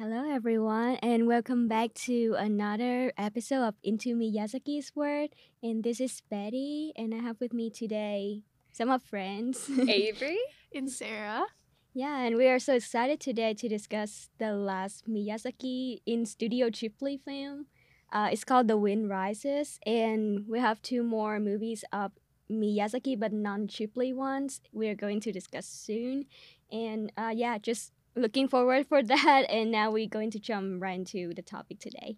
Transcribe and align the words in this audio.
Hello, 0.00 0.24
everyone, 0.30 0.94
and 1.02 1.26
welcome 1.26 1.68
back 1.68 1.92
to 1.92 2.34
another 2.38 3.12
episode 3.18 3.68
of 3.68 3.74
Into 3.82 4.16
Miyazaki's 4.16 4.96
World. 4.96 5.28
And 5.62 5.84
this 5.84 6.00
is 6.00 6.22
Betty, 6.30 6.94
and 6.96 7.14
I 7.14 7.18
have 7.18 7.38
with 7.38 7.52
me 7.52 7.68
today 7.68 8.40
some 8.72 8.88
of 8.88 9.02
friends. 9.02 9.68
Avery. 9.88 10.38
and 10.74 10.90
Sarah. 10.90 11.44
yeah, 11.92 12.16
and 12.22 12.36
we 12.36 12.46
are 12.48 12.58
so 12.58 12.76
excited 12.76 13.20
today 13.20 13.52
to 13.52 13.68
discuss 13.68 14.30
the 14.38 14.54
last 14.54 15.06
Miyazaki 15.06 15.98
in 16.06 16.24
Studio 16.24 16.70
Ghibli 16.70 17.20
film. 17.22 17.66
Uh, 18.10 18.30
it's 18.32 18.42
called 18.42 18.68
The 18.68 18.78
Wind 18.78 19.10
Rises, 19.10 19.78
and 19.84 20.46
we 20.48 20.60
have 20.60 20.80
two 20.80 21.02
more 21.02 21.38
movies 21.38 21.84
of 21.92 22.12
Miyazaki, 22.50 23.20
but 23.20 23.34
non-Ghibli 23.34 24.14
ones. 24.14 24.62
We 24.72 24.88
are 24.88 24.94
going 24.94 25.20
to 25.20 25.30
discuss 25.30 25.66
soon, 25.66 26.24
and 26.72 27.12
uh, 27.18 27.34
yeah, 27.36 27.58
just 27.58 27.92
looking 28.14 28.48
forward 28.48 28.86
for 28.88 29.02
that. 29.02 29.46
And 29.48 29.70
now 29.70 29.90
we're 29.90 30.08
going 30.08 30.30
to 30.32 30.38
jump 30.38 30.82
right 30.82 30.98
into 30.98 31.34
the 31.34 31.42
topic 31.42 31.80
today. 31.80 32.16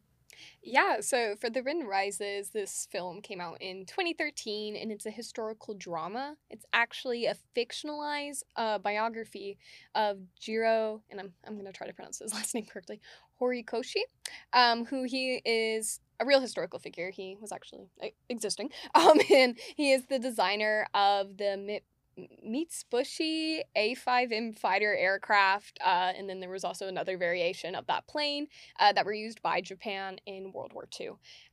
Yeah, 0.63 1.01
so 1.01 1.35
for 1.41 1.51
The 1.51 1.63
Wind 1.63 1.89
Rises, 1.89 2.51
this 2.51 2.89
film 2.91 3.21
came 3.21 3.41
out 3.41 3.61
in 3.61 3.85
2013 3.87 4.77
and 4.77 4.91
it's 4.93 5.07
a 5.07 5.11
historical 5.11 5.75
drama. 5.75 6.37
It's 6.51 6.65
actually 6.73 7.27
a 7.27 7.37
fictionalized 7.57 8.43
uh, 8.57 8.79
biography 8.79 9.59
of 9.95 10.19
Jiro, 10.41 11.03
and 11.11 11.21
I'm, 11.21 11.33
I'm 11.47 11.55
going 11.55 11.67
to 11.67 11.73
try 11.73 11.87
to 11.87 11.93
pronounce 11.93 12.19
his 12.21 12.33
last 12.35 12.55
name 12.55 12.67
correctly, 12.67 13.01
Horikoshi, 13.41 14.03
um, 14.53 14.85
who 14.85 15.05
he 15.05 15.43
is 15.45 16.01
a 16.21 16.25
real 16.25 16.41
historical 16.41 16.79
figure. 16.79 17.11
He 17.11 17.37
was 17.41 17.53
actually 17.53 17.91
existing. 18.29 18.71
Um, 18.95 19.19
and 19.35 19.59
he 19.75 19.93
is 19.93 20.07
the 20.07 20.19
designer 20.19 20.87
of 20.95 21.37
the 21.39 21.81
Mi- 22.17 22.67
Mitsubishi 22.67 23.61
A5M 23.77 24.59
fighter 24.59 24.95
aircraft, 24.95 25.79
uh, 25.85 26.13
and 26.17 26.29
then 26.29 26.41
there 26.41 26.51
was 26.51 26.65
also 26.65 26.89
another 26.89 27.17
variation 27.17 27.75
of 27.75 27.87
that 27.87 28.07
plane 28.07 28.47
uh, 28.79 28.93
that 28.93 29.05
were 29.05 29.13
used 29.13 29.43
by 29.43 29.61
Japan 29.61 30.19
in 30.27 30.53
World 30.53 30.73
War 30.73 30.89
II. 31.01 31.13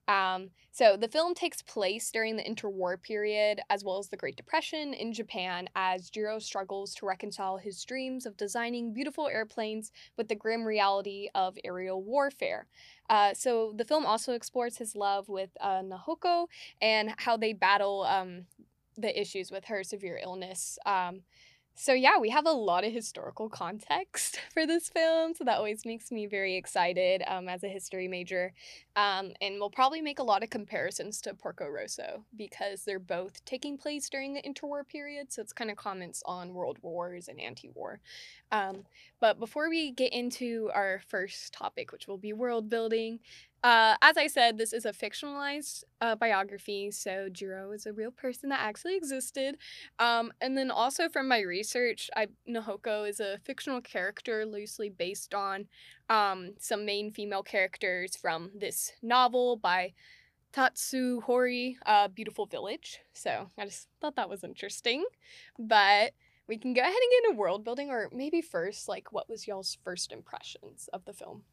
Um, 0.09 0.50
so 0.72 0.97
the 0.97 1.08
film 1.08 1.36
takes 1.36 1.61
place 1.61 2.09
during 2.09 2.36
the 2.36 2.44
interwar 2.44 3.00
period 3.00 3.61
as 3.69 3.84
well 3.84 4.00
as 4.00 4.09
the 4.09 4.17
Great 4.17 4.36
Depression 4.36 4.95
in 4.95 5.14
Japan 5.14 5.69
as 5.75 6.09
Jiro 6.09 6.39
struggles 6.39 6.95
to 6.95 7.06
reconcile 7.06 7.58
his 7.58 7.84
dreams 7.84 8.25
of 8.25 8.36
designing 8.36 8.91
beautiful 8.91 9.28
airplanes 9.28 9.91
with 10.17 10.28
the 10.28 10.36
grim 10.36 10.66
reality 10.66 11.30
of 11.36 11.58
aerial 11.64 12.02
warfare. 12.02 12.66
Uh, 13.08 13.36
so 13.36 13.73
the 13.75 13.86
film 13.86 14.06
also 14.06 14.34
explores 14.34 14.78
his 14.78 14.95
love 14.95 15.30
with 15.30 15.52
uh, 15.62 15.84
Nahoko 15.84 16.47
and 16.81 17.14
how 17.17 17.38
they 17.38 17.53
battle 17.53 18.03
um, 18.03 18.45
the 19.02 19.19
issues 19.19 19.52
with 19.52 19.66
her 19.66 19.83
severe 19.83 20.19
illness. 20.22 20.78
Um, 20.86 21.22
so 21.81 21.94
yeah, 21.94 22.17
we 22.17 22.30
have 22.31 22.45
a 22.45 22.52
lot 22.52 22.83
of 22.83 22.92
historical 22.92 23.47
context 23.47 24.38
for 24.53 24.67
this 24.67 24.89
film, 24.89 25.33
so 25.33 25.45
that 25.45 25.56
always 25.56 25.86
makes 25.86 26.11
me 26.11 26.25
very 26.25 26.58
excited 26.58 27.23
um, 27.25 27.47
as 27.47 27.64
a 27.64 27.69
history 27.69 28.06
major. 28.09 28.52
Um, 28.97 29.31
and 29.39 29.56
we'll 29.59 29.69
probably 29.69 30.02
make 30.02 30.19
a 30.19 30.23
lot 30.23 30.44
of 30.44 30.50
comparisons 30.50 31.22
to 31.22 31.33
Porco 31.33 31.69
Rosso 31.69 32.25
because 32.36 32.83
they're 32.83 33.00
both 33.00 33.45
taking 33.45 33.78
place 33.78 34.09
during 34.09 34.33
the 34.33 34.41
interwar 34.41 34.86
period, 34.86 35.31
so 35.31 35.41
it's 35.41 35.53
kind 35.53 35.72
of 35.72 35.78
comments 35.78 36.22
on 36.25 36.53
world 36.53 36.80
wars 36.81 37.30
and 37.30 37.39
anti-war. 37.39 38.02
Um, 38.52 38.84
but 39.22 39.39
before 39.39 39.69
we 39.69 39.91
get 39.91 40.11
into 40.11 40.69
our 40.75 41.02
first 41.08 41.53
topic, 41.53 41.94
which 41.94 42.09
will 42.09 42.17
be 42.17 42.34
world 42.34 42.69
building, 42.69 43.19
uh, 43.64 43.96
as 44.02 44.18
I 44.18 44.28
said, 44.28 44.58
this 44.58 44.74
is 44.74 44.86
a 44.86 44.92
fictionalized 44.92 45.84
uh, 46.02 46.16
biography, 46.16 46.92
so 46.92 47.28
Jiro 47.30 47.72
is 47.72 47.86
a 47.86 47.94
real 47.94 48.12
person 48.12 48.50
that 48.50 48.62
actually 48.62 48.96
existed. 48.96 49.58
Um, 50.00 50.32
and 50.42 50.58
then 50.58 50.72
also 50.72 51.10
from 51.10 51.28
my 51.28 51.42
research, 51.42 52.10
I, 52.16 52.28
Nahoko 52.48 53.08
is 53.08 53.20
a 53.20 53.40
fictional 53.44 53.82
character 53.82 54.46
loosely 54.46 54.90
based 54.90 55.34
on 55.34 55.68
um, 56.10 56.52
some 56.60 56.86
main 56.86 57.12
female 57.12 57.44
characters 57.44 58.16
from 58.16 58.52
this 58.56 58.94
novel 59.02 59.58
by 59.58 59.94
Tatsuo 60.54 61.22
Hori, 61.24 61.78
uh, 61.86 62.08
Beautiful 62.08 62.46
Village. 62.46 63.00
So 63.14 63.52
I 63.58 63.66
just 63.66 63.88
thought 64.02 64.16
that 64.16 64.30
was 64.30 64.44
interesting. 64.44 65.06
But 65.59 66.14
we 66.48 66.58
can 66.58 66.74
go 66.74 66.81
ahead 66.81 66.94
and 66.94 67.12
get 67.12 67.30
into 67.30 67.40
world 67.40 67.64
building, 67.64 67.92
or 67.92 68.09
maybe 68.12 68.42
first, 68.42 68.88
like, 68.88 69.12
what 69.14 69.30
was 69.30 69.48
y'all's 69.48 69.78
first 69.84 70.12
impressions 70.12 70.90
of 70.92 71.06
the 71.06 71.14
film? 71.14 71.44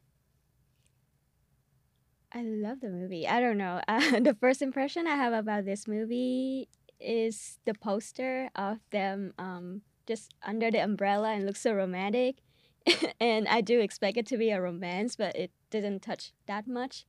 I 2.33 2.41
love 2.41 2.81
the 2.81 2.89
movie. 2.89 3.27
I 3.27 3.39
don't 3.39 3.57
know. 3.57 3.81
Uh, 3.87 4.19
the 4.19 4.35
first 4.39 4.61
impression 4.61 5.07
I 5.07 5.15
have 5.15 5.33
about 5.33 5.65
this 5.65 5.87
movie 5.87 6.67
is 6.99 7.59
the 7.65 7.73
poster 7.73 8.49
of 8.55 8.79
them 8.91 9.33
um, 9.37 9.81
just 10.07 10.33
under 10.43 10.71
the 10.71 10.79
umbrella 10.79 11.33
and 11.33 11.45
looks 11.45 11.61
so 11.61 11.73
romantic. 11.73 12.37
and 13.19 13.47
I 13.47 13.61
do 13.61 13.79
expect 13.79 14.17
it 14.17 14.25
to 14.27 14.37
be 14.37 14.49
a 14.49 14.61
romance, 14.61 15.15
but 15.15 15.35
it 15.35 15.51
didn't 15.69 16.01
touch 16.01 16.33
that 16.47 16.67
much. 16.67 17.05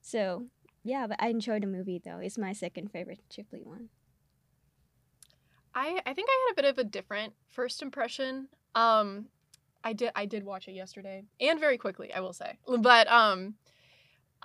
So, 0.00 0.46
yeah, 0.82 1.06
but 1.06 1.16
I 1.20 1.28
enjoyed 1.28 1.62
the 1.62 1.68
movie 1.68 2.00
though. 2.04 2.18
It's 2.18 2.38
my 2.38 2.52
second 2.52 2.90
favorite 2.90 3.20
Ghibli 3.30 3.64
one. 3.64 3.88
I 5.74 6.00
I 6.06 6.14
think 6.14 6.28
I 6.30 6.46
had 6.46 6.52
a 6.52 6.62
bit 6.62 6.70
of 6.70 6.78
a 6.78 6.84
different 6.84 7.34
first 7.48 7.82
impression. 7.82 8.48
Um, 8.74 9.26
I 9.84 9.92
did 9.92 10.10
I 10.16 10.26
did 10.26 10.44
watch 10.44 10.68
it 10.68 10.72
yesterday 10.72 11.24
and 11.40 11.60
very 11.60 11.78
quickly, 11.78 12.12
I 12.12 12.20
will 12.20 12.32
say. 12.32 12.58
But 12.66 13.08
um, 13.08 13.54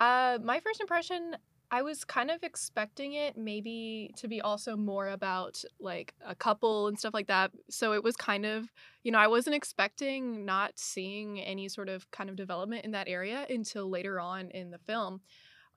uh, 0.02 0.38
my 0.42 0.58
first 0.58 0.80
impression. 0.80 1.36
I 1.74 1.80
was 1.80 2.04
kind 2.04 2.30
of 2.30 2.42
expecting 2.42 3.14
it 3.14 3.34
maybe 3.34 4.12
to 4.18 4.28
be 4.28 4.42
also 4.42 4.76
more 4.76 5.08
about 5.08 5.64
like 5.80 6.12
a 6.26 6.34
couple 6.34 6.88
and 6.88 6.98
stuff 6.98 7.14
like 7.14 7.28
that. 7.28 7.50
So 7.70 7.94
it 7.94 8.04
was 8.04 8.14
kind 8.14 8.44
of, 8.44 8.70
you 9.04 9.10
know, 9.10 9.18
I 9.18 9.26
wasn't 9.28 9.56
expecting 9.56 10.44
not 10.44 10.72
seeing 10.76 11.40
any 11.40 11.70
sort 11.70 11.88
of 11.88 12.10
kind 12.10 12.28
of 12.28 12.36
development 12.36 12.84
in 12.84 12.90
that 12.90 13.08
area 13.08 13.46
until 13.48 13.88
later 13.88 14.20
on 14.20 14.50
in 14.50 14.70
the 14.70 14.76
film. 14.76 15.22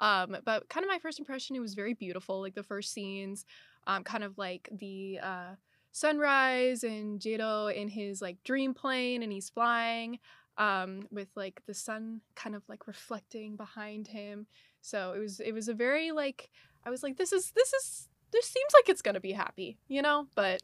Um, 0.01 0.35
but 0.43 0.67
kind 0.67 0.83
of 0.83 0.89
my 0.89 0.99
first 0.99 1.17
impression, 1.17 1.55
it 1.55 1.61
was 1.61 1.75
very 1.75 1.93
beautiful. 1.93 2.41
Like 2.41 2.55
the 2.55 2.63
first 2.63 2.91
scenes, 2.91 3.45
um, 3.87 4.03
kind 4.03 4.25
of 4.25 4.37
like 4.37 4.67
the 4.77 5.19
uh, 5.23 5.55
sunrise 5.93 6.83
and 6.83 7.21
Jiro 7.21 7.67
in 7.67 7.87
his 7.87 8.21
like 8.21 8.43
dream 8.43 8.73
plane 8.73 9.23
and 9.23 9.31
he's 9.31 9.49
flying 9.49 10.19
um, 10.57 11.07
with 11.11 11.29
like 11.35 11.61
the 11.65 11.73
sun 11.73 12.21
kind 12.35 12.55
of 12.55 12.63
like 12.67 12.87
reflecting 12.87 13.55
behind 13.55 14.07
him. 14.07 14.47
So 14.81 15.13
it 15.13 15.19
was 15.19 15.39
it 15.39 15.51
was 15.51 15.67
a 15.67 15.73
very 15.73 16.11
like 16.11 16.49
I 16.85 16.89
was 16.89 17.03
like 17.03 17.17
this 17.17 17.31
is 17.31 17.51
this 17.51 17.73
is 17.73 18.09
this 18.31 18.45
seems 18.45 18.73
like 18.73 18.89
it's 18.89 19.01
gonna 19.01 19.19
be 19.19 19.31
happy, 19.31 19.77
you 19.87 20.01
know, 20.01 20.27
but 20.35 20.61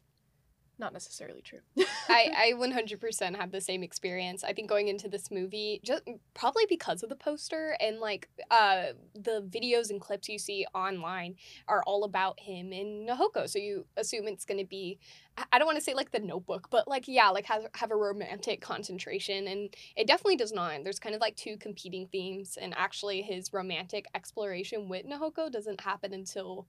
not 0.82 0.92
necessarily 0.92 1.40
true. 1.40 1.60
I, 2.08 2.30
I 2.36 2.52
100% 2.56 3.36
have 3.36 3.52
the 3.52 3.60
same 3.60 3.82
experience. 3.82 4.44
I 4.44 4.52
think 4.52 4.68
going 4.68 4.88
into 4.88 5.08
this 5.08 5.30
movie, 5.30 5.80
just 5.82 6.02
probably 6.34 6.64
because 6.68 7.02
of 7.02 7.08
the 7.08 7.16
poster 7.16 7.76
and 7.80 8.00
like 8.00 8.28
uh, 8.50 8.88
the 9.14 9.48
videos 9.48 9.88
and 9.90 10.00
clips 10.00 10.28
you 10.28 10.38
see 10.38 10.66
online 10.74 11.36
are 11.68 11.82
all 11.86 12.04
about 12.04 12.38
him 12.40 12.72
and 12.72 13.08
Nahoko. 13.08 13.48
So 13.48 13.58
you 13.58 13.86
assume 13.96 14.28
it's 14.28 14.44
going 14.44 14.58
to 14.58 14.66
be, 14.66 14.98
I- 15.38 15.44
I 15.52 15.58
don't 15.58 15.66
want 15.66 15.78
to 15.78 15.84
say 15.84 15.94
like 15.94 16.10
the 16.10 16.18
notebook, 16.18 16.68
but 16.70 16.88
like, 16.88 17.06
yeah, 17.06 17.30
like 17.30 17.46
have, 17.46 17.66
have 17.76 17.92
a 17.92 17.96
romantic 17.96 18.60
concentration. 18.60 19.46
And 19.46 19.74
it 19.96 20.06
definitely 20.08 20.36
does 20.36 20.52
not. 20.52 20.82
There's 20.82 20.98
kind 20.98 21.14
of 21.14 21.20
like 21.20 21.36
two 21.36 21.56
competing 21.56 22.08
themes. 22.08 22.58
And 22.60 22.74
actually, 22.76 23.22
his 23.22 23.52
romantic 23.52 24.06
exploration 24.14 24.88
with 24.88 25.06
Nahoko 25.06 25.50
doesn't 25.50 25.80
happen 25.80 26.12
until 26.12 26.66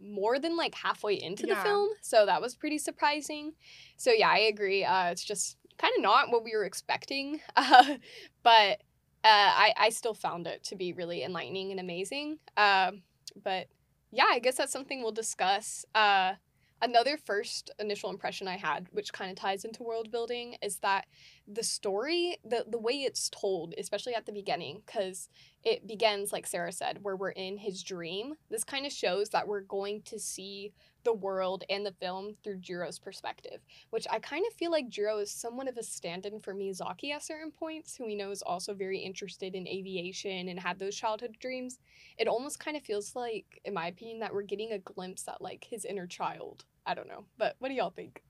more 0.00 0.38
than 0.38 0.56
like 0.56 0.74
halfway 0.74 1.14
into 1.14 1.46
the 1.46 1.56
film. 1.56 1.88
So 2.02 2.26
that 2.26 2.40
was 2.40 2.54
pretty 2.54 2.78
surprising. 2.78 3.52
So 3.96 4.10
yeah, 4.12 4.30
I 4.30 4.38
agree. 4.38 4.84
Uh, 4.84 5.10
it's 5.10 5.24
just 5.24 5.56
kind 5.78 5.92
of 5.96 6.02
not 6.02 6.30
what 6.30 6.44
we 6.44 6.54
were 6.54 6.64
expecting, 6.64 7.40
uh, 7.56 7.96
but 8.42 8.80
uh, 9.24 9.52
I 9.54 9.74
I 9.76 9.88
still 9.90 10.14
found 10.14 10.46
it 10.46 10.62
to 10.64 10.76
be 10.76 10.92
really 10.92 11.22
enlightening 11.22 11.70
and 11.70 11.80
amazing. 11.80 12.38
Um, 12.56 13.02
but 13.42 13.66
yeah, 14.12 14.26
I 14.30 14.38
guess 14.38 14.56
that's 14.56 14.72
something 14.72 15.02
we'll 15.02 15.12
discuss. 15.12 15.84
Uh, 15.94 16.34
another 16.82 17.16
first 17.16 17.70
initial 17.78 18.10
impression 18.10 18.48
I 18.48 18.56
had, 18.56 18.86
which 18.92 19.12
kind 19.12 19.30
of 19.30 19.36
ties 19.36 19.64
into 19.64 19.82
world 19.82 20.10
building, 20.10 20.56
is 20.62 20.78
that 20.78 21.06
the 21.46 21.62
story, 21.62 22.38
the 22.44 22.64
the 22.68 22.78
way 22.78 22.94
it's 22.94 23.28
told, 23.30 23.74
especially 23.78 24.14
at 24.14 24.26
the 24.26 24.32
beginning, 24.32 24.82
because 24.86 25.28
it 25.66 25.84
begins 25.84 26.32
like 26.32 26.46
Sarah 26.46 26.70
said, 26.70 27.00
where 27.02 27.16
we're 27.16 27.30
in 27.30 27.58
his 27.58 27.82
dream. 27.82 28.34
This 28.48 28.62
kind 28.62 28.86
of 28.86 28.92
shows 28.92 29.30
that 29.30 29.48
we're 29.48 29.62
going 29.62 30.02
to 30.02 30.16
see 30.16 30.72
the 31.02 31.12
world 31.12 31.64
and 31.68 31.84
the 31.84 31.90
film 31.90 32.36
through 32.44 32.58
Jiro's 32.58 33.00
perspective, 33.00 33.58
which 33.90 34.06
I 34.08 34.20
kind 34.20 34.44
of 34.46 34.54
feel 34.54 34.70
like 34.70 34.88
Jiro 34.88 35.18
is 35.18 35.32
somewhat 35.32 35.66
of 35.66 35.76
a 35.76 35.82
stand-in 35.82 36.38
for 36.38 36.54
Miyazaki 36.54 37.10
at 37.10 37.24
certain 37.24 37.50
points, 37.50 37.96
who 37.96 38.06
we 38.06 38.14
know 38.14 38.30
is 38.30 38.42
also 38.42 38.74
very 38.74 39.00
interested 39.00 39.56
in 39.56 39.66
aviation 39.66 40.48
and 40.48 40.60
had 40.60 40.78
those 40.78 40.94
childhood 40.94 41.36
dreams. 41.40 41.80
It 42.16 42.28
almost 42.28 42.60
kind 42.60 42.76
of 42.76 42.84
feels 42.84 43.16
like, 43.16 43.60
in 43.64 43.74
my 43.74 43.88
opinion, 43.88 44.20
that 44.20 44.32
we're 44.32 44.42
getting 44.42 44.70
a 44.70 44.78
glimpse 44.78 45.26
at 45.26 45.42
like 45.42 45.66
his 45.68 45.84
inner 45.84 46.06
child. 46.06 46.64
I 46.86 46.94
don't 46.94 47.08
know, 47.08 47.24
but 47.38 47.56
what 47.58 47.70
do 47.70 47.74
y'all 47.74 47.90
think? 47.90 48.22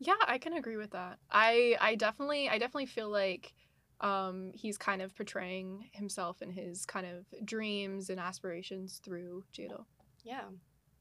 Yeah, 0.00 0.14
I 0.26 0.38
can 0.38 0.54
agree 0.54 0.76
with 0.76 0.90
that. 0.90 1.18
I 1.30 1.76
I 1.80 1.94
definitely 1.94 2.48
I 2.48 2.58
definitely 2.58 2.86
feel 2.86 3.10
like 3.10 3.52
um 4.00 4.52
he's 4.54 4.78
kind 4.78 5.02
of 5.02 5.14
portraying 5.16 5.88
himself 5.92 6.40
and 6.40 6.52
his 6.52 6.86
kind 6.86 7.06
of 7.06 7.24
dreams 7.44 8.10
and 8.10 8.20
aspirations 8.20 9.00
through 9.04 9.44
Jiro. 9.52 9.86
Yeah. 10.24 10.44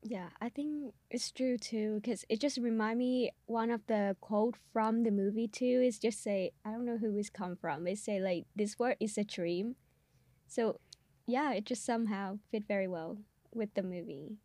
Yeah, 0.03 0.29
I 0.39 0.49
think 0.49 0.94
it's 1.09 1.31
true 1.31 1.57
too 1.57 1.99
because 2.01 2.23
it 2.29 2.39
just 2.39 2.57
remind 2.57 2.99
me 2.99 3.31
one 3.45 3.71
of 3.71 3.81
the 3.88 4.15
quote 4.21 4.55
from 4.71 5.03
the 5.03 5.11
movie 5.11 5.47
too 5.47 5.81
is 5.83 5.99
just 5.99 6.23
say 6.23 6.51
I 6.63 6.71
don't 6.71 6.85
know 6.85 6.97
who 6.97 7.17
it's 7.17 7.29
come 7.29 7.55
from. 7.55 7.83
They 7.83 7.95
say 7.95 8.19
like 8.19 8.45
this 8.55 8.79
word 8.79 8.97
is 9.00 9.17
a 9.17 9.23
dream. 9.23 9.75
So 10.47 10.79
yeah, 11.25 11.53
it 11.53 11.65
just 11.65 11.85
somehow 11.85 12.39
fit 12.51 12.63
very 12.67 12.88
well 12.88 13.17
with 13.53 13.73
the 13.73 13.83
movie. 13.83 14.38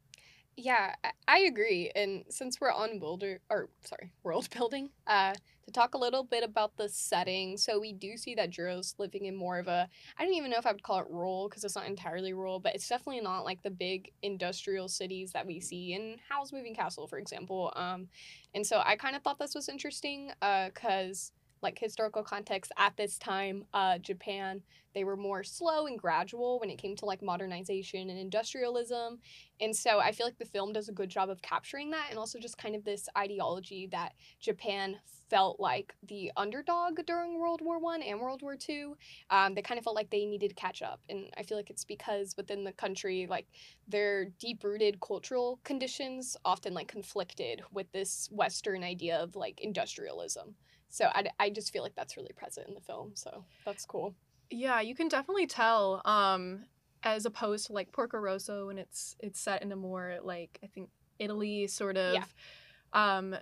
Yeah, 0.57 0.95
I- 1.29 1.39
agree. 1.41 1.91
And 1.95 2.25
since 2.29 2.61
we're 2.61 2.71
on 2.73 2.99
builder 2.99 3.41
or 3.51 3.69
sorry, 3.85 4.13
world 4.23 4.49
building, 4.51 4.91
uh, 5.07 5.35
to 5.65 5.71
talk 5.73 5.95
a 5.95 5.99
little 5.99 6.25
bit 6.25 6.43
about 6.43 6.77
the 6.77 6.89
setting. 6.89 7.57
So 7.57 7.79
we 7.81 7.93
do 7.93 8.17
see 8.17 8.35
that 8.35 8.51
Jiro's 8.51 8.95
living 8.99 9.27
in 9.27 9.37
more 9.37 9.59
of 9.61 9.69
a 9.69 9.89
I 10.19 10.25
don't 10.25 10.35
even 10.35 10.51
know 10.51 10.59
if 10.59 10.67
I 10.67 10.73
would 10.73 10.83
call 10.83 10.99
it 11.01 11.07
rural 11.09 11.49
because 11.49 11.63
it's 11.65 11.77
not 11.77 11.87
entirely 11.87 12.33
rural, 12.33 12.59
but 12.59 12.75
it's 12.75 12.89
definitely 12.89 13.23
not 13.23 13.45
like 13.45 13.63
the 13.63 13.71
big 13.71 14.11
industrial 14.23 14.89
cities 14.89 15.33
that 15.33 15.47
we 15.47 15.61
see 15.61 15.95
in 15.95 16.17
Howl's 16.29 16.53
Moving 16.53 16.75
Castle, 16.75 17.07
for 17.07 17.19
example. 17.19 17.73
Um, 17.77 18.09
and 18.55 18.67
so 18.67 18.83
I 18.85 18.97
kind 18.97 19.17
of 19.17 19.23
thought 19.23 19.39
this 19.39 19.55
was 19.55 19.69
interesting, 19.69 20.33
uh, 20.43 20.67
because 20.75 21.33
like 21.63 21.79
historical 21.79 22.23
context 22.23 22.73
at 22.77 22.97
this 22.97 23.19
time, 23.19 23.65
uh, 23.73 23.99
Japan 23.99 24.63
they 24.95 25.05
were 25.05 25.17
more 25.17 25.43
slow 25.43 25.87
and 25.87 25.99
gradual 25.99 26.59
when 26.61 26.71
it 26.71 26.79
came 26.79 26.97
to 26.97 27.07
like 27.07 27.23
modernization 27.23 28.11
and 28.11 28.19
industrialism. 28.19 29.19
And 29.61 29.75
so 29.75 30.01
I 30.01 30.13
feel 30.13 30.27
like 30.27 30.39
the 30.39 30.45
film 30.45 30.73
does 30.73 30.89
a 30.89 30.93
good 30.93 31.09
job 31.09 31.31
of 31.31 31.41
capturing 31.43 31.91
that 31.91 32.09
and 32.11 32.19
also 32.19 32.39
just 32.39 32.59
kind 32.59 32.75
of 32.75 32.85
this 32.85 33.09
ideology 33.17 33.89
that 33.93 34.13
Japan 34.41 34.97
felt 35.31 35.59
like 35.59 35.95
the 36.09 36.31
underdog 36.37 36.99
during 37.07 37.39
World 37.39 37.63
War 37.63 37.79
One 37.79 38.03
and 38.03 38.21
World 38.21 38.43
War 38.43 38.55
Two. 38.55 38.97
Um, 39.31 39.55
they 39.55 39.63
kind 39.63 39.79
of 39.79 39.85
felt 39.85 39.97
like 39.97 40.11
they 40.11 40.27
needed 40.27 40.51
to 40.51 40.55
catch 40.55 40.83
up. 40.83 41.01
And 41.09 41.31
I 41.39 41.43
feel 41.43 41.57
like 41.57 41.71
it's 41.71 41.85
because 41.85 42.35
within 42.37 42.65
the 42.65 42.73
country, 42.73 43.27
like 43.31 43.47
their 43.89 44.27
deep 44.27 44.63
rooted 44.63 45.01
cultural 45.01 45.59
conditions 45.65 46.37
often 46.45 46.75
like 46.75 46.89
conflicted 46.89 47.63
with 47.73 47.91
this 47.93 48.29
Western 48.31 48.85
idea 48.85 49.17
of 49.17 49.35
like 49.35 49.61
industrialism. 49.63 50.55
So 50.93 51.07
I, 51.07 51.25
I 51.41 51.49
just 51.49 51.73
feel 51.73 51.83
like 51.83 51.95
that's 51.97 52.19
really 52.19 52.33
present 52.37 52.69
in 52.69 52.75
the 52.75 52.81
film. 52.81 53.13
So 53.15 53.45
that's 53.65 53.87
cool. 53.87 54.15
Yeah, 54.51 54.83
you 54.83 54.95
can 54.95 55.09
definitely 55.09 55.47
tell. 55.47 56.03
Um, 56.05 56.67
as 57.03 57.27
opposed 57.27 57.67
to 57.67 57.73
like 57.73 57.91
Porco 57.93 58.19
Rosso, 58.19 58.69
and 58.69 58.79
it's 58.79 59.17
it's 59.19 59.41
set 59.41 59.63
in 59.63 59.73
a 59.73 59.77
more 59.77 60.19
like 60.23 60.59
I 60.63 60.67
think 60.69 60.91
Italy 61.19 61.67
sort 61.67 61.97
of 61.97 62.15
Yeah. 62.15 62.25
um, 62.93 63.35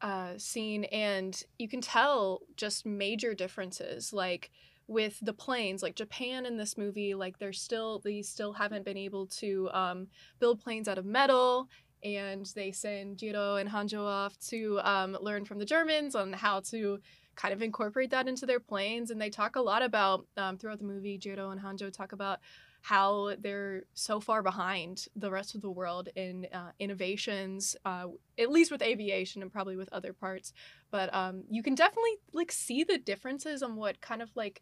uh, 0.00 0.32
scene, 0.38 0.84
and 0.84 1.40
you 1.58 1.68
can 1.68 1.82
tell 1.82 2.40
just 2.56 2.86
major 2.86 3.34
differences. 3.34 4.12
Like 4.12 4.50
with 4.86 5.18
the 5.22 5.32
planes, 5.32 5.82
like 5.82 5.94
Japan 5.94 6.44
in 6.46 6.56
this 6.56 6.76
movie, 6.76 7.14
like 7.14 7.38
they're 7.38 7.52
still 7.52 8.00
they 8.00 8.22
still 8.22 8.54
haven't 8.54 8.84
been 8.84 8.96
able 8.96 9.26
to 9.26 9.70
um, 9.72 10.08
build 10.40 10.60
planes 10.60 10.88
out 10.88 10.98
of 10.98 11.04
metal. 11.04 11.68
And 12.04 12.46
they 12.54 12.70
send 12.70 13.18
Jiro 13.18 13.56
and 13.56 13.68
Honjo 13.68 14.04
off 14.04 14.38
to 14.50 14.78
um, 14.84 15.16
learn 15.20 15.44
from 15.44 15.58
the 15.58 15.64
Germans 15.64 16.14
on 16.14 16.32
how 16.32 16.60
to 16.60 17.00
kind 17.34 17.52
of 17.52 17.62
incorporate 17.62 18.10
that 18.10 18.28
into 18.28 18.46
their 18.46 18.60
planes 18.60 19.10
and 19.10 19.20
they 19.20 19.30
talk 19.30 19.56
a 19.56 19.60
lot 19.60 19.82
about 19.82 20.24
um, 20.36 20.56
throughout 20.56 20.78
the 20.78 20.84
movie 20.84 21.18
jiro 21.18 21.50
and 21.50 21.60
honjo 21.60 21.92
talk 21.92 22.12
about 22.12 22.38
how 22.84 23.34
they're 23.40 23.84
so 23.94 24.20
far 24.20 24.42
behind 24.42 25.06
the 25.16 25.30
rest 25.30 25.54
of 25.54 25.62
the 25.62 25.70
world 25.70 26.10
in 26.16 26.46
uh, 26.52 26.70
innovations 26.78 27.74
uh, 27.86 28.04
at 28.38 28.50
least 28.50 28.70
with 28.70 28.82
aviation 28.82 29.40
and 29.40 29.50
probably 29.50 29.74
with 29.74 29.90
other 29.90 30.12
parts. 30.12 30.52
But 30.90 31.12
um, 31.14 31.44
you 31.48 31.62
can 31.62 31.74
definitely 31.74 32.16
like 32.34 32.52
see 32.52 32.84
the 32.84 32.98
differences 32.98 33.62
on 33.62 33.76
what 33.76 34.02
kind 34.02 34.20
of 34.20 34.30
like 34.34 34.60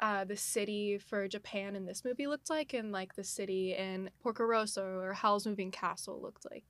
uh, 0.00 0.24
the 0.24 0.36
city 0.36 0.98
for 0.98 1.28
Japan 1.28 1.76
in 1.76 1.86
this 1.86 2.04
movie 2.04 2.26
looked 2.26 2.50
like, 2.50 2.74
and 2.74 2.92
like 2.92 3.14
the 3.14 3.24
city 3.24 3.74
in 3.74 4.10
Porco 4.22 4.44
Rosso 4.44 4.98
or 4.98 5.12
Howl's 5.12 5.46
Moving 5.46 5.70
Castle 5.70 6.20
looked 6.20 6.46
like. 6.50 6.64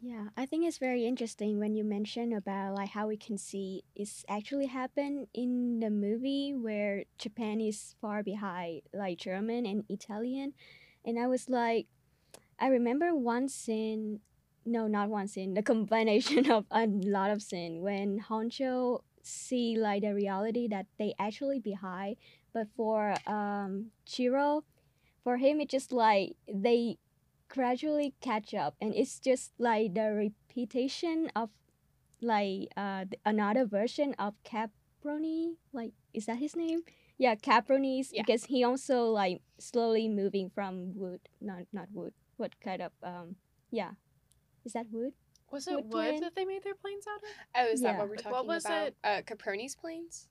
Yeah, 0.00 0.28
I 0.36 0.46
think 0.46 0.66
it's 0.66 0.78
very 0.78 1.06
interesting 1.06 1.58
when 1.58 1.74
you 1.74 1.82
mention 1.82 2.32
about 2.32 2.74
like 2.74 2.90
how 2.90 3.08
we 3.08 3.16
can 3.16 3.38
see 3.38 3.82
it's 3.94 4.24
actually 4.28 4.66
happened 4.66 5.26
in 5.32 5.80
the 5.80 5.90
movie 5.90 6.52
where 6.54 7.04
Japan 7.18 7.60
is 7.60 7.96
far 8.00 8.22
behind 8.22 8.82
like 8.92 9.18
German 9.18 9.64
and 9.64 9.84
Italian. 9.88 10.52
And 11.04 11.18
I 11.18 11.26
was 11.26 11.48
like 11.48 11.86
I 12.60 12.68
remember 12.68 13.14
one 13.14 13.48
scene 13.48 14.20
no, 14.66 14.86
not 14.88 15.08
one 15.08 15.28
scene, 15.28 15.54
the 15.54 15.62
combination 15.72 16.50
of 16.50 16.66
a 16.70 16.86
lot 16.86 17.30
of 17.30 17.40
scene 17.40 17.80
when 17.80 18.20
Honjo 18.20 19.02
see 19.26 19.76
like 19.78 20.02
the 20.02 20.14
reality 20.14 20.68
that 20.68 20.86
they 20.98 21.14
actually 21.18 21.58
behind. 21.60 22.16
But 22.52 22.68
for 22.76 23.14
um 23.26 23.90
Jiro, 24.06 24.64
for 25.24 25.36
him 25.38 25.60
it's 25.60 25.72
just 25.72 25.92
like 25.92 26.36
they 26.52 26.98
gradually 27.48 28.14
catch 28.20 28.54
up 28.54 28.74
and 28.80 28.94
it's 28.94 29.18
just 29.20 29.52
like 29.58 29.94
the 29.94 30.12
repetition 30.12 31.30
of 31.36 31.50
like 32.20 32.68
uh 32.76 33.04
another 33.24 33.64
version 33.66 34.14
of 34.18 34.34
caproni 34.44 35.54
like 35.72 35.92
is 36.14 36.26
that 36.26 36.38
his 36.38 36.56
name 36.56 36.80
yeah 37.18 37.34
caproni's 37.34 38.10
Yeah. 38.12 38.22
because 38.22 38.44
he 38.46 38.64
also 38.64 39.04
like 39.06 39.42
slowly 39.58 40.08
moving 40.08 40.50
from 40.50 40.96
wood 40.96 41.20
not 41.40 41.64
not 41.72 41.88
wood 41.92 42.14
what 42.36 42.58
kind 42.60 42.82
of 42.82 42.92
um 43.02 43.36
yeah 43.70 43.92
is 44.64 44.72
that 44.72 44.86
wood 44.90 45.12
Was 45.52 45.66
it 45.68 45.74
Wood 45.76 45.92
wood 45.92 46.22
that 46.22 46.34
they 46.34 46.44
made 46.44 46.64
their 46.64 46.74
planes 46.74 47.04
out 47.08 47.22
of? 47.22 47.28
Oh, 47.68 47.72
is 47.72 47.80
that 47.82 47.98
what 47.98 48.08
we're 48.08 48.16
Like, 48.16 48.24
talking 48.24 48.32
what 48.32 48.46
was 48.46 48.64
about? 48.64 48.86
it? 48.88 48.96
Uh, 49.04 49.22
Caproni's 49.22 49.74
planes? 49.76 50.28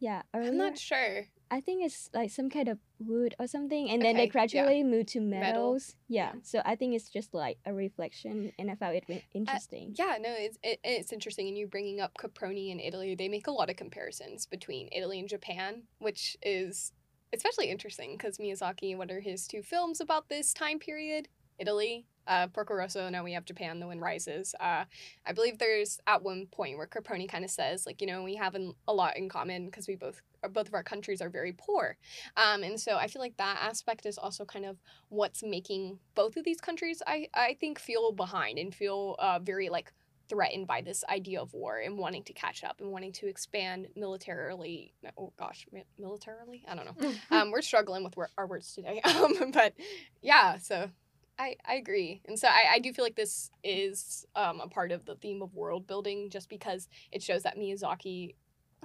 yeah 0.00 0.22
I'm 0.34 0.56
not 0.58 0.76
sure. 0.78 1.26
I 1.50 1.60
think 1.60 1.84
it's 1.84 2.10
like 2.12 2.30
some 2.30 2.50
kind 2.50 2.68
of 2.68 2.78
wood 2.98 3.34
or 3.38 3.46
something, 3.46 3.88
and 3.90 4.02
then 4.02 4.16
they 4.16 4.22
Okay, 4.22 4.26
yeah. 4.26 4.32
gradually 4.32 4.82
move 4.82 5.06
to 5.06 5.20
metals. 5.20 5.94
Yeah. 6.08 6.32
Yeah. 6.34 6.40
so 6.42 6.62
I 6.64 6.74
think 6.74 6.94
it's 6.94 7.08
just 7.08 7.32
like 7.32 7.58
a 7.64 7.72
reflection, 7.72 8.52
and 8.58 8.70
I 8.70 8.74
found 8.74 8.96
it 8.96 9.04
re- 9.08 9.24
interesting. 9.34 9.94
Yeah, 9.96 10.16
no, 10.20 10.30
it's 10.36 10.58
it, 10.62 10.80
it's 10.82 11.12
interesting. 11.12 11.46
And 11.48 11.56
you 11.56 11.66
bringing 11.68 12.00
up 12.00 12.12
Caproni 12.18 12.70
in 12.70 12.80
Italy, 12.80 13.14
they 13.14 13.28
make 13.28 13.46
a 13.46 13.52
lot 13.52 13.70
of 13.70 13.76
comparisons 13.76 14.46
between 14.46 14.88
Italy 14.90 15.20
and 15.20 15.28
Japan, 15.28 15.82
which 15.98 16.36
is 16.42 16.92
especially 17.32 17.70
interesting 17.70 18.16
because 18.16 18.38
Miyazaki, 18.38 18.96
what 18.96 19.10
are 19.10 19.20
his 19.20 19.46
two 19.46 19.62
films 19.62 20.00
about 20.00 20.28
this 20.28 20.52
time 20.52 20.78
period? 20.80 21.28
Italy, 21.58 22.06
uh, 22.26 22.46
Porco 22.48 22.74
Rosso. 22.74 23.08
Now 23.08 23.24
we 23.24 23.32
have 23.32 23.44
Japan. 23.44 23.80
The 23.80 23.86
Wind 23.86 24.00
Rises. 24.00 24.54
Uh, 24.60 24.84
I 25.26 25.32
believe 25.32 25.58
there's 25.58 26.00
at 26.06 26.22
one 26.22 26.46
point 26.46 26.76
where 26.76 26.86
Caproni 26.86 27.28
kind 27.28 27.44
of 27.44 27.50
says 27.50 27.86
like, 27.86 28.00
you 28.00 28.06
know, 28.06 28.22
we 28.22 28.36
have 28.36 28.54
an, 28.54 28.74
a 28.88 28.94
lot 28.94 29.16
in 29.16 29.28
common 29.28 29.66
because 29.66 29.86
we 29.88 29.96
both 29.96 30.20
or 30.42 30.48
both 30.48 30.68
of 30.68 30.74
our 30.74 30.82
countries 30.82 31.20
are 31.22 31.30
very 31.30 31.52
poor. 31.52 31.96
Um, 32.36 32.62
and 32.62 32.78
so 32.78 32.96
I 32.96 33.06
feel 33.06 33.22
like 33.22 33.36
that 33.38 33.58
aspect 33.60 34.06
is 34.06 34.18
also 34.18 34.44
kind 34.44 34.66
of 34.66 34.76
what's 35.08 35.42
making 35.42 35.98
both 36.14 36.36
of 36.36 36.44
these 36.44 36.60
countries, 36.60 37.02
I, 37.06 37.28
I 37.34 37.56
think, 37.58 37.78
feel 37.78 38.12
behind 38.12 38.58
and 38.58 38.74
feel 38.74 39.16
uh, 39.18 39.38
very 39.38 39.70
like 39.70 39.92
threatened 40.28 40.66
by 40.66 40.80
this 40.80 41.04
idea 41.10 41.40
of 41.40 41.52
war 41.52 41.78
and 41.78 41.98
wanting 41.98 42.22
to 42.24 42.32
catch 42.32 42.64
up 42.64 42.80
and 42.80 42.90
wanting 42.90 43.12
to 43.12 43.26
expand 43.26 43.88
militarily. 43.96 44.94
Oh 45.18 45.32
gosh, 45.38 45.66
mi- 45.72 45.84
militarily? 45.98 46.64
I 46.68 46.74
don't 46.74 46.86
know. 46.86 47.12
Um, 47.30 47.50
we're 47.50 47.62
struggling 47.62 48.04
with 48.04 48.14
our 48.38 48.46
words 48.46 48.72
today. 48.74 49.00
Um, 49.14 49.50
but 49.52 49.74
yeah, 50.22 50.58
so 50.58 50.90
I, 51.38 51.56
I 51.66 51.74
agree. 51.74 52.22
And 52.26 52.38
so 52.38 52.48
I, 52.48 52.74
I 52.74 52.78
do 52.78 52.92
feel 52.92 53.04
like 53.04 53.16
this 53.16 53.50
is 53.64 54.24
um, 54.36 54.60
a 54.60 54.68
part 54.68 54.92
of 54.92 55.04
the 55.04 55.16
theme 55.16 55.42
of 55.42 55.54
world 55.54 55.86
building 55.86 56.30
just 56.30 56.48
because 56.48 56.88
it 57.10 57.22
shows 57.22 57.42
that 57.42 57.58
Miyazaki 57.58 58.34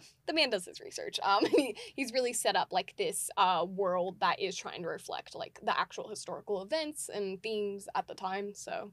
the 0.27 0.33
man 0.33 0.49
does 0.49 0.65
his 0.65 0.79
research. 0.79 1.19
Um, 1.23 1.45
he, 1.45 1.75
he's 1.95 2.13
really 2.13 2.33
set 2.33 2.55
up 2.55 2.69
like 2.71 2.95
this 2.97 3.29
uh, 3.37 3.65
world 3.67 4.17
that 4.21 4.39
is 4.39 4.55
trying 4.55 4.81
to 4.83 4.87
reflect 4.87 5.35
like 5.35 5.59
the 5.63 5.77
actual 5.77 6.09
historical 6.09 6.61
events 6.61 7.09
and 7.13 7.41
themes 7.41 7.87
at 7.95 8.07
the 8.07 8.15
time. 8.15 8.53
So 8.53 8.91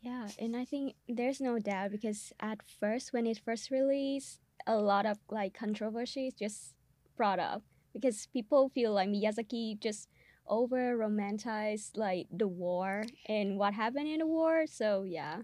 Yeah, 0.00 0.28
and 0.38 0.56
I 0.56 0.64
think 0.64 0.94
there's 1.08 1.40
no 1.40 1.58
doubt 1.58 1.92
because 1.92 2.32
at 2.40 2.58
first, 2.80 3.12
when 3.12 3.26
it 3.26 3.40
first 3.44 3.70
released, 3.70 4.40
a 4.66 4.76
lot 4.76 5.06
of 5.06 5.18
like 5.30 5.54
controversies 5.54 6.34
just 6.34 6.74
brought 7.16 7.38
up 7.38 7.62
because 7.92 8.26
people 8.32 8.68
feel 8.68 8.92
like 8.92 9.08
Miyazaki 9.08 9.78
just 9.80 10.08
over 10.46 10.96
romanticized 10.96 11.96
like 11.96 12.26
the 12.30 12.48
war 12.48 13.04
and 13.26 13.58
what 13.58 13.74
happened 13.74 14.08
in 14.08 14.18
the 14.18 14.26
war. 14.26 14.66
So 14.66 15.02
yeah, 15.02 15.38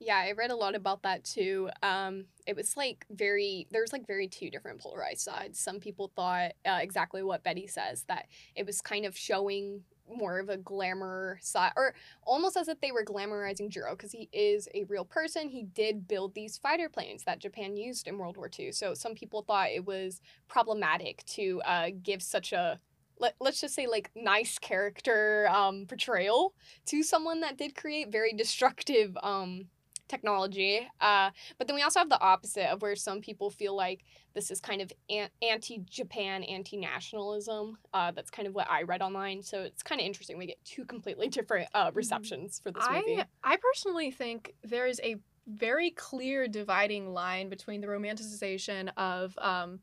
yeah, 0.00 0.16
I 0.16 0.32
read 0.32 0.50
a 0.50 0.56
lot 0.56 0.74
about 0.74 1.02
that 1.02 1.24
too. 1.24 1.68
Um, 1.82 2.24
it 2.46 2.56
was 2.56 2.76
like 2.76 3.04
very 3.10 3.66
there's 3.70 3.92
like 3.92 4.06
very 4.06 4.28
two 4.28 4.50
different 4.50 4.80
polarized 4.80 5.20
sides. 5.20 5.60
Some 5.60 5.78
people 5.78 6.10
thought 6.16 6.52
uh, 6.66 6.78
exactly 6.80 7.22
what 7.22 7.44
Betty 7.44 7.66
says 7.66 8.04
that 8.08 8.26
it 8.56 8.64
was 8.66 8.80
kind 8.80 9.04
of 9.04 9.16
showing 9.16 9.82
more 10.12 10.38
of 10.38 10.48
a 10.48 10.56
glamour 10.56 11.38
side 11.40 11.72
or 11.76 11.94
almost 12.24 12.56
as 12.56 12.66
if 12.66 12.80
they 12.80 12.92
were 12.92 13.04
glamorizing 13.04 13.68
Jiro 13.68 13.92
because 13.92 14.10
he 14.10 14.28
is 14.32 14.68
a 14.74 14.84
real 14.84 15.04
person. 15.04 15.48
He 15.48 15.62
did 15.62 16.08
build 16.08 16.34
these 16.34 16.58
fighter 16.58 16.88
planes 16.88 17.24
that 17.24 17.38
Japan 17.38 17.76
used 17.76 18.08
in 18.08 18.18
World 18.18 18.36
War 18.36 18.50
II. 18.58 18.72
So 18.72 18.94
some 18.94 19.14
people 19.14 19.42
thought 19.42 19.70
it 19.70 19.84
was 19.84 20.20
problematic 20.48 21.24
to 21.26 21.62
uh, 21.64 21.90
give 22.02 22.22
such 22.22 22.52
a 22.52 22.80
let, 23.20 23.34
let's 23.40 23.60
just 23.60 23.74
say 23.74 23.86
like 23.86 24.10
nice 24.16 24.58
character 24.58 25.48
um, 25.48 25.86
portrayal 25.86 26.54
to 26.86 27.02
someone 27.02 27.40
that 27.40 27.58
did 27.58 27.76
create 27.76 28.10
very 28.10 28.32
destructive 28.32 29.16
um, 29.22 29.66
technology. 30.08 30.88
Uh, 31.00 31.30
but 31.56 31.68
then 31.68 31.76
we 31.76 31.82
also 31.82 32.00
have 32.00 32.10
the 32.10 32.20
opposite 32.20 32.70
of 32.70 32.82
where 32.82 32.96
some 32.96 33.20
people 33.20 33.48
feel 33.48 33.76
like 33.76 34.04
this 34.34 34.50
is 34.50 34.60
kind 34.60 34.82
of 34.82 34.92
an- 35.08 35.30
anti-Japan, 35.40 36.42
anti-nationalism. 36.42 37.78
Uh, 37.94 38.10
that's 38.10 38.30
kind 38.30 38.48
of 38.48 38.54
what 38.54 38.68
I 38.68 38.82
read 38.82 39.02
online. 39.02 39.42
So 39.42 39.62
it's 39.62 39.82
kind 39.82 40.00
of 40.00 40.06
interesting. 40.06 40.36
We 40.36 40.46
get 40.46 40.64
two 40.64 40.84
completely 40.84 41.28
different 41.28 41.68
uh, 41.74 41.90
receptions 41.94 42.60
for 42.62 42.72
this 42.72 42.84
movie. 42.90 43.20
I 43.20 43.52
I 43.52 43.56
personally 43.56 44.10
think 44.10 44.54
there 44.64 44.86
is 44.86 45.00
a 45.04 45.16
very 45.46 45.90
clear 45.90 46.48
dividing 46.48 47.12
line 47.12 47.48
between 47.48 47.80
the 47.80 47.86
romanticization 47.86 48.90
of 48.96 49.36
um, 49.38 49.80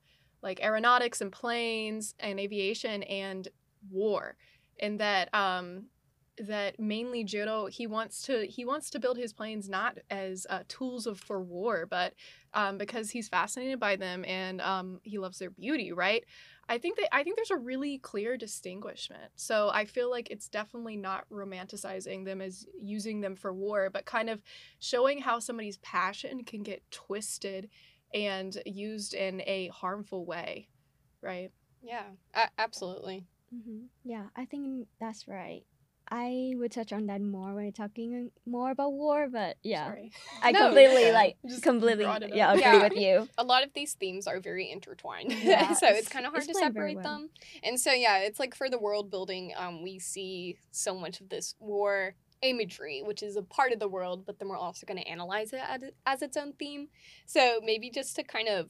like 0.47 0.63
aeronautics 0.63 1.19
and 1.19 1.31
planes 1.31 2.15
and 2.19 2.39
aviation 2.39 3.03
and 3.03 3.49
war, 3.91 4.37
and 4.79 4.99
that 4.99 5.33
um, 5.33 5.87
that 6.39 6.79
mainly 6.79 7.23
Jiro 7.23 7.65
he 7.65 7.87
wants 7.87 8.21
to 8.23 8.45
he 8.45 8.63
wants 8.63 8.89
to 8.91 8.99
build 8.99 9.17
his 9.17 9.33
planes 9.33 9.67
not 9.67 9.97
as 10.09 10.47
uh, 10.49 10.59
tools 10.67 11.05
of 11.05 11.19
for 11.19 11.41
war, 11.41 11.85
but 11.85 12.13
um, 12.53 12.77
because 12.77 13.09
he's 13.09 13.27
fascinated 13.27 13.79
by 13.79 13.95
them 13.95 14.23
and 14.25 14.61
um, 14.61 14.99
he 15.03 15.17
loves 15.17 15.39
their 15.39 15.49
beauty, 15.49 15.91
right? 15.91 16.23
I 16.69 16.77
think 16.77 16.97
that 16.97 17.13
I 17.13 17.23
think 17.23 17.35
there's 17.35 17.51
a 17.51 17.57
really 17.57 17.97
clear 17.97 18.37
distinguishment. 18.37 19.31
So 19.35 19.69
I 19.73 19.85
feel 19.85 20.09
like 20.09 20.29
it's 20.29 20.47
definitely 20.47 20.97
not 20.97 21.25
romanticizing 21.29 22.25
them 22.25 22.41
as 22.41 22.67
using 22.79 23.21
them 23.21 23.35
for 23.35 23.53
war, 23.53 23.89
but 23.91 24.05
kind 24.05 24.29
of 24.29 24.41
showing 24.79 25.19
how 25.19 25.39
somebody's 25.39 25.77
passion 25.77 26.43
can 26.43 26.63
get 26.63 26.83
twisted 26.91 27.69
and 28.13 28.55
used 28.65 29.13
in 29.13 29.41
a 29.45 29.67
harmful 29.73 30.25
way, 30.25 30.69
right? 31.21 31.51
Yeah, 31.81 32.03
a- 32.33 32.49
absolutely. 32.57 33.25
hmm 33.51 33.85
Yeah, 34.03 34.27
I 34.35 34.45
think 34.45 34.87
that's 34.99 35.27
right. 35.27 35.63
I 36.09 36.53
would 36.55 36.71
touch 36.71 36.93
on 36.93 37.07
that 37.07 37.19
more 37.19 37.53
when 37.53 37.69
talking 37.73 38.31
more 38.45 38.71
about 38.71 38.93
war, 38.93 39.27
but 39.29 39.57
yeah, 39.61 39.87
Sorry. 39.87 40.11
I 40.41 40.53
No, 40.53 40.67
completely 40.67 41.03
yeah. 41.07 41.11
like 41.11 41.35
Just 41.45 41.63
completely 41.63 42.05
yeah 42.05 42.51
up. 42.51 42.55
agree 42.55 42.61
Yeah. 42.61 42.83
with 42.83 42.95
you. 42.95 43.27
a 43.37 43.43
lot 43.43 43.63
of 43.63 43.73
these 43.73 43.93
themes 43.95 44.25
are 44.25 44.39
very 44.39 44.71
intertwined 44.71 45.33
Yeah, 45.43 45.73
so 45.73 45.87
it's 45.87 45.99
it's- 45.99 46.07
kind 46.07 46.25
of 46.25 46.31
hard 46.31 46.47
to 46.47 46.53
separate 46.53 46.95
well. 46.95 47.03
them 47.03 47.29
and 47.61 47.77
so 47.77 47.91
yeah 47.91 48.19
it's 48.19 48.39
like 48.39 48.55
for 48.55 48.69
the 48.69 48.79
world 48.79 49.11
building 49.11 49.51
um 49.57 49.83
we 49.83 49.99
see 49.99 50.55
so 50.71 50.95
much 50.97 51.19
of 51.19 51.27
this 51.27 51.55
war 51.59 52.15
imagery 52.41 53.01
which 53.03 53.23
is 53.23 53.35
a 53.35 53.41
part 53.41 53.71
of 53.71 53.79
the 53.79 53.87
world 53.87 54.25
but 54.25 54.39
then 54.39 54.47
we're 54.47 54.57
also 54.57 54.85
going 54.85 54.99
to 54.99 55.07
analyze 55.07 55.53
it 55.53 55.61
as, 55.67 55.81
as 56.05 56.21
its 56.21 56.37
own 56.37 56.53
theme 56.53 56.87
so 57.25 57.59
maybe 57.63 57.89
just 57.89 58.15
to 58.15 58.23
kind 58.23 58.47
of 58.47 58.69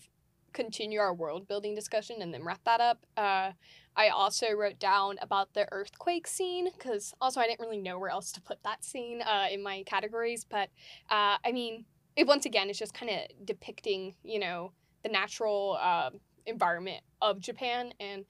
continue 0.53 0.99
our 0.99 1.13
world 1.13 1.47
building 1.47 1.75
discussion 1.75 2.21
and 2.21 2.33
then 2.33 2.43
wrap 2.43 2.63
that 2.63 2.79
up 2.79 3.05
uh 3.17 3.51
I 3.97 4.09
also 4.09 4.51
wrote 4.51 4.79
down 4.79 5.17
about 5.23 5.55
the 5.55 5.67
earthquake 5.71 6.27
scene 6.27 6.69
because 6.71 7.15
also 7.19 7.41
I 7.41 7.47
didn't 7.47 7.61
really 7.61 7.81
know 7.81 7.97
where 7.97 8.11
else 8.11 8.31
to 8.33 8.41
put 8.41 8.61
that 8.63 8.85
scene 8.85 9.23
uh, 9.23 9.47
in 9.51 9.63
my 9.63 9.81
categories. 9.87 10.45
But 10.47 10.69
uh, 11.09 11.37
I 11.43 11.51
mean, 11.51 11.83
it 12.15 12.27
once 12.27 12.45
again 12.45 12.69
is 12.69 12.77
just 12.77 12.93
kind 12.93 13.09
of 13.09 13.45
depicting, 13.45 14.13
you 14.23 14.37
know, 14.37 14.71
the 15.01 15.09
natural 15.09 15.79
uh, 15.81 16.11
environment 16.47 17.01
of 17.21 17.39
Japan. 17.39 17.93
And 17.99 18.25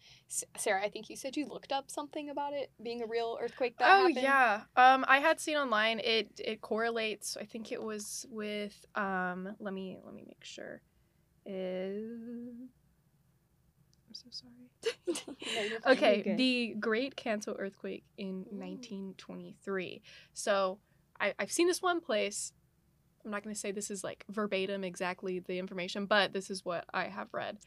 Sarah, 0.57 0.83
I 0.83 0.89
think 0.89 1.09
you 1.09 1.15
said 1.15 1.37
you 1.37 1.45
looked 1.45 1.71
up 1.71 1.89
something 1.89 2.29
about 2.29 2.53
it 2.53 2.71
being 2.83 3.01
a 3.01 3.07
real 3.07 3.37
earthquake 3.41 3.77
that 3.77 3.89
oh 3.89 4.07
happened. 4.07 4.17
yeah. 4.21 4.61
Um, 4.75 5.05
I 5.07 5.19
had 5.19 5.39
seen 5.39 5.57
online 5.57 5.99
it 6.03 6.41
it 6.43 6.61
correlates. 6.61 7.37
I 7.39 7.45
think 7.45 7.71
it 7.71 7.81
was 7.81 8.25
with 8.29 8.85
um. 8.95 9.55
Let 9.59 9.73
me 9.73 9.97
let 10.03 10.13
me 10.13 10.23
make 10.25 10.43
sure. 10.43 10.81
Is 11.45 12.51
I'm 14.07 14.13
so 14.13 14.27
sorry. 14.31 14.53
No. 15.85 15.91
Okay, 15.93 16.35
the 16.35 16.75
Great 16.79 17.15
Kanto 17.15 17.55
earthquake 17.57 18.03
in 18.17 18.45
Ooh. 18.51 18.59
1923. 18.59 20.01
So 20.33 20.79
I, 21.19 21.33
I've 21.39 21.51
seen 21.51 21.67
this 21.67 21.81
one 21.81 21.99
place. 22.01 22.53
I'm 23.25 23.31
not 23.31 23.43
going 23.43 23.53
to 23.53 23.59
say 23.59 23.71
this 23.71 23.89
is 23.89 24.03
like 24.03 24.23
verbatim 24.29 24.83
exactly 24.83 25.39
the 25.39 25.59
information, 25.59 26.05
but 26.05 26.33
this 26.33 26.49
is 26.49 26.63
what 26.63 26.85
I 26.93 27.05
have 27.05 27.27
read. 27.33 27.57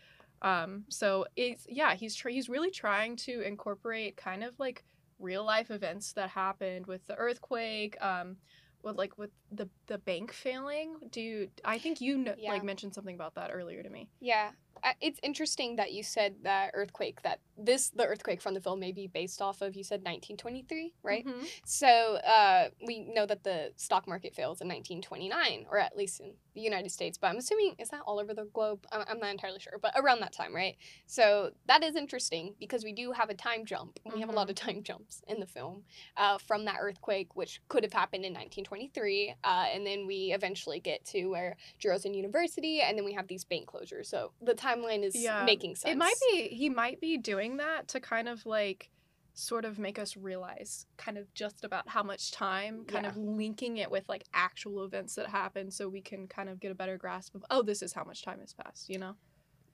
Um, 0.42 0.85
so 0.88 1.26
it's 1.37 1.66
yeah, 1.68 1.94
he's 1.94 2.14
tr- 2.14 2.30
he's 2.30 2.49
really 2.49 2.70
trying 2.70 3.16
to 3.16 3.40
incorporate 3.42 4.16
kind 4.16 4.42
of 4.42 4.59
like 4.59 4.85
real 5.18 5.44
life 5.44 5.70
events 5.70 6.12
that 6.14 6.30
happened 6.30 6.87
with 6.87 7.06
the 7.06 7.14
earthquake. 7.14 7.97
Um, 8.00 8.37
with 8.82 8.97
like 8.97 9.18
with 9.18 9.30
the 9.52 9.68
the 9.88 9.99
bank 9.99 10.32
failing. 10.32 10.94
Do 11.11 11.20
you, 11.20 11.50
I 11.64 11.78
think 11.78 12.00
you 12.00 12.16
know, 12.16 12.35
Yeah. 12.38 12.52
like 12.52 12.64
mentioned 12.64 12.94
something 12.94 13.14
about 13.14 13.35
that 13.35 13.50
earlier 13.52 13.82
to 13.82 13.90
me? 13.90 14.09
Yeah, 14.20 14.52
it's 15.00 15.20
interesting 15.22 15.76
that 15.76 15.92
you 15.92 16.02
said 16.02 16.37
that 16.42 16.70
earthquake. 16.75 17.22
That 17.22 17.40
this 17.58 17.90
the 17.90 18.06
earthquake 18.06 18.40
from 18.40 18.54
the 18.54 18.60
film 18.60 18.80
may 18.80 18.92
be 18.92 19.06
based 19.06 19.40
off 19.42 19.60
of. 19.60 19.76
You 19.76 19.84
said 19.84 20.00
1923, 20.00 20.94
right? 21.02 21.26
Mhm. 21.26 21.46
So 21.64 21.87
uh, 21.87 22.68
we 22.87 23.00
know 23.00 23.26
that 23.26 23.44
the 23.44 23.72
stock 23.76 24.06
market 24.08 24.34
fails 24.34 24.60
in 24.60 24.68
1929, 24.68 25.66
or 25.70 25.78
at 25.78 25.96
least 25.96 26.20
in 26.20 26.32
the 26.54 26.60
United 26.60 26.90
States. 26.90 27.18
But 27.18 27.28
I'm 27.28 27.37
assuming 27.37 27.75
is 27.78 27.90
that 27.90 28.00
all 28.06 28.18
over 28.18 28.34
the 28.34 28.44
globe? 28.52 28.87
I'm, 28.92 29.04
I'm 29.08 29.18
not 29.18 29.30
entirely 29.30 29.60
sure, 29.60 29.78
but 29.80 29.92
around 29.96 30.20
that 30.20 30.32
time, 30.32 30.54
right? 30.54 30.76
So 31.06 31.50
that 31.66 31.82
is 31.84 31.96
interesting 31.96 32.54
because 32.58 32.84
we 32.84 32.92
do 32.92 33.12
have 33.12 33.30
a 33.30 33.34
time 33.34 33.64
jump. 33.64 33.99
We 34.12 34.20
have 34.20 34.30
a 34.30 34.32
lot 34.32 34.49
of 34.50 34.56
time 34.66 34.82
jumps 34.82 35.22
in 35.28 35.40
the 35.40 35.46
film 35.46 35.82
uh, 36.16 36.38
from 36.38 36.64
that 36.64 36.76
earthquake, 36.80 37.37
which 37.37 37.60
could 37.68 37.84
have 37.84 37.92
happened 37.92 38.25
in 38.25 38.32
1923, 38.32 39.34
uh, 39.44 39.66
and 39.72 39.87
then 39.87 40.06
we 40.06 40.32
eventually 40.32 40.80
get 40.80 41.04
to 41.06 41.26
where 41.26 41.56
in 42.04 42.14
university, 42.14 42.80
and 42.80 42.96
then 42.96 43.04
we 43.04 43.12
have 43.12 43.26
these 43.26 43.44
bank 43.44 43.66
closures. 43.66 44.06
So 44.06 44.32
the 44.40 44.54
timeline 44.76 45.02
is 45.02 45.14
Yeah. 45.14 45.44
making 45.44 45.76
sense. 45.76 45.92
It 45.92 45.98
might 45.98 46.14
be 46.30 46.48
he 46.48 46.68
might 46.68 47.00
be 47.00 47.16
doing 47.18 47.56
that 47.58 47.88
to 47.88 48.00
kind 48.00 48.28
of 48.28 48.44
like 48.46 48.90
sort 49.34 49.64
of 49.64 49.78
make 49.78 49.98
us 49.98 50.16
realize 50.16 50.86
kind 50.96 51.16
of 51.16 51.32
just 51.34 51.64
about 51.64 51.88
how 51.88 52.02
much 52.02 52.30
time, 52.32 52.84
kind 52.84 53.04
Yeah. 53.04 53.10
of 53.10 53.16
linking 53.16 53.76
it 53.78 53.90
with 53.90 54.08
like 54.08 54.24
actual 54.34 54.84
events 54.84 55.14
that 55.14 55.28
happen 55.28 55.70
so 55.70 55.88
we 55.88 56.02
can 56.02 56.26
kind 56.26 56.48
of 56.48 56.60
get 56.60 56.70
a 56.72 56.74
better 56.74 56.98
grasp 56.98 57.34
of 57.34 57.44
oh 57.50 57.62
this 57.62 57.80
is 57.82 57.92
how 57.92 58.04
much 58.04 58.22
time 58.22 58.40
has 58.40 58.52
passed, 58.52 58.88
you 58.88 58.98
know? 58.98 59.16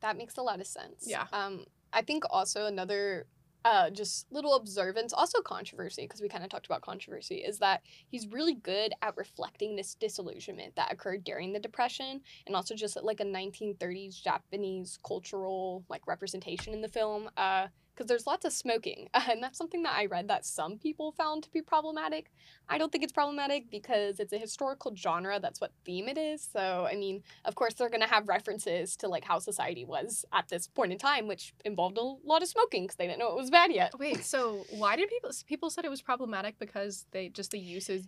That 0.00 0.16
makes 0.16 0.36
a 0.36 0.42
lot 0.42 0.60
of 0.60 0.66
sense. 0.66 1.04
Yeah. 1.06 1.26
Um, 1.32 1.64
I 1.92 2.02
think 2.02 2.24
also 2.30 2.66
another 2.66 3.26
uh, 3.66 3.90
just 3.90 4.30
little 4.30 4.54
observance, 4.54 5.12
also 5.12 5.40
controversy, 5.40 6.02
because 6.02 6.22
we 6.22 6.28
kind 6.28 6.44
of 6.44 6.50
talked 6.50 6.66
about 6.66 6.82
controversy, 6.82 7.38
is 7.38 7.58
that 7.58 7.82
he's 8.08 8.28
really 8.28 8.54
good 8.54 8.92
at 9.02 9.16
reflecting 9.16 9.74
this 9.74 9.96
disillusionment 9.96 10.76
that 10.76 10.92
occurred 10.92 11.24
during 11.24 11.52
the 11.52 11.58
Depression 11.58 12.20
and 12.46 12.54
also 12.54 12.76
just 12.76 12.96
like 13.02 13.18
a 13.18 13.24
1930s 13.24 14.22
Japanese 14.22 15.00
cultural 15.04 15.84
like 15.88 16.06
representation 16.06 16.74
in 16.74 16.80
the 16.80 16.88
film. 16.88 17.28
Uh, 17.36 17.66
because 17.96 18.08
there's 18.08 18.26
lots 18.26 18.44
of 18.44 18.52
smoking, 18.52 19.08
and 19.14 19.42
that's 19.42 19.58
something 19.58 19.82
that 19.84 19.94
I 19.96 20.06
read 20.06 20.28
that 20.28 20.44
some 20.44 20.78
people 20.78 21.12
found 21.12 21.44
to 21.44 21.50
be 21.50 21.62
problematic. 21.62 22.30
I 22.68 22.78
don't 22.78 22.92
think 22.92 23.04
it's 23.04 23.12
problematic 23.12 23.70
because 23.70 24.20
it's 24.20 24.32
a 24.32 24.38
historical 24.38 24.94
genre. 24.94 25.40
That's 25.40 25.60
what 25.60 25.72
theme 25.84 26.08
it 26.08 26.18
is. 26.18 26.48
So, 26.52 26.86
I 26.90 26.96
mean, 26.96 27.22
of 27.44 27.54
course, 27.54 27.74
they're 27.74 27.88
going 27.88 28.02
to 28.02 28.08
have 28.08 28.28
references 28.28 28.96
to 28.96 29.08
like 29.08 29.24
how 29.24 29.38
society 29.38 29.84
was 29.84 30.24
at 30.32 30.48
this 30.48 30.66
point 30.66 30.92
in 30.92 30.98
time, 30.98 31.26
which 31.26 31.54
involved 31.64 31.98
a 31.98 32.02
lot 32.02 32.42
of 32.42 32.48
smoking 32.48 32.84
because 32.84 32.96
they 32.96 33.06
didn't 33.06 33.18
know 33.18 33.30
it 33.30 33.36
was 33.36 33.50
bad 33.50 33.72
yet. 33.72 33.92
Wait, 33.98 34.24
so 34.24 34.64
why 34.70 34.96
did 34.96 35.08
people 35.08 35.30
people 35.46 35.70
said 35.70 35.84
it 35.84 35.90
was 35.90 36.02
problematic 36.02 36.58
because 36.58 37.06
they 37.12 37.28
just 37.28 37.50
the 37.50 37.58
usage 37.58 38.04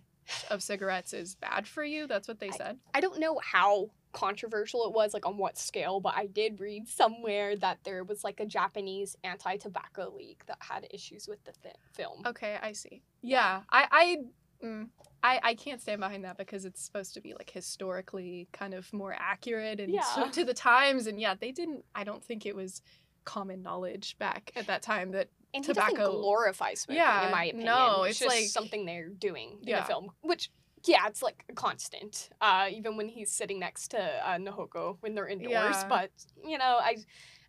of 0.49 0.61
cigarettes 0.61 1.13
is 1.13 1.35
bad 1.35 1.67
for 1.67 1.83
you? 1.83 2.07
That's 2.07 2.27
what 2.27 2.39
they 2.39 2.51
said. 2.51 2.77
I 2.93 2.99
don't 2.99 3.19
know 3.19 3.39
how 3.43 3.89
controversial 4.11 4.85
it 4.85 4.93
was, 4.93 5.13
like 5.13 5.25
on 5.25 5.37
what 5.37 5.57
scale, 5.57 5.99
but 5.99 6.13
I 6.15 6.25
did 6.27 6.59
read 6.59 6.87
somewhere 6.87 7.55
that 7.57 7.79
there 7.83 8.03
was 8.03 8.23
like 8.23 8.39
a 8.39 8.45
Japanese 8.45 9.15
anti 9.23 9.57
tobacco 9.57 10.13
league 10.15 10.43
that 10.47 10.57
had 10.59 10.87
issues 10.91 11.27
with 11.27 11.43
the 11.45 11.53
th- 11.63 11.75
film. 11.93 12.23
Okay, 12.25 12.57
I 12.61 12.71
see. 12.73 13.01
Yeah, 13.21 13.61
I 13.69 13.87
I 14.61 14.65
mm, 14.65 14.87
I, 15.21 15.39
I 15.43 15.53
can't 15.55 15.81
stand 15.81 15.99
behind 16.01 16.23
that 16.25 16.37
because 16.37 16.65
it's 16.65 16.81
supposed 16.81 17.13
to 17.15 17.21
be 17.21 17.33
like 17.33 17.49
historically 17.49 18.47
kind 18.51 18.73
of 18.73 18.91
more 18.93 19.15
accurate 19.17 19.79
and 19.79 19.91
Yeah. 19.93 20.01
to 20.33 20.43
the 20.45 20.53
times 20.53 21.07
and 21.07 21.19
yeah 21.19 21.35
they 21.39 21.51
didn't 21.51 21.83
I 21.95 22.03
don't 22.03 22.23
think 22.23 22.45
it 22.45 22.55
was 22.55 22.81
common 23.25 23.61
knowledge 23.61 24.17
back 24.17 24.51
at 24.55 24.67
that 24.67 24.81
time 24.81 25.11
that 25.11 25.27
And 25.53 25.63
tobacco- 25.63 25.95
doesn't 25.97 26.21
smoking, 26.77 27.01
Yeah, 27.01 27.25
in 27.25 27.31
my 27.31 27.45
opinion. 27.45 27.65
no, 27.65 28.03
it's, 28.03 28.11
it's 28.11 28.19
just 28.19 28.35
like- 28.35 28.45
something 28.47 28.85
they're 28.85 29.09
doing 29.09 29.59
in 29.61 29.67
Yeah. 29.67 29.81
the 29.81 29.87
film, 29.87 30.11
which. 30.21 30.49
Yeah, 30.85 31.07
it's 31.07 31.21
like 31.21 31.43
a 31.49 31.53
constant. 31.53 32.29
Uh, 32.41 32.67
even 32.71 32.95
when 32.97 33.07
he's 33.09 33.31
sitting 33.31 33.59
next 33.59 33.89
to 33.89 33.99
uh, 33.99 34.37
Nahoko 34.37 34.97
when 35.01 35.15
they're 35.15 35.27
indoors, 35.27 35.51
Yeah. 35.51 35.87
but 35.87 36.11
you 36.45 36.57
know, 36.57 36.77
I, 36.81 36.97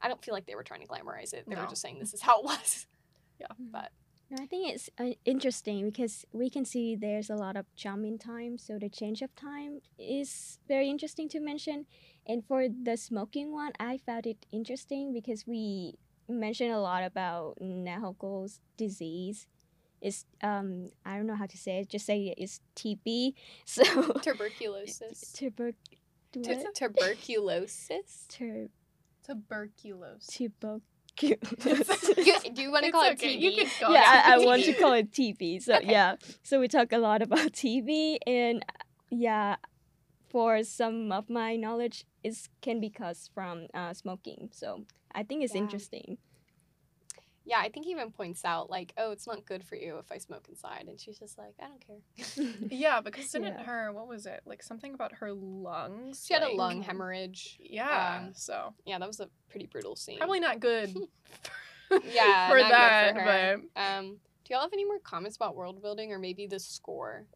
I 0.02 0.08
don't 0.08 0.22
feel 0.24 0.34
like 0.34 0.46
they 0.46 0.54
were 0.54 0.64
trying 0.64 0.80
to 0.82 0.86
glamorize 0.88 1.32
it. 1.32 1.44
They 1.48 1.56
were 1.56 1.66
just 1.66 1.82
saying 1.82 1.98
this 2.00 2.14
is 2.14 2.22
how 2.22 2.40
it 2.40 2.44
was. 2.44 2.86
Yeah, 3.40 3.46
but 3.58 3.90
No, 4.30 4.36
I 4.42 4.46
think 4.46 4.68
it's 4.74 4.90
uh, 4.98 5.14
interesting 5.24 5.86
because 5.86 6.26
we 6.30 6.50
can 6.50 6.66
see 6.66 6.94
there's 6.94 7.30
a 7.30 7.36
lot 7.36 7.56
of 7.56 7.64
jump 7.74 8.04
in 8.04 8.18
time, 8.18 8.58
so 8.58 8.78
the 8.78 8.90
change 8.90 9.22
of 9.22 9.34
time 9.34 9.80
is 9.98 10.58
very 10.68 10.90
interesting 10.90 11.26
to 11.30 11.40
mention. 11.40 11.86
And 12.26 12.44
for 12.44 12.68
the 12.68 12.98
smoking 12.98 13.50
one, 13.50 13.72
I 13.80 13.96
found 13.96 14.26
it 14.26 14.44
interesting 14.52 15.14
because 15.14 15.46
we 15.46 15.94
mentioned 16.28 16.72
a 16.72 16.80
lot 16.80 17.02
about 17.02 17.56
Nahoko's 17.62 18.60
disease. 18.76 19.46
It's 20.00 20.24
um 20.42 20.90
I 21.04 21.16
don't 21.16 21.26
know 21.26 21.36
how 21.36 21.46
to 21.46 21.56
say 21.58 21.80
it. 21.80 21.88
Just 21.88 22.06
say 22.06 22.34
it's 22.36 22.60
TB. 22.76 23.34
So 23.66 23.82
tuberculosis. 24.22 25.32
tuber 25.36 25.72
Tu- 26.32 26.64
tuberculosis. 26.74 28.26
Tur- 28.28 28.70
tuberculosis. 29.26 30.26
tuberculosis. 30.26 32.10
Do 32.54 32.62
you 32.62 32.70
want 32.72 32.84
to 32.84 32.88
It's 32.88 32.92
call 32.92 33.04
it 33.04 33.12
okay, 33.14 33.36
TB? 33.36 33.40
you 33.40 33.52
can 33.56 33.66
go. 33.80 33.92
yeah, 33.92 34.22
I, 34.26 34.34
I 34.34 34.38
want 34.44 34.64
to 34.64 34.72
call 34.74 34.92
it 34.92 35.10
TB. 35.12 35.62
So 35.62 35.74
Okay. 35.76 35.90
yeah, 35.90 36.16
so 36.42 36.60
we 36.60 36.68
talk 36.68 36.92
a 36.92 36.98
lot 36.98 37.22
about 37.22 37.52
TB, 37.52 38.18
and 38.26 38.64
yeah, 39.10 39.56
for 40.28 40.62
some 40.62 41.10
of 41.12 41.28
my 41.28 41.56
knowledge, 41.56 42.04
it 42.22 42.36
can 42.62 42.80
be 42.80 42.90
caused 42.90 43.30
from 43.34 43.66
uh, 43.74 43.92
smoking. 43.92 44.50
So 44.52 44.84
I 45.14 45.22
think 45.24 45.42
it's 45.44 45.54
Yeah. 45.54 45.62
interesting. 45.62 46.18
Yeah, 47.50 47.58
I 47.58 47.68
think 47.68 47.84
he 47.84 47.90
even 47.90 48.12
points 48.12 48.44
out 48.44 48.70
like, 48.70 48.92
oh, 48.96 49.10
it's 49.10 49.26
not 49.26 49.44
good 49.44 49.64
for 49.64 49.74
you 49.74 49.98
if 49.98 50.12
I 50.12 50.18
smoke 50.18 50.46
inside, 50.48 50.84
and 50.86 51.00
she's 51.00 51.18
just 51.18 51.36
like, 51.36 51.54
I 51.60 51.66
don't 51.66 51.84
care. 51.84 52.46
Yeah, 52.70 53.00
because 53.00 53.28
didn't 53.32 53.58
Yeah. 53.58 53.64
her 53.64 53.92
what 53.92 54.06
was 54.06 54.24
it 54.24 54.40
like 54.46 54.62
something 54.62 54.94
about 54.94 55.14
her 55.16 55.32
lungs? 55.32 56.24
she 56.24 56.32
had 56.34 56.44
a 56.44 56.50
lung 56.54 56.80
hemorrhage. 56.82 57.58
Yeah, 57.60 58.18
Um, 58.20 58.32
so 58.34 58.72
Yeah, 58.86 59.00
that 59.00 59.08
was 59.08 59.18
a 59.18 59.28
pretty 59.48 59.66
brutal 59.66 59.96
scene. 59.96 60.18
probably 60.18 60.38
not 60.40 60.60
good. 60.60 60.94
Yeah, 62.04 62.48
for 62.48 62.58
not 62.60 62.68
good 62.68 62.78
that, 62.78 63.14
for 63.14 63.20
her. 63.20 63.62
but 63.74 63.82
Um, 63.82 64.18
do 64.44 64.54
y'all 64.54 64.60
have 64.62 64.72
any 64.72 64.84
more 64.84 65.00
comments 65.00 65.34
about 65.34 65.56
world 65.56 65.82
building 65.82 66.12
or 66.12 66.20
maybe 66.20 66.46
the 66.46 66.60
score? 66.60 67.26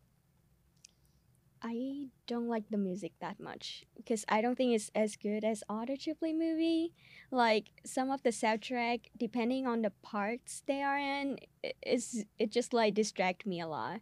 I 1.67 2.09
don't 2.27 2.49
like 2.49 2.69
the 2.69 2.77
music 2.77 3.13
that 3.21 3.41
much 3.41 3.85
because 3.97 4.27
I 4.29 4.43
don't 4.43 4.55
think 4.55 4.75
it's 4.75 4.91
as 4.95 5.17
good 5.17 5.45
as 5.45 5.65
other 5.67 5.95
Ghibli 5.95 6.37
movie. 6.37 6.93
Like 7.31 7.71
some 7.87 8.11
of 8.11 8.23
the 8.23 8.29
soundtrack, 8.29 9.07
depending 9.17 9.67
on 9.67 9.81
the 9.81 9.93
parts 10.03 10.63
they 10.67 10.83
are 10.83 10.99
in, 10.99 11.39
is 11.85 12.27
it 12.39 12.53
just 12.53 12.75
like 12.75 12.93
distract 12.93 13.47
me 13.47 13.63
a 13.63 13.67
lot, 13.67 14.01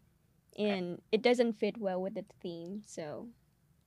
and 0.58 1.00
it 1.12 1.22
doesn't 1.22 1.60
fit 1.60 1.78
well 1.78 2.02
with 2.02 2.14
the 2.14 2.24
theme. 2.42 2.82
So 2.84 3.28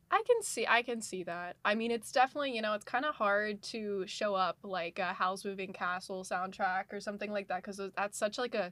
I 0.09 0.23
can 0.25 0.41
see 0.41 0.65
I 0.65 0.81
can 0.81 1.01
see 1.01 1.23
that. 1.23 1.57
I 1.65 1.75
mean, 1.75 1.91
it's 1.91 2.13
definitely, 2.13 2.55
you 2.55 2.61
know, 2.61 2.75
it's 2.75 2.85
kind 2.85 3.03
of 3.03 3.15
hard 3.15 3.61
to 3.73 4.07
show 4.07 4.35
up 4.35 4.57
like 4.63 4.99
a 4.99 5.13
Howl's 5.13 5.43
Moving 5.43 5.73
Castle 5.73 6.23
soundtrack 6.23 6.93
or 6.93 7.01
something 7.01 7.29
like 7.29 7.49
that 7.49 7.61
cuz 7.61 7.81
that's 7.97 8.17
such 8.17 8.37
like 8.37 8.55
a 8.55 8.71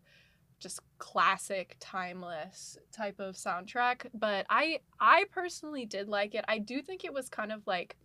just 0.64 0.80
classic 0.98 1.76
timeless 1.80 2.78
type 2.92 3.20
of 3.20 3.36
soundtrack, 3.36 4.08
but 4.14 4.46
I 4.50 4.80
I 5.00 5.26
personally 5.32 5.86
did 5.86 6.08
like 6.10 6.34
it. 6.34 6.46
I 6.48 6.58
do 6.58 6.82
think 6.82 7.06
it 7.06 7.14
was 7.14 7.30
kind 7.30 7.52
of 7.52 7.68
like 7.68 7.98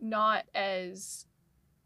not 0.00 0.44
as 0.54 1.26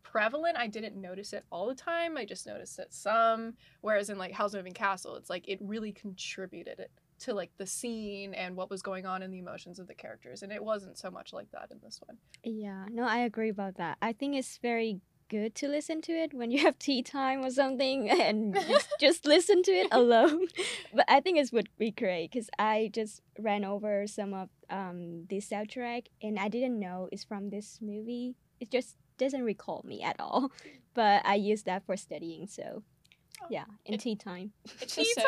prevalent. 0.02 0.56
I 0.56 0.66
didn't 0.66 1.00
notice 1.00 1.32
it 1.32 1.44
all 1.50 1.66
the 1.68 1.74
time. 1.74 2.16
I 2.16 2.24
just 2.24 2.46
noticed 2.46 2.78
it 2.78 2.92
some. 2.92 3.54
Whereas 3.80 4.10
in 4.10 4.18
like 4.18 4.32
Howl's 4.32 4.54
Moving 4.54 4.72
Castle, 4.72 5.16
it's 5.16 5.30
like 5.30 5.48
it 5.48 5.58
really 5.62 5.92
contributed 5.92 6.80
it 6.80 6.90
to 7.18 7.32
like 7.32 7.50
the 7.56 7.66
scene 7.66 8.34
and 8.34 8.56
what 8.56 8.68
was 8.68 8.82
going 8.82 9.06
on 9.06 9.22
in 9.22 9.30
the 9.30 9.38
emotions 9.38 9.78
of 9.78 9.86
the 9.86 9.94
characters, 9.94 10.42
and 10.42 10.52
it 10.52 10.62
wasn't 10.62 10.98
so 10.98 11.10
much 11.10 11.32
like 11.32 11.50
that 11.52 11.70
in 11.70 11.78
this 11.82 12.00
one. 12.06 12.18
yeah, 12.42 12.84
no, 12.90 13.04
I 13.04 13.18
agree 13.20 13.48
about 13.48 13.76
that. 13.76 13.96
I 14.02 14.12
think 14.12 14.36
it's 14.36 14.58
very 14.58 15.00
good 15.28 15.54
to 15.56 15.68
listen 15.68 16.00
to 16.02 16.12
it 16.12 16.32
when 16.34 16.50
you 16.50 16.60
have 16.60 16.78
tea 16.78 17.02
time 17.02 17.44
or 17.44 17.50
something 17.50 18.08
and 18.20 18.54
just, 18.68 18.88
just 19.00 19.26
listen 19.26 19.62
to 19.64 19.72
it 19.72 19.88
alone. 19.92 20.46
but 20.94 21.04
I 21.08 21.20
think 21.20 21.38
it 21.38 21.50
would 21.52 21.68
be 21.78 21.90
great 21.90 22.30
because 22.32 22.48
I 22.58 22.90
just 22.92 23.22
ran 23.38 23.64
over 23.64 24.06
some 24.06 24.34
of 24.34 24.48
um, 24.70 25.26
this 25.28 25.48
soundtrack 25.48 26.06
and 26.22 26.38
I 26.38 26.48
didn't 26.48 26.78
know 26.78 27.08
it's 27.12 27.24
from 27.24 27.50
this 27.50 27.78
movie. 27.80 28.34
It 28.60 28.70
just 28.70 28.96
doesn't 29.18 29.42
recall 29.42 29.82
me 29.84 30.02
at 30.02 30.16
all. 30.20 30.50
But 30.94 31.26
I 31.26 31.34
used 31.34 31.66
that 31.66 31.84
for 31.84 31.96
studying, 31.96 32.46
so 32.46 32.82
yeah, 33.50 33.64
in 33.84 33.94
It- 33.94 34.00
tea 34.00 34.16
time. 34.16 34.52
Tea 34.80 35.04
so, 35.14 35.22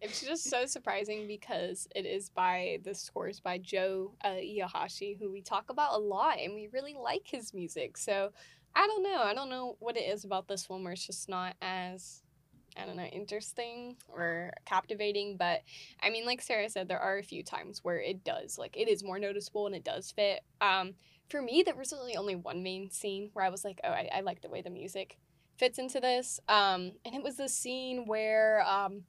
it's 0.00 0.20
just 0.20 0.48
so 0.48 0.66
surprising 0.66 1.26
because 1.26 1.88
it 1.94 2.04
is 2.06 2.28
by 2.28 2.78
the 2.84 2.94
scores 2.94 3.40
by 3.40 3.58
Joe 3.58 4.12
uh, 4.22 4.34
Hisaishi, 4.34 5.18
who 5.18 5.30
we 5.30 5.40
talk 5.40 5.70
about 5.70 5.94
a 5.94 5.98
lot, 5.98 6.38
and 6.38 6.54
we 6.54 6.68
really 6.72 6.94
like 6.94 7.26
his 7.26 7.54
music. 7.54 7.96
So 7.96 8.30
I 8.74 8.86
don't 8.86 9.02
know. 9.02 9.22
I 9.22 9.34
don't 9.34 9.48
know 9.48 9.76
what 9.80 9.96
it 9.96 10.04
is 10.04 10.24
about 10.24 10.48
this 10.48 10.68
one 10.68 10.84
where 10.84 10.92
it's 10.92 11.06
just 11.06 11.28
not 11.28 11.54
as 11.62 12.22
I 12.76 12.84
don't 12.84 12.96
know 12.96 13.04
interesting 13.04 13.96
or 14.08 14.52
captivating. 14.66 15.36
But 15.38 15.62
I 16.02 16.10
mean, 16.10 16.26
like 16.26 16.42
Sarah 16.42 16.68
said, 16.68 16.88
there 16.88 17.00
are 17.00 17.18
a 17.18 17.22
few 17.22 17.42
times 17.42 17.82
where 17.82 17.98
it 17.98 18.22
does 18.22 18.58
like 18.58 18.76
it 18.76 18.88
is 18.88 19.02
more 19.02 19.18
noticeable 19.18 19.66
and 19.66 19.74
it 19.74 19.84
does 19.84 20.10
fit. 20.10 20.40
Um, 20.60 20.94
for 21.28 21.40
me, 21.40 21.62
there 21.64 21.74
was 21.74 21.92
really 21.92 22.16
only 22.16 22.36
one 22.36 22.62
main 22.62 22.90
scene 22.90 23.30
where 23.32 23.44
I 23.44 23.48
was 23.48 23.64
like, 23.64 23.80
oh, 23.82 23.88
I, 23.88 24.08
I 24.14 24.20
like 24.20 24.42
the 24.42 24.50
way 24.50 24.60
the 24.62 24.70
music 24.70 25.18
fits 25.58 25.78
into 25.78 26.00
this. 26.00 26.40
Um, 26.48 26.92
and 27.04 27.14
it 27.14 27.22
was 27.22 27.36
the 27.36 27.48
scene 27.48 28.06
where 28.06 28.62
um, 28.66 29.02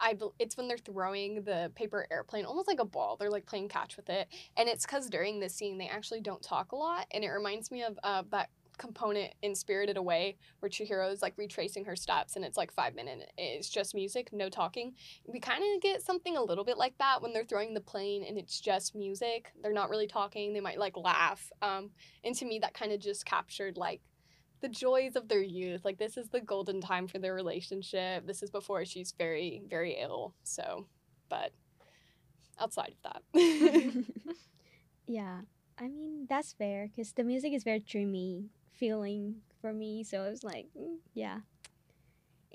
I 0.00 0.16
it's 0.38 0.56
when 0.56 0.68
they're 0.68 0.78
throwing 0.78 1.42
the 1.44 1.70
paper 1.74 2.06
airplane 2.10 2.44
almost 2.44 2.68
like 2.68 2.80
a 2.80 2.84
ball. 2.84 3.16
They're 3.16 3.30
like 3.30 3.46
playing 3.46 3.68
catch 3.68 3.96
with 3.96 4.08
it, 4.08 4.28
and 4.56 4.68
it's 4.68 4.86
because 4.86 5.08
during 5.08 5.40
this 5.40 5.54
scene 5.54 5.78
they 5.78 5.88
actually 5.88 6.20
don't 6.20 6.42
talk 6.42 6.72
a 6.72 6.76
lot, 6.76 7.06
and 7.10 7.24
it 7.24 7.28
reminds 7.28 7.70
me 7.70 7.82
of 7.82 7.98
uh, 8.02 8.22
that 8.30 8.50
component 8.78 9.32
in 9.42 9.54
Spirited 9.54 9.96
Away 9.96 10.36
where 10.58 10.68
Chihiro 10.68 11.12
is 11.12 11.22
like 11.22 11.34
retracing 11.36 11.84
her 11.84 11.96
steps, 11.96 12.36
and 12.36 12.44
it's 12.44 12.56
like 12.56 12.72
five 12.72 12.94
minutes. 12.94 13.24
It's 13.36 13.68
just 13.68 13.94
music, 13.94 14.30
no 14.32 14.48
talking. 14.48 14.94
We 15.26 15.40
kind 15.40 15.62
of 15.74 15.82
get 15.82 16.02
something 16.02 16.36
a 16.36 16.42
little 16.42 16.64
bit 16.64 16.78
like 16.78 16.96
that 16.98 17.22
when 17.22 17.32
they're 17.32 17.44
throwing 17.44 17.74
the 17.74 17.80
plane 17.80 18.24
and 18.26 18.38
it's 18.38 18.60
just 18.60 18.94
music. 18.94 19.52
They're 19.62 19.72
not 19.72 19.90
really 19.90 20.06
talking. 20.06 20.52
They 20.52 20.60
might 20.60 20.78
like 20.78 20.96
laugh. 20.96 21.50
Um, 21.62 21.90
and 22.24 22.34
to 22.36 22.44
me, 22.44 22.58
that 22.60 22.74
kind 22.74 22.92
of 22.92 23.00
just 23.00 23.24
captured 23.24 23.76
like 23.76 24.00
the 24.60 24.68
joys 24.68 25.16
of 25.16 25.28
their 25.28 25.42
youth. 25.42 25.84
Like 25.84 25.98
this 25.98 26.16
is 26.16 26.28
the 26.28 26.40
golden 26.40 26.80
time 26.80 27.06
for 27.06 27.18
their 27.18 27.34
relationship. 27.34 28.26
This 28.26 28.42
is 28.42 28.50
before 28.50 28.84
she's 28.84 29.12
very, 29.16 29.62
very 29.68 29.96
ill. 30.00 30.34
So, 30.42 30.86
but 31.28 31.52
outside 32.58 32.94
of 33.04 33.12
that. 33.12 33.22
yeah, 35.06 35.40
I 35.78 35.88
mean 35.88 36.26
that's 36.28 36.52
fair 36.52 36.88
because 36.88 37.12
the 37.12 37.24
music 37.24 37.52
is 37.52 37.64
very 37.64 37.80
dreamy 37.80 38.50
feeling 38.72 39.36
for 39.60 39.72
me. 39.72 40.04
So 40.04 40.24
it 40.24 40.30
was 40.30 40.44
like, 40.44 40.66
mm, 40.78 40.96
yeah. 41.14 41.40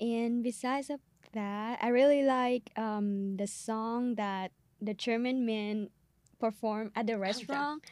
And 0.00 0.42
besides 0.42 0.90
of 0.90 1.00
that, 1.32 1.78
I 1.82 1.88
really 1.88 2.24
like 2.24 2.70
um 2.76 3.36
the 3.36 3.46
song 3.46 4.14
that 4.16 4.52
the 4.80 4.94
German 4.94 5.44
men 5.44 5.90
perform 6.38 6.90
at 6.96 7.06
the 7.06 7.18
restaurant. 7.18 7.84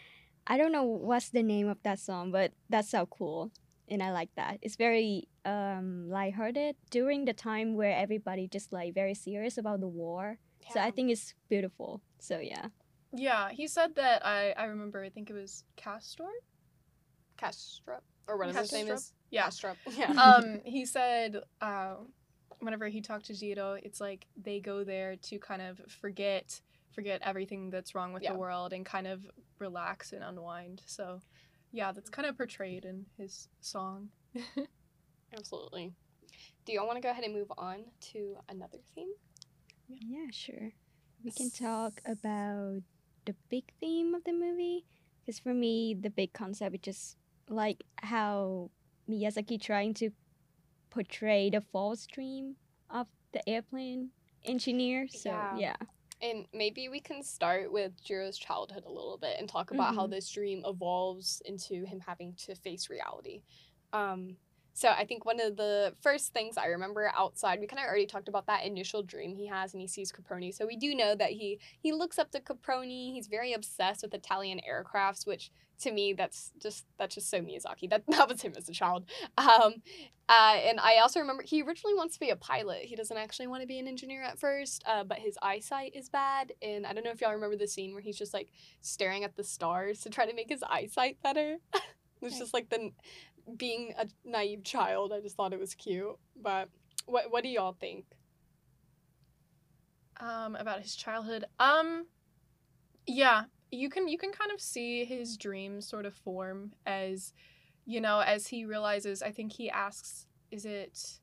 I 0.47 0.57
don't 0.57 0.73
know 0.73 0.85
what's 0.85 1.29
the 1.29 1.42
name 1.42 1.68
of 1.68 1.83
that 1.83 1.99
song, 2.01 2.33
but 2.33 2.53
that's 2.71 2.88
so 2.90 3.05
cool, 3.07 3.51
and 3.90 4.03
I 4.03 4.12
like 4.12 4.31
that. 4.37 4.59
It's 4.62 4.77
very 4.77 5.29
um 5.44 6.09
lighthearted 6.11 6.77
during 6.90 7.24
the 7.24 7.33
time 7.33 7.74
where 7.74 7.96
everybody 7.96 8.48
just 8.48 8.72
like 8.72 8.94
very 8.94 9.14
serious 9.14 9.59
about 9.59 9.81
the 9.81 9.88
war. 9.88 10.38
So 10.72 10.81
I 10.81 10.90
think 10.90 11.11
it's 11.11 11.35
beautiful. 11.48 12.03
So 12.18 12.38
yeah. 12.40 12.66
Yeah, 13.12 13.48
he 13.51 13.66
said 13.68 13.94
that. 13.96 14.24
I 14.27 14.53
I 14.53 14.64
remember. 14.64 15.03
I 15.03 15.09
think 15.09 15.31
it 15.31 15.35
was 15.35 15.64
Castor. 15.77 16.29
Castorp 17.38 18.03
or 18.27 18.37
whatever 18.37 18.59
his 18.61 18.72
name 18.72 18.87
Castorp? 18.87 18.94
is. 18.94 19.12
Yeah. 19.31 19.46
Castorp. 19.48 19.77
Yeah. 19.96 20.11
um, 20.12 20.61
he 20.64 20.85
said, 20.85 21.40
uh, 21.61 21.94
whenever 22.61 22.88
he 22.88 23.01
talked 23.01 23.27
to 23.27 23.35
Jiro, 23.35 23.79
it's 23.83 24.01
like 24.01 24.27
they 24.37 24.61
go 24.61 24.85
there 24.85 25.16
to 25.16 25.38
kind 25.38 25.62
of 25.62 25.81
forget 26.01 26.61
forget 26.92 27.20
everything 27.24 27.70
that's 27.70 27.94
wrong 27.94 28.12
with 28.12 28.24
Yeah. 28.24 28.33
the 28.33 28.38
world 28.38 28.72
and 28.72 28.85
kind 28.85 29.07
of 29.07 29.24
relax 29.61 30.12
and 30.12 30.24
unwind. 30.24 30.83
So, 30.87 31.20
yeah, 31.72 31.92
that's 31.92 32.11
kind 32.11 32.26
of 32.26 32.37
portrayed 32.37 32.85
in 32.85 33.07
his 33.16 33.48
song. 33.61 34.09
Absolutely. 35.37 35.92
Do 36.64 36.72
y'all 36.72 36.87
want 36.87 36.96
to 36.96 37.02
go 37.02 37.11
ahead 37.11 37.24
and 37.24 37.35
move 37.35 37.50
on 37.57 37.85
to 38.12 38.37
another 38.48 38.78
theme? 38.94 39.09
Yeah, 39.88 40.26
sure. 40.31 40.72
We 41.24 41.31
can 41.31 41.50
talk 41.50 42.00
about 42.07 42.83
the 43.26 43.35
big 43.50 43.64
theme 43.81 44.14
of 44.14 44.24
the 44.24 44.33
movie. 44.33 44.85
Because 45.24 45.38
for 45.38 45.52
me, 45.52 45.94
the 45.98 46.11
big 46.11 46.33
concept 46.33 46.74
is 46.76 46.81
just 46.81 47.16
like 47.48 47.85
how 47.96 48.70
Miyazaki 49.09 49.61
trying 49.61 49.94
to 49.94 50.11
portray 50.90 51.50
the 51.50 51.61
false 51.61 52.07
dream 52.07 52.57
of 52.90 53.09
the 53.33 53.46
airplane 53.48 54.11
engineer. 54.44 55.07
So 55.09 55.31
Yeah. 55.31 55.57
yeah, 55.57 55.76
And 56.20 56.46
maybe 56.52 56.88
we 56.88 57.00
can 57.00 57.22
start 57.22 57.70
with 57.72 58.02
Jiro's 58.02 58.38
childhood 58.38 58.85
a 58.85 58.90
little 58.90 59.18
bit 59.18 59.37
and 59.38 59.48
talk 59.48 59.70
about 59.70 59.94
how 59.94 60.07
Mhm. 60.07 60.11
this 60.11 60.28
dream 60.31 60.62
evolves 60.66 61.40
into 61.44 61.85
him 61.85 62.00
having 62.00 62.35
to 62.46 62.54
face 62.57 62.90
reality. 62.90 63.42
Um, 63.92 64.37
so 64.79 64.91
I 64.91 65.05
think 65.05 65.25
one 65.25 65.41
of 65.41 65.57
the 65.57 65.93
first 66.01 66.33
things 66.33 66.57
I 66.57 66.67
remember 66.67 67.11
outside, 67.17 67.59
we 67.59 67.67
kind 67.67 67.83
of 67.83 67.88
already 67.88 68.07
talked 68.07 68.29
about 68.29 68.47
that 68.47 68.64
initial 68.64 69.03
dream 69.03 69.35
he 69.35 69.49
has 69.49 69.75
and 69.75 69.81
he 69.81 69.88
sees 69.88 70.12
Caproni. 70.12 70.55
So 70.55 70.69
we 70.69 70.77
do 70.77 70.95
know 70.95 71.17
that 71.17 71.31
he 71.31 71.59
he 71.81 71.91
looks 71.91 72.17
up 72.17 72.31
to 72.31 72.41
Caproni. 72.41 73.12
He's 73.12 73.27
very 73.27 73.53
obsessed 73.53 74.03
with 74.05 74.14
Italian 74.14 74.61
aircrafts, 74.61 75.27
which 75.27 75.51
to 75.81 75.91
me 75.91 76.12
that's 76.12 76.53
just 76.62 76.87
that's 76.97 77.17
just 77.17 77.29
so 77.29 77.41
Miyazaki. 77.41 77.91
That 77.91 78.05
that 78.09 78.29
was 78.29 78.41
him 78.41 78.53
as 78.57 78.69
a 78.69 78.73
child. 78.73 79.03
Um, 79.37 79.83
uh, 80.29 80.59
and 80.62 80.79
I 80.79 80.99
also 80.99 81.19
remember 81.19 81.43
he 81.43 81.61
originally 81.61 81.97
wants 81.97 82.14
to 82.14 82.21
be 82.21 82.31
a 82.31 82.37
pilot. 82.37 82.83
He 82.83 82.95
doesn't 82.95 83.17
actually 83.17 83.49
want 83.49 83.62
to 83.62 83.67
be 83.67 83.81
an 83.81 83.88
engineer 83.88 84.23
at 84.23 84.38
first, 84.38 84.85
uh, 84.87 85.03
but 85.03 85.19
his 85.19 85.37
eyesight 85.43 85.97
is 85.97 86.09
bad. 86.09 86.53
And 86.62 86.87
I 86.87 86.93
don't 86.93 87.03
know 87.03 87.11
if 87.11 87.21
y'all 87.21 87.35
remember 87.35 87.57
the 87.57 87.67
scene 87.67 87.95
where 87.95 88.03
he's 88.03 88.17
just 88.17 88.33
like 88.33 88.53
staring 88.81 89.25
at 89.25 89.35
the 89.35 89.43
stars 89.43 90.03
to 90.03 90.09
try 90.09 90.25
to 90.25 90.35
make 90.35 90.51
his 90.51 90.62
eyesight 90.62 91.17
better. 91.21 91.57
it's 92.23 92.38
just 92.38 92.55
like 92.55 92.69
the 92.69 92.93
being 93.56 93.94
a 93.98 94.06
naive 94.24 94.64
child. 94.64 95.12
I 95.12 95.20
just 95.20 95.37
thought 95.37 95.52
it 95.52 95.61
was 95.61 95.74
cute. 95.74 96.16
But 96.40 96.68
what 97.06 97.30
what 97.30 97.42
do 97.42 97.48
y'all 97.48 97.76
think? 97.78 98.04
um 100.20 100.56
about 100.56 100.80
his 100.80 100.96
childhood 100.96 101.44
um 101.61 102.06
yeah 103.06 103.44
you 103.70 103.88
can 103.88 104.08
you 104.08 104.18
can 104.18 104.32
kind 104.32 104.50
of 104.52 104.61
see 104.61 105.04
his 105.04 105.37
dreams 105.37 105.87
sort 105.87 106.06
of 106.06 106.14
form 106.14 106.72
as 106.87 107.32
you 107.87 108.00
know 108.00 108.20
as 108.20 108.48
he 108.48 108.64
realizes 108.64 109.22
i 109.22 109.30
think 109.30 109.52
he 109.52 109.70
asks 109.70 110.26
is 110.50 110.64
it 110.64 111.20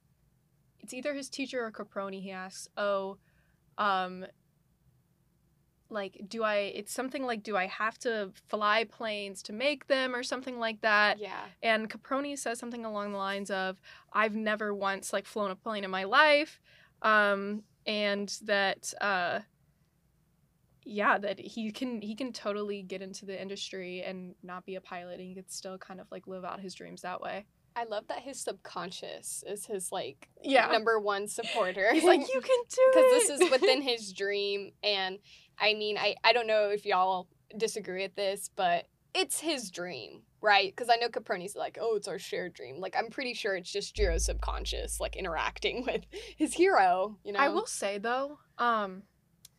it's 0.80 0.94
either 0.94 1.14
his 1.14 1.30
teacher 1.30 1.66
or 1.66 1.72
caproni 1.72 2.22
he 2.22 2.32
asks 2.32 2.68
oh 2.78 3.18
um 3.78 4.26
like 5.96 6.22
do 6.30 6.44
I 6.44 6.58
it's 6.76 6.94
something 6.94 7.26
like 7.26 7.42
do 7.42 7.58
I 7.58 7.66
have 7.66 7.98
to 8.00 8.32
fly 8.50 8.84
planes 8.84 9.42
to 9.44 9.54
make 9.54 9.88
them 9.88 10.14
or 10.14 10.22
something 10.22 10.60
like 10.60 10.82
that. 10.82 11.18
Yeah. 11.18 11.46
And 11.64 11.90
Caproni 11.90 12.38
says 12.38 12.60
something 12.60 12.86
along 12.86 13.14
the 13.14 13.18
lines 13.18 13.50
of 13.50 13.78
I've 14.14 14.36
never 14.36 14.76
once 14.76 15.12
like 15.12 15.26
flown 15.26 15.50
a 15.50 15.56
plane 15.56 15.84
in 15.84 15.90
my 15.90 16.04
life. 16.04 16.60
Um 17.02 17.64
and 17.88 18.30
that 18.44 18.94
uh 19.02 19.40
yeah, 20.88 21.18
that 21.18 21.40
he 21.40 21.72
can 21.72 22.00
he 22.02 22.14
can 22.14 22.32
totally 22.32 22.84
get 22.84 23.02
into 23.02 23.26
the 23.26 23.42
industry 23.42 24.04
and 24.04 24.36
not 24.44 24.66
be 24.66 24.76
a 24.76 24.82
pilot 24.82 25.20
and 25.20 25.28
he 25.28 25.34
could 25.34 25.52
still 25.52 25.78
kind 25.80 26.00
of 26.00 26.06
like 26.12 26.28
live 26.28 26.46
out 26.46 26.60
his 26.60 26.76
dreams 26.76 27.02
that 27.02 27.22
way. 27.22 27.46
I 27.78 27.84
love 27.84 28.08
that 28.08 28.20
his 28.20 28.40
subconscious 28.40 29.44
is 29.46 29.66
his 29.66 29.92
like 29.92 30.30
Yeah. 30.42 30.68
number 30.72 30.98
one 31.00 31.28
supporter. 31.28 31.92
He's 31.92 32.04
like, 32.06 32.20
you 32.34 32.40
can 32.40 32.58
do 32.70 32.78
it 32.78 32.94
because 32.94 33.12
this 33.28 33.30
is 33.42 33.52
within 33.52 33.82
his 33.92 34.14
dream 34.14 34.72
and 34.84 35.18
i 35.60 35.74
mean 35.74 35.98
i 35.98 36.16
i 36.24 36.34
don't 36.34 36.48
know 36.48 36.70
if 36.70 36.86
y'all 36.86 37.28
disagree 37.58 38.04
with 38.04 38.16
this 38.16 38.50
but 38.56 38.88
it's 39.14 39.40
his 39.40 39.72
dream 39.72 40.22
right? 40.42 40.76
Because 40.76 40.90
i 40.90 40.96
know 40.98 41.10
caproni's 41.10 41.56
like 41.56 41.78
oh 41.82 41.96
it's 41.96 42.08
our 42.08 42.20
shared 42.20 42.54
dream. 42.54 42.80
Like 42.80 42.96
i'm 42.98 43.10
pretty 43.10 43.34
sure 43.34 43.56
it's 43.56 43.72
just 43.72 43.96
jiro's 43.96 44.26
subconscious 44.26 45.00
like 45.00 45.16
interacting 45.16 45.84
with 45.88 46.04
his 46.38 46.54
hero 46.54 47.18
you 47.24 47.32
know? 47.34 47.40
I 47.40 47.50
will 47.50 47.66
say 47.66 47.98
though, 47.98 48.38
um, 48.58 49.04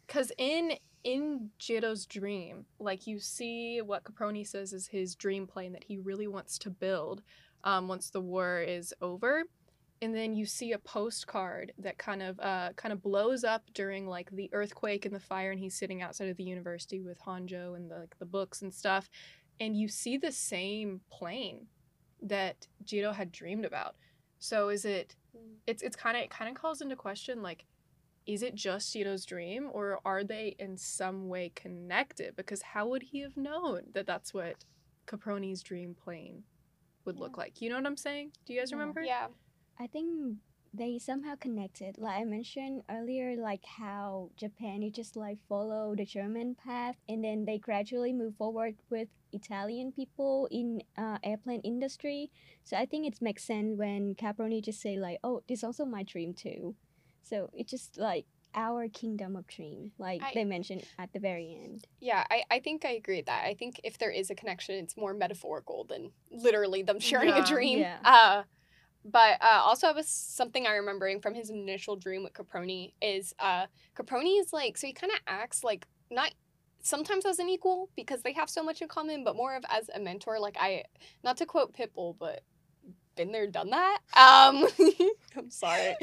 because 0.07 0.31
in 0.39 0.73
in 1.07 1.51
Jiro's 1.61 2.05
dream, 2.05 2.67
like 2.81 3.07
you 3.07 3.21
see 3.21 3.81
what 3.81 4.03
Caproni 4.03 4.45
says 4.45 4.73
is 4.73 4.89
his 4.89 5.15
dream 5.15 5.47
plane 5.47 5.73
that 5.73 5.85
he 5.85 5.99
really 5.99 6.27
wants 6.27 6.59
to 6.59 6.71
build, 6.71 7.23
um, 7.63 7.87
once 7.87 8.11
the 8.11 8.21
war 8.21 8.61
is 8.61 8.93
over, 9.01 9.45
and 10.03 10.15
then 10.15 10.35
you 10.35 10.45
see 10.47 10.73
a 10.73 10.79
postcard 10.79 11.73
that 11.79 11.99
kind 11.99 12.23
of 12.23 12.39
uh 12.41 12.71
kind 12.77 12.93
of 12.93 13.03
blows 13.03 13.45
up 13.45 13.63
during 13.75 14.07
like 14.07 14.31
the 14.31 14.51
earthquake 14.53 15.05
and 15.07 15.15
the 15.15 15.21
fire, 15.21 15.51
and 15.51 15.61
he's 15.61 15.77
sitting 15.77 16.03
outside 16.03 16.29
of 16.29 16.37
the 16.37 16.45
university 16.45 17.01
with 17.01 17.21
Honjo 17.21 17.77
and 17.77 17.91
the 17.91 17.97
like 18.01 18.19
the 18.19 18.27
books 18.27 18.63
and 18.63 18.73
stuff, 18.73 19.09
and 19.61 19.77
you 19.77 19.89
see 19.89 20.17
the 20.17 20.33
same 20.33 21.01
plane 21.11 21.67
that 22.23 22.67
Jiro 22.85 23.13
had 23.13 23.33
dreamed 23.33 23.65
about. 23.65 23.97
So 24.39 24.69
is 24.69 24.85
it 24.85 25.15
Mm. 25.37 25.57
it's 25.67 25.83
it's 25.83 25.97
kind 25.97 26.17
of 26.17 26.23
it 26.23 26.31
kind 26.31 26.49
of 26.49 26.61
calls 26.61 26.81
into 26.81 26.97
question 26.97 27.43
like 27.43 27.67
is 28.27 28.43
it 28.43 28.55
just 28.55 28.95
Jiro's 28.95 29.25
dream 29.27 29.69
or 29.71 30.01
are 30.05 30.25
they 30.25 30.57
in 30.59 30.77
some 30.77 31.29
way 31.29 31.53
connected? 31.55 32.35
Because 32.35 32.63
how 32.63 32.89
would 32.89 33.03
he 33.03 33.21
have 33.21 33.37
known 33.37 33.83
that 33.93 34.07
that's 34.07 34.35
what 34.35 34.65
Caproni's 35.07 35.63
dream 35.63 35.95
plane 35.95 36.43
would 37.05 37.21
look 37.21 37.37
like? 37.37 37.61
You 37.61 37.69
know 37.69 37.77
what 37.77 37.87
I'm 37.87 37.97
saying? 37.97 38.33
Do 38.45 38.53
you 38.53 38.59
guys 38.61 38.73
remember? 38.73 39.01
Yeah 39.03 39.27
I 39.79 39.87
think 39.87 40.37
they 40.75 40.99
somehow 40.99 41.35
connected. 41.37 41.97
Like 41.99 42.21
I 42.21 42.25
mentioned 42.25 42.83
earlier, 42.91 43.37
like 43.37 43.65
how 43.65 44.31
Japan 44.37 44.83
you 44.83 44.91
just 44.91 45.17
like 45.17 45.39
follow 45.49 45.95
the 45.97 46.05
German 46.05 46.55
path, 46.55 46.97
and 47.09 47.25
then 47.25 47.45
they 47.45 47.59
gradually 47.59 48.12
move 48.12 48.37
forward 48.37 48.77
with 48.91 49.09
Italian 49.33 49.93
people 49.93 50.49
in 50.51 50.83
uh, 50.99 51.19
airplane 51.23 51.61
industry. 51.61 52.31
So 52.65 52.77
I 52.77 52.87
think 52.87 53.07
it 53.07 53.21
makes 53.23 53.45
sense 53.45 53.77
when 53.79 54.15
Caproni 54.15 54.62
just 54.62 54.81
say 54.81 54.97
like, 54.97 55.19
"Oh, 55.25 55.43
this 55.49 55.61
is 55.61 55.65
also 55.65 55.85
my 55.85 56.03
dream 56.03 56.35
too." 56.35 56.75
So 57.23 57.51
it's 57.55 57.71
just 57.71 57.97
like 57.99 58.27
our 58.55 58.89
kingdom 58.89 59.37
of 59.37 59.47
dream, 59.47 59.93
like 59.99 60.23
I- 60.23 60.33
they 60.35 60.45
mentioned 60.45 60.85
at 60.99 61.12
the 61.12 61.19
very 61.21 61.59
end. 61.62 61.85
yeah 62.01 62.25
I, 62.31 62.45
I 62.51 62.61
think 62.61 62.85
i 62.87 62.93
agree 62.93 63.17
with 63.17 63.27
that 63.27 63.45
i 63.45 63.53
think 63.55 63.79
if 63.85 63.99
there 63.99 64.11
is 64.11 64.31
a 64.31 64.35
connection 64.35 64.77
it's 64.77 64.97
more 64.97 65.12
metaphorical 65.12 65.85
than 65.85 66.12
literally 66.31 66.83
them 66.83 66.99
sharing 67.01 67.29
Yeah. 67.29 67.43
a 67.43 67.47
dream. 67.47 67.79
Yeah. 67.81 67.99
uh 68.05 68.43
but 69.11 69.42
uh, 69.42 69.62
also, 69.64 69.87
I 69.88 69.92
was 69.92 70.09
something 70.09 70.66
I'm 70.66 70.75
remembering 70.75 71.21
from 71.21 71.35
his 71.35 71.51
initial 71.51 71.97
dream 71.97 72.25
with 72.25 72.33
Caproni 72.33 72.92
is 73.01 73.35
uh, 73.38 73.66
Caproni 73.97 74.40
is 74.40 74.53
like 74.53 74.77
so 74.77 74.87
he 74.87 74.92
kind 74.92 75.12
of 75.12 75.21
acts 75.27 75.62
like 75.64 75.87
not 76.11 76.33
sometimes 76.83 77.27
as 77.27 77.38
an 77.38 77.49
equal 77.49 77.90
because 77.97 78.23
they 78.23 78.33
have 78.33 78.49
so 78.51 78.62
much 78.62 78.83
in 78.83 78.88
common, 78.88 79.25
but 79.25 79.37
more 79.37 79.57
of 79.57 79.64
as 79.71 79.88
a 79.95 80.01
mentor. 80.01 80.38
Like 80.38 80.57
I, 80.59 80.85
not 81.25 81.37
to 81.38 81.47
quote 81.47 81.75
Pitbull, 81.75 82.16
but 82.19 82.42
been 83.16 83.33
there, 83.33 83.47
done 83.47 83.71
that. 83.71 83.99
Um, 84.14 84.66
I'm 85.37 85.51
sorry. 85.51 85.97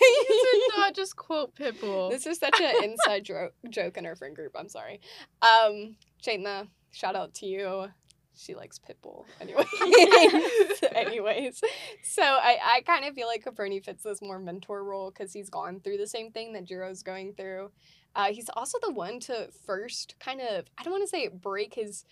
you 0.00 0.50
did 0.52 0.62
not 0.78 0.94
just 0.94 1.16
quote 1.16 1.54
Pitbull 1.54 2.10
This 2.10 2.26
is 2.26 2.38
such 2.38 2.60
an 2.60 2.84
inside 2.84 3.24
jo- 3.24 3.50
joke 3.68 3.96
in 3.96 4.06
our 4.06 4.16
friend 4.16 4.34
group. 4.34 4.52
I'm 4.56 4.68
sorry. 4.68 5.00
Um, 5.42 5.96
Chaitna, 6.24 6.68
shout 6.92 7.16
out 7.16 7.34
to 7.34 7.46
you. 7.46 7.88
She 8.34 8.54
likes 8.54 8.78
Pitbull. 8.78 9.24
Anyway. 9.40 9.64
Anyways. 10.94 11.60
So 12.02 12.22
I, 12.22 12.58
I 12.76 12.80
kind 12.82 13.04
of 13.04 13.14
feel 13.14 13.26
like 13.26 13.44
Caproni 13.44 13.84
fits 13.84 14.02
this 14.02 14.22
more 14.22 14.38
mentor 14.38 14.84
role 14.84 15.10
because 15.10 15.32
he's 15.32 15.50
gone 15.50 15.80
through 15.80 15.98
the 15.98 16.06
same 16.06 16.30
thing 16.30 16.52
that 16.54 16.66
Jiro's 16.66 17.02
going 17.02 17.34
through. 17.34 17.70
Uh, 18.14 18.32
he's 18.32 18.48
also 18.50 18.78
the 18.82 18.92
one 18.92 19.20
to 19.20 19.48
first 19.66 20.16
kind 20.20 20.40
of 20.40 20.66
I 20.76 20.82
don't 20.82 20.92
want 20.92 21.04
to 21.04 21.08
say 21.08 21.28
break 21.28 21.74
his 21.74 22.04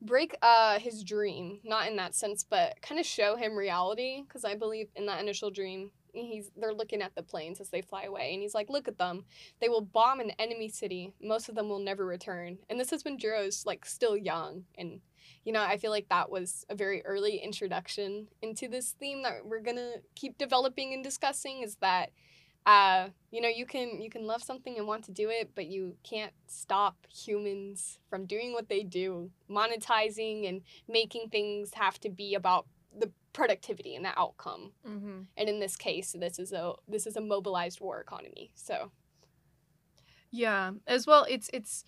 break 0.00 0.36
uh 0.42 0.78
his 0.78 1.02
dream 1.02 1.58
not 1.64 1.88
in 1.88 1.96
that 1.96 2.14
sense 2.14 2.44
but 2.48 2.80
kind 2.82 3.00
of 3.00 3.06
show 3.06 3.34
him 3.34 3.56
reality 3.56 4.22
because 4.22 4.44
i 4.44 4.54
believe 4.54 4.88
in 4.94 5.06
that 5.06 5.20
initial 5.20 5.50
dream 5.50 5.90
he's 6.12 6.50
they're 6.56 6.74
looking 6.74 7.02
at 7.02 7.14
the 7.14 7.22
planes 7.22 7.60
as 7.60 7.70
they 7.70 7.82
fly 7.82 8.04
away 8.04 8.32
and 8.32 8.42
he's 8.42 8.54
like 8.54 8.70
look 8.70 8.88
at 8.88 8.98
them. 8.98 9.24
They 9.60 9.68
will 9.68 9.80
bomb 9.80 10.20
an 10.20 10.32
enemy 10.38 10.68
city. 10.68 11.12
Most 11.22 11.48
of 11.48 11.54
them 11.54 11.68
will 11.68 11.78
never 11.78 12.04
return. 12.04 12.58
And 12.68 12.78
this 12.78 12.92
is 12.92 13.04
when 13.04 13.18
jiro's 13.18 13.66
like 13.66 13.84
still 13.84 14.16
young 14.16 14.64
and 14.76 15.00
you 15.44 15.52
know 15.52 15.62
i 15.62 15.76
feel 15.76 15.90
like 15.90 16.08
that 16.08 16.30
was 16.30 16.64
a 16.70 16.74
very 16.74 17.04
early 17.04 17.36
introduction 17.36 18.28
into 18.42 18.68
this 18.68 18.94
theme 18.98 19.22
that 19.22 19.44
we're 19.44 19.60
gonna 19.60 19.92
keep 20.14 20.38
developing 20.38 20.94
and 20.94 21.04
discussing 21.04 21.62
is 21.62 21.76
that 21.76 22.10
uh, 22.66 23.08
you 23.30 23.40
know 23.40 23.48
you 23.48 23.64
can 23.64 24.00
you 24.02 24.10
can 24.10 24.26
love 24.26 24.42
something 24.42 24.76
and 24.76 24.86
want 24.86 25.02
to 25.02 25.10
do 25.10 25.30
it 25.30 25.52
but 25.54 25.66
you 25.68 25.96
can't 26.02 26.34
stop 26.46 27.06
humans 27.08 27.98
from 28.10 28.26
doing 28.26 28.52
what 28.52 28.68
they 28.68 28.82
do 28.82 29.30
monetizing 29.50 30.46
and 30.46 30.60
making 30.86 31.30
things 31.30 31.72
have 31.74 31.98
to 31.98 32.10
be 32.10 32.34
about 32.34 32.66
the 32.98 33.10
productivity 33.32 33.94
and 33.94 34.04
the 34.04 34.18
outcome 34.18 34.72
mm-hmm. 34.86 35.20
and 35.36 35.48
in 35.48 35.60
this 35.60 35.76
case 35.76 36.14
this 36.18 36.38
is 36.38 36.52
a 36.52 36.72
this 36.88 37.06
is 37.06 37.16
a 37.16 37.20
mobilized 37.20 37.80
war 37.80 38.00
economy 38.00 38.50
so 38.54 38.90
Yeah, 40.30 40.72
as 40.86 41.06
well. 41.06 41.26
It's 41.28 41.48
it's 41.52 41.84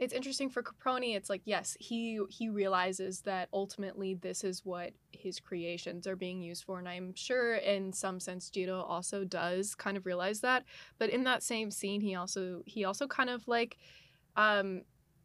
it's 0.00 0.12
interesting 0.12 0.50
for 0.50 0.62
Caproni. 0.62 1.14
It's 1.14 1.30
like 1.30 1.42
yes, 1.44 1.76
he 1.78 2.20
he 2.30 2.48
realizes 2.48 3.20
that 3.22 3.48
ultimately 3.52 4.14
this 4.14 4.42
is 4.42 4.64
what 4.64 4.92
his 5.12 5.38
creations 5.38 6.06
are 6.06 6.16
being 6.16 6.40
used 6.40 6.64
for, 6.64 6.78
and 6.78 6.88
I'm 6.88 7.14
sure 7.14 7.56
in 7.56 7.92
some 7.92 8.20
sense 8.20 8.50
Jiro 8.50 8.80
also 8.80 9.24
does 9.24 9.74
kind 9.74 9.96
of 9.96 10.06
realize 10.06 10.40
that. 10.40 10.64
But 10.98 11.10
in 11.10 11.24
that 11.24 11.42
same 11.42 11.70
scene, 11.70 12.00
he 12.00 12.14
also 12.14 12.62
he 12.66 12.84
also 12.84 13.06
kind 13.06 13.30
of 13.30 13.46
like, 13.46 13.76
um, 14.36 14.82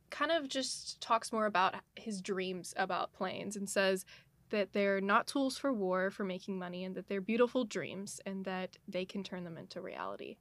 kind 0.10 0.32
of 0.32 0.50
just 0.50 1.00
talks 1.02 1.32
more 1.32 1.46
about 1.46 1.76
his 1.96 2.22
dreams 2.22 2.74
about 2.78 3.14
planes 3.14 3.56
and 3.56 3.70
says 3.70 4.06
that 4.50 4.74
they're 4.74 5.02
not 5.02 5.28
tools 5.28 5.58
for 5.58 5.72
war 5.74 6.12
for 6.12 6.24
making 6.24 6.58
money 6.60 6.84
and 6.84 6.96
that 6.96 7.08
they're 7.08 7.22
beautiful 7.22 7.66
dreams 7.66 8.20
and 8.26 8.46
that 8.46 8.78
they 8.88 9.06
can 9.06 9.24
turn 9.24 9.44
them 9.44 9.58
into 9.58 9.82
reality. 9.82 10.38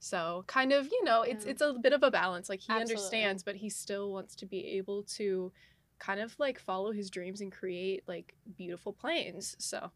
So 0.00 0.44
kind 0.46 0.72
of, 0.72 0.86
you 0.90 1.04
know, 1.04 1.22
it's 1.22 1.44
Yeah. 1.44 1.50
it's 1.52 1.62
a 1.62 1.74
bit 1.74 1.92
of 1.92 2.02
a 2.02 2.10
balance. 2.10 2.48
Like 2.48 2.60
he 2.60 2.72
Absolutely. 2.72 2.92
understands, 2.94 3.42
but 3.42 3.56
he 3.56 3.70
still 3.70 4.12
wants 4.12 4.34
to 4.36 4.46
be 4.46 4.66
able 4.78 5.04
to 5.04 5.52
kind 5.98 6.20
of 6.20 6.36
like 6.38 6.58
follow 6.58 6.90
his 6.92 7.10
dreams 7.10 7.40
and 7.40 7.52
create 7.52 8.02
like 8.08 8.34
beautiful 8.56 8.92
planes. 8.92 9.54
So 9.58 9.92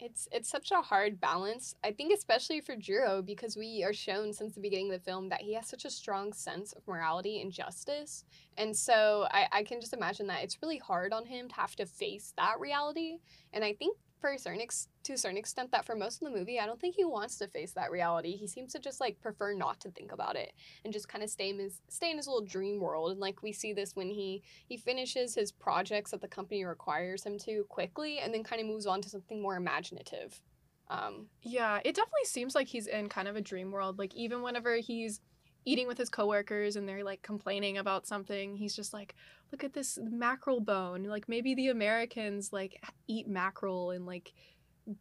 it's 0.00 0.28
it's 0.30 0.48
such 0.48 0.70
a 0.70 0.80
hard 0.80 1.20
balance 1.20 1.74
i 1.84 1.90
think 1.90 2.12
especially 2.12 2.60
for 2.60 2.76
jiro 2.76 3.20
because 3.20 3.56
we 3.56 3.82
are 3.84 3.92
shown 3.92 4.32
since 4.32 4.54
the 4.54 4.60
beginning 4.60 4.92
of 4.92 4.98
the 4.98 5.04
film 5.04 5.28
that 5.28 5.40
he 5.40 5.54
has 5.54 5.66
such 5.66 5.84
a 5.84 5.90
strong 5.90 6.32
sense 6.32 6.72
of 6.72 6.86
morality 6.86 7.40
and 7.40 7.52
justice 7.52 8.24
and 8.56 8.74
so 8.76 9.26
i, 9.30 9.46
I 9.50 9.62
can 9.62 9.80
just 9.80 9.92
imagine 9.92 10.26
that 10.28 10.42
it's 10.42 10.58
really 10.62 10.78
hard 10.78 11.12
on 11.12 11.26
him 11.26 11.48
to 11.48 11.54
have 11.54 11.74
to 11.76 11.86
face 11.86 12.32
that 12.36 12.60
reality 12.60 13.18
and 13.52 13.64
i 13.64 13.72
think 13.72 13.96
for 14.20 14.30
a 14.30 14.38
certain 14.38 14.60
ex- 14.60 14.88
to 15.04 15.14
a 15.14 15.18
certain 15.18 15.38
extent 15.38 15.70
that 15.72 15.86
for 15.86 15.94
most 15.94 16.22
of 16.22 16.30
the 16.30 16.38
movie 16.38 16.60
i 16.60 16.66
don't 16.66 16.80
think 16.80 16.94
he 16.94 17.04
wants 17.04 17.36
to 17.38 17.48
face 17.48 17.72
that 17.72 17.90
reality. 17.90 18.36
He 18.36 18.46
seems 18.46 18.72
to 18.72 18.78
just 18.78 19.00
like 19.00 19.20
prefer 19.20 19.52
not 19.52 19.80
to 19.80 19.90
think 19.90 20.12
about 20.12 20.36
it 20.36 20.52
and 20.84 20.92
just 20.92 21.08
kind 21.08 21.24
of 21.24 21.30
stay 21.30 21.50
in 21.50 21.58
his 21.58 21.80
stay 21.88 22.10
in 22.10 22.16
his 22.16 22.26
little 22.26 22.44
dream 22.44 22.80
world. 22.80 23.10
And 23.10 23.20
like 23.20 23.42
we 23.42 23.52
see 23.52 23.72
this 23.72 23.96
when 23.96 24.10
he 24.10 24.42
he 24.66 24.76
finishes 24.76 25.34
his 25.34 25.52
projects 25.52 26.10
that 26.10 26.20
the 26.20 26.28
company 26.28 26.64
requires 26.64 27.24
him 27.24 27.38
to 27.40 27.64
quickly 27.68 28.18
and 28.18 28.32
then 28.32 28.44
kind 28.44 28.60
of 28.60 28.68
moves 28.68 28.86
on 28.86 29.00
to 29.02 29.08
something 29.08 29.40
more 29.42 29.56
imaginative. 29.56 30.40
Um 30.88 31.26
yeah, 31.42 31.78
it 31.78 31.94
definitely 31.94 32.24
seems 32.24 32.54
like 32.54 32.68
he's 32.68 32.86
in 32.86 33.08
kind 33.08 33.28
of 33.28 33.36
a 33.36 33.40
dream 33.40 33.70
world. 33.70 33.98
Like 33.98 34.14
even 34.14 34.42
whenever 34.42 34.76
he's 34.76 35.20
eating 35.64 35.86
with 35.86 35.98
his 35.98 36.08
coworkers 36.08 36.76
and 36.76 36.88
they're 36.88 37.04
like 37.04 37.22
complaining 37.22 37.78
about 37.78 38.06
something, 38.06 38.56
he's 38.56 38.74
just 38.74 38.92
like, 38.92 39.14
look 39.52 39.64
at 39.64 39.74
this 39.74 39.98
mackerel 40.02 40.60
bone. 40.60 41.04
Like 41.04 41.28
maybe 41.28 41.54
the 41.54 41.68
Americans 41.68 42.52
like 42.52 42.82
eat 43.06 43.28
mackerel 43.28 43.90
and 43.90 44.06
like 44.06 44.32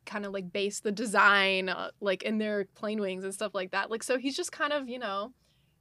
kind 0.06 0.26
of 0.26 0.34
like 0.34 0.52
base 0.52 0.82
the 0.82 0.92
design 0.92 1.70
uh, 1.70 1.92
like 2.02 2.24
in 2.24 2.38
their 2.38 2.66
plane 2.76 3.00
wings 3.00 3.24
and 3.24 3.34
stuff 3.34 3.54
like 3.54 3.72
that. 3.72 3.90
Like 3.90 4.04
so 4.04 4.18
he's 4.18 4.36
just 4.36 4.52
kind 4.52 4.74
of, 4.74 4.90
you 4.90 5.00
know, 5.00 5.34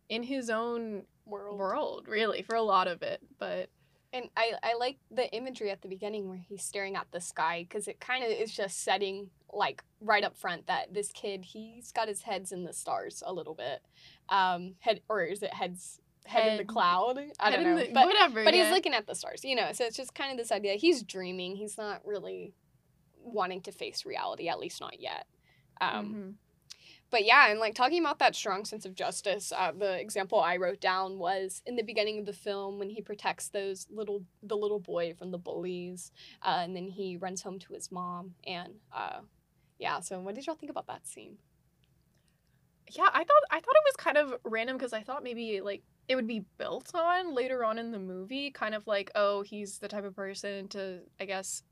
in 0.08 0.22
his 0.22 0.50
own 0.50 1.02
world, 1.24 1.58
world 1.58 2.06
really 2.08 2.42
for 2.42 2.54
a 2.54 2.62
lot 2.62 2.88
of 2.88 3.02
it. 3.02 3.20
But 3.38 3.68
and 4.12 4.28
i 4.36 4.52
i 4.62 4.74
like 4.78 4.98
the 5.10 5.28
imagery 5.34 5.70
at 5.70 5.82
the 5.82 5.88
beginning 5.88 6.28
where 6.28 6.38
he's 6.38 6.62
staring 6.62 6.94
at 6.94 7.06
the 7.10 7.20
sky 7.20 7.66
because 7.68 7.88
it 7.88 8.00
kind 8.00 8.24
of 8.24 8.30
is 8.30 8.52
just 8.52 8.82
setting 8.82 9.28
like 9.52 9.82
right 10.00 10.24
up 10.24 10.36
front 10.36 10.66
that 10.66 10.92
this 10.92 11.12
kid 11.12 11.44
he's 11.44 11.92
got 11.92 12.08
his 12.08 12.22
heads 12.22 12.52
in 12.52 12.64
the 12.64 12.72
stars 12.72 13.22
a 13.24 13.32
little 13.32 13.54
bit 13.54 13.80
um 14.28 14.74
head 14.80 15.00
or 15.08 15.22
is 15.22 15.42
it 15.42 15.54
heads 15.54 16.00
head, 16.26 16.52
in 16.52 16.56
the 16.58 16.64
cloud. 16.64 17.20
I 17.38 17.50
don't 17.50 17.62
know, 17.62 17.76
the- 17.78 17.92
but 17.94 18.06
whatever. 18.06 18.42
but 18.44 18.52
yeah. 18.54 18.64
he's 18.64 18.72
looking 18.74 18.94
at 18.94 19.06
the 19.06 19.14
stars, 19.14 19.44
you 19.44 19.54
know. 19.54 19.70
So 19.72 19.84
it's 19.84 19.96
just 19.96 20.12
kind 20.14 20.32
of 20.32 20.36
this 20.36 20.50
idea. 20.50 20.74
He's 20.74 21.04
dreaming. 21.04 21.54
He's 21.54 21.78
not 21.78 22.04
really 22.04 22.52
wanting 23.22 23.60
to 23.62 23.70
face 23.72 24.04
reality, 24.04 24.48
at 24.48 24.58
least 24.58 24.80
not 24.80 24.98
yet. 25.00 25.26
Um, 25.80 26.14
Mhm. 26.14 26.34
but 27.10 27.24
yeah, 27.24 27.48
and 27.48 27.60
like 27.60 27.74
talking 27.76 28.00
about 28.00 28.18
that 28.18 28.34
strong 28.34 28.64
sense 28.64 28.84
of 28.84 28.96
justice, 28.96 29.52
uh, 29.56 29.70
the 29.70 30.00
example 30.00 30.40
I 30.40 30.56
wrote 30.56 30.80
down 30.80 31.18
was 31.20 31.62
in 31.64 31.76
the 31.76 31.82
beginning 31.84 32.18
of 32.18 32.26
the 32.26 32.32
film 32.32 32.80
when 32.80 32.90
he 32.90 33.00
protects 33.02 33.48
those 33.48 33.86
little 33.88 34.24
the 34.42 34.56
little 34.56 34.80
boy 34.80 35.14
from 35.14 35.30
the 35.30 35.38
bullies, 35.38 36.10
uh, 36.42 36.58
and 36.62 36.74
then 36.74 36.88
he 36.88 37.16
runs 37.16 37.42
home 37.42 37.60
to 37.60 37.72
his 37.72 37.92
mom, 37.92 38.34
and 38.44 38.74
uh, 38.92 39.20
yeah. 39.78 40.00
So 40.00 40.20
what 40.20 40.34
did 40.34 40.46
y'all 40.46 40.56
think 40.56 40.70
about 40.70 40.86
that 40.86 41.06
scene? 41.06 41.38
Yeah, 42.90 43.08
I 43.12 43.24
thought 43.24 43.42
I 43.50 43.56
thought 43.56 43.74
it 43.74 43.84
was 43.86 43.96
kind 43.96 44.16
of 44.16 44.34
random 44.44 44.76
because 44.76 44.92
I 44.92 45.02
thought 45.02 45.24
maybe 45.24 45.60
like 45.60 45.82
it 46.08 46.14
would 46.14 46.28
be 46.28 46.44
built 46.56 46.94
on 46.94 47.34
later 47.34 47.64
on 47.64 47.78
in 47.78 47.90
the 47.90 47.98
movie, 47.98 48.50
kind 48.52 48.74
of 48.74 48.86
like 48.86 49.10
oh 49.14 49.42
he's 49.42 49.78
the 49.78 49.88
type 49.88 50.04
of 50.04 50.14
person 50.14 50.68
to 50.68 51.00
I 51.18 51.24
guess 51.24 51.62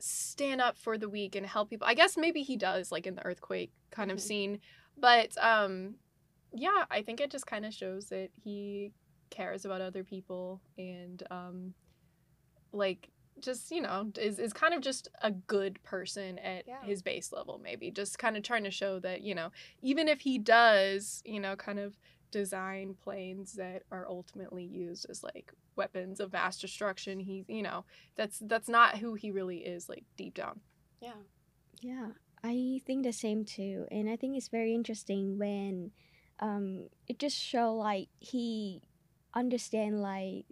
stand 0.00 0.60
up 0.60 0.78
for 0.78 0.96
the 0.96 1.08
weak 1.08 1.34
and 1.34 1.44
help 1.44 1.70
people. 1.70 1.86
I 1.86 1.94
guess 1.94 2.16
maybe 2.16 2.42
he 2.42 2.56
does 2.56 2.92
like 2.92 3.06
in 3.06 3.16
the 3.16 3.26
earthquake 3.26 3.72
kind 3.90 4.10
of 4.10 4.18
Mhm. 4.18 4.22
scene, 4.22 4.60
but 4.96 5.36
um 5.38 5.96
yeah, 6.54 6.86
I 6.90 7.02
think 7.02 7.20
it 7.20 7.30
just 7.30 7.46
kind 7.46 7.66
of 7.66 7.74
shows 7.74 8.06
that 8.08 8.30
he 8.34 8.92
cares 9.30 9.66
about 9.66 9.82
other 9.82 10.04
people 10.04 10.62
and 10.78 11.22
um 11.30 11.74
like 12.72 13.10
just 13.40 13.70
you 13.70 13.80
know 13.80 14.10
is, 14.18 14.38
is 14.38 14.52
kind 14.52 14.74
of 14.74 14.80
just 14.80 15.08
a 15.22 15.30
good 15.30 15.82
person 15.82 16.38
at 16.38 16.66
Yeah. 16.66 16.84
his 16.84 17.02
base 17.02 17.32
level 17.32 17.60
maybe 17.62 17.90
just 17.90 18.18
kind 18.18 18.36
of 18.36 18.42
trying 18.42 18.64
to 18.64 18.70
show 18.70 18.98
that 19.00 19.22
you 19.22 19.34
know 19.34 19.50
even 19.82 20.08
if 20.08 20.20
he 20.20 20.38
does 20.38 21.22
you 21.24 21.40
know 21.40 21.56
kind 21.56 21.78
of 21.78 21.96
design 22.30 22.94
planes 23.02 23.54
that 23.54 23.82
are 23.90 24.06
ultimately 24.08 24.64
used 24.64 25.06
as 25.08 25.22
like 25.22 25.52
weapons 25.76 26.20
of 26.20 26.32
mass 26.32 26.58
destruction 26.58 27.18
he 27.20 27.44
you 27.48 27.62
know 27.62 27.84
that's 28.16 28.38
that's 28.46 28.68
not 28.68 28.98
who 28.98 29.14
he 29.14 29.30
really 29.30 29.58
is 29.58 29.88
like 29.88 30.04
deep 30.16 30.34
down 30.34 30.60
Yeah. 31.00 31.12
Yeah, 31.80 32.08
I 32.42 32.80
think 32.86 33.04
the 33.04 33.12
same 33.12 33.44
too, 33.44 33.86
and 33.90 34.08
I 34.10 34.16
think 34.16 34.36
it's 34.36 34.48
very 34.48 34.74
interesting 34.74 35.38
when 35.38 35.92
um, 36.40 36.88
it 37.06 37.18
just 37.18 37.36
show 37.36 37.74
like 37.74 38.08
he 38.18 38.82
understand 39.34 40.00
like 40.00 40.46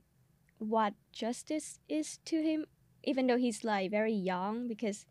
what 0.58 0.94
justice 1.12 1.80
is 1.88 2.18
to 2.26 2.42
him, 2.42 2.66
even 3.06 3.26
though 3.26 3.38
he's 3.38 3.64
like 3.64 3.90
very 3.90 4.12
young. 4.12 4.68
Because 4.68 5.06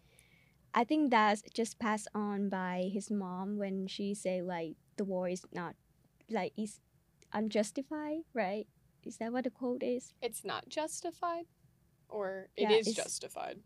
I 0.73 0.83
think 0.83 1.09
that's 1.09 1.41
just 1.53 1.79
passed 1.79 2.07
on 2.13 2.49
by 2.49 2.89
his 2.93 3.09
mom 3.09 3.57
when 3.57 3.87
she 3.87 4.13
say 4.13 4.41
like 4.41 4.75
the 4.97 5.05
war 5.05 5.27
is 5.29 5.43
not 5.53 5.75
like 6.29 6.53
is 6.57 6.79
unjustified, 7.33 8.27
right? 8.33 8.67
Is 9.05 9.17
that 9.17 9.31
what 9.31 9.43
the 9.43 9.51
quote 9.51 9.83
is? 9.83 10.13
It's 10.21 10.43
not 10.43 10.67
justified, 10.67 11.45
or 12.09 12.49
it 12.57 12.69
Yeah, 12.69 12.77
is 12.77 12.93
justified. 12.93 13.59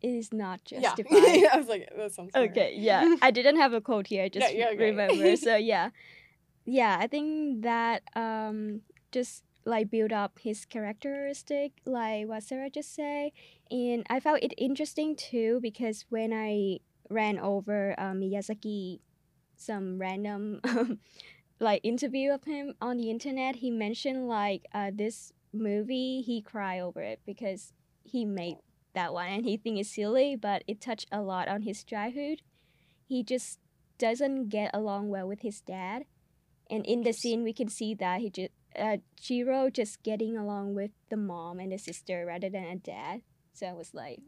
It 0.00 0.14
is 0.14 0.32
not 0.32 0.64
justified. 0.64 1.36
Yeah. 1.36 1.50
I 1.52 1.56
was 1.58 1.68
like, 1.68 1.88
that 1.96 2.12
sounds. 2.12 2.34
Okay, 2.34 2.74
yeah. 2.76 3.16
I 3.22 3.30
didn't 3.30 3.56
have 3.56 3.72
a 3.72 3.80
quote 3.80 4.06
here. 4.06 4.24
I 4.26 4.28
just 4.28 4.54
yeah, 4.54 4.70
remember. 4.70 5.36
So 5.36 5.56
yeah, 5.56 5.90
yeah. 6.64 6.96
I 6.98 7.06
think 7.06 7.62
that 7.62 8.02
um 8.14 8.82
just 9.12 9.44
like 9.66 9.90
build 9.90 10.12
up 10.12 10.38
his 10.38 10.64
characteristic, 10.64 11.72
like 11.84 12.26
what 12.28 12.44
Sarah 12.44 12.70
just 12.70 12.94
said, 12.94 13.32
and 13.70 14.06
I 14.08 14.20
found 14.20 14.38
it 14.42 14.54
interesting 14.56 15.16
too 15.16 15.58
because 15.60 16.06
when 16.08 16.32
I 16.32 16.78
ran 17.10 17.38
over 17.38 17.94
um, 17.98 18.20
Miyazaki, 18.20 19.00
some 19.56 19.98
random 19.98 20.60
like 21.60 21.80
interview 21.84 22.30
of 22.32 22.44
him 22.44 22.74
on 22.80 22.96
the 22.96 23.10
internet, 23.10 23.56
he 23.56 23.70
mentioned 23.70 24.28
like 24.28 24.64
uh 24.72 24.90
this 24.94 25.32
movie 25.52 26.22
he 26.22 26.40
cried 26.42 26.80
over 26.80 27.00
it 27.00 27.20
because 27.26 27.72
he 28.04 28.24
made 28.24 28.56
that 28.94 29.12
one 29.12 29.26
and 29.28 29.44
he 29.44 29.56
think 29.56 29.78
it's 29.78 29.94
silly 29.94 30.36
but 30.36 30.62
it 30.66 30.80
touched 30.80 31.08
a 31.10 31.20
lot 31.20 31.48
on 31.48 31.62
his 31.62 31.82
childhood. 31.82 32.42
He 33.04 33.22
just 33.24 33.58
doesn't 33.98 34.48
get 34.48 34.70
along 34.74 35.08
well 35.08 35.26
with 35.26 35.40
his 35.40 35.60
dad 35.60 36.04
and 36.70 36.84
in 36.86 37.02
the 37.02 37.12
scene 37.12 37.42
we 37.42 37.52
can 37.52 37.68
see 37.68 37.94
that 37.94 38.20
he 38.20 38.30
just 38.30 38.50
uh, 38.78 38.96
Jiro 39.20 39.70
just 39.70 40.02
getting 40.02 40.36
along 40.36 40.74
with 40.74 40.90
the 41.10 41.16
mom 41.16 41.58
and 41.60 41.72
the 41.72 41.78
sister 41.78 42.24
rather 42.26 42.48
than 42.50 42.64
a 42.64 42.76
dad 42.76 43.22
so 43.52 43.66
i 43.66 43.72
was 43.72 43.94
like 43.94 44.20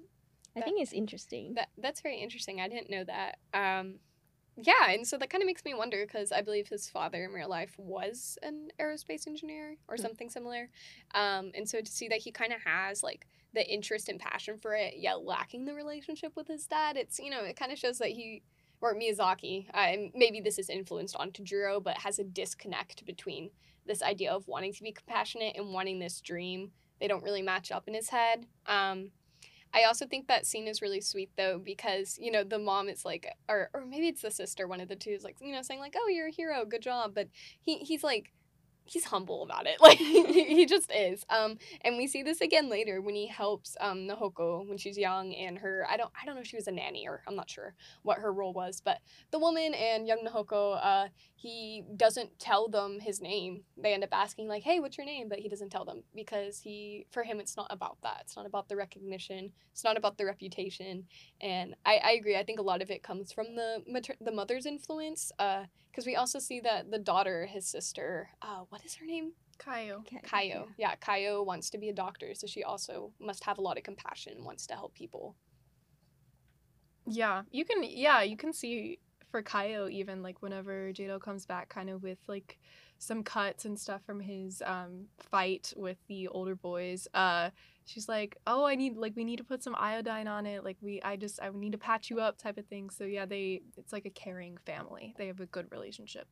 i 0.57 0.61
That- 0.61 0.65
think 0.65 0.81
it's 0.81 0.93
interesting 0.93 1.55
That 1.55 1.69
that's 1.79 2.01
very 2.01 2.17
interesting. 2.21 2.61
I 2.61 2.69
didn't 2.69 2.91
know 2.91 3.05
that. 3.05 3.39
Um, 3.55 4.01
yeah, 4.61 4.91
and 4.91 5.07
so 5.07 5.17
that 5.19 5.31
kind 5.31 5.41
of 5.41 5.47
makes 5.47 5.65
me 5.65 5.73
wonder 5.73 6.05
because 6.05 6.33
I 6.33 6.43
believe 6.43 6.67
his 6.69 6.91
father 6.91 7.23
in 7.25 7.31
real 7.31 7.49
life 7.49 7.75
was 7.79 8.37
an 8.43 8.71
aerospace 8.81 9.29
engineer 9.29 9.77
or 9.87 9.95
Hmm. 9.97 10.03
something 10.03 10.29
similar. 10.31 10.69
Um, 11.15 11.53
and 11.55 11.69
so 11.69 11.81
to 11.81 11.91
see 11.93 12.09
that 12.09 12.19
he 12.19 12.33
kind 12.33 12.53
of 12.53 12.61
has 12.63 13.05
like 13.05 13.29
the 13.53 13.65
interest 13.73 14.09
and 14.09 14.19
passion 14.19 14.59
for 14.59 14.75
it, 14.75 14.95
yet 14.97 15.23
lacking 15.23 15.65
the 15.65 15.75
relationship 15.75 16.35
with 16.35 16.49
his 16.49 16.67
dad, 16.67 16.97
it's 16.97 17.21
you 17.21 17.31
know 17.31 17.45
it 17.45 17.55
kind 17.57 17.71
of 17.71 17.79
shows 17.79 17.99
that 17.99 18.09
he 18.11 18.43
or 18.81 18.95
Miyazaki, 18.97 19.67
uh, 19.75 20.11
maybe 20.15 20.41
this 20.41 20.59
is 20.59 20.69
influenced 20.71 21.15
onto 21.17 21.43
Jiro, 21.45 21.79
but 21.81 21.99
has 21.99 22.19
a 22.19 22.25
disconnect 22.25 23.05
between 23.05 23.51
this 23.88 24.03
idea 24.03 24.33
of 24.33 24.46
wanting 24.46 24.72
to 24.72 24.83
be 24.83 24.92
compassionate 24.92 25.57
and 25.57 25.72
wanting 25.72 25.98
this 25.98 26.20
dream. 26.20 26.70
They 27.01 27.09
don't 27.09 27.24
really 27.24 27.42
match 27.42 27.72
up 27.72 27.88
in 27.88 27.94
his 27.94 28.09
head. 28.09 28.46
Um, 28.66 29.11
I 29.72 29.83
also 29.83 30.07
think 30.07 30.29
that 30.29 30.46
scene 30.46 30.66
is 30.66 30.81
really 30.81 31.01
sweet 31.01 31.31
though 31.37 31.59
because 31.59 32.18
you 32.20 32.31
know 32.31 32.42
the 32.42 32.59
mom 32.59 32.88
is 32.88 33.05
like, 33.05 33.27
or 33.48 33.70
or 33.74 33.85
maybe 33.85 34.09
it's 34.09 34.22
the 34.22 34.31
sister, 34.31 34.66
one 34.66 34.81
of 34.81 34.88
the 34.88 34.96
two 34.96 35.11
is 35.11 35.24
like 35.24 35.37
you 35.40 35.53
know 35.53 35.62
saying 35.62 35.81
like, 35.81 35.94
oh 35.98 36.09
you're 36.09 36.29
a 36.29 36.33
hero, 36.33 36.64
good 36.64 36.83
job, 36.83 37.14
but 37.14 37.29
he 37.61 37.79
he's 37.79 38.03
like 38.03 38.33
he's 38.88 39.05
humble 39.05 39.42
about 39.42 39.66
it. 39.66 39.79
Like 39.88 39.98
he, 39.98 40.66
just 40.66 40.90
is. 40.92 41.24
Um 41.31 41.59
and 41.83 41.96
we 41.96 42.07
see 42.07 42.22
this 42.22 42.40
again 42.42 42.68
later 42.68 43.01
when 43.01 43.14
he 43.14 43.27
helps 43.27 43.77
um 43.81 44.01
Nahoko 44.09 44.68
when 44.68 44.79
she's 44.79 44.98
young 44.98 45.35
and 45.35 45.59
her 45.59 45.87
I 45.90 45.96
don't 45.96 46.11
I 46.20 46.27
don't 46.27 46.35
know 46.35 46.42
if 46.42 46.46
she 46.46 46.57
was 46.57 46.68
a 46.68 46.72
nanny 46.72 47.09
or 47.09 47.22
I'm 47.27 47.37
not 47.37 47.48
sure 47.51 47.74
what 48.03 48.18
her 48.18 48.33
role 48.33 48.53
was 48.53 48.83
but 48.85 48.98
the 49.31 49.38
woman 49.38 49.74
and 49.74 50.07
young 50.07 50.27
Nahoko 50.27 50.79
uh 50.83 51.09
he 51.37 51.85
doesn't 51.96 52.38
tell 52.38 52.68
them 52.68 53.01
his 53.01 53.20
name. 53.22 53.62
They 53.77 53.94
end 53.94 54.05
up 54.05 54.11
asking 54.12 54.48
like 54.48 54.62
hey 54.62 54.81
what's 54.81 54.98
your 54.98 55.07
name? 55.07 55.29
But 55.29 55.38
he 55.38 55.48
doesn't 55.48 55.70
tell 55.70 55.85
them 55.87 56.03
because 56.14 56.61
he 56.61 57.07
for 57.11 57.22
him 57.22 57.40
it's 57.40 57.57
not 57.57 57.68
about 57.70 57.98
that. 58.03 58.18
It's 58.22 58.37
not 58.37 58.46
about 58.46 58.68
the 58.68 58.77
recognition. 58.77 59.53
It's 59.72 59.85
not 59.85 59.96
about 59.96 60.18
the 60.18 60.27
reputation. 60.27 61.05
And 61.40 61.74
I, 61.87 62.01
I 62.05 62.11
agree. 62.12 62.37
I 62.37 62.44
think 62.44 62.59
a 62.59 62.62
lot 62.62 62.83
of 62.83 62.90
it 62.90 63.03
comes 63.03 63.33
from 63.33 63.55
the 63.55 63.83
mater- 63.87 64.16
the 64.20 64.33
mother's 64.33 64.66
influence. 64.66 65.33
Uh 65.38 65.64
because 65.90 66.07
we 66.07 66.16
also 66.16 66.38
see 66.38 66.61
that 66.61 66.90
the 66.90 66.98
daughter 66.98 67.46
his 67.46 67.66
sister 67.66 68.31
uh 68.42 68.61
what 68.68 68.85
is 68.85 68.94
her 68.94 69.07
name 69.07 69.33
Kayo. 69.59 69.98
Okay, 70.01 70.20
Kayo 70.24 70.68
yeah 70.79 70.94
Kayo 70.96 71.44
wants 71.44 71.70
to 71.70 71.79
be 71.79 71.88
a 71.88 71.92
doctor 71.92 72.33
so 72.35 72.46
she 72.46 72.62
also 72.62 73.12
must 73.20 73.42
have 73.44 73.59
a 73.59 73.61
lot 73.61 73.77
of 73.77 73.83
compassion 73.83 74.44
wants 74.44 74.66
to 74.68 74.74
help 74.74 74.94
people 74.94 75.35
Yeah, 77.11 77.42
you 77.51 77.64
can. 77.64 77.83
Yeah, 77.83 78.22
you 78.22 78.37
can 78.37 78.53
see 78.53 78.98
for 79.31 79.42
Kayo 79.42 79.90
even 79.90 80.22
like 80.22 80.42
whenever 80.42 80.92
Jiro 80.92 81.18
comes 81.18 81.46
back, 81.46 81.68
kind 81.68 81.90
of 81.90 82.03
with 82.03 82.18
like 82.27 82.59
some 82.98 83.22
cuts 83.22 83.64
and 83.64 83.79
stuff 83.79 84.03
from 84.05 84.20
his 84.20 84.62
um 84.66 85.07
fight 85.18 85.72
with 85.77 85.98
the 86.09 86.29
older 86.29 86.55
boys. 86.55 87.09
Uh, 87.14 87.51
she's 87.88 88.09
like, 88.09 88.37
"Oh, 88.46 88.64
I 88.64 88.74
need 88.74 88.96
like 88.96 89.14
we 89.16 89.24
need 89.24 89.38
to 89.38 89.44
put 89.44 89.62
some 89.62 89.74
iodine 89.77 90.29
on 90.29 90.46
it. 90.46 90.64
Like 90.64 90.77
we, 90.81 91.01
I 91.03 91.16
just 91.16 91.40
I 91.42 91.48
need 91.51 91.72
to 91.72 91.79
patch 91.79 92.11
you 92.11 92.20
up, 92.20 92.38
type 92.38 92.59
of 92.59 92.66
thing." 92.66 92.90
So 92.90 93.05
yeah, 93.05 93.27
they 93.27 93.62
it's 93.77 93.92
like 93.92 94.07
a 94.07 94.11
caring 94.11 94.59
family. 94.66 95.14
They 95.18 95.27
have 95.29 95.40
a 95.40 95.46
good 95.46 95.66
relationship. 95.72 96.29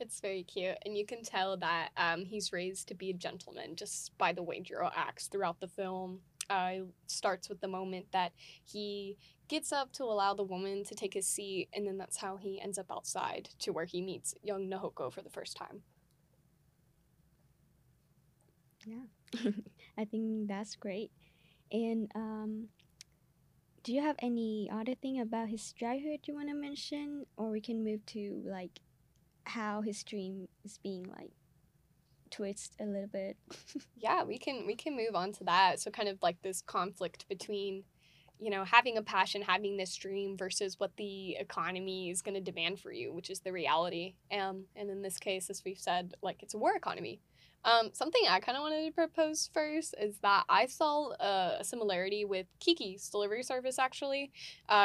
It's 0.00 0.20
very 0.20 0.42
cute, 0.42 0.78
and 0.84 0.96
you 0.96 1.06
can 1.06 1.22
tell 1.22 1.56
that 1.58 1.90
um, 1.96 2.24
he's 2.24 2.52
raised 2.52 2.88
to 2.88 2.94
be 2.94 3.10
a 3.10 3.14
gentleman 3.14 3.76
just 3.76 4.16
by 4.18 4.32
the 4.32 4.42
way 4.42 4.60
Jiro 4.60 4.90
acts 4.96 5.28
throughout 5.28 5.60
the 5.60 5.68
film. 5.68 6.20
Uh, 6.50 6.70
it 6.72 6.86
starts 7.06 7.48
with 7.48 7.60
the 7.60 7.68
moment 7.68 8.06
that 8.12 8.32
he 8.64 9.16
gets 9.48 9.72
up 9.72 9.92
to 9.92 10.02
allow 10.04 10.34
the 10.34 10.42
woman 10.42 10.82
to 10.84 10.94
take 10.94 11.14
his 11.14 11.28
seat, 11.28 11.68
and 11.72 11.86
then 11.86 11.98
that's 11.98 12.16
how 12.16 12.36
he 12.36 12.60
ends 12.60 12.78
up 12.78 12.90
outside 12.90 13.50
to 13.60 13.72
where 13.72 13.84
he 13.84 14.00
meets 14.02 14.34
young 14.42 14.68
Nahoko 14.68 15.12
for 15.12 15.22
the 15.22 15.30
first 15.30 15.56
time. 15.56 15.82
I 19.98 20.04
think 20.04 20.48
that's 20.48 20.76
great. 20.76 21.10
And 21.70 22.10
um, 22.14 22.68
do 23.82 23.92
you 23.92 24.02
have 24.02 24.16
any 24.20 24.70
other 24.72 24.94
thing 24.94 25.20
about 25.20 25.48
his 25.48 25.72
childhood 25.72 26.20
you 26.26 26.34
want 26.34 26.48
to 26.48 26.54
mention, 26.54 27.26
or 27.36 27.50
we 27.50 27.60
can 27.60 27.84
move 27.84 28.04
to 28.06 28.42
like 28.44 28.80
how 29.44 29.80
his 29.80 30.02
dream 30.04 30.48
is 30.64 30.78
being 30.78 31.04
like 31.04 31.32
twist 32.30 32.74
a 32.80 32.84
little 32.84 33.08
bit? 33.08 33.36
Yeah, 33.96 34.24
we 34.24 34.36
can 34.36 34.66
we 34.66 34.74
can 34.74 34.96
move 34.96 35.14
on 35.14 35.32
to 35.32 35.44
that. 35.44 35.80
So 35.80 35.90
kind 35.90 36.08
of 36.08 36.18
like 36.22 36.42
this 36.42 36.60
conflict 36.60 37.28
between 37.28 37.84
you 38.42 38.50
know 38.50 38.64
having 38.64 38.98
a 38.98 39.02
passion 39.02 39.40
having 39.42 39.76
this 39.76 39.94
dream 39.94 40.36
versus 40.36 40.78
what 40.80 40.90
the 40.96 41.36
economy 41.36 42.10
is 42.10 42.22
going 42.22 42.34
to 42.34 42.40
demand 42.40 42.80
for 42.80 42.92
you 42.92 43.12
which 43.12 43.30
is 43.30 43.40
the 43.40 43.52
reality 43.52 44.14
um, 44.32 44.64
and 44.74 44.90
in 44.90 45.00
this 45.00 45.18
case 45.18 45.48
as 45.48 45.62
we've 45.64 45.78
said 45.78 46.14
like 46.22 46.42
it's 46.42 46.54
a 46.54 46.58
war 46.58 46.74
economy 46.74 47.20
Um, 47.64 47.90
something 47.92 48.22
I 48.28 48.40
kind 48.40 48.56
of 48.58 48.62
wanted 48.62 48.84
to 48.86 48.92
propose 48.92 49.48
first 49.54 49.94
is 50.00 50.18
that 50.18 50.44
I 50.48 50.66
saw 50.66 51.10
a, 51.20 51.58
a 51.60 51.64
similarity 51.64 52.24
with 52.24 52.46
Kiki's 52.58 53.08
delivery 53.08 53.44
service 53.44 53.78
actually, 53.78 54.32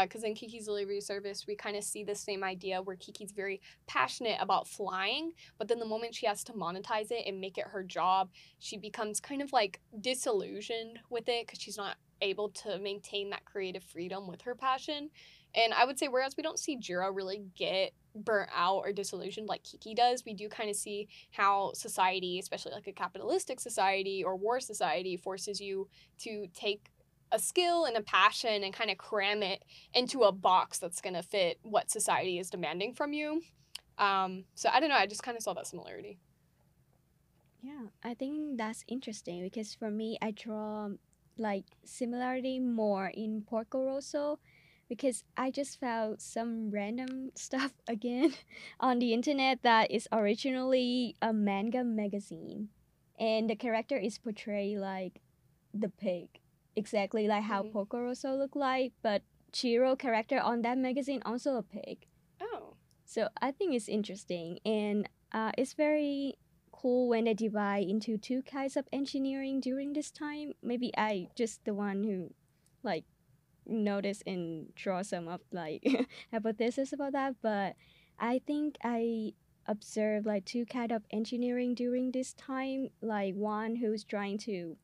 because 0.03 0.23
in 0.23 0.35
Kiki's 0.35 0.65
delivery 0.65 1.01
service 1.01 1.45
we 1.47 1.55
kind 1.55 1.75
of 1.75 1.83
see 1.83 2.03
the 2.03 2.13
same 2.13 2.43
idea 2.43 2.81
where 2.81 2.95
Kiki's 2.95 3.31
very 3.31 3.61
passionate 3.87 4.37
about 4.39 4.67
flying, 4.67 5.31
but 5.57 5.67
then 5.67 5.79
the 5.79 5.85
moment 5.85 6.13
she 6.13 6.27
has 6.27 6.43
to 6.43 6.53
monetize 6.53 7.09
it 7.09 7.25
and 7.25 7.41
make 7.41 7.57
it 7.57 7.65
her 7.67 7.83
job, 7.83 8.29
she 8.59 8.77
becomes 8.77 9.19
kind 9.19 9.41
of 9.41 9.51
like 9.51 9.81
disillusioned 9.99 10.99
with 11.09 11.27
it 11.27 11.47
because 11.47 11.59
she's 11.59 11.77
not 11.77 11.97
able 12.21 12.49
to 12.49 12.79
maintain 12.79 13.29
that 13.31 13.45
creative 13.45 13.83
freedom 13.83 14.27
with 14.27 14.41
her 14.43 14.55
passion. 14.55 15.09
And 15.57 15.73
I 15.73 15.85
would 15.85 15.97
say, 15.97 16.07
whereas 16.07 16.37
we 16.37 16.43
don't 16.43 16.59
see 16.59 16.77
Jiro 16.77 17.11
really 17.11 17.41
get 17.55 17.91
burnt 18.15 18.49
out 18.55 18.77
or 18.77 18.93
disillusioned 18.93 19.47
like 19.47 19.63
Kiki 19.63 19.95
does, 19.95 20.23
we 20.23 20.35
do 20.35 20.47
kind 20.47 20.69
of 20.69 20.75
see 20.75 21.07
how 21.31 21.71
society, 21.73 22.37
especially 22.39 22.73
like 22.73 22.85
a 22.85 22.93
capitalistic 22.93 23.59
society 23.59 24.23
or 24.23 24.35
war 24.35 24.59
society, 24.59 25.17
forces 25.17 25.59
you 25.59 25.89
to 26.19 26.45
take 26.53 26.91
a 27.31 27.39
skill 27.39 27.85
and 27.85 27.97
a 27.97 28.03
passion 28.03 28.63
and 28.63 28.71
kind 28.71 28.91
of 28.91 28.99
cram 28.99 29.41
it 29.41 29.63
into 29.95 30.21
a 30.21 30.31
box 30.31 30.77
that's 30.77 31.01
going 31.01 31.15
to 31.15 31.23
fit 31.23 31.57
what 31.63 31.89
society 31.89 32.37
is 32.37 32.51
demanding 32.51 32.93
from 32.93 33.11
you. 33.13 33.41
Um, 33.97 34.43
so 34.53 34.69
I 34.71 34.79
don't 34.79 34.89
know, 34.89 34.95
I 34.95 35.07
just 35.07 35.23
kind 35.23 35.35
of 35.35 35.41
saw 35.41 35.53
that 35.55 35.65
similarity. 35.65 36.19
Yeah, 37.63 37.87
I 38.03 38.13
think 38.13 38.59
that's 38.59 38.85
interesting 38.87 39.41
because 39.41 39.73
for 39.73 39.89
me, 39.89 40.19
I 40.21 40.31
draw 40.31 40.89
like 41.39 41.65
similarity 41.83 42.59
more 42.59 43.07
in 43.07 43.41
Porco 43.41 43.83
Rosso 43.83 44.39
because 44.89 45.23
I 45.35 45.51
just 45.51 45.79
found 45.79 46.21
some 46.21 46.71
random 46.71 47.31
stuff 47.35 47.73
again 47.87 48.33
on 48.79 48.99
the 48.99 49.13
internet 49.13 49.63
that 49.63 49.91
is 49.91 50.07
originally 50.11 51.15
a 51.21 51.33
manga 51.33 51.83
magazine. 51.83 52.69
And 53.19 53.49
the 53.49 53.55
character 53.55 53.97
is 53.97 54.17
portrayed 54.19 54.77
like 54.77 55.21
the 55.73 55.89
pig, 55.89 56.39
exactly 56.75 57.27
like 57.27 57.43
how 57.43 57.63
Mhm. 57.63 57.71
Porco 57.73 57.99
Rosso 58.01 58.35
look 58.35 58.55
like, 58.55 58.93
but 59.01 59.23
Jiro 59.51 59.95
character 59.95 60.39
on 60.39 60.61
that 60.61 60.77
magazine 60.77 61.21
also 61.25 61.55
a 61.57 61.63
pig. 61.63 62.05
Oh. 62.39 62.75
So 63.05 63.29
I 63.41 63.51
think 63.51 63.73
it's 63.73 63.89
interesting 63.89 64.59
and 64.65 65.09
uh, 65.31 65.51
it's 65.57 65.73
very 65.73 66.35
cool 66.71 67.09
when 67.09 67.25
they 67.25 67.33
divide 67.33 67.87
into 67.87 68.17
two 68.17 68.43
kinds 68.43 68.77
of 68.77 68.87
engineering 68.93 69.59
during 69.59 69.93
this 69.93 70.11
time. 70.11 70.53
Maybe 70.61 70.91
I 70.95 71.29
just 71.35 71.65
the 71.65 71.73
one 71.73 72.03
who 72.03 72.33
like 72.83 73.05
notice 73.67 74.23
and 74.25 74.73
draw 74.75 75.01
some 75.01 75.27
of 75.27 75.41
like 75.51 75.83
hypothesis 76.31 76.93
about 76.93 77.13
that, 77.13 77.35
but 77.41 77.75
I 78.19 78.41
think 78.45 78.77
I 78.83 79.33
observed 79.67 80.25
like 80.25 80.45
two 80.45 80.65
kind 80.65 80.91
of 80.91 81.03
engineering 81.11 81.75
during 81.75 82.11
this 82.11 82.33
time. 82.33 82.89
Like 83.01 83.35
one 83.35 83.75
who's 83.75 84.03
trying 84.03 84.37
to 84.39 84.77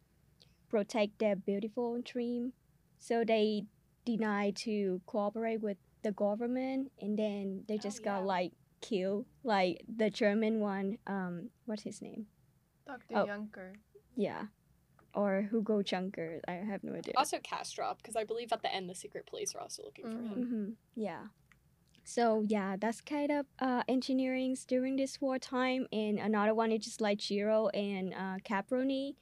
protect 0.69 1.19
their 1.19 1.35
beautiful 1.35 2.01
dream, 2.03 2.53
so 2.97 3.23
they 3.23 3.63
deny 4.05 4.51
to 4.51 5.01
cooperate 5.05 5.61
with 5.61 5.77
the 6.03 6.11
government, 6.11 6.91
and 6.99 7.17
then 7.17 7.63
they 7.67 7.75
Oh, 7.75 7.77
just 7.77 7.99
yeah. 8.01 8.17
got 8.19 8.25
like 8.25 8.51
killed. 8.81 9.25
Like 9.43 9.83
the 9.87 10.09
German 10.09 10.59
one, 10.59 10.97
um, 11.07 11.49
what's 11.65 11.83
his 11.83 12.01
name? 12.01 12.25
Dr. 12.85 13.15
Oh. 13.15 13.25
Junker. 13.25 13.73
Yeah, 14.15 14.43
or 15.13 15.47
Hugo 15.51 15.81
Junker. 15.81 16.41
I 16.47 16.53
have 16.53 16.83
no 16.83 16.93
idea. 16.93 17.13
Also 17.15 17.37
Castorp, 17.37 17.97
because 17.97 18.15
I 18.15 18.23
believe 18.23 18.51
at 18.51 18.61
the 18.61 18.73
end 18.73 18.89
the 18.89 18.95
secret 18.95 19.25
police 19.25 19.53
are 19.55 19.61
also 19.61 19.83
looking 19.83 20.05
for 20.05 20.17
him. 20.17 20.47
hmm 20.47 20.69
Yeah. 20.95 21.25
So 22.03 22.43
yeah, 22.45 22.75
that's 22.77 22.99
kind 23.01 23.31
of 23.31 23.45
uh, 23.59 23.83
engineering 23.87 24.57
during 24.67 24.97
this 24.97 25.21
wartime, 25.21 25.87
and 25.93 26.19
another 26.19 26.53
one 26.53 26.71
is 26.71 26.83
just 26.83 26.99
like 26.99 27.19
Jiro 27.19 27.69
and 27.69 28.13
uh, 28.13 28.37
Caproni. 28.43 29.15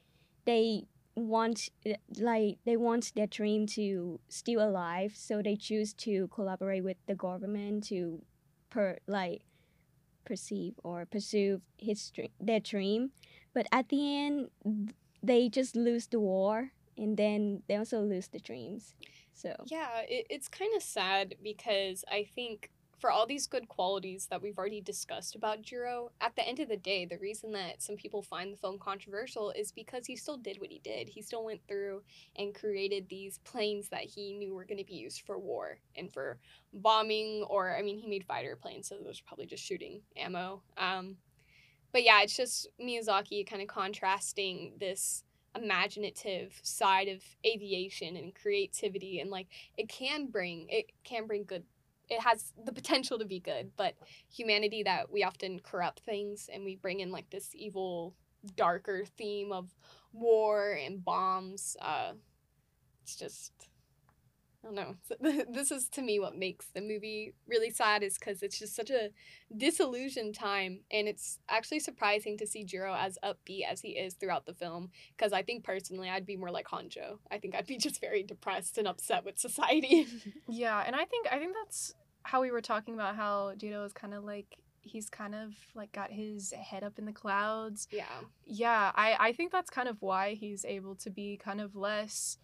They 0.46 0.86
want 1.16 1.70
like 2.18 2.58
they 2.66 2.78
want 2.78 3.12
their 3.16 3.28
dream 3.28 3.68
to 3.68 4.20
still 4.30 4.68
alive, 4.68 5.14
so 5.16 5.42
they 5.44 5.56
choose 5.56 5.94
to 5.94 6.28
collaborate 6.30 6.84
with 6.84 6.98
the 7.06 7.14
government 7.14 7.84
to 7.90 8.24
per 8.72 8.98
like 9.06 9.44
perceive 10.26 10.74
or 10.84 11.06
pursue 11.06 11.62
his 11.78 12.10
dream, 12.10 12.30
their 12.40 12.60
dream. 12.60 13.12
But 13.54 13.68
at 13.72 13.90
the 13.90 14.18
end, 14.18 14.50
they 15.24 15.50
just 15.50 15.76
lose 15.76 16.08
the 16.08 16.20
war, 16.20 16.72
and 16.98 17.18
then 17.18 17.64
they 17.68 17.76
also 17.76 18.02
lose 18.02 18.28
the 18.28 18.40
dreams. 18.40 18.96
So 19.34 19.56
Yeah, 19.68 20.02
it, 20.08 20.28
it's 20.30 20.48
kind 20.48 20.76
of 20.76 20.84
sad 20.84 21.36
because 21.42 22.04
I 22.10 22.28
think 22.36 22.72
for 23.02 23.10
all 23.10 23.26
these 23.26 23.48
good 23.48 23.68
qualities 23.68 24.28
that 24.30 24.42
we've 24.42 24.60
already 24.60 24.80
discussed 24.80 25.36
about 25.36 25.64
Jiro, 25.64 26.12
at 26.22 26.36
the 26.36 26.48
end 26.48 26.60
of 26.60 26.70
the 26.70 26.78
day, 26.78 27.04
the 27.04 27.18
reason 27.18 27.52
that 27.54 27.82
some 27.82 27.96
people 27.96 28.22
find 28.22 28.54
the 28.54 28.58
film 28.58 28.78
controversial 28.78 29.50
is 29.52 29.72
because 29.72 30.06
he 30.06 30.16
still 30.16 30.38
did 30.38 30.62
what 30.62 30.70
he 30.70 30.80
did. 30.84 31.10
He 31.10 31.24
still 31.24 31.44
went 31.44 31.62
through 31.68 32.04
and 32.36 32.54
created 32.54 33.08
these 33.10 33.40
planes 33.40 33.90
that 33.90 34.04
he 34.04 34.34
knew 34.34 34.54
were 34.54 34.66
going 34.66 34.78
to 34.78 34.86
be 34.86 34.94
used 34.94 35.22
for 35.26 35.40
war 35.40 35.80
and 35.96 36.14
for 36.14 36.38
bombing, 36.74 37.44
or 37.50 37.76
I 37.76 37.82
mean, 37.82 37.98
he 37.98 38.08
made 38.08 38.24
fighter 38.24 38.56
planes, 38.56 38.88
so 38.88 38.98
those 39.04 39.20
are 39.20 39.26
probably 39.26 39.48
just 39.48 39.64
shooting 39.64 40.02
ammo. 40.16 40.62
Um, 40.78 41.18
but 41.92 42.04
yeah, 42.04 42.22
it's 42.22 42.36
just 42.36 42.68
Miyazaki 42.80 43.48
kind 43.48 43.62
of 43.62 43.68
contrasting 43.68 44.74
this 44.80 45.24
imaginative 45.56 46.60
side 46.64 47.08
of 47.08 47.22
aviation 47.46 48.16
and 48.16 48.34
creativity 48.34 49.20
and 49.20 49.30
like 49.30 49.48
it 49.78 49.90
can 49.90 50.28
bring 50.28 50.66
it 50.70 50.86
can 51.04 51.28
bring 51.28 51.44
good 51.44 51.64
it 52.10 52.22
has 52.22 52.54
the 52.66 52.72
potential 52.72 53.20
to 53.20 53.26
be 53.26 53.40
good 53.40 53.70
but 53.76 53.96
humanity 54.34 54.82
that 54.84 55.12
we 55.12 55.24
often 55.24 55.60
corrupt 55.60 56.00
things 56.02 56.50
and 56.54 56.64
we 56.64 56.76
bring 56.78 57.02
in 57.02 57.12
like 57.12 57.30
this 57.30 57.50
evil 57.54 58.14
darker 58.56 59.04
theme 59.18 59.52
of 59.52 59.76
war 60.14 60.78
and 60.86 61.04
bombs 61.04 61.76
uh 61.82 62.14
it's 63.04 63.18
just 63.18 63.52
I 64.64 64.68
don't 64.68 64.76
know. 64.76 65.44
This 65.52 65.72
is 65.72 65.90
to 65.90 66.02
me 66.02 66.20
what 66.20 66.38
makes 66.38 66.68
the 66.74 66.82
movie 66.82 67.34
really 67.48 67.72
sad 67.72 68.04
is 68.04 68.18
because 68.18 68.44
it's 68.44 68.60
just 68.60 68.76
such 68.76 68.90
a 68.90 69.10
disillusioned 69.56 70.36
time, 70.36 70.82
and 70.92 71.08
it's 71.08 71.40
actually 71.50 71.80
surprising 71.80 72.38
to 72.38 72.48
see 72.48 72.64
Jiro 72.64 72.94
as 72.94 73.18
upbeat 73.24 73.66
as 73.70 73.82
he 73.82 73.90
is 73.90 74.14
throughout 74.14 74.46
the 74.46 74.54
film. 74.54 74.90
Because 75.18 75.34
I 75.34 75.42
think 75.42 75.64
personally, 75.64 76.10
I'd 76.10 76.26
be 76.26 76.38
more 76.38 76.52
like 76.52 76.68
Honjo. 76.68 77.18
I 77.32 77.38
think 77.38 77.56
I'd 77.56 77.68
be 77.68 77.78
just 77.88 78.02
very 78.02 78.24
depressed 78.24 78.78
and 78.78 78.88
upset 78.88 79.26
with 79.26 79.40
society. 79.40 80.08
Yeah, 80.48 80.84
and 80.86 80.96
I 80.96 81.06
think 81.06 81.28
I 81.32 81.38
think 81.40 81.56
that's 81.64 81.94
how 82.24 82.42
we 82.42 82.52
were 82.52 82.62
talking 82.62 82.94
about 82.94 83.16
how 83.16 83.54
Jiro 83.58 83.84
is 83.84 83.94
kind 83.94 84.14
of 84.14 84.24
like 84.24 84.58
he's 84.82 85.10
kind 85.10 85.34
of 85.36 85.54
like 85.76 85.92
got 85.92 86.12
his 86.12 86.52
head 86.54 86.84
up 86.84 86.98
in 87.00 87.06
the 87.06 87.12
clouds. 87.12 87.88
yeah, 87.92 88.06
Yeah, 88.46 88.92
I 88.96 89.16
I 89.20 89.34
think 89.34 89.52
that's 89.52 89.70
kind 89.70 89.88
of 89.88 90.02
why 90.02 90.34
he's 90.34 90.66
able 90.66 90.96
to 90.96 91.10
be 91.10 91.38
kind 91.38 91.62
of 91.62 91.76
less 91.76 92.38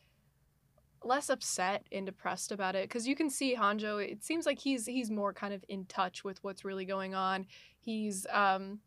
less 1.08 1.30
upset 1.30 1.86
and 1.91 2.06
depressed 2.06 2.52
about 2.52 2.76
it 2.76 2.89
cuz 2.89 3.08
you 3.08 3.15
can 3.15 3.30
see 3.30 3.56
Honjo 3.56 4.04
it 4.04 4.24
seems 4.24 4.46
like 4.46 4.60
he's 4.60 4.86
he's 4.86 5.10
more 5.10 5.34
kind 5.34 5.54
of 5.54 5.63
in 5.67 5.86
touch 5.86 6.24
with 6.24 6.43
what's 6.43 6.65
really 6.65 6.86
going 6.86 7.15
on. 7.15 7.48
He's 7.80 8.26
um 8.32 8.82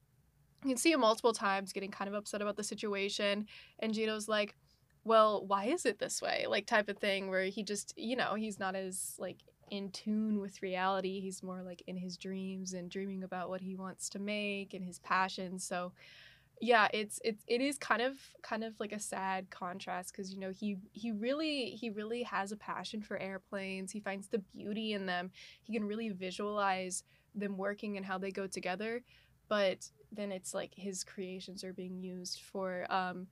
you 0.63 0.71
can 0.71 0.77
see 0.77 0.93
him 0.93 1.01
multiple 1.01 1.33
times 1.33 1.73
getting 1.73 1.91
kind 1.91 2.09
of 2.09 2.15
upset 2.15 2.43
about 2.43 2.57
the 2.57 2.65
situation 2.65 3.47
and 3.79 3.95
Jiro's 3.95 4.29
like 4.29 4.57
well, 5.05 5.47
why 5.47 5.65
is 5.67 5.87
it 5.87 5.99
this 5.99 6.21
way? 6.21 6.45
Like 6.49 6.67
type 6.67 6.89
of 6.89 6.99
thing 6.99 7.31
where 7.31 7.45
he 7.45 7.63
just, 7.63 7.95
you 7.97 8.17
know, 8.17 8.35
he's 8.35 8.59
not 8.59 8.77
as 8.77 9.15
like 9.19 9.39
in 9.71 9.91
tune 9.91 10.41
with 10.41 10.63
reality. 10.63 11.21
He's 11.21 11.43
more 11.43 11.63
like 11.63 11.83
in 11.87 11.97
his 11.97 12.17
dreams 12.17 12.75
and 12.75 12.91
dreaming 12.91 13.23
about 13.23 13.49
what 13.49 13.61
he 13.61 13.77
wants 13.77 14.09
to 14.11 14.19
make 14.19 14.75
and 14.75 14.85
his 14.85 14.99
passions. 14.99 15.65
So 15.65 15.93
yeah, 16.61 16.88
it's 16.92 17.20
it's 17.25 17.42
it 17.46 17.61
is 17.61 17.79
kind 17.79 18.03
of 18.03 18.18
kind 18.42 18.64
of 18.64 18.79
like 18.81 18.92
a 18.92 19.01
sad 19.01 19.51
contrast 19.51 20.12
because 20.12 20.33
you 20.33 20.40
know 20.40 20.51
he 20.51 20.77
he 20.92 21.11
really 21.12 21.70
he 21.70 21.90
really 21.90 22.23
has 22.25 22.53
a 22.53 22.57
passion 22.57 23.03
for 23.03 23.18
airplanes. 23.18 23.92
He 23.92 24.01
finds 24.01 24.29
the 24.29 24.40
beauty 24.55 24.92
in 24.92 25.07
them. 25.07 25.31
He 25.62 25.73
can 25.73 25.85
really 25.87 26.11
visualize 26.11 27.03
them 27.35 27.57
working 27.57 27.96
and 27.96 28.05
how 28.05 28.18
they 28.18 28.31
go 28.31 28.46
together. 28.46 29.03
But 29.49 29.88
then 30.12 30.33
it's 30.33 30.55
like 30.55 30.75
his 30.75 31.03
creations 31.05 31.64
are 31.64 31.73
being 31.73 31.99
used 32.03 32.40
for 32.40 32.87
um 32.90 33.27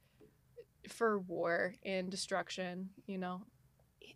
for 0.89 1.19
war 1.21 1.75
and 1.85 2.11
destruction. 2.11 2.91
You 3.07 3.19
know. 3.19 3.43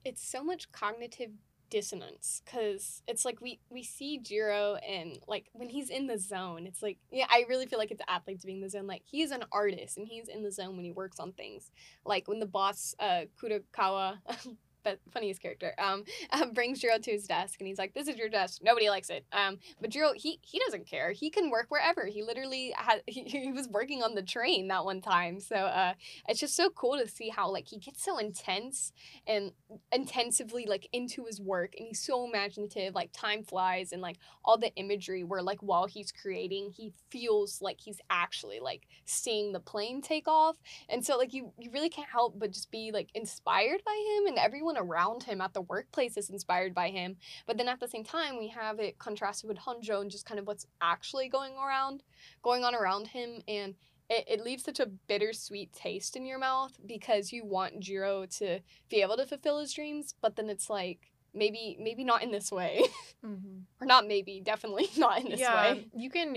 it's 0.05 0.27
so 0.27 0.43
much 0.45 0.73
cognitive 0.73 1.31
dissonance 1.73 2.43
because 2.45 3.03
it's 3.09 3.25
like 3.25 3.41
we 3.41 3.59
we 3.71 3.83
see 3.83 4.19
Jiro 4.19 4.75
and 4.77 5.19
like 5.27 5.47
when 5.55 5.71
he's 5.71 5.89
in 5.89 6.07
the 6.07 6.19
zone, 6.19 6.67
it's 6.67 6.83
like 6.83 6.99
yeah, 7.11 7.25
I 7.31 7.47
really 7.49 7.65
feel 7.67 7.79
like 7.79 7.91
it's 7.91 8.03
athletes 8.07 8.45
being 8.45 8.59
in 8.59 8.63
the 8.63 8.69
zone. 8.69 8.87
Like 8.87 9.03
he's 9.07 9.31
an 9.31 9.45
artist 9.51 9.97
and 9.97 10.07
he's 10.07 10.29
in 10.29 10.43
the 10.43 10.53
zone 10.53 10.77
when 10.77 10.85
he 10.85 10.93
works 10.93 11.19
on 11.19 11.33
things. 11.33 11.71
Like 12.05 12.29
when 12.29 12.41
the 12.41 12.47
boss 12.47 12.95
uh 13.01 13.23
Kurokawa 13.43 14.19
be- 14.85 14.97
funniest 15.11 15.41
character. 15.41 15.75
Um, 15.79 16.05
um, 16.31 16.53
brings 16.53 16.81
Jiro 16.81 16.99
to 16.99 17.11
his 17.11 17.27
desk 17.27 17.57
and 17.61 17.67
he's 17.69 17.79
like, 17.79 17.95
"This 17.95 18.09
is 18.09 18.17
your 18.17 18.29
desk. 18.29 18.61
Nobody 18.63 18.89
likes 18.89 19.11
it." 19.11 19.25
Um, 19.33 19.59
but 19.81 19.91
Jiro, 19.91 20.13
he 20.15 20.39
he 20.43 20.59
doesn't 20.61 20.87
care. 20.87 21.13
He 21.13 21.31
can 21.31 21.51
work 21.51 21.67
wherever. 21.69 22.07
He 22.07 22.23
literally 22.23 22.75
had 22.77 23.03
he, 23.07 23.23
he 23.25 23.53
was 23.53 23.69
working 23.69 24.03
on 24.03 24.15
the 24.15 24.23
train 24.23 24.69
that 24.69 24.85
one 24.85 25.01
time. 25.01 25.41
So 25.41 25.57
uh, 25.57 25.95
it's 26.29 26.41
just 26.41 26.57
so 26.57 26.71
cool 26.71 26.99
to 26.99 27.09
see 27.09 27.29
how 27.29 27.51
like 27.51 27.69
he 27.69 27.79
gets 27.79 28.05
so 28.05 28.19
intense 28.19 28.93
and 29.27 29.53
intensively 29.93 30.67
like 30.67 30.89
into 30.93 31.25
his 31.25 31.41
work, 31.41 31.75
and 31.79 31.89
he's 31.89 32.01
so 32.01 32.27
imaginative. 32.27 32.95
Like 32.95 33.11
time 33.13 33.43
flies, 33.43 33.93
and 33.93 34.03
like 34.03 34.19
all 34.45 34.59
the 34.59 34.75
imagery 34.77 35.25
where 35.25 35.43
like 35.43 35.63
while 35.63 35.87
he's 35.87 36.13
creating, 36.13 36.73
he 36.77 36.93
feels 37.11 37.61
like 37.61 37.81
he's 37.81 38.01
actually 38.11 38.61
like 38.61 38.83
seeing 39.05 39.53
the 39.53 39.61
plane 39.61 40.03
take 40.03 40.29
off, 40.29 40.57
and 40.89 41.05
so 41.05 41.17
like 41.17 41.33
you 41.33 41.53
you 41.59 41.71
really 41.71 41.89
can't 41.89 42.09
help 42.09 42.39
but 42.39 42.53
just 42.53 42.71
be 42.71 42.91
like 42.93 43.11
inspired 43.15 43.81
by 43.85 44.17
him, 44.17 44.27
and 44.27 44.39
everyone 44.39 44.72
around 44.77 45.25
him 45.25 45.41
at 45.41 45.55
the 45.55 45.61
workplace 45.63 46.17
is 46.17 46.31
inspired 46.31 46.75
by 46.75 46.91
him. 46.91 47.17
But 47.47 47.59
then 47.59 47.69
at 47.69 47.81
the 47.81 47.89
same 47.89 48.05
time, 48.05 48.39
we 48.39 48.49
have 48.49 48.79
it 48.81 48.99
contrasted 48.99 49.49
with 49.49 49.59
Honjo 49.59 50.01
and 50.01 50.11
just 50.11 50.27
kind 50.27 50.39
of 50.41 50.47
what's 50.47 50.67
actually 50.81 51.29
going 51.29 51.55
around, 51.57 52.03
going 52.43 52.65
on 52.65 52.75
around 52.75 53.09
him, 53.09 53.43
and 53.49 53.75
it, 54.11 54.25
it 54.29 54.45
leaves 54.45 54.65
such 54.65 54.81
a 54.81 54.87
bittersweet 54.87 55.73
taste 55.73 56.17
in 56.17 56.27
your 56.27 56.39
mouth 56.39 56.73
because 56.87 57.33
you 57.33 57.45
want 57.45 57.81
Jiro 57.81 58.27
to 58.39 58.61
be 58.91 59.03
able 59.03 59.17
to 59.17 59.27
fulfill 59.27 59.59
his 59.61 59.73
dreams, 59.73 60.15
but 60.21 60.37
then 60.37 60.51
it's 60.51 60.69
like 60.69 61.13
maybe 61.35 61.77
maybe 61.81 62.05
not 62.05 62.23
in 62.23 62.31
this 62.31 62.53
way, 62.53 62.83
Mm-hmm. 63.25 63.61
or 63.81 63.87
not 63.87 64.07
maybe 64.07 64.41
definitely 64.45 64.89
not 64.97 65.21
in 65.21 65.31
this 65.31 65.41
yeah, 65.41 65.73
way. 65.73 65.87
you 65.95 66.11
can 66.11 66.37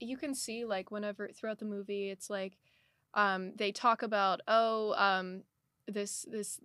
you 0.00 0.16
can 0.16 0.34
see 0.34 0.64
like 0.64 0.90
whenever 0.90 1.28
throughout 1.28 1.58
the 1.58 1.64
movie, 1.64 2.10
it's 2.10 2.30
like 2.30 2.58
um, 3.14 3.52
they 3.56 3.72
talk 3.72 4.02
about 4.02 4.40
oh 4.48 4.94
um, 4.94 5.42
this 5.86 6.24
this 6.30 6.60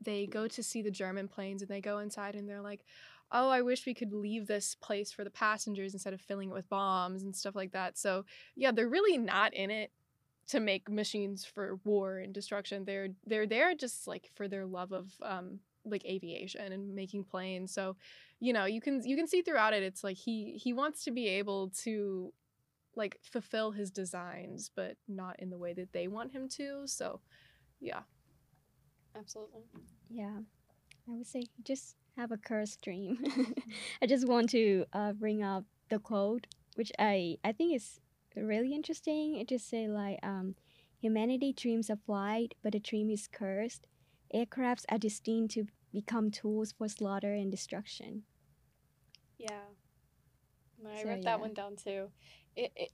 they 0.00 0.26
go 0.26 0.46
to 0.48 0.62
see 0.62 0.82
the 0.82 0.90
German 0.90 1.28
planes 1.28 1.62
and 1.62 1.70
they 1.70 1.80
go 1.80 1.98
inside 1.98 2.34
and 2.34 2.48
they're 2.48 2.62
like 2.62 2.84
oh 3.30 3.48
I 3.48 3.62
wish 3.62 3.86
we 3.86 3.94
could 3.94 4.12
leave 4.12 4.46
this 4.46 4.74
place 4.74 5.12
for 5.12 5.24
the 5.24 5.30
passengers 5.30 5.92
instead 5.92 6.14
of 6.14 6.20
filling 6.20 6.50
it 6.50 6.54
with 6.54 6.68
bombs 6.68 7.22
and 7.22 7.36
stuff 7.36 7.54
like 7.54 7.72
that. 7.72 7.98
So 7.98 8.24
yeah, 8.56 8.72
they're 8.72 8.88
really 8.88 9.18
not 9.18 9.52
in 9.54 9.70
it 9.70 9.92
to 10.48 10.60
make 10.60 10.90
machines 10.90 11.44
for 11.44 11.78
war 11.84 12.18
and 12.18 12.32
destruction. 12.32 12.84
They're 12.84 13.08
they're 13.26 13.46
there 13.46 13.74
just 13.74 14.06
like 14.06 14.30
for 14.34 14.48
their 14.48 14.64
love 14.64 14.92
of 14.92 15.12
um, 15.22 15.60
like 15.84 16.04
aviation 16.06 16.72
and 16.72 16.94
making 16.94 17.24
planes. 17.24 17.72
So 17.72 17.96
you 18.40 18.52
know 18.52 18.64
you 18.64 18.80
can 18.80 19.02
you 19.04 19.16
can 19.16 19.26
see 19.26 19.42
throughout 19.42 19.74
it 19.74 19.82
it's 19.82 20.04
like 20.04 20.16
he 20.16 20.58
he 20.62 20.72
wants 20.72 21.04
to 21.04 21.10
be 21.10 21.28
able 21.28 21.70
to 21.70 22.32
like 22.94 23.18
fulfill 23.22 23.72
his 23.72 23.90
designs 23.90 24.70
but 24.74 24.96
not 25.08 25.38
in 25.40 25.50
the 25.50 25.58
way 25.58 25.72
that 25.72 25.92
they 25.92 26.08
want 26.08 26.32
him 26.32 26.48
to 26.48 26.82
so 26.86 27.20
yeah 27.80 28.00
Absolutely. 29.18 29.62
Yeah, 30.08 30.38
I 31.08 31.12
would 31.16 31.26
say 31.26 31.48
just 31.64 31.96
have 32.16 32.32
a 32.32 32.36
cursed 32.38 32.82
dream. 32.82 33.18
I 34.02 34.06
just 34.06 34.26
want 34.28 34.50
to 34.50 34.84
uh, 34.92 35.12
bring 35.12 35.42
up 35.42 35.64
the 35.88 35.98
quote, 35.98 36.46
which 36.76 36.92
I 36.98 37.38
I 37.44 37.52
think 37.52 37.74
is 37.74 38.00
really 38.36 38.74
interesting. 38.74 39.36
It 39.36 39.48
just 39.48 39.68
say 39.68 39.88
like, 39.88 40.18
um, 40.22 40.54
humanity 41.00 41.52
dreams 41.52 41.90
of 41.90 42.00
flight, 42.02 42.54
but 42.62 42.72
the 42.72 42.80
dream 42.80 43.10
is 43.10 43.28
cursed. 43.28 43.86
Aircrafts 44.34 44.84
are 44.90 44.98
destined 44.98 45.50
to 45.50 45.66
become 45.92 46.30
tools 46.30 46.72
for 46.72 46.88
slaughter 46.88 47.32
and 47.34 47.50
destruction. 47.50 48.24
Yeah. 49.38 49.62
No, 50.82 50.90
I 50.90 51.02
So, 51.02 51.08
wrote 51.08 51.18
yeah. 51.18 51.24
that 51.24 51.40
one 51.40 51.54
down 51.54 51.76
too. 51.76 52.10
It, 52.56 52.72
it 52.76 52.90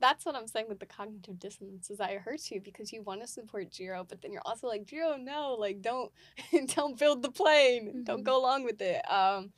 that's 0.00 0.24
what 0.26 0.34
I'm 0.34 0.46
saying 0.46 0.66
with 0.68 0.80
the 0.80 0.86
cognitive 0.86 1.38
dissonance 1.38 1.90
is 1.90 1.98
that 1.98 2.10
it 2.10 2.20
hurts 2.20 2.50
you 2.50 2.60
because 2.60 2.92
you 2.92 3.02
want 3.02 3.20
to 3.22 3.26
support 3.26 3.70
Jiro, 3.70 4.04
but 4.08 4.20
then 4.22 4.32
you're 4.32 4.42
also 4.44 4.66
like, 4.66 4.84
Jiro, 4.86 5.16
no, 5.16 5.54
like 5.58 5.82
don't 5.82 6.12
don't 6.74 6.98
build 6.98 7.22
the 7.22 7.30
plane. 7.30 8.04
Don't 8.04 8.20
Mhm. 8.20 8.24
go 8.24 8.38
along 8.40 8.64
with 8.64 8.80
it. 8.82 9.02
Um 9.10 9.52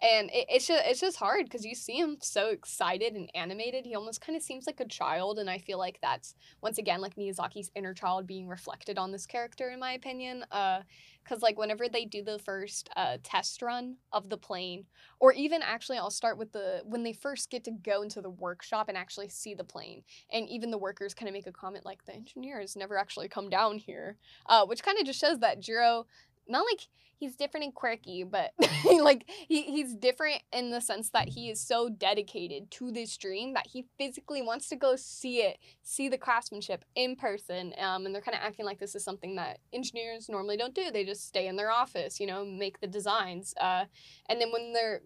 and 0.00 0.30
it, 0.30 0.46
it's 0.48 0.66
just 0.66 0.82
it's 0.86 1.00
just 1.00 1.16
hard 1.16 1.44
because 1.44 1.64
you 1.64 1.74
see 1.74 1.98
him 1.98 2.18
so 2.20 2.48
excited 2.48 3.14
and 3.14 3.30
animated. 3.34 3.84
He 3.84 3.94
almost 3.94 4.20
kind 4.20 4.36
of 4.36 4.42
seems 4.42 4.66
like 4.66 4.80
a 4.80 4.86
child, 4.86 5.38
and 5.38 5.50
I 5.50 5.58
feel 5.58 5.78
like 5.78 5.98
that's 6.00 6.34
once 6.62 6.78
again 6.78 7.00
like 7.00 7.16
Miyazaki's 7.16 7.70
inner 7.74 7.94
child 7.94 8.26
being 8.26 8.48
reflected 8.48 8.98
on 8.98 9.12
this 9.12 9.26
character, 9.26 9.70
in 9.70 9.80
my 9.80 9.92
opinion. 9.92 10.44
Uh, 10.50 10.80
because 11.24 11.42
like 11.42 11.58
whenever 11.58 11.88
they 11.88 12.06
do 12.06 12.22
the 12.22 12.38
first 12.38 12.88
uh 12.96 13.18
test 13.22 13.60
run 13.60 13.96
of 14.12 14.30
the 14.30 14.38
plane, 14.38 14.84
or 15.20 15.32
even 15.32 15.60
actually 15.62 15.98
I'll 15.98 16.10
start 16.10 16.38
with 16.38 16.52
the 16.52 16.80
when 16.84 17.02
they 17.02 17.12
first 17.12 17.50
get 17.50 17.64
to 17.64 17.70
go 17.70 18.02
into 18.02 18.22
the 18.22 18.30
workshop 18.30 18.88
and 18.88 18.96
actually 18.96 19.28
see 19.28 19.54
the 19.54 19.64
plane, 19.64 20.02
and 20.32 20.48
even 20.48 20.70
the 20.70 20.78
workers 20.78 21.14
kind 21.14 21.28
of 21.28 21.34
make 21.34 21.46
a 21.46 21.52
comment 21.52 21.84
like 21.84 22.04
the 22.04 22.14
engineers 22.14 22.76
never 22.76 22.96
actually 22.96 23.28
come 23.28 23.50
down 23.50 23.78
here, 23.78 24.16
uh, 24.46 24.64
which 24.64 24.82
kind 24.82 24.98
of 24.98 25.04
just 25.04 25.20
shows 25.20 25.40
that 25.40 25.60
Jiro 25.60 26.06
not 26.48 26.64
like 26.70 26.88
he's 27.18 27.36
different 27.36 27.64
and 27.64 27.74
quirky, 27.74 28.24
but 28.24 28.52
like 29.00 29.28
he, 29.48 29.62
he's 29.62 29.94
different 29.94 30.42
in 30.52 30.70
the 30.70 30.80
sense 30.80 31.10
that 31.10 31.28
he 31.28 31.50
is 31.50 31.60
so 31.60 31.88
dedicated 31.88 32.70
to 32.70 32.90
this 32.92 33.16
dream 33.16 33.54
that 33.54 33.66
he 33.66 33.86
physically 33.98 34.42
wants 34.42 34.68
to 34.68 34.76
go 34.76 34.96
see 34.96 35.42
it, 35.42 35.58
see 35.82 36.08
the 36.08 36.18
craftsmanship 36.18 36.84
in 36.94 37.16
person. 37.16 37.74
Um, 37.78 38.06
and 38.06 38.14
they're 38.14 38.22
kind 38.22 38.36
of 38.36 38.42
acting 38.42 38.64
like 38.64 38.78
this 38.78 38.94
is 38.94 39.04
something 39.04 39.36
that 39.36 39.58
engineers 39.72 40.28
normally 40.28 40.56
don't 40.56 40.74
do. 40.74 40.90
They 40.90 41.04
just 41.04 41.26
stay 41.26 41.48
in 41.48 41.56
their 41.56 41.70
office, 41.70 42.20
you 42.20 42.26
know, 42.26 42.44
make 42.44 42.80
the 42.80 42.86
designs. 42.86 43.54
Uh, 43.60 43.84
and 44.28 44.40
then 44.40 44.52
when 44.52 44.72
they're 44.72 45.02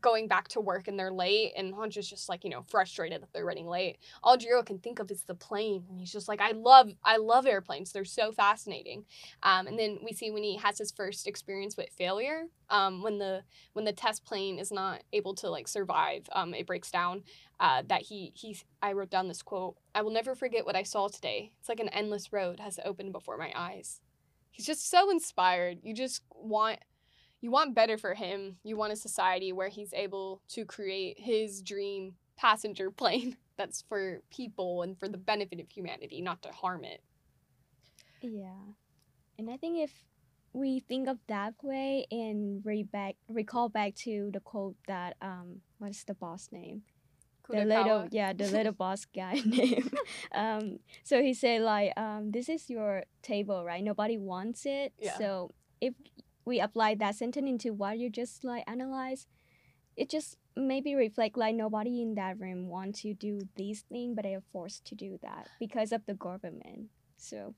going 0.00 0.28
back 0.28 0.48
to 0.48 0.60
work 0.60 0.88
and 0.88 0.98
they're 0.98 1.12
late 1.12 1.52
and 1.56 1.74
Honjo's 1.74 2.08
just 2.08 2.28
like, 2.28 2.44
you 2.44 2.50
know, 2.50 2.62
frustrated 2.68 3.22
that 3.22 3.32
they're 3.32 3.44
running 3.44 3.66
late. 3.66 3.98
All 4.22 4.36
Jiro 4.36 4.62
can 4.62 4.78
think 4.78 4.98
of 4.98 5.10
is 5.10 5.22
the 5.22 5.34
plane. 5.34 5.84
And 5.88 6.00
he's 6.00 6.12
just 6.12 6.28
like, 6.28 6.40
I 6.40 6.52
love 6.52 6.90
I 7.04 7.16
love 7.16 7.46
airplanes. 7.46 7.92
They're 7.92 8.04
so 8.04 8.32
fascinating. 8.32 9.04
Um, 9.42 9.66
and 9.66 9.78
then 9.78 9.98
we 10.04 10.12
see 10.12 10.30
when 10.30 10.42
he 10.42 10.56
has 10.56 10.78
his 10.78 10.90
first 10.90 11.26
experience 11.26 11.76
with 11.76 11.90
failure, 11.90 12.44
um, 12.70 13.02
when 13.02 13.18
the 13.18 13.42
when 13.72 13.84
the 13.84 13.92
test 13.92 14.24
plane 14.24 14.58
is 14.58 14.72
not 14.72 15.02
able 15.12 15.34
to 15.36 15.50
like 15.50 15.68
survive, 15.68 16.28
um, 16.32 16.54
it 16.54 16.66
breaks 16.66 16.90
down. 16.90 17.22
Uh, 17.58 17.82
that 17.86 18.02
he 18.02 18.32
he 18.34 18.54
I 18.82 18.92
wrote 18.92 19.10
down 19.10 19.28
this 19.28 19.42
quote. 19.42 19.76
I 19.94 20.02
will 20.02 20.10
never 20.10 20.34
forget 20.34 20.66
what 20.66 20.76
I 20.76 20.82
saw 20.82 21.08
today. 21.08 21.52
It's 21.58 21.70
like 21.70 21.80
an 21.80 21.88
endless 21.88 22.32
road 22.32 22.60
has 22.60 22.78
opened 22.84 23.12
before 23.12 23.38
my 23.38 23.50
eyes. 23.56 24.00
He's 24.50 24.66
just 24.66 24.90
so 24.90 25.10
inspired. 25.10 25.78
You 25.82 25.94
just 25.94 26.22
want 26.30 26.80
you 27.46 27.52
want 27.52 27.76
better 27.76 27.96
for 27.96 28.14
him. 28.14 28.56
You 28.64 28.76
want 28.76 28.92
a 28.92 28.96
society 28.96 29.52
where 29.52 29.68
he's 29.68 29.94
able 29.94 30.42
to 30.48 30.64
create 30.64 31.20
his 31.20 31.62
dream 31.62 32.14
passenger 32.36 32.90
plane 33.00 33.36
that's 33.56 33.84
for 33.88 34.20
people 34.32 34.82
and 34.82 34.98
for 34.98 35.06
the 35.06 35.16
benefit 35.16 35.60
of 35.60 35.70
humanity, 35.70 36.20
not 36.20 36.42
to 36.42 36.50
harm 36.50 36.82
it. 36.84 37.00
Yeah, 38.20 38.74
and 39.38 39.48
I 39.48 39.58
think 39.58 39.78
if 39.78 39.92
we 40.52 40.80
think 40.80 41.06
of 41.06 41.18
that 41.28 41.54
way 41.62 42.08
and 42.10 42.66
re 42.66 42.82
back 42.82 43.14
recall 43.28 43.68
back 43.68 43.94
to 44.06 44.30
the 44.32 44.40
quote 44.40 44.74
that 44.88 45.14
um 45.22 45.60
what's 45.78 46.02
the 46.04 46.14
boss 46.14 46.48
name 46.50 46.80
the 47.50 47.64
little 47.64 48.08
yeah 48.10 48.32
the 48.32 48.48
little 48.48 48.72
boss 48.84 49.04
guy 49.14 49.34
name 49.44 49.90
um 50.34 50.78
so 51.04 51.20
he 51.20 51.34
said 51.34 51.60
like 51.60 51.92
um 51.98 52.30
this 52.30 52.48
is 52.48 52.70
your 52.70 53.04
table 53.22 53.66
right 53.66 53.84
nobody 53.84 54.16
wants 54.16 54.64
it 54.64 54.94
Yeah. 54.98 55.18
so 55.18 55.50
if 55.78 55.92
we 56.46 56.60
apply 56.60 56.94
that 56.94 57.14
sentence 57.16 57.48
into 57.48 57.74
what 57.74 57.98
you 57.98 58.08
just 58.08 58.44
like 58.44 58.64
analyze 58.66 59.26
it 59.96 60.08
just 60.08 60.36
maybe 60.56 60.94
reflect 60.94 61.36
like 61.36 61.54
nobody 61.54 62.00
in 62.02 62.14
that 62.14 62.38
room 62.38 62.68
want 62.68 62.94
to 62.94 63.14
do 63.14 63.40
these 63.56 63.80
thing, 63.82 64.14
but 64.14 64.24
they 64.24 64.34
are 64.34 64.42
forced 64.52 64.84
to 64.86 64.94
do 64.94 65.18
that 65.22 65.48
because 65.58 65.92
of 65.92 66.04
the 66.06 66.14
government 66.14 66.88
so 67.16 67.54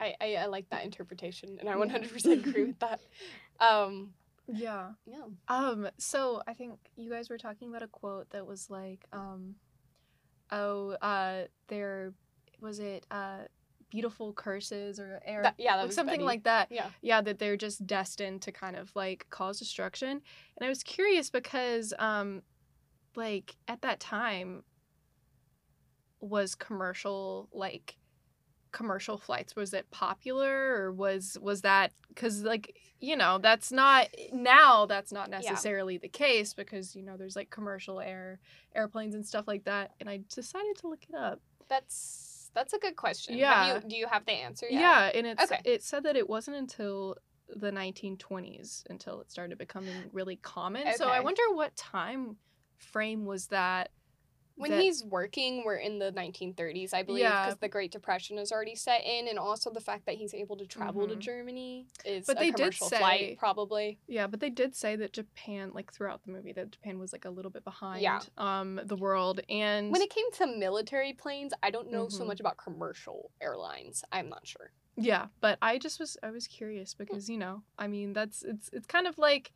I, 0.00 0.14
I, 0.20 0.34
I 0.36 0.46
like 0.46 0.70
that 0.70 0.84
interpretation 0.84 1.58
and 1.58 1.68
I 1.68 1.74
100% 1.74 2.46
agree 2.46 2.64
with 2.64 2.78
that. 2.78 3.00
Um, 3.60 4.14
yeah 4.48 4.92
yeah. 5.04 5.24
um 5.48 5.88
so 5.98 6.42
i 6.46 6.54
think 6.54 6.78
you 6.96 7.10
guys 7.10 7.28
were 7.28 7.36
talking 7.36 7.68
about 7.68 7.82
a 7.82 7.86
quote 7.88 8.30
that 8.30 8.46
was 8.46 8.70
like 8.70 9.04
um 9.12 9.56
oh 10.50 10.92
uh 11.02 11.42
there 11.66 12.14
was 12.60 12.78
it 12.78 13.04
uh 13.10 13.40
beautiful 13.90 14.32
curses 14.32 14.98
or 15.00 15.20
air 15.24 15.42
That- 15.42 15.54
yeah, 15.58 15.76
that 15.76 15.92
something 15.92 16.16
Betty. 16.16 16.24
like 16.24 16.44
that 16.44 16.70
Yeah. 16.70 16.90
yeah 17.02 17.20
that 17.22 17.38
they're 17.38 17.56
just 17.56 17.86
destined 17.86 18.42
to 18.42 18.52
kind 18.52 18.76
of 18.76 18.94
like 18.94 19.26
cause 19.30 19.58
destruction 19.58 20.10
and 20.10 20.66
i 20.66 20.68
was 20.68 20.82
curious 20.82 21.30
because 21.30 21.94
um 21.98 22.42
like 23.16 23.56
at 23.66 23.80
that 23.82 23.98
time 24.00 24.62
was 26.20 26.54
commercial 26.54 27.48
like 27.52 27.96
commercial 28.72 29.16
flights 29.16 29.56
was 29.56 29.72
it 29.72 29.90
popular 29.90 30.74
or 30.82 30.92
was 30.92 31.38
was 31.40 31.62
that 31.62 31.90
because 32.08 32.42
like 32.42 32.76
you 33.00 33.16
know 33.16 33.38
that's 33.38 33.72
not 33.72 34.08
now 34.32 34.84
that's 34.84 35.10
not 35.12 35.30
necessarily 35.30 35.96
the 35.96 36.08
case 36.08 36.52
because 36.52 36.94
you 36.94 37.02
know 37.02 37.16
there's 37.16 37.36
like 37.36 37.48
commercial 37.48 37.98
air 38.00 38.38
airplanes 38.74 39.14
and 39.14 39.24
stuff 39.24 39.48
like 39.48 39.64
that 39.64 39.92
and 40.00 40.08
i 40.10 40.20
decided 40.34 40.76
to 40.76 40.86
look 40.88 41.04
it 41.08 41.14
up 41.14 41.40
That's 41.68 42.27
that's 42.54 42.72
a 42.72 42.78
good 42.78 42.96
question. 42.96 43.36
Yeah. 43.36 43.76
you, 43.76 43.88
do 43.88 43.96
you 43.96 44.06
have 44.06 44.24
the 44.26 44.32
answer 44.32 44.66
yet? 44.68 44.80
yeah, 44.80 45.10
and 45.14 45.26
it's 45.26 45.42
Okay. 45.44 45.60
it 45.64 45.82
said 45.82 46.04
that 46.04 46.16
it 46.16 46.28
wasn't 46.28 46.56
until 46.56 47.16
the 47.48 47.70
1920s 47.70 48.84
until 48.90 49.20
it 49.20 49.30
started 49.30 49.56
becoming 49.58 50.10
really 50.12 50.36
common. 50.36 50.86
So 50.96 51.08
I 51.08 51.20
wonder 51.20 51.42
what 51.52 51.74
time 51.76 52.36
frame 52.76 53.24
was 53.24 53.46
that 53.48 53.90
when 54.58 54.70
that- 54.72 54.80
he's 54.82 55.04
working, 55.04 55.64
we're 55.64 55.76
in 55.76 55.98
the 55.98 56.10
1930s, 56.12 56.92
I 56.92 57.02
believe, 57.02 57.22
Yeah. 57.22 57.46
because 57.46 57.58
the 57.60 57.68
Great 57.68 57.90
Depression 57.92 58.38
is 58.38 58.52
already 58.52 58.74
set 58.74 59.04
in, 59.04 59.28
and 59.28 59.38
also 59.38 59.70
the 59.70 59.80
fact 59.80 60.06
that 60.06 60.16
he's 60.16 60.34
able 60.34 60.56
to 60.56 60.66
travel 60.66 61.06
to 61.08 61.14
Mhm. 61.14 61.18
Germany 61.20 61.86
is 62.04 62.26
But 62.26 62.36
a 62.36 62.40
they 62.40 62.46
did 62.46 62.56
commercial 62.56 62.88
say- 62.88 62.98
flight, 62.98 63.38
probably. 63.38 63.98
Yeah, 64.06 64.26
but 64.26 64.40
they 64.40 64.50
did 64.50 64.74
say 64.74 64.96
that 64.96 65.12
Japan, 65.12 65.72
like 65.72 65.92
throughout 65.92 66.22
the 66.24 66.30
movie, 66.32 66.52
that 66.52 66.70
Japan 66.72 66.98
was 66.98 67.12
like 67.12 67.24
a 67.24 67.30
little 67.30 67.50
bit 67.50 67.64
behind 67.64 68.02
Yeah. 68.02 68.20
um 68.36 68.80
the 68.84 68.96
world. 68.96 69.40
And 69.48 69.90
When 69.92 70.02
it 70.02 70.10
came 70.10 70.30
to 70.32 70.46
military 70.46 71.12
planes, 71.12 71.52
I 71.62 71.70
don't 71.70 71.90
know 71.90 72.08
so 72.08 72.24
Mhm. 72.24 72.26
much 72.28 72.40
about 72.40 72.56
commercial 72.56 73.30
airlines. 73.40 74.04
I'm 74.12 74.28
not 74.28 74.46
sure. 74.46 74.72
yeah, 75.00 75.28
but 75.40 75.56
I 75.62 75.78
just 75.78 76.00
was 76.00 76.16
I 76.24 76.30
was 76.32 76.48
curious 76.48 76.92
because 76.92 77.30
you 77.30 77.38
know, 77.38 77.62
I 77.78 77.86
mean, 77.86 78.12
that's 78.12 78.42
it's 78.42 78.68
it's 78.72 78.86
kind 78.86 79.06
of 79.06 79.16
like 79.16 79.52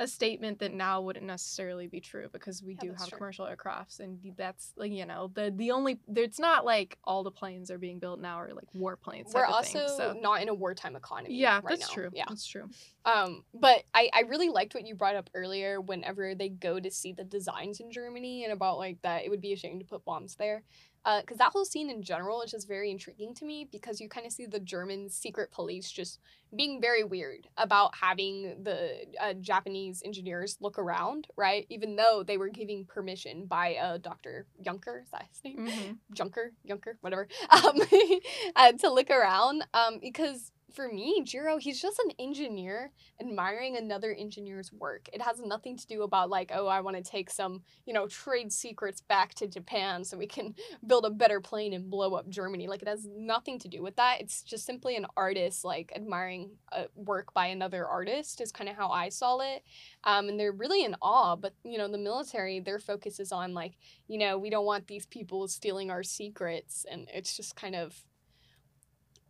a 0.00 0.08
statement 0.08 0.58
that 0.58 0.72
now 0.72 1.00
wouldn't 1.02 1.26
necessarily 1.26 1.86
be 1.86 2.00
true 2.00 2.26
because 2.32 2.62
we 2.62 2.72
Yeah, 2.72 2.88
do 2.88 2.92
have 2.98 3.08
true. 3.10 3.18
commercial 3.18 3.46
aircrafts 3.46 4.00
and 4.00 4.18
that's 4.34 4.72
like 4.76 4.90
you 4.90 5.04
know 5.04 5.30
the 5.34 5.52
the 5.54 5.70
only 5.72 6.00
it's 6.16 6.38
not 6.40 6.64
like 6.64 6.96
all 7.04 7.22
the 7.22 7.30
planes 7.30 7.70
are 7.70 7.76
being 7.76 7.98
built 7.98 8.18
now 8.18 8.40
are 8.40 8.50
like 8.54 8.64
warplanes. 8.74 9.34
We're 9.34 9.44
also 9.44 9.78
thing, 9.78 9.88
so. 9.96 10.18
not 10.20 10.40
in 10.40 10.48
a 10.48 10.54
wartime 10.54 10.96
economy. 10.96 11.34
yeah, 11.36 11.56
right 11.56 11.64
that's 11.68 11.82
now. 11.88 11.94
true. 11.94 12.10
Yeah. 12.14 12.24
that's 12.28 12.46
true. 12.46 12.70
Um, 13.04 13.44
but 13.54 13.84
I, 13.94 14.08
I 14.14 14.20
really 14.22 14.48
liked 14.48 14.74
what 14.74 14.86
you 14.86 14.94
brought 14.94 15.16
up 15.16 15.28
earlier 15.34 15.80
whenever 15.80 16.34
they 16.34 16.48
go 16.48 16.80
to 16.80 16.90
see 16.90 17.12
the 17.12 17.24
designs 17.24 17.80
in 17.80 17.90
Germany 17.92 18.44
and 18.44 18.52
about 18.54 18.78
like 18.78 19.02
that 19.02 19.24
it 19.24 19.28
would 19.30 19.40
be 19.42 19.52
a 19.52 19.56
shame 19.56 19.78
to 19.80 19.84
put 19.84 20.04
bombs 20.04 20.34
there. 20.36 20.62
Because 21.04 21.38
that 21.38 21.52
whole 21.52 21.64
scene 21.64 21.88
in 21.90 22.02
general 22.02 22.42
is 22.42 22.50
just 22.50 22.68
very 22.68 22.90
intriguing 22.90 23.34
to 23.36 23.44
me 23.44 23.66
because 23.70 24.00
you 24.00 24.08
kind 24.08 24.26
of 24.26 24.32
see 24.32 24.46
the 24.46 24.60
German 24.60 25.08
secret 25.08 25.50
police 25.50 25.90
just 25.90 26.20
being 26.54 26.80
very 26.80 27.04
weird 27.04 27.46
about 27.56 27.94
having 27.94 28.62
the 28.62 29.06
uh, 29.20 29.32
Japanese 29.34 30.02
engineers 30.04 30.58
look 30.60 30.78
around, 30.78 31.26
right? 31.36 31.66
Even 31.70 31.96
though 31.96 32.22
they 32.26 32.36
were 32.36 32.48
giving 32.48 32.84
permission 32.84 33.46
by 33.46 33.76
uh, 33.76 33.98
Dr. 33.98 34.46
Junker, 34.62 35.02
is 35.04 35.10
that 35.10 35.26
his 35.30 35.44
name? 35.44 35.68
hmm 35.68 35.92
Junker, 36.12 36.52
Junker, 36.66 36.98
whatever, 37.00 37.28
um, 37.50 37.80
uh, 38.56 38.72
to 38.72 38.92
look 38.92 39.10
around. 39.10 39.64
Um, 39.72 39.98
because 40.00 40.50
for 40.72 40.88
me, 40.88 41.22
Jiro, 41.24 41.58
he's 41.58 41.80
just 41.80 41.98
an 42.00 42.12
engineer 42.18 42.92
admiring 43.20 43.76
another 43.76 44.12
engineer's 44.12 44.72
work. 44.72 45.08
It 45.12 45.22
has 45.22 45.40
nothing 45.40 45.76
to 45.76 45.86
do 45.86 46.02
about 46.02 46.30
like, 46.30 46.50
oh, 46.54 46.66
I 46.66 46.80
want 46.80 46.96
to 46.96 47.02
take 47.02 47.30
some, 47.30 47.62
you 47.86 47.92
know, 47.92 48.06
trade 48.06 48.52
secrets 48.52 49.00
back 49.00 49.34
to 49.34 49.46
Japan 49.46 50.04
so 50.04 50.16
we 50.16 50.26
can 50.26 50.54
build 50.86 51.04
a 51.04 51.10
better 51.10 51.40
plane 51.40 51.72
and 51.72 51.90
blow 51.90 52.14
up 52.14 52.28
Germany. 52.28 52.68
Like, 52.68 52.82
it 52.82 52.88
has 52.88 53.06
nothing 53.06 53.58
to 53.60 53.68
do 53.68 53.82
with 53.82 53.96
that. 53.96 54.20
It's 54.20 54.42
just 54.42 54.66
simply 54.66 54.96
an 54.96 55.06
artist 55.16 55.64
like 55.64 55.92
admiring 55.94 56.50
uh, 56.72 56.84
work 56.94 57.34
by 57.34 57.46
another 57.46 57.86
artist. 57.86 58.40
Is 58.40 58.52
kind 58.52 58.70
of 58.70 58.76
how 58.76 58.90
I 58.90 59.08
saw 59.08 59.38
it. 59.40 59.62
Um, 60.04 60.28
and 60.28 60.38
they're 60.38 60.52
really 60.52 60.84
in 60.84 60.96
awe. 61.02 61.36
But 61.36 61.54
you 61.64 61.78
know, 61.78 61.88
the 61.88 61.98
military, 61.98 62.60
their 62.60 62.78
focus 62.78 63.20
is 63.20 63.32
on 63.32 63.54
like 63.54 63.74
you 64.08 64.18
know, 64.18 64.36
we 64.38 64.50
don't 64.50 64.66
want 64.66 64.88
these 64.88 65.06
people 65.06 65.46
stealing 65.46 65.90
our 65.90 66.02
secrets. 66.02 66.84
And 66.90 67.08
it's 67.14 67.36
just 67.36 67.54
kind 67.54 67.76
of 67.76 67.94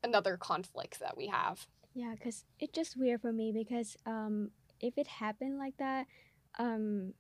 another 0.03 0.37
conflict 0.37 1.01
that 1.01 1.17
we 1.17 1.27
have. 1.29 1.67
Yeah, 1.95 2.15
because 2.15 2.45
it's 2.59 2.73
just 2.73 2.97
weird 2.97 3.21
for 3.21 3.33
me 3.33 3.53
because 3.53 3.97
um, 4.07 4.51
if 4.81 4.97
it 4.97 5.07
happened 5.07 5.59
like 5.59 5.77
that, 5.79 6.07
um, 6.59 7.15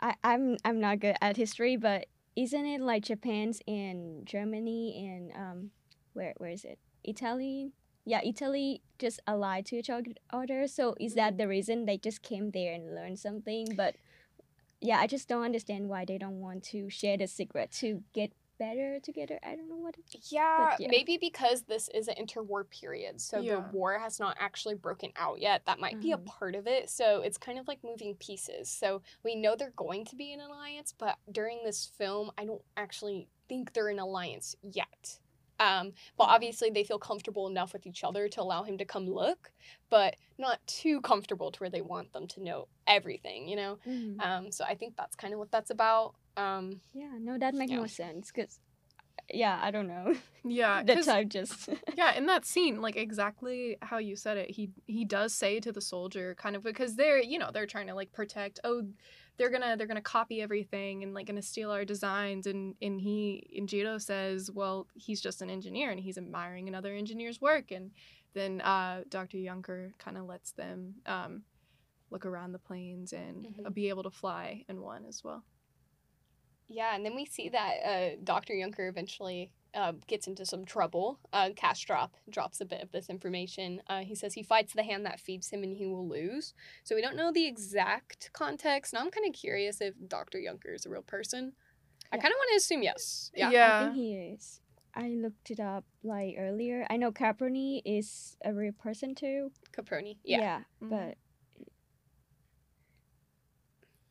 I, 0.00 0.14
I'm 0.22 0.56
I'm 0.64 0.80
not 0.80 1.00
good 1.00 1.16
at 1.20 1.36
history, 1.36 1.76
but 1.76 2.06
isn't 2.34 2.66
it 2.66 2.80
like 2.80 3.04
Japan's 3.04 3.60
and 3.66 4.26
Germany 4.26 5.08
and 5.08 5.32
um, 5.34 5.70
where 6.12 6.34
where 6.38 6.50
is 6.50 6.64
it? 6.64 6.78
Italy? 7.04 7.72
Yeah, 8.04 8.20
Italy 8.24 8.82
just 8.98 9.20
allied 9.26 9.66
to 9.66 9.76
each 9.76 9.90
oth- 9.90 10.18
other. 10.30 10.66
So 10.68 10.94
is 11.00 11.14
that 11.14 11.38
the 11.38 11.48
reason 11.48 11.86
they 11.86 11.98
just 11.98 12.22
came 12.22 12.50
there 12.50 12.72
and 12.72 12.94
learned 12.94 13.18
something? 13.18 13.68
But 13.76 13.96
yeah, 14.80 14.98
I 14.98 15.06
just 15.06 15.28
don't 15.28 15.42
understand 15.42 15.88
why 15.88 16.04
they 16.04 16.18
don't 16.18 16.40
want 16.40 16.62
to 16.64 16.90
share 16.90 17.16
the 17.16 17.26
secret 17.26 17.72
to 17.80 18.02
get 18.12 18.32
better 18.58 19.00
together. 19.00 19.38
I 19.42 19.56
don't 19.56 19.68
know 19.68 19.76
what. 19.76 19.96
It, 19.98 20.06
Yeah, 20.30 20.78
yeah. 20.78 20.88
maybe 20.88 21.18
because 21.18 21.64
this 21.64 21.88
is 21.88 22.08
an 22.08 22.14
interwar 22.16 22.68
period, 22.68 23.20
so 23.20 23.42
Yeah. 23.42 23.52
the 23.52 23.60
war 23.60 23.98
has 23.98 24.18
not 24.18 24.36
actually 24.40 24.74
broken 24.74 25.12
out 25.16 25.38
yet. 25.40 25.64
That 25.66 25.78
might 25.80 26.00
be 26.00 26.12
a 26.12 26.18
Mhm. 26.18 26.26
part 26.26 26.54
of 26.54 26.66
it. 26.66 26.88
So 26.88 27.20
it's 27.20 27.36
kind 27.38 27.58
of 27.58 27.68
like 27.68 27.84
moving 27.84 28.16
pieces. 28.16 28.70
So 28.70 29.02
we 29.22 29.34
know 29.34 29.54
they're 29.56 29.72
going 29.76 30.04
to 30.06 30.16
be 30.16 30.32
an 30.32 30.40
alliance, 30.40 30.94
but 30.96 31.18
during 31.30 31.62
this 31.62 31.84
film, 31.86 32.30
I 32.38 32.46
don't 32.46 32.62
actually 32.76 33.28
think 33.48 33.72
they're 33.74 33.88
an 33.88 33.98
alliance 33.98 34.56
yet. 34.62 35.20
Um, 35.58 35.92
but 36.18 36.24
Mhm. 36.24 36.28
obviously, 36.28 36.70
they 36.70 36.84
feel 36.84 36.98
comfortable 36.98 37.46
enough 37.46 37.72
with 37.72 37.86
each 37.86 38.04
other 38.04 38.28
to 38.28 38.42
allow 38.42 38.62
him 38.62 38.76
to 38.78 38.84
come 38.84 39.06
look, 39.06 39.52
but 39.90 40.16
not 40.38 40.66
too 40.66 41.00
comfortable 41.02 41.50
to 41.52 41.60
where 41.60 41.70
they 41.70 41.80
want 41.82 42.12
them 42.12 42.26
to 42.28 42.42
know 42.42 42.68
everything, 42.86 43.48
you 43.48 43.56
know? 43.56 43.78
Mhm. 43.84 44.24
Um, 44.24 44.50
so 44.52 44.64
I 44.64 44.74
think 44.74 44.96
that's 44.96 45.16
kind 45.16 45.32
of 45.32 45.38
what 45.40 45.50
that's 45.50 45.70
about. 45.70 46.16
Um, 46.36 46.80
Yeah, 46.92 47.12
no, 47.18 47.38
that 47.38 47.54
makes 47.54 47.70
Yeah. 47.72 47.80
no 47.80 47.86
sense. 47.86 48.30
Cause 48.32 48.60
yeah, 49.32 49.58
I 49.60 49.70
don't 49.70 49.88
know. 49.88 50.14
Yeah, 50.44 50.82
the 50.86 51.02
type 51.02 51.28
just. 51.28 51.68
yeah 51.96 52.12
in 52.14 52.26
that 52.26 52.44
scene 52.44 52.80
like 52.82 52.94
exactly 52.96 53.76
how 53.80 53.96
you 53.98 54.14
said 54.16 54.36
it 54.36 54.50
he 54.50 54.70
he 54.86 55.04
does 55.04 55.32
say 55.34 55.58
to 55.60 55.72
the 55.72 55.80
soldier 55.80 56.34
kind 56.34 56.54
of 56.54 56.62
because 56.62 56.94
they're 56.94 57.22
you 57.22 57.38
know 57.38 57.50
they're 57.52 57.66
trying 57.66 57.86
to 57.86 57.94
like 57.94 58.12
protect 58.12 58.60
oh 58.64 58.82
they're 59.38 59.48
gonna 59.50 59.76
they're 59.76 59.86
gonna 59.86 60.02
copy 60.02 60.42
everything 60.42 61.02
and 61.02 61.14
like 61.14 61.26
gonna 61.26 61.40
steal 61.42 61.70
our 61.70 61.84
designs 61.86 62.46
and 62.46 62.74
and 62.82 63.00
he 63.00 63.46
and 63.56 63.66
Jiro 63.68 63.96
says 63.98 64.50
well 64.52 64.86
he's 64.94 65.22
just 65.22 65.40
an 65.42 65.48
engineer 65.48 65.90
and 65.90 65.98
he's 65.98 66.18
admiring 66.18 66.68
another 66.68 66.92
engineer's 66.94 67.40
work 67.40 67.70
and 67.70 67.90
then 68.34 68.60
uh 68.60 69.02
dr 69.08 69.36
Junker 69.42 69.94
kind 69.98 70.18
of 70.18 70.26
lets 70.26 70.52
them 70.52 70.96
um 71.06 71.42
look 72.10 72.26
around 72.26 72.52
the 72.52 72.58
planes 72.58 73.12
and 73.14 73.46
Mhm. 73.46 73.72
be 73.74 73.88
able 73.88 74.02
to 74.02 74.10
fly 74.10 74.64
in 74.68 74.82
one 74.82 75.06
as 75.06 75.24
well 75.24 75.42
Yeah, 76.68 76.94
and 76.94 77.04
then 77.04 77.14
we 77.14 77.24
see 77.26 77.48
that 77.50 77.74
uh, 77.84 78.16
Dr. 78.24 78.54
Junker 78.58 78.88
eventually 78.88 79.50
uh, 79.74 79.92
gets 80.06 80.26
into 80.26 80.44
some 80.46 80.64
trouble. 80.64 81.18
Uh, 81.32 81.50
Castorp 81.50 82.10
drops 82.30 82.60
a 82.60 82.64
bit 82.64 82.82
of 82.82 82.90
this 82.92 83.08
information. 83.08 83.82
Uh, 83.88 84.00
he 84.00 84.14
says 84.14 84.34
he 84.34 84.42
fights 84.42 84.72
the 84.72 84.82
hand 84.82 85.04
that 85.06 85.20
feeds 85.20 85.50
him 85.50 85.62
and 85.62 85.76
he 85.76 85.86
will 85.86 86.08
lose. 86.08 86.54
So 86.82 86.94
we 86.94 87.02
don't 87.02 87.16
know 87.16 87.30
the 87.32 87.46
exact 87.46 88.30
context. 88.32 88.92
Now 88.94 89.00
I'm 89.00 89.10
kind 89.10 89.26
of 89.26 89.34
curious 89.34 89.80
if 89.80 89.94
Dr. 90.08 90.40
Junker 90.42 90.72
is 90.74 90.86
a 90.86 90.90
real 90.90 91.02
person. 91.02 91.52
I 92.12 92.16
kind 92.18 92.32
of 92.32 92.36
want 92.38 92.50
to 92.52 92.56
assume 92.56 92.82
yes. 92.82 93.30
Yeah. 93.34 93.80
I 93.80 93.84
think 93.84 93.96
he 93.96 94.14
is. 94.14 94.60
I 94.94 95.08
looked 95.10 95.50
it 95.50 95.60
up 95.60 95.84
like 96.02 96.36
earlier. 96.38 96.86
I 96.88 96.96
know 96.96 97.12
Caproni 97.12 97.82
is 97.84 98.36
a 98.44 98.54
real 98.54 98.72
person 98.72 99.14
too. 99.14 99.52
Caproni. 99.76 100.16
Yeah. 100.24 100.60
Mhm. 100.82 100.88
but 100.90 101.18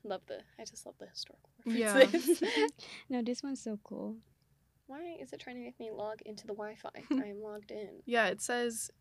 Love 0.05 0.21
the, 0.27 0.39
I 0.59 0.65
just 0.65 0.85
love 0.85 0.95
the 0.99 1.07
historical 1.07 1.49
references. 1.65 2.41
Yeah. 2.41 2.67
no, 3.09 3.21
this 3.21 3.41
one's 3.43 3.61
so 3.61 3.79
cool. 3.83 4.17
Why 4.87 5.17
is 5.19 5.33
it 5.33 5.39
trying 5.39 5.55
to 5.55 5.63
make 5.63 5.79
me 5.79 5.89
log 5.91 6.21
into 6.25 6.45
the 6.45 6.53
Wi 6.53 6.75
Fi? 6.75 6.89
I 7.11 7.27
am 7.29 7.41
logged 7.41 7.71
in. 7.71 7.89
yeah 8.05 8.27
it 8.27 8.39
says 8.41 8.91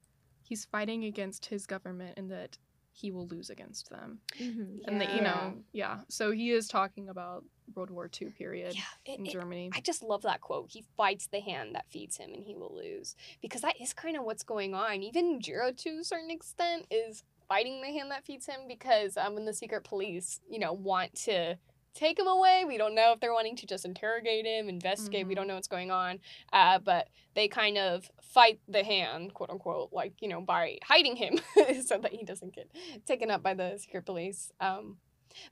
he's 0.42 0.64
fighting 0.64 1.04
against 1.04 1.46
his 1.46 1.66
government 1.66 2.14
and 2.18 2.30
that 2.30 2.56
he 2.96 3.10
will 3.10 3.26
lose 3.26 3.50
against 3.50 3.90
them 3.90 4.20
hmm 4.38 4.76
and 4.86 5.00
that 5.00 5.10
you 5.10 5.20
know 5.20 5.54
yeah 5.72 5.98
so 6.08 6.30
he 6.30 6.50
is 6.52 6.68
talking 6.68 7.08
about 7.08 7.42
world 7.74 7.90
war 7.90 8.08
ii 8.22 8.28
period 8.28 8.74
Yeah, 8.74 8.82
it- 9.12 9.18
in 9.18 9.26
it- 9.26 9.32
germany 9.32 9.70
I 9.74 9.80
just 9.80 10.02
love 10.02 10.22
that 10.22 10.40
quote. 10.40 10.70
He 10.70 10.84
fights 10.96 11.26
the 11.26 11.40
hand 11.40 11.74
that 11.74 11.86
feeds 11.90 12.16
him 12.18 12.32
and 12.32 12.44
he 12.44 12.54
will 12.54 12.74
lose. 12.74 13.16
Because 13.42 13.62
that 13.62 13.80
is 13.80 13.92
kind 13.92 14.16
of 14.16 14.22
what's 14.24 14.44
going 14.44 14.72
on. 14.74 15.02
Even 15.02 15.40
Jiro, 15.40 15.72
to 15.72 15.98
a 16.00 16.04
certain 16.04 16.30
extent, 16.30 16.86
is 16.90 17.24
fighting 17.48 17.80
the 17.80 17.88
hand 17.92 18.10
that 18.10 18.24
feeds 18.24 18.46
him 18.46 18.60
because 18.68 19.16
um, 19.16 19.34
when 19.34 19.44
the 19.44 19.52
secret 19.54 19.84
police, 19.84 20.40
you 20.48 20.58
know, 20.58 20.72
want 20.72 21.14
to 21.24 21.56
take 21.94 22.18
him 22.18 22.26
away, 22.26 22.64
we 22.66 22.76
don't 22.76 22.94
know 22.94 23.12
if 23.12 23.20
they're 23.20 23.32
wanting 23.32 23.54
to 23.56 23.66
just 23.66 23.84
interrogate 23.84 24.44
him, 24.44 24.68
investigate, 24.68 25.26
we 25.28 25.32
Mhm. 25.32 25.36
don't 25.36 25.46
know 25.48 25.54
what's 25.54 25.68
going 25.68 25.90
on. 25.92 26.18
Uh, 26.52 26.78
but 26.80 27.08
they 27.34 27.46
kind 27.46 27.78
of 27.78 28.10
fight 28.20 28.58
the 28.66 28.82
hand, 28.82 29.32
quote 29.32 29.50
unquote, 29.50 29.92
like, 29.92 30.12
you 30.20 30.28
know, 30.28 30.40
by 30.40 30.78
hiding 30.82 31.14
him 31.16 31.38
so 31.86 31.98
that 31.98 32.12
he 32.12 32.24
doesn't 32.24 32.52
get 32.54 32.68
taken 33.06 33.30
up 33.30 33.42
by 33.42 33.54
the 33.54 33.78
secret 33.78 34.04
police. 34.04 34.50
Um, 34.60 34.98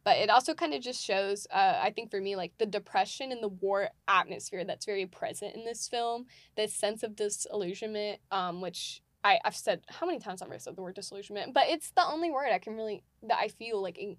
but 0.05 0.16
it 0.18 0.30
also 0.30 0.55
kind 0.55 0.74
of 0.74 0.80
just 0.80 1.03
shows 1.05 1.45
uh, 1.51 1.80
i 1.82 1.90
think 1.90 2.09
for 2.09 2.20
me 2.20 2.36
like 2.36 2.53
the 2.59 2.66
depression 2.66 3.32
and 3.32 3.43
the 3.43 3.49
war 3.49 3.88
atmosphere 4.07 4.64
that's 4.64 4.86
very 4.86 5.07
present 5.07 5.57
in 5.57 5.64
this 5.64 5.88
film 5.88 6.24
this 6.57 6.72
sense 6.72 7.03
of 7.03 7.16
disillusionment 7.16 8.20
um, 8.30 8.61
which 8.61 9.03
I, 9.25 9.39
i've 9.45 9.57
said 9.57 9.81
how 9.89 10.07
many 10.07 10.18
times 10.18 10.41
have 10.41 10.51
i 10.51 10.57
said 10.57 10.77
the 10.77 10.83
word 10.83 10.95
disillusionment? 10.95 11.55
But 11.55 11.64
it's 11.68 11.91
the 11.91 12.05
only 12.07 12.31
word 12.31 12.51
i 12.53 12.59
can 12.59 12.75
really 12.75 13.03
that 13.29 13.39
i 13.39 13.49
feel 13.49 13.81
like 13.83 13.99
in, 13.99 14.16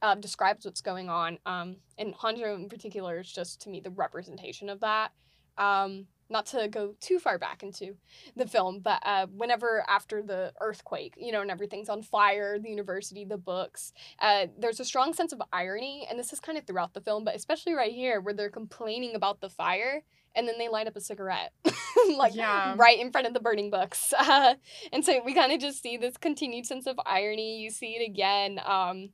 uh, 0.00 0.14
describes 0.14 0.64
what's 0.64 0.80
going 0.80 1.08
on 1.08 1.38
um, 1.46 1.76
and 1.98 2.14
honjo 2.14 2.54
in 2.54 2.68
particular 2.68 3.18
is 3.18 3.30
just 3.30 3.60
to 3.62 3.70
me 3.70 3.80
the 3.80 3.90
representation 3.90 4.68
of 4.68 4.80
that. 4.80 5.10
Um, 5.56 6.06
not 6.30 6.46
to 6.46 6.68
go 6.68 6.94
too 7.00 7.18
far 7.18 7.38
back 7.38 7.62
into 7.62 7.96
the 8.36 8.46
film, 8.46 8.80
but 8.80 9.00
uh, 9.04 9.26
whenever 9.34 9.84
after 9.88 10.22
the 10.22 10.52
earthquake, 10.60 11.14
you 11.16 11.32
know, 11.32 11.40
and 11.40 11.50
everything's 11.50 11.88
on 11.88 12.02
fire, 12.02 12.58
the 12.58 12.68
university, 12.68 13.24
the 13.24 13.38
books, 13.38 13.92
uh, 14.20 14.46
there's 14.58 14.80
a 14.80 14.84
strong 14.84 15.12
sense 15.14 15.32
of 15.32 15.40
irony, 15.52 16.06
and 16.08 16.18
this 16.18 16.32
is 16.32 16.40
kind 16.40 16.58
of 16.58 16.66
throughout 16.66 16.94
the 16.94 17.00
film, 17.00 17.24
but 17.24 17.34
especially 17.34 17.74
right 17.74 17.92
here 17.92 18.20
where 18.20 18.34
they're 18.34 18.50
complaining 18.50 19.14
about 19.14 19.40
the 19.40 19.48
fire, 19.48 20.02
and 20.38 20.48
then 20.48 20.56
they 20.58 20.68
light 20.68 20.86
up 20.86 20.96
a 20.96 21.00
cigarette, 21.00 21.52
like 22.16 22.34
Yeah. 22.34 22.74
right 22.78 22.98
in 22.98 23.12
front 23.12 23.26
of 23.26 23.34
the 23.34 23.40
burning 23.40 23.70
books, 23.70 24.14
uh, 24.18 24.54
and 24.92 25.04
so 25.04 25.20
we 25.24 25.34
kind 25.34 25.52
of 25.52 25.60
just 25.60 25.82
see 25.82 25.96
this 25.98 26.16
continued 26.16 26.64
sense 26.66 26.86
of 26.86 26.98
irony. 27.04 27.58
You 27.60 27.70
see 27.70 27.96
it 27.96 28.08
again. 28.08 28.60
Um, 28.64 29.10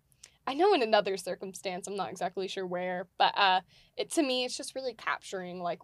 I 0.47 0.53
know 0.53 0.75
in 0.75 0.83
another 0.83 1.17
circumstance, 1.17 1.87
I'm 1.89 1.97
not 1.97 2.11
exactly 2.11 2.49
sure 2.49 2.67
where, 2.67 3.09
but 3.19 3.33
uh, 3.37 3.63
it 3.97 4.11
to 4.13 4.23
me, 4.23 4.45
it's 4.45 4.57
just 4.57 4.75
really 4.75 4.93
capturing 4.95 5.61
like 5.61 5.81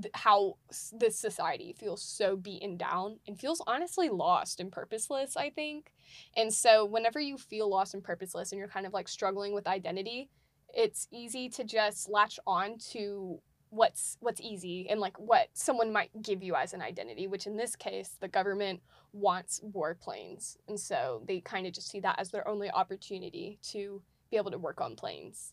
th- 0.00 0.12
how 0.14 0.58
s- 0.70 0.94
this 0.96 1.18
society 1.18 1.74
feels 1.76 2.02
so 2.02 2.36
beaten 2.36 2.76
down 2.76 3.18
and 3.26 3.38
feels 3.38 3.60
honestly 3.66 4.08
lost 4.08 4.60
and 4.60 4.70
purposeless. 4.70 5.36
I 5.36 5.50
think, 5.50 5.90
and 6.36 6.54
so 6.54 6.84
whenever 6.84 7.18
you 7.18 7.36
feel 7.36 7.68
lost 7.68 7.94
and 7.94 8.04
purposeless, 8.04 8.52
and 8.52 8.60
you're 8.60 8.68
kind 8.68 8.86
of 8.86 8.92
like 8.92 9.08
struggling 9.08 9.52
with 9.52 9.66
identity, 9.66 10.30
it's 10.72 11.08
easy 11.10 11.48
to 11.48 11.64
just 11.64 12.08
latch 12.08 12.38
on 12.46 12.78
to 12.92 13.40
what's 13.76 14.16
what's 14.20 14.40
easy 14.40 14.88
and 14.90 15.00
like 15.00 15.18
what 15.18 15.48
someone 15.54 15.92
might 15.92 16.10
give 16.22 16.42
you 16.42 16.54
as 16.54 16.72
an 16.74 16.82
identity 16.82 17.26
which 17.26 17.46
in 17.46 17.56
this 17.56 17.76
case 17.76 18.16
the 18.20 18.28
government 18.28 18.80
wants 19.12 19.60
warplanes 19.74 20.56
and 20.68 20.80
so 20.80 21.22
they 21.28 21.40
kind 21.40 21.66
of 21.66 21.72
just 21.72 21.90
see 21.90 22.00
that 22.00 22.18
as 22.18 22.30
their 22.30 22.46
only 22.48 22.70
opportunity 22.70 23.58
to 23.62 24.02
be 24.30 24.36
able 24.36 24.50
to 24.50 24.58
work 24.58 24.80
on 24.80 24.96
planes 24.96 25.52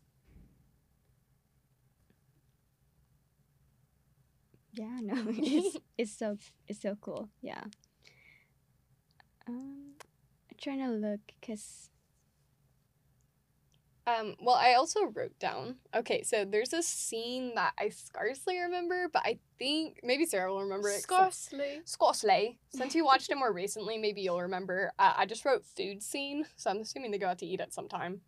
Yeah, 4.74 5.00
no, 5.02 5.16
it's 5.30 5.78
it's 5.98 6.18
so 6.18 6.38
it's 6.68 6.82
so 6.82 6.98
cool. 7.00 7.30
Yeah. 7.42 7.64
Um, 9.48 9.96
I'm 10.50 10.58
trying 10.62 10.80
to 10.80 10.90
look 10.90 11.20
because 11.40 11.90
um 14.08 14.36
well 14.42 14.56
i 14.56 14.74
also 14.74 15.06
wrote 15.14 15.38
down 15.40 15.76
okay 15.96 16.22
so 16.24 16.44
there's 16.44 16.74
a 16.74 16.84
scene 16.84 17.54
that 17.56 17.72
i 17.80 17.88
scarcely 17.90 18.58
remember 18.60 19.08
but 19.14 19.22
i 19.26 19.38
think 19.58 20.00
maybe 20.04 20.26
sarah 20.26 20.52
will 20.52 20.64
remember 20.64 20.90
it 20.90 21.02
Scarcely. 21.02 21.82
Scarcely. 21.86 22.60
Since 22.70 22.96
you 22.96 23.06
watched 23.06 23.30
it 23.32 23.36
more 23.44 23.54
recently, 23.54 23.98
maybe 23.98 24.22
you'll 24.22 24.42
remember. 24.42 24.92
Uh, 25.00 25.14
I 25.16 25.26
just 25.26 25.46
wrote 25.46 25.64
food 25.64 26.02
scene, 26.04 26.46
so 26.58 26.70
I'm 26.72 26.78
assuming 26.82 27.12
they 27.12 27.18
go 27.18 27.28
out 27.28 27.38
to 27.40 27.46
eat 27.46 27.62
at 27.62 27.72
some 27.74 27.88
time. 27.88 28.22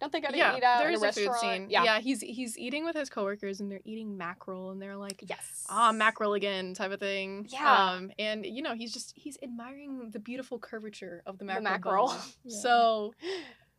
Don't 0.00 0.12
they 0.12 0.20
go 0.20 0.28
to 0.28 0.36
Yeah, 0.36 0.56
eat 0.56 0.62
out 0.62 0.80
There 0.80 0.90
is 0.90 1.02
a 1.02 1.08
a 1.08 1.12
food 1.12 1.32
scene. 1.40 1.68
Yeah. 1.70 1.84
Yeah. 1.84 2.00
he's 2.00 2.20
he's 2.20 2.58
eating 2.58 2.84
with 2.84 2.94
his 2.96 3.08
coworkers 3.08 3.60
and 3.60 3.70
they're 3.72 3.80
eating 3.84 4.18
mackerel 4.18 4.70
and 4.70 4.82
they're 4.82 4.96
like, 4.96 5.24
Yes. 5.26 5.64
ah, 5.70 5.92
mackerel 5.92 6.34
again, 6.34 6.74
type 6.74 6.90
of 6.92 7.00
thing. 7.00 7.46
Yeah. 7.48 7.92
Um, 7.92 8.10
and 8.18 8.44
you 8.44 8.60
know, 8.60 8.74
he's 8.74 8.92
just 8.92 9.14
he's 9.16 9.38
admiring 9.42 10.10
the 10.12 10.18
beautiful 10.18 10.58
curvature 10.58 11.22
of 11.24 11.38
the 11.38 11.44
The 11.46 11.60
mackerel. 11.62 12.08
mackerel. 12.08 12.14
Yeah. 12.44 12.58
So 12.60 13.14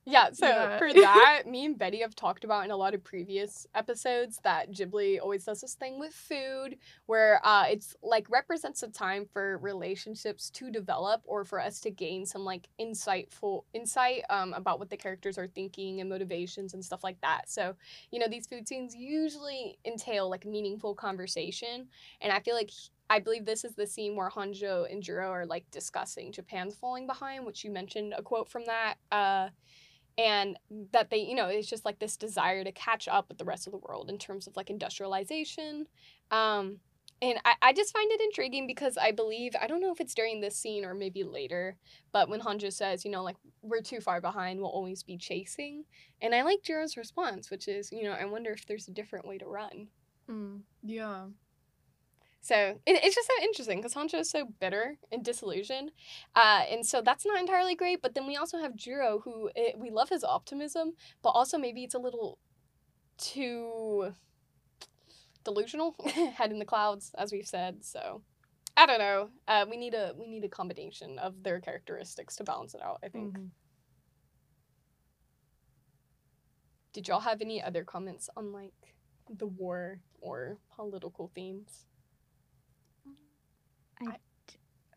Yeah, 0.08 0.32
so 0.34 0.48
Yeah. 0.48 0.78
for 0.78 0.94
that, 0.94 1.44
me 1.48 1.66
and 1.66 1.78
Betty 1.78 2.00
have 2.02 2.16
talked 2.16 2.46
about 2.46 2.66
in 2.66 2.72
a 2.72 2.78
lot 2.78 2.96
of 2.96 3.04
previous 3.04 3.68
episodes 3.76 4.40
that 4.44 4.72
Ghibli 4.72 5.20
always 5.22 5.46
does 5.46 5.62
this 5.62 5.76
thing 5.76 6.00
with 6.00 6.14
food 6.14 6.78
where 7.08 7.42
uh, 7.46 7.66
it's 7.70 7.96
like 8.02 8.30
represents 8.30 8.84
a 8.84 8.88
time 8.90 9.26
for 9.32 9.58
relationships 9.60 10.50
to 10.52 10.72
develop 10.72 11.22
or 11.26 11.44
for 11.46 11.60
us 11.62 11.82
to 11.82 11.92
gain 11.92 12.26
some 12.26 12.44
like 12.46 12.70
insightful 12.82 13.64
insight 13.74 14.24
um, 14.30 14.54
about 14.54 14.80
what 14.80 14.90
the 14.90 14.98
characters 14.98 15.38
are 15.38 15.48
thinking 15.48 16.02
and 16.02 16.10
motivations 16.10 16.74
and 16.74 16.84
stuff 16.86 17.04
like 17.04 17.22
that. 17.22 17.50
So, 17.50 17.76
you 18.12 18.20
know, 18.20 18.28
these 18.30 18.48
food 18.48 18.68
scenes 18.68 18.96
usually 18.96 19.78
entail 19.86 20.30
like 20.30 20.46
meaningful 20.46 20.96
conversation. 20.96 21.88
And 22.22 22.32
I 22.32 22.40
feel 22.40 22.56
like 22.56 22.72
I 23.10 23.20
believe 23.20 23.46
this 23.46 23.66
is 23.66 23.76
the 23.76 23.88
scene 23.88 24.16
where 24.16 24.30
Honjo 24.30 24.92
and 24.92 25.04
Jiro 25.04 25.30
are 25.32 25.46
like 25.46 25.70
discussing 25.72 26.32
Japan's 26.32 26.76
falling 26.76 27.08
behind, 27.08 27.46
which 27.46 27.64
you 27.64 27.72
mentioned 27.72 28.14
a 28.18 28.24
quote 28.24 28.50
from 28.50 28.66
that. 28.66 28.96
Uh, 29.12 29.50
and 30.18 30.58
that 30.92 31.10
they, 31.10 31.18
you 31.18 31.36
know, 31.36 31.48
it's 31.48 31.70
just 31.70 31.86
like 31.86 32.00
this 32.00 32.18
desire 32.18 32.64
to 32.64 32.72
catch 32.72 33.08
up 33.08 33.30
with 33.30 33.38
the 33.38 33.46
rest 33.46 33.68
of 33.68 33.72
the 33.72 33.78
world 33.78 34.10
in 34.10 34.18
terms 34.18 34.48
of 34.48 34.56
like 34.56 34.70
industrialization. 34.70 35.88
Um, 36.32 36.80
and 37.22 37.40
I, 37.46 37.56
I 37.62 37.74
just 37.74 37.94
find 37.94 38.12
it 38.12 38.22
intriguing 38.22 38.68
because 38.68 38.98
I 38.98 39.12
believe, 39.12 39.54
I 39.60 39.66
don't 39.68 39.82
know 39.82 39.92
if 39.92 40.00
it's 40.00 40.14
during 40.14 40.40
this 40.40 40.56
scene 40.56 40.86
or 40.86 40.94
maybe 40.94 41.24
later, 41.24 41.78
but 42.12 42.30
when 42.30 42.42
Honjo 42.42 42.72
says, 42.72 43.04
you 43.04 43.10
know, 43.12 43.24
like, 43.24 43.38
we're 43.64 43.82
too 43.82 44.00
far 44.02 44.22
behind, 44.22 44.60
we'll 44.60 44.70
always 44.70 45.02
be 45.02 45.18
chasing. 45.18 45.86
And 46.22 46.36
I 46.36 46.44
like 46.44 46.62
Jiro's 46.62 46.96
response, 46.96 47.50
which 47.50 47.68
is, 47.68 47.92
you 47.92 48.04
know, 48.04 48.12
I 48.12 48.26
wonder 48.26 48.52
if 48.52 48.68
there's 48.68 48.88
a 48.88 48.92
different 48.92 49.28
way 49.28 49.40
to 49.40 49.48
run. 49.48 49.88
mm, 50.30 50.62
yeah. 50.84 51.26
So 52.48 52.56
it, 52.86 53.04
it's 53.04 53.14
just 53.16 53.28
so 53.28 53.44
interesting 53.44 53.80
because 53.80 53.94
Honjo 53.94 54.22
is 54.22 54.30
so 54.30 54.46
bitter 54.62 54.96
and 55.12 55.22
disillusioned, 55.22 55.92
uh, 56.34 56.64
and 56.72 56.86
so 56.86 57.02
that's 57.02 57.26
not 57.26 57.42
entirely 57.42 57.76
great. 57.76 58.02
But 58.02 58.16
then 58.16 58.26
we 58.26 58.38
also 58.38 58.58
have 58.60 58.74
Jiro, 58.74 59.20
who 59.26 59.50
eh, 59.54 59.74
we 59.76 59.90
love 59.92 60.08
his 60.08 60.24
optimism, 60.24 60.94
but 61.22 61.32
also 61.32 61.58
maybe 61.58 61.84
it's 61.84 61.94
a 61.96 62.00
little 62.00 62.40
too 63.18 64.14
delusional, 65.44 65.96
head 66.36 66.52
in 66.52 66.60
the 66.60 66.66
clouds, 66.66 67.12
as 67.18 67.34
we've 67.34 67.48
said. 67.48 67.84
So 67.84 68.22
I 68.78 68.86
don't 68.86 69.00
know. 69.00 69.30
Uh, 69.48 69.66
we 69.70 69.76
need 69.76 69.94
a 69.94 70.14
we 70.18 70.28
need 70.28 70.46
a 70.46 70.50
combination 70.50 71.20
of 71.20 71.44
their 71.44 71.60
characteristics 71.60 72.38
to 72.38 72.46
balance 72.46 72.74
it 72.74 72.82
out. 72.82 73.00
I 73.04 73.10
think. 73.10 73.38
Mhm. 73.38 73.50
Did 76.94 77.08
y'all 77.08 77.22
have 77.22 77.42
any 77.42 77.62
other 77.62 77.84
comments 77.84 78.30
on 78.38 78.52
like 78.52 78.96
the 79.30 79.48
war 79.48 80.00
or 80.22 80.58
political 80.76 81.30
themes? 81.36 81.86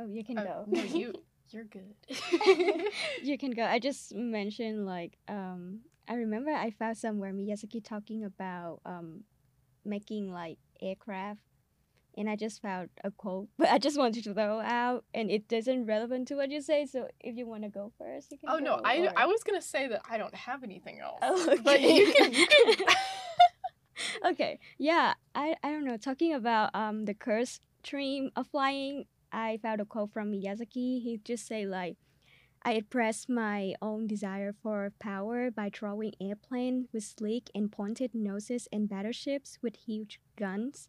Oh, 0.01 0.07
you 0.07 0.24
can 0.24 0.38
Oh, 0.38 0.44
go. 0.44 0.64
no, 0.66 0.82
you 0.82 1.12
you're 1.51 1.64
good. 1.64 1.94
you 3.22 3.36
can 3.38 3.51
go. 3.51 3.64
I 3.64 3.78
just 3.78 4.14
mentioned 4.14 4.86
like 4.86 5.18
um 5.28 5.80
I 6.09 6.14
remember 6.14 6.51
I 6.53 6.70
found 6.70 6.96
somewhere 6.96 7.32
Miyazaki 7.32 7.82
talking 7.84 8.24
about 8.24 8.80
um 8.84 9.24
making 9.84 10.32
like 10.32 10.59
aircraft 10.82 11.40
and 12.16 12.28
I 12.28 12.34
just 12.36 12.61
found 12.61 12.90
a 13.05 13.11
quote, 13.11 13.48
but 13.59 13.68
I 13.68 13.78
just 13.78 13.96
wanted 13.98 14.24
to 14.24 14.34
throw 14.34 14.61
out 14.61 15.05
and 15.14 15.30
it 15.30 15.48
doesn't 15.48 15.86
relevant 15.86 16.28
to 16.28 16.34
what 16.36 16.51
you 16.51 16.61
say, 16.61 16.84
so 16.86 17.09
if 17.20 17.36
you 17.36 17.46
want 17.46 17.62
to 17.62 17.68
go 17.68 17.92
first, 17.98 18.30
you 18.32 18.38
can 18.38 18.48
oh 18.51 18.59
no, 18.59 18.80
I 18.84 18.98
or- 19.07 19.12
I 19.16 19.26
was 19.26 19.42
gonna 19.44 19.62
say 19.62 19.88
that 19.88 20.03
I 20.09 20.18
don't 20.18 20.34
have 20.34 20.62
anything 20.64 21.01
else. 21.01 21.18
Oh, 21.22 21.57
But 21.64 21.80
you 21.80 22.12
can, 22.12 22.32
you 22.32 22.46
can 22.46 22.86
okay. 24.26 24.59
Yeah, 24.78 25.14
I 25.34 25.57
I 25.62 25.70
don't 25.70 25.84
know. 25.84 25.96
Talking 25.96 26.32
about 26.34 26.74
um 26.74 27.05
the 27.07 27.14
curse 27.14 27.61
dream 27.83 28.31
of 28.37 28.49
flying, 28.49 29.07
I 29.33 29.59
found 29.62 29.81
a 29.81 29.85
quote 29.85 30.12
from 30.12 30.33
Miyazaki. 30.33 31.03
He 31.03 31.20
just 31.24 31.47
say 31.47 31.66
like, 31.66 31.97
"I 32.62 32.74
express 32.74 33.28
my 33.28 33.74
own 33.81 34.07
desire 34.07 34.53
for 34.53 34.93
power 34.99 35.51
by 35.51 35.68
drawing 35.70 36.14
airplane 36.20 36.89
with 36.93 37.05
sleek 37.05 37.51
and 37.55 37.70
pointed 37.72 38.14
noses 38.14 38.68
and 38.72 38.89
battleships 38.89 39.59
with 39.62 39.76
huge 39.76 40.20
guns, 40.37 40.89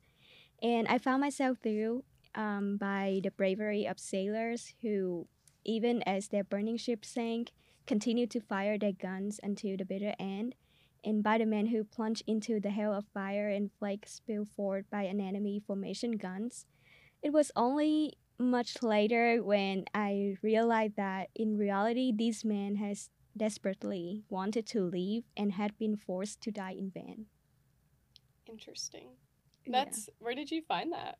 and 0.61 0.87
I 0.87 0.97
found 0.97 1.21
myself 1.21 1.59
through 1.59 2.03
um 2.35 2.77
by 2.77 3.19
the 3.23 3.31
bravery 3.31 3.85
of 3.87 3.99
sailors 3.99 4.73
who, 4.81 5.27
even 5.65 6.01
as 6.03 6.29
their 6.29 6.43
burning 6.43 6.77
ship 6.77 7.05
sank, 7.05 7.51
continued 7.87 8.31
to 8.31 8.41
fire 8.41 8.77
their 8.77 8.93
guns 8.93 9.39
until 9.43 9.77
the 9.77 9.85
bitter 9.85 10.15
end." 10.19 10.55
and 11.03 11.23
by 11.23 11.37
the 11.37 11.45
men 11.45 11.67
who 11.67 11.83
plunged 11.83 12.23
into 12.27 12.59
the 12.59 12.69
hail 12.69 12.93
of 12.93 13.05
fire 13.07 13.49
and 13.49 13.71
flakes 13.79 14.13
spilled 14.13 14.49
forth 14.49 14.85
by 14.91 15.03
an 15.03 15.19
enemy 15.19 15.59
formation 15.59 16.11
guns. 16.11 16.65
It 17.21 17.31
was 17.33 17.51
only 17.55 18.13
much 18.37 18.81
later 18.81 19.41
when 19.43 19.85
I 19.93 20.37
realized 20.41 20.95
that 20.95 21.29
in 21.35 21.57
reality 21.57 22.11
this 22.15 22.43
man 22.43 22.75
has 22.77 23.09
desperately 23.37 24.23
wanted 24.29 24.65
to 24.67 24.81
leave 24.83 25.23
and 25.37 25.53
had 25.53 25.77
been 25.77 25.95
forced 25.95 26.41
to 26.41 26.51
die 26.51 26.75
in 26.77 26.89
vain. 26.89 27.27
Interesting. 28.47 29.09
Yeah. 29.65 29.83
That's 29.85 30.09
where 30.19 30.35
did 30.35 30.51
you 30.51 30.61
find 30.67 30.91
that? 30.91 31.17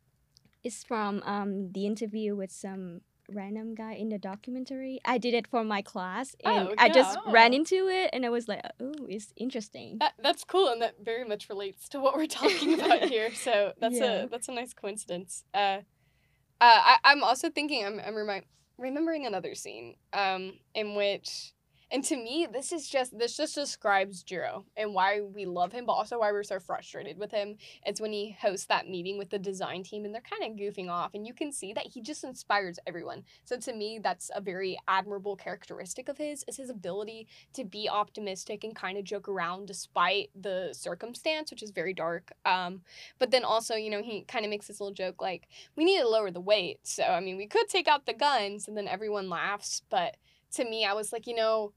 It's 0.64 0.84
from 0.84 1.22
um, 1.26 1.72
the 1.72 1.86
interview 1.86 2.36
with 2.36 2.52
some 2.52 3.02
random 3.30 3.76
guy 3.76 3.94
in 3.94 4.10
the 4.10 4.18
documentary. 4.18 5.00
I 5.06 5.18
did 5.18 5.34
it 5.34 5.48
for 5.48 5.64
my 5.64 5.82
class 5.82 6.36
and 6.44 6.70
Oh, 6.70 6.74
I 6.78 6.90
just 6.90 7.18
yeah. 7.26 7.32
ran 7.32 7.54
into 7.54 7.88
it 7.88 8.10
and 8.14 8.26
I 8.26 8.30
was 8.30 8.48
like, 8.48 8.62
oh, 8.80 8.94
it's 9.08 9.32
interesting. 9.38 9.98
That 10.00 10.14
that's 10.22 10.44
cool, 10.44 10.68
and 10.68 10.82
that 10.82 10.96
very 11.04 11.24
much 11.24 11.48
relates 11.50 11.88
to 11.90 12.00
what 12.00 12.16
we're 12.16 12.26
talking 12.28 12.74
about 12.80 13.04
here. 13.10 13.34
So 13.34 13.74
that's 13.80 13.98
Yeah. 14.00 14.24
a 14.24 14.28
that's 14.28 14.50
a 14.50 14.52
nice 14.52 14.74
coincidence. 14.74 15.46
Uh, 15.54 15.82
uh, 16.62 16.82
I 16.86 16.98
I'm 17.06 17.24
also 17.24 17.50
thinking 17.50 17.86
I'm 17.86 18.00
I'm 18.00 18.16
remi- 18.16 18.46
remembering 18.78 19.26
another 19.26 19.56
scene 19.56 19.96
um 20.14 20.54
in 20.76 20.96
which. 20.96 21.54
And 21.94 22.06
to 22.06 22.16
me, 22.16 22.48
this 22.50 22.72
is 22.72 22.88
just 22.88 23.18
this 23.20 23.36
just 23.36 23.54
describes 23.54 24.24
Jiro 24.24 24.64
and 24.78 24.94
why 24.94 25.20
we 25.20 25.46
love 25.46 25.74
him, 25.74 25.86
but 25.86 25.92
also 25.92 26.20
why 26.20 26.32
we're 26.32 26.44
so 26.44 26.58
frustrated 26.58 27.18
with 27.18 27.32
him. 27.32 27.58
It's 27.86 28.00
when 28.00 28.14
he 28.14 28.38
hosts 28.40 28.68
that 28.68 28.88
meeting 28.88 29.18
with 29.18 29.30
the 29.30 29.38
design 29.38 29.84
team 29.84 30.06
and 30.06 30.14
they're 30.14 30.22
kind 30.22 30.50
of 30.50 30.58
goofing 30.58 30.90
off, 30.90 31.14
and 31.14 31.28
you 31.28 31.34
can 31.34 31.52
see 31.52 31.74
that 31.74 31.88
he 31.88 32.02
just 32.02 32.24
inspires 32.24 32.80
everyone. 32.88 33.26
So 33.44 33.58
to 33.58 33.74
me, 33.74 34.00
that's 34.02 34.32
a 34.34 34.40
very 34.40 34.80
admirable 34.88 35.36
characteristic 35.36 36.08
of 36.08 36.18
his 36.18 36.46
is 36.48 36.56
his 36.56 36.70
ability 36.70 37.28
to 37.54 37.66
be 37.66 37.90
optimistic 37.90 38.64
and 38.64 38.74
kind 38.74 38.98
of 38.98 39.04
joke 39.04 39.28
around 39.28 39.68
despite 39.68 40.30
the 40.40 40.70
circumstance, 40.72 41.52
which 41.52 41.62
is 41.62 41.72
very 41.72 41.94
dark. 41.94 42.32
Um, 42.46 42.84
but 43.20 43.32
then 43.32 43.44
also, 43.44 43.76
you 43.76 43.90
know, 43.90 44.02
he 44.02 44.22
kind 44.22 44.46
of 44.46 44.50
makes 44.50 44.68
this 44.68 44.80
little 44.80 44.94
joke 44.94 45.22
like, 45.22 45.50
we 45.76 45.84
need 45.84 46.00
to 46.00 46.08
lower 46.08 46.32
the 46.32 46.40
weight. 46.40 46.80
So, 46.84 47.04
I 47.04 47.20
mean, 47.20 47.36
we 47.36 47.48
could 47.48 47.68
take 47.68 47.90
out 47.90 48.06
the 48.06 48.14
guns 48.14 48.70
and 48.70 48.78
then 48.78 48.88
everyone 48.88 49.30
laughs. 49.30 49.82
But 49.90 50.16
to 50.54 50.64
me, 50.64 50.86
I 50.86 50.94
was 50.94 51.12
like, 51.12 51.28
you 51.28 51.36
know, 51.36 51.74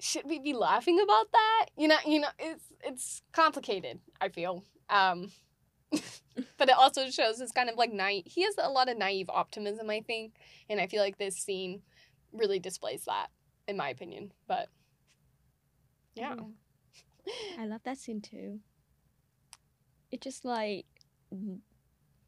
should 0.00 0.24
we 0.26 0.38
be 0.38 0.52
laughing 0.52 1.00
about 1.00 1.32
that? 1.32 1.66
You 1.76 1.88
know, 1.88 1.96
you 2.06 2.20
know, 2.20 2.28
it's 2.38 2.64
it's 2.84 3.22
complicated, 3.32 4.00
I 4.20 4.28
feel. 4.28 4.64
Um, 4.88 5.30
but 5.90 6.68
it 6.68 6.76
also 6.76 7.10
shows 7.10 7.38
his 7.40 7.52
kind 7.52 7.68
of 7.68 7.76
like 7.76 7.92
naive, 7.92 8.24
he 8.26 8.42
has 8.42 8.54
a 8.58 8.70
lot 8.70 8.88
of 8.88 8.96
naive 8.98 9.28
optimism, 9.30 9.90
I 9.90 10.00
think. 10.00 10.34
And 10.68 10.80
I 10.80 10.86
feel 10.86 11.02
like 11.02 11.18
this 11.18 11.36
scene 11.36 11.82
really 12.32 12.58
displays 12.58 13.04
that, 13.06 13.28
in 13.66 13.76
my 13.76 13.88
opinion. 13.88 14.32
But 14.46 14.68
Yeah. 16.14 16.36
I 17.58 17.66
love 17.66 17.82
that 17.84 17.98
scene 17.98 18.20
too. 18.20 18.60
It's 20.10 20.24
just 20.24 20.44
like 20.44 20.86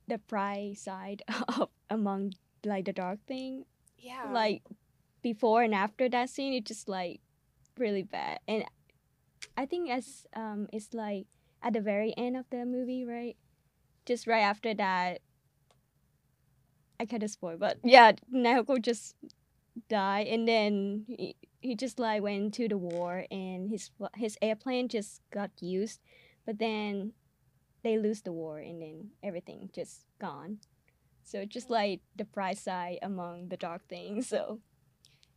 the 0.08 0.18
bright 0.18 0.76
side 0.78 1.22
of 1.58 1.68
among 1.88 2.34
like 2.64 2.84
the 2.84 2.92
dark 2.92 3.20
thing. 3.26 3.64
Yeah. 3.98 4.30
Like 4.32 4.62
before 5.22 5.62
and 5.62 5.74
after 5.74 6.08
that 6.08 6.30
scene, 6.30 6.52
it's 6.54 6.68
just 6.68 6.88
like 6.88 7.20
really 7.78 8.02
bad. 8.02 8.40
And 8.48 8.64
I 9.56 9.66
think 9.66 9.90
as 9.90 10.26
um, 10.34 10.68
it's 10.72 10.94
like 10.94 11.26
at 11.62 11.72
the 11.74 11.80
very 11.80 12.14
end 12.16 12.36
of 12.36 12.46
the 12.50 12.64
movie, 12.64 13.04
right? 13.04 13.36
Just 14.06 14.26
right 14.26 14.42
after 14.42 14.74
that, 14.74 15.20
I 16.98 17.06
kind 17.06 17.22
of 17.22 17.30
spoil, 17.30 17.56
but 17.58 17.78
yeah, 17.82 18.12
Nahoko 18.32 18.80
just 18.80 19.14
died, 19.88 20.26
and 20.28 20.46
then 20.48 21.04
he, 21.08 21.36
he 21.60 21.74
just 21.74 21.98
like 21.98 22.22
went 22.22 22.54
to 22.54 22.68
the 22.68 22.78
war, 22.78 23.26
and 23.30 23.70
his 23.70 23.90
his 24.16 24.36
airplane 24.42 24.88
just 24.88 25.22
got 25.30 25.50
used, 25.60 26.00
but 26.46 26.58
then 26.58 27.12
they 27.82 27.98
lose 27.98 28.22
the 28.22 28.32
war, 28.32 28.58
and 28.58 28.82
then 28.82 29.10
everything 29.22 29.70
just 29.74 30.06
gone. 30.20 30.58
So 31.24 31.44
just 31.44 31.70
like 31.70 32.00
the 32.16 32.24
bright 32.24 32.58
side 32.58 32.98
among 33.02 33.48
the 33.48 33.56
dark 33.56 33.88
things. 33.88 34.28
So 34.34 34.60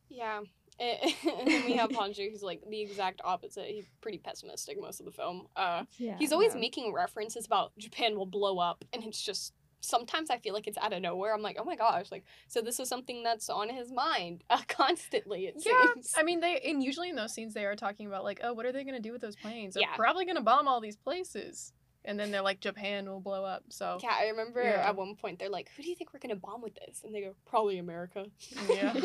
Yeah. 0.10 0.42
And 1.40 1.48
then 1.48 1.64
we 1.66 1.74
have 1.76 1.92
Honjo, 1.92 2.30
who's 2.30 2.44
like 2.44 2.62
the 2.70 2.82
exact 2.82 3.22
opposite. 3.24 3.66
He's 3.66 3.86
pretty 4.02 4.18
pessimistic 4.18 4.80
most 4.80 5.00
of 5.00 5.06
the 5.06 5.12
film. 5.12 5.48
Uh, 5.56 5.84
yeah, 5.98 6.18
he's 6.18 6.32
always 6.32 6.54
Yeah. 6.54 6.60
making 6.62 6.94
references 6.94 7.46
about 7.46 7.78
Japan 7.78 8.16
will 8.18 8.26
blow 8.26 8.60
up, 8.60 8.84
and 8.94 9.04
it's 9.04 9.22
just 9.22 9.54
sometimes 9.82 10.30
I 10.30 10.38
feel 10.38 10.54
like 10.54 10.66
it's 10.68 10.78
out 10.78 10.94
of 10.94 11.02
nowhere. 11.02 11.34
I'm 11.36 11.42
like, 11.42 11.58
oh 11.60 11.66
my 11.66 11.76
gosh, 11.76 12.12
like 12.12 12.24
so 12.48 12.62
this 12.62 12.80
is 12.80 12.88
something 12.88 13.22
that's 13.24 13.50
on 13.50 13.70
his 13.70 13.92
mind 13.92 14.44
uh, 14.50 14.62
constantly. 14.68 15.46
It 15.48 15.56
Yeah, 15.66 15.74
seems. 15.94 16.14
I 16.18 16.24
mean, 16.24 16.40
they 16.40 16.60
and 16.60 16.82
usually 16.84 17.10
in 17.10 17.16
those 17.16 17.34
scenes 17.34 17.54
they 17.54 17.66
are 17.66 17.76
talking 17.76 18.08
about 18.08 18.24
like, 18.24 18.40
oh, 18.44 18.54
what 18.54 18.66
are 18.66 18.72
they 18.72 18.84
gonna 18.84 19.00
do 19.00 19.12
with 19.12 19.22
those 19.22 19.36
planes? 19.36 19.74
They're 19.76 19.82
Yeah. 19.82 19.96
probably 19.96 20.26
gonna 20.26 20.42
bomb 20.42 20.68
all 20.68 20.80
these 20.82 20.98
plays, 20.98 21.74
and 22.06 22.20
then 22.20 22.32
they're 22.32 22.42
like, 22.42 22.60
Japan 22.60 23.10
will 23.10 23.20
blow 23.22 23.44
up. 23.46 23.64
So 23.70 24.00
Yeah, 24.02 24.16
I 24.20 24.28
remember 24.30 24.62
Yeah. 24.62 24.88
at 24.90 24.96
one 24.96 25.16
point 25.16 25.40
they're 25.40 25.50
like, 25.50 25.70
"Who 25.76 25.84
do 25.84 25.90
you 25.90 25.96
think 25.96 26.14
we're 26.14 26.20
gonna 26.20 26.36
bomb 26.36 26.62
with 26.62 26.76
this?" 26.76 27.02
And 27.04 27.14
they 27.14 27.22
go, 27.22 27.36
"Probably 27.46 27.78
America." 27.80 28.26
Yeah. 28.70 28.92
I 28.96 29.00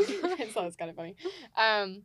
thought 0.53 0.63
it 0.63 0.67
was 0.67 0.77
kind 0.77 0.91
of 0.91 0.97
funny. 0.97 1.17
Um, 1.57 2.03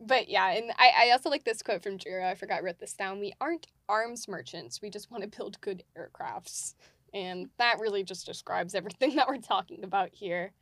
but 0.00 0.28
yeah, 0.28 0.50
and 0.50 0.70
I, 0.78 0.92
I 1.06 1.10
also 1.10 1.28
like 1.28 1.44
this 1.44 1.62
quote 1.62 1.82
from 1.82 1.98
Jiro. 1.98 2.24
I 2.26 2.34
forgot 2.34 2.58
I 2.58 2.62
wrote 2.62 2.78
this 2.78 2.92
down. 2.94 3.18
We 3.18 3.32
aren't 3.40 3.66
arms 3.88 4.28
merchants. 4.28 4.80
We 4.80 4.90
just 4.90 5.10
want 5.10 5.22
to 5.24 5.36
build 5.36 5.60
good 5.60 5.82
aircrafts, 5.96 6.74
and 7.12 7.48
that 7.58 7.80
really 7.80 8.04
just 8.04 8.24
describes 8.26 8.74
everything 8.74 9.16
that 9.16 9.26
we're 9.28 9.38
talking 9.38 9.82
about 9.82 10.10
here. 10.12 10.52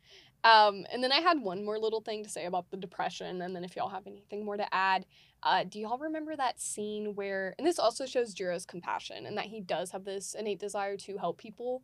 Um, 0.43 0.85
and 0.91 1.03
then 1.03 1.11
I 1.11 1.19
had 1.19 1.39
one 1.41 1.65
more 1.65 1.77
little 1.77 1.99
thing 2.01 2.23
to 2.23 2.29
say 2.29 2.45
about 2.45 2.69
the 2.71 2.77
depression, 2.77 3.41
and 3.41 3.55
then 3.55 3.63
if 3.63 3.75
y'all 3.75 3.89
have 3.89 4.07
anything 4.07 4.45
more 4.45 4.55
to 4.57 4.73
add, 4.73 5.05
uh, 5.43 5.63
do 5.63 5.79
y'all 5.79 5.97
remember 5.97 6.35
that 6.35 6.59
scene 6.59 7.15
where, 7.15 7.55
and 7.57 7.67
this 7.67 7.79
also 7.79 8.05
shows 8.05 8.33
Jiro's 8.33 8.65
compassion 8.65 9.25
and 9.25 9.37
that 9.37 9.45
he 9.45 9.61
does 9.61 9.91
have 9.91 10.03
this 10.03 10.35
innate 10.37 10.59
desire 10.59 10.97
to 10.97 11.17
help 11.17 11.37
people. 11.37 11.83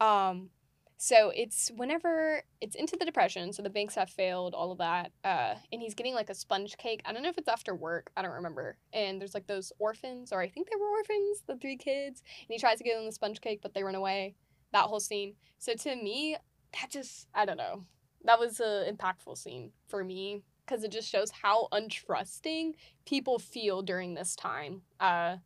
Um, 0.00 0.50
so 0.96 1.32
it's 1.34 1.70
whenever 1.76 2.42
it's 2.60 2.76
into 2.76 2.96
the 2.96 3.04
depression, 3.04 3.52
so 3.52 3.62
the 3.62 3.70
banks 3.70 3.94
have 3.96 4.08
failed, 4.08 4.54
all 4.54 4.72
of 4.72 4.78
that, 4.78 5.12
uh, 5.24 5.54
and 5.72 5.82
he's 5.82 5.94
getting 5.94 6.14
like 6.14 6.30
a 6.30 6.34
sponge 6.34 6.76
cake. 6.78 7.02
I 7.04 7.12
don't 7.12 7.22
know 7.22 7.28
if 7.28 7.36
it's 7.36 7.48
after 7.48 7.74
work, 7.74 8.10
I 8.16 8.22
don't 8.22 8.30
remember. 8.30 8.78
And 8.92 9.20
there's 9.20 9.34
like 9.34 9.46
those 9.46 9.72
orphans, 9.78 10.32
or 10.32 10.40
I 10.40 10.48
think 10.48 10.70
they 10.70 10.76
were 10.76 10.88
orphans, 10.88 11.42
the 11.46 11.56
three 11.56 11.76
kids, 11.76 12.22
and 12.40 12.54
he 12.54 12.58
tries 12.58 12.78
to 12.78 12.84
give 12.84 12.96
them 12.96 13.06
the 13.06 13.12
sponge 13.12 13.40
cake, 13.40 13.60
but 13.62 13.74
they 13.74 13.82
run 13.82 13.96
away. 13.96 14.36
That 14.72 14.84
whole 14.84 15.00
scene. 15.00 15.34
So 15.58 15.74
to 15.74 15.94
me, 15.94 16.36
that 16.72 16.90
just 16.90 17.28
I 17.34 17.44
don't 17.44 17.58
know. 17.58 17.84
That 18.24 18.40
was 18.40 18.60
an 18.60 18.96
impactful 18.96 19.36
scene 19.36 19.72
for 19.88 20.02
me 20.02 20.42
because 20.66 20.84
it 20.84 20.90
just 20.90 21.08
shows 21.08 21.30
how 21.30 21.68
untrusting 21.72 22.74
people 23.06 23.38
feel 23.38 23.82
during 23.82 24.14
this 24.14 24.34
time. 24.36 24.82
Uh, 25.00 25.36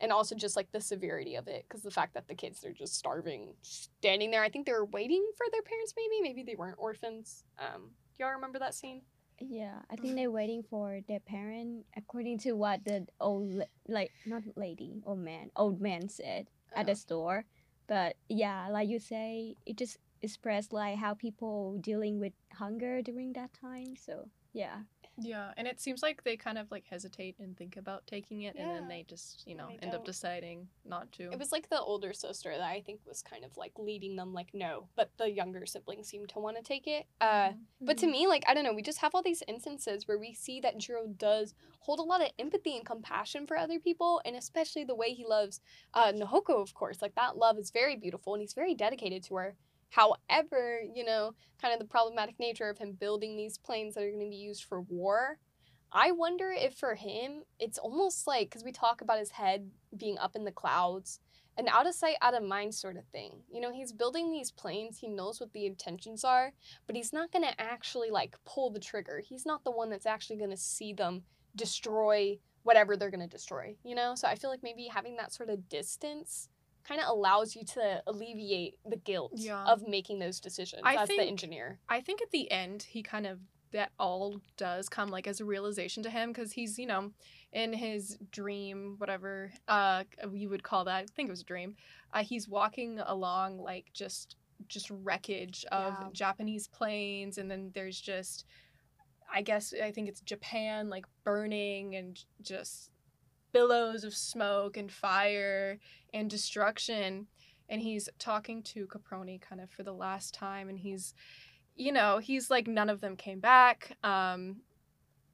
and 0.00 0.12
also 0.12 0.34
just 0.36 0.54
like 0.56 0.70
the 0.72 0.80
severity 0.80 1.34
of 1.34 1.48
it 1.48 1.64
because 1.68 1.82
the 1.82 1.90
fact 1.90 2.14
that 2.14 2.28
the 2.28 2.34
kids 2.34 2.64
are 2.64 2.72
just 2.72 2.94
starving 2.94 3.54
standing 3.62 4.30
there 4.30 4.44
i 4.44 4.48
think 4.48 4.64
they 4.64 4.70
were 4.72 4.84
waiting 4.84 5.26
for 5.36 5.44
their 5.50 5.62
parents 5.62 5.92
maybe 5.96 6.22
maybe 6.22 6.44
they 6.44 6.54
weren't 6.54 6.76
orphans 6.78 7.42
um 7.58 7.90
do 8.16 8.22
y'all 8.22 8.32
remember 8.32 8.60
that 8.60 8.74
scene 8.74 9.02
Yeah, 9.40 9.78
I 9.90 9.96
think 9.96 10.14
they're 10.18 10.30
waiting 10.30 10.62
for 10.62 11.00
their 11.08 11.18
parent, 11.18 11.86
according 11.96 12.38
to 12.46 12.52
what 12.54 12.84
the 12.84 13.06
old, 13.20 13.62
like 13.88 14.10
not 14.26 14.42
lady, 14.56 15.02
old 15.06 15.18
man, 15.18 15.50
old 15.56 15.80
man 15.80 16.08
said 16.08 16.46
at 16.74 16.86
the 16.86 16.92
Oh. 16.92 17.02
store. 17.06 17.44
But 17.86 18.14
yeah, 18.28 18.66
like 18.70 18.88
you 18.88 18.98
say, 18.98 19.54
it 19.66 19.78
just 19.78 19.98
expressed 20.22 20.72
like 20.72 20.98
how 20.98 21.14
people 21.14 21.78
dealing 21.78 22.18
with 22.18 22.34
hunger 22.54 23.02
during 23.02 23.32
that 23.34 23.50
time. 23.54 23.94
So 23.94 24.26
yeah, 24.52 24.78
yeah, 25.20 25.50
and 25.56 25.66
it 25.66 25.80
seems 25.80 26.00
like 26.02 26.22
they 26.22 26.36
kind 26.36 26.58
of 26.58 26.70
like 26.70 26.84
hesitate 26.88 27.36
and 27.40 27.56
think 27.56 27.76
about 27.76 28.06
taking 28.06 28.42
it, 28.42 28.54
and 28.56 28.70
then 28.70 28.88
they 28.88 29.04
just 29.08 29.44
you 29.46 29.56
know 29.56 29.68
end 29.82 29.94
up 29.94 30.04
deciding 30.04 30.68
not 30.84 31.10
to. 31.12 31.24
it 31.32 31.38
was 31.38 31.50
like 31.52 31.68
the 31.68 31.80
older 31.80 32.12
sister 32.12 32.50
that 32.56 32.62
i 32.62 32.80
think 32.80 33.00
was 33.06 33.20
kind 33.20 33.44
of 33.44 33.56
like 33.56 33.72
leading 33.78 34.16
them 34.16 34.32
like 34.32 34.48
no 34.54 34.88
but 34.96 35.10
the 35.18 35.30
younger 35.30 35.66
siblings 35.66 36.08
seemed 36.08 36.28
to 36.28 36.38
want 36.38 36.56
to 36.56 36.62
take 36.62 36.86
it 36.86 37.06
uh 37.20 37.50
But 37.80 37.98
to 37.98 38.06
me, 38.06 38.26
like, 38.26 38.44
I 38.48 38.54
don't 38.54 38.64
know, 38.64 38.72
we 38.72 38.82
just 38.82 38.98
have 38.98 39.14
all 39.14 39.22
these 39.22 39.42
instances 39.48 40.06
where 40.08 40.18
we 40.18 40.32
see 40.34 40.60
that 40.60 40.78
Jiro 40.78 41.06
does 41.06 41.54
hold 41.80 42.00
a 42.00 42.02
lot 42.02 42.22
of 42.22 42.30
empathy 42.38 42.76
and 42.76 42.84
compassion 42.84 43.46
for 43.46 43.56
other 43.56 43.78
people, 43.78 44.20
and 44.24 44.34
especially 44.36 44.84
the 44.84 44.94
way 44.96 45.12
he 45.14 45.24
loves 45.24 45.60
uh, 45.94 46.12
Nahoko, 46.12 46.60
of 46.60 46.74
course. 46.74 47.00
Like, 47.02 47.14
that 47.14 47.36
love 47.36 47.56
is 47.58 47.70
very 47.70 47.96
beautiful, 47.96 48.34
and 48.34 48.40
he's 48.40 48.54
very 48.54 48.74
dedicated 48.74 49.22
to 49.24 49.34
her. 49.36 49.56
However, 49.90 50.80
you 50.94 51.04
know, 51.04 51.32
kind 51.60 51.72
of 51.72 51.80
the 51.80 51.86
problematic 51.86 52.38
nature 52.38 52.68
of 52.68 52.78
him 52.78 52.92
building 52.92 53.36
these 53.36 53.58
planes 53.58 53.94
that 53.94 54.04
are 54.04 54.10
going 54.10 54.24
to 54.24 54.30
be 54.30 54.36
used 54.36 54.64
for 54.64 54.80
war. 54.80 55.38
I 55.90 56.12
wonder 56.12 56.50
if 56.50 56.74
for 56.74 56.94
him, 56.94 57.44
it's 57.58 57.78
almost 57.78 58.26
like, 58.26 58.50
because 58.50 58.64
we 58.64 58.72
talk 58.72 59.00
about 59.00 59.18
his 59.18 59.30
head 59.30 59.70
being 59.96 60.18
up 60.18 60.36
in 60.36 60.44
the 60.44 60.52
clouds, 60.52 61.20
an 61.56 61.66
out 61.68 61.86
of 61.86 61.94
sight, 61.94 62.16
out 62.20 62.34
of 62.34 62.42
mind 62.42 62.74
sort 62.74 62.96
of 62.96 63.06
thing. 63.06 63.40
You 63.50 63.60
know, 63.60 63.72
he's 63.72 63.92
building 63.92 64.30
these 64.30 64.50
planes, 64.50 64.98
he 64.98 65.08
knows 65.08 65.40
what 65.40 65.52
the 65.52 65.66
intentions 65.66 66.24
are, 66.24 66.52
but 66.86 66.94
he's 66.94 67.12
not 67.12 67.32
going 67.32 67.44
to 67.44 67.60
actually 67.60 68.10
like 68.10 68.36
pull 68.44 68.70
the 68.70 68.78
trigger. 68.78 69.22
He's 69.26 69.46
not 69.46 69.64
the 69.64 69.70
one 69.70 69.88
that's 69.88 70.06
actually 70.06 70.36
going 70.36 70.50
to 70.50 70.56
see 70.56 70.92
them 70.92 71.22
destroy 71.56 72.38
whatever 72.62 72.96
they're 72.96 73.10
going 73.10 73.26
to 73.26 73.26
destroy, 73.26 73.74
you 73.82 73.94
know? 73.94 74.14
So 74.14 74.28
I 74.28 74.34
feel 74.34 74.50
like 74.50 74.62
maybe 74.62 74.88
having 74.92 75.16
that 75.16 75.32
sort 75.32 75.48
of 75.48 75.68
distance 75.70 76.50
kind 76.88 77.00
of 77.00 77.08
allows 77.08 77.54
you 77.54 77.64
to 77.64 78.02
alleviate 78.06 78.76
the 78.88 78.96
guilt 78.96 79.32
Yeah. 79.34 79.64
of 79.64 79.86
making 79.86 80.18
those 80.20 80.40
decisions 80.40 80.82
I 80.84 80.94
as 80.94 81.08
the 81.08 81.16
think- 81.16 81.30
engineer. 81.30 81.78
I 81.88 82.00
think 82.00 82.22
at 82.22 82.30
the 82.30 82.50
end 82.50 82.82
he 82.84 83.02
kind 83.02 83.26
of 83.26 83.40
that 83.70 83.92
all 83.98 84.40
does 84.56 84.88
come 84.88 85.10
like 85.10 85.26
as 85.26 85.40
a 85.40 85.44
realization 85.44 86.02
to 86.02 86.08
him 86.08 86.30
because 86.32 86.52
he's 86.52 86.78
you 86.78 86.86
know 86.86 87.12
in 87.52 87.74
his 87.74 88.16
dream 88.30 88.94
whatever 88.96 89.52
uh 89.68 90.04
you 90.32 90.48
would 90.48 90.62
call 90.62 90.84
that 90.86 90.96
I 91.02 91.06
think 91.14 91.28
it 91.28 91.32
was 91.32 91.42
a 91.42 91.44
dream 91.44 91.76
uh, 92.14 92.22
he's 92.22 92.48
walking 92.48 92.98
along 93.00 93.58
like 93.58 93.92
just 93.92 94.36
just 94.68 94.88
wreckage 94.90 95.66
of 95.70 95.92
Yeah. 96.00 96.08
Japanese 96.14 96.66
planes 96.66 97.36
and 97.36 97.50
then 97.50 97.70
there's 97.74 98.00
just 98.00 98.46
I 99.30 99.42
guess 99.42 99.74
I 99.82 99.90
think 99.92 100.08
it's 100.08 100.22
Japan 100.22 100.88
like 100.88 101.04
burning 101.22 101.94
and 101.96 102.18
just 102.40 102.90
billows 103.52 104.02
of 104.04 104.14
smoke 104.14 104.78
and 104.78 104.90
fire 104.90 105.78
and 106.12 106.30
destruction 106.30 107.26
and 107.68 107.82
he's 107.82 108.08
talking 108.18 108.62
to 108.62 108.86
Caproni 108.86 109.40
kind 109.40 109.60
of 109.60 109.70
for 109.70 109.82
the 109.82 109.92
last 109.92 110.34
time 110.34 110.68
and 110.68 110.78
he's 110.78 111.14
you 111.76 111.92
know, 111.92 112.18
he's 112.18 112.50
like 112.50 112.66
none 112.66 112.90
of 112.90 113.00
them 113.00 113.16
came 113.16 113.40
back. 113.40 113.96
Um 114.02 114.62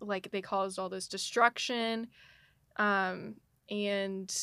like 0.01 0.31
they 0.31 0.43
caused 0.43 0.79
all 0.79 0.89
this 0.89 1.09
destruction. 1.09 2.09
Um 2.77 3.37
and 3.71 4.35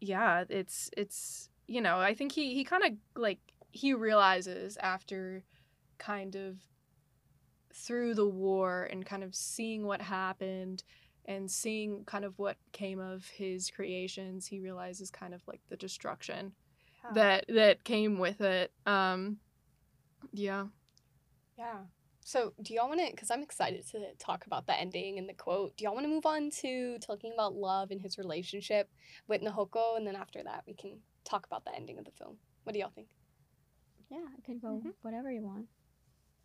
yeah, 0.00 0.44
it's 0.48 0.90
it's 0.96 1.48
you 1.66 1.80
know, 1.80 1.98
I 1.98 2.14
think 2.14 2.32
he 2.32 2.54
he 2.54 2.64
kind 2.64 2.84
of 2.84 2.92
like 3.16 3.38
he 3.70 3.94
realizes 3.94 4.76
after 4.76 5.42
kind 5.98 6.36
of 6.36 6.58
through 7.72 8.14
the 8.14 8.28
war 8.28 8.88
and 8.90 9.04
kind 9.04 9.24
of 9.24 9.34
seeing 9.34 9.84
what 9.84 10.00
happened 10.00 10.84
and 11.26 11.50
seeing 11.50 12.04
kind 12.04 12.24
of 12.24 12.38
what 12.38 12.56
came 12.72 13.00
of 13.00 13.26
his 13.28 13.70
creations, 13.70 14.46
he 14.46 14.60
realizes 14.60 15.10
kind 15.10 15.34
of 15.34 15.42
like 15.46 15.60
the 15.68 15.76
destruction 15.76 16.52
that 17.14 17.44
that 17.48 17.84
came 17.84 18.18
with 18.18 18.40
it. 18.40 18.72
Um 18.86 19.38
yeah. 20.32 20.66
Yeah. 21.58 21.80
So, 22.26 22.54
do 22.62 22.72
y'all 22.72 22.88
want 22.88 23.00
to? 23.00 23.10
Because 23.10 23.30
I'm 23.30 23.42
excited 23.42 23.86
to 23.88 24.14
talk 24.18 24.46
about 24.46 24.66
the 24.66 24.78
ending 24.80 25.18
and 25.18 25.28
the 25.28 25.34
quote. 25.34 25.76
Do 25.76 25.84
y'all 25.84 25.92
want 25.92 26.06
to 26.06 26.08
move 26.10 26.24
on 26.24 26.48
to 26.62 26.98
talking 26.98 27.32
about 27.34 27.54
love 27.54 27.90
and 27.90 28.00
his 28.00 28.16
relationship 28.16 28.88
with 29.28 29.42
Nahoko, 29.42 29.98
and 29.98 30.06
then 30.06 30.16
after 30.16 30.42
that 30.42 30.64
we 30.66 30.72
can 30.72 31.00
talk 31.24 31.44
about 31.46 31.64
the 31.66 31.74
ending 31.76 31.98
of 31.98 32.06
the 32.06 32.10
film. 32.12 32.38
What 32.64 32.72
do 32.72 32.78
y'all 32.78 32.90
think? 32.94 33.08
yeah, 34.10 34.24
I 34.36 34.40
can 34.42 34.58
go 34.58 34.80
Mhm. 34.84 34.94
whatever 35.02 35.30
you 35.30 35.42
want. 35.42 35.68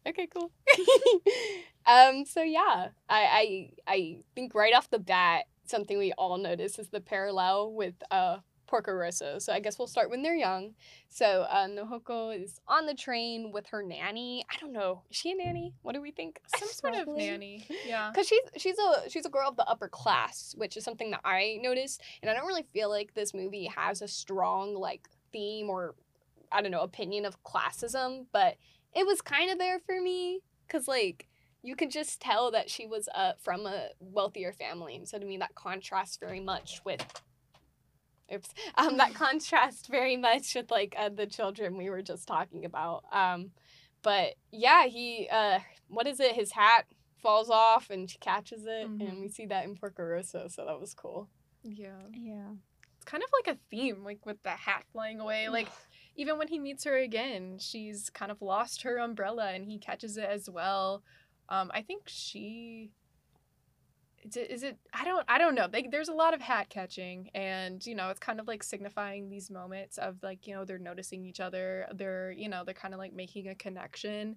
Okay, 0.08 0.28
cool. 0.28 0.52
um, 1.86 2.26
so 2.26 2.42
yeah, 2.42 2.90
I, 3.10 3.20
I 3.20 3.70
I 3.88 4.18
think 4.36 4.56
right 4.56 4.74
off 4.74 4.90
the 4.90 5.00
bat, 5.00 5.46
something 5.66 5.98
we 5.98 6.14
all 6.14 6.38
notice 6.38 6.80
is 6.80 6.90
the 6.90 7.02
parallel 7.02 7.74
with 7.74 7.96
uh 8.12 8.38
Porco 8.70 8.92
Rosso. 8.92 9.40
So 9.40 9.52
I 9.52 9.60
guess 9.60 9.80
we'll 9.80 9.88
start 9.88 10.12
when 10.12 10.22
they're 10.22 10.36
young. 10.36 10.76
So 11.08 11.48
uh, 11.50 11.68
Nahoko 11.68 12.40
is 12.40 12.62
on 12.68 12.86
the 12.86 12.94
train 12.94 13.52
with 13.52 13.66
her 13.68 13.82
nanny. 13.82 14.46
I 14.50 14.58
don't 14.60 14.72
know. 14.72 15.02
Is 15.10 15.18
she 15.18 15.32
a 15.32 15.36
nanny? 15.36 15.74
What 15.82 15.96
do 15.96 16.02
we 16.02 16.12
think? 16.12 16.40
Some 16.58 16.70
sort 16.70 16.96
of 16.96 17.08
nanny. 17.08 17.66
Yeah. 17.86 18.12
Because 18.14 18.28
she's 18.28 18.42
she's 18.58 18.78
a 18.78 19.10
she's 19.10 19.26
a 19.26 19.30
girl 19.30 19.50
of 19.50 19.56
the 19.56 19.66
upper 19.66 19.90
class, 19.90 20.54
which 20.58 20.78
is 20.78 20.84
something 20.84 21.10
that 21.12 21.22
I 21.26 21.58
noticed, 21.62 22.02
and 22.22 22.30
I 22.30 22.36
don't 22.36 22.46
really 22.46 22.66
feel 22.72 22.90
like 22.90 23.16
this 23.16 23.34
movie 23.34 23.70
has 23.76 24.02
a 24.02 24.08
strong 24.08 24.76
like 24.76 25.10
theme 25.32 25.70
or 25.70 25.96
I 26.52 26.62
don't 26.62 26.72
know 26.72 26.82
opinion 26.82 27.26
of 27.26 27.44
classism, 27.44 28.26
but 28.32 28.56
it 28.96 29.06
was 29.06 29.22
kind 29.22 29.52
of 29.52 29.58
there 29.58 29.80
for 29.80 30.02
me 30.02 30.42
because 30.68 30.88
like 30.88 31.28
you 31.62 31.76
could 31.76 31.92
just 31.92 32.22
tell 32.22 32.52
that 32.52 32.70
she 32.70 32.86
was 32.86 33.10
uh, 33.14 33.34
from 33.42 33.66
a 33.66 33.90
wealthier 34.00 34.54
family, 34.54 34.96
and 34.96 35.08
so 35.08 35.20
to 35.20 35.26
me 35.26 35.38
that 35.38 35.56
contrasts 35.56 36.18
very 36.18 36.40
much 36.40 36.82
with. 36.86 37.06
Oops. 38.34 38.50
Um, 38.76 38.98
that 38.98 39.14
contrasts 39.16 39.88
very 39.88 40.16
much 40.16 40.54
with 40.56 40.70
like 40.72 40.96
uh, 40.98 41.10
the 41.10 41.26
children 41.26 41.78
we 41.78 41.90
were 41.90 42.02
just 42.02 42.28
talking 42.28 42.64
about. 42.66 43.04
Um, 43.12 43.52
but 44.04 44.36
yeah, 44.52 44.86
he 44.86 45.28
uh, 45.32 45.60
what 45.88 46.08
is 46.08 46.20
it? 46.20 46.36
His 46.36 46.52
hat 46.52 46.86
falls 47.22 47.50
off 47.50 47.90
and 47.90 48.10
she 48.10 48.18
catches 48.20 48.66
it, 48.66 48.86
and 48.88 49.02
Mhm. 49.02 49.22
we 49.22 49.28
see 49.30 49.46
that 49.48 49.66
in 49.66 49.76
Porco 49.76 50.04
Rosso, 50.04 50.48
so 50.48 50.66
that 50.66 50.80
was 50.80 50.94
cool. 50.94 51.28
Yeah. 51.64 52.00
Yeah. 52.14 52.52
It's 52.96 53.06
kind 53.06 53.24
of 53.24 53.30
like 53.34 53.56
a 53.56 53.60
theme, 53.70 54.04
like 54.04 54.26
with 54.26 54.42
the 54.44 54.52
hat 54.52 54.86
flying 54.94 55.20
away. 55.20 55.50
Like 55.50 55.68
even 56.20 56.38
when 56.38 56.50
he 56.50 56.60
meets 56.60 56.84
her 56.84 56.98
again, 56.98 57.56
she's 57.60 58.10
kind 58.10 58.30
of 58.30 58.42
lost 58.42 58.82
her 58.82 58.98
umbrella 58.98 59.54
and 59.54 59.64
he 59.64 59.78
catches 59.78 60.18
it 60.18 60.28
as 60.30 60.50
well. 60.50 61.02
Um, 61.48 61.72
I 61.74 61.82
think 61.82 62.04
she 62.08 62.92
is 64.22 64.36
it, 64.36 64.52
is 64.52 64.64
it 64.64 64.78
I 64.94 65.06
don't 65.06 65.24
I 65.30 65.38
don't 65.38 65.56
know. 65.56 65.70
They, 65.72 65.88
there's 65.90 66.10
a 66.10 66.14
lot 66.14 66.34
of 66.34 66.42
hat 66.42 66.68
catching 66.68 67.30
and 67.34 67.84
you 67.86 67.96
know, 67.96 68.10
it's 68.10 68.20
kind 68.20 68.42
of 68.42 68.50
like 68.50 68.64
signifying 68.64 69.30
these 69.30 69.50
moments 69.50 69.98
of 69.98 70.18
like, 70.22 70.46
you 70.46 70.54
know, 70.54 70.66
they're 70.66 70.78
noticing 70.78 71.24
each 71.24 71.40
other. 71.40 71.88
They're, 71.96 72.32
you 72.32 72.50
know, 72.50 72.64
they're 72.66 72.74
kind 72.74 72.94
of 72.94 73.00
like 73.00 73.14
making 73.14 73.48
a 73.48 73.56
connection. 73.56 74.36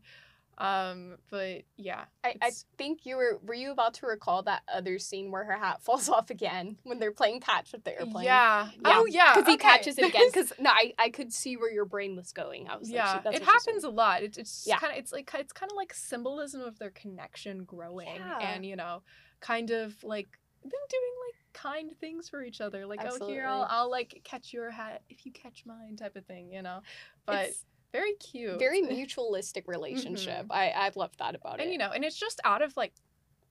Um, 0.63 1.17
but 1.29 1.63
yeah. 1.77 2.05
I, 2.23 2.37
I 2.41 2.51
think 2.79 3.05
you 3.05 3.17
were 3.17 3.41
were 3.43 3.55
you 3.55 3.73
about 3.73 3.95
to 3.95 4.07
recall 4.07 4.43
that 4.45 4.63
other 4.73 4.99
scene 4.99 5.33
where 5.33 5.45
her 5.45 5.57
hat 5.59 5.83
falls 5.83 6.09
off 6.09 6.31
again 6.31 6.77
when 6.85 7.01
they're 7.01 7.11
playing 7.13 7.41
catch 7.41 7.73
with 7.73 7.83
the 7.83 7.99
airplane? 7.99 8.25
Yeah. 8.27 8.69
Yeah, 8.73 8.79
Oh 8.85 9.07
yeah. 9.07 9.33
because 9.35 9.49
he 9.49 9.55
okay. 9.55 9.63
catches 9.69 9.99
it 9.99 10.05
again. 10.07 10.29
Because 10.33 10.53
no, 10.61 10.71
I, 10.71 10.95
I 10.99 11.11
could 11.11 11.33
see 11.33 11.57
where 11.57 11.71
your 11.73 11.85
brain 11.85 12.15
was 12.15 12.33
going. 12.33 12.69
I 12.69 12.77
was 12.77 12.89
like, 12.89 12.95
yeah, 12.95 13.15
"Shit, 13.15 13.25
that's 13.25 13.37
it 13.39 13.43
happens 13.43 13.83
a 13.85 13.91
lot. 13.91 14.23
It, 14.23 14.39
it's 14.39 14.65
Yeah. 14.67 14.79
kind 14.79 14.93
of 14.93 14.99
it's 15.01 15.13
like 15.13 15.31
it's 15.35 15.53
kind 15.53 15.71
of 15.73 15.77
like 15.77 15.93
symbolism 15.93 16.61
of 16.61 16.79
their 16.79 16.91
connection 16.91 17.65
growing, 17.65 18.15
Yeah. 18.17 18.39
and 18.39 18.65
you 18.65 18.77
know, 18.77 19.03
kind 19.41 19.71
of 19.71 20.03
like 20.05 20.29
them 20.63 20.71
doing 20.89 21.13
like 21.27 21.35
kind 21.55 21.91
things 22.01 22.29
for 22.29 22.41
each 22.43 22.61
other. 22.61 22.87
Like, 22.87 23.01
oh, 23.03 23.07
Absolutely. 23.07 23.35
here 23.35 23.47
I'll 23.47 23.67
I'll 23.69 23.91
like 23.91 24.21
catch 24.23 24.53
your 24.53 24.71
hat 24.71 25.03
if 25.09 25.27
you 25.27 25.33
catch 25.33 25.65
mine, 25.67 25.97
type 25.97 26.15
of 26.15 26.25
thing. 26.27 26.53
You 26.53 26.63
know, 26.63 26.83
but 27.27 27.47
It's 27.49 27.65
very 27.93 28.15
cute. 28.15 28.59
very 28.59 28.83
mutualistic 28.99 29.69
relationship. 29.69 30.45
Mm-hmm. 30.45 30.53
I 30.53 30.71
I 30.71 30.91
love 30.97 31.17
that 31.19 31.35
about 31.35 31.61
and 31.61 31.69
it. 31.69 31.73
you 31.73 31.79
know, 31.79 31.91
and 31.91 32.05
it's 32.05 32.19
just 32.19 32.41
out 32.45 32.63
of 32.63 32.77
like 32.77 32.93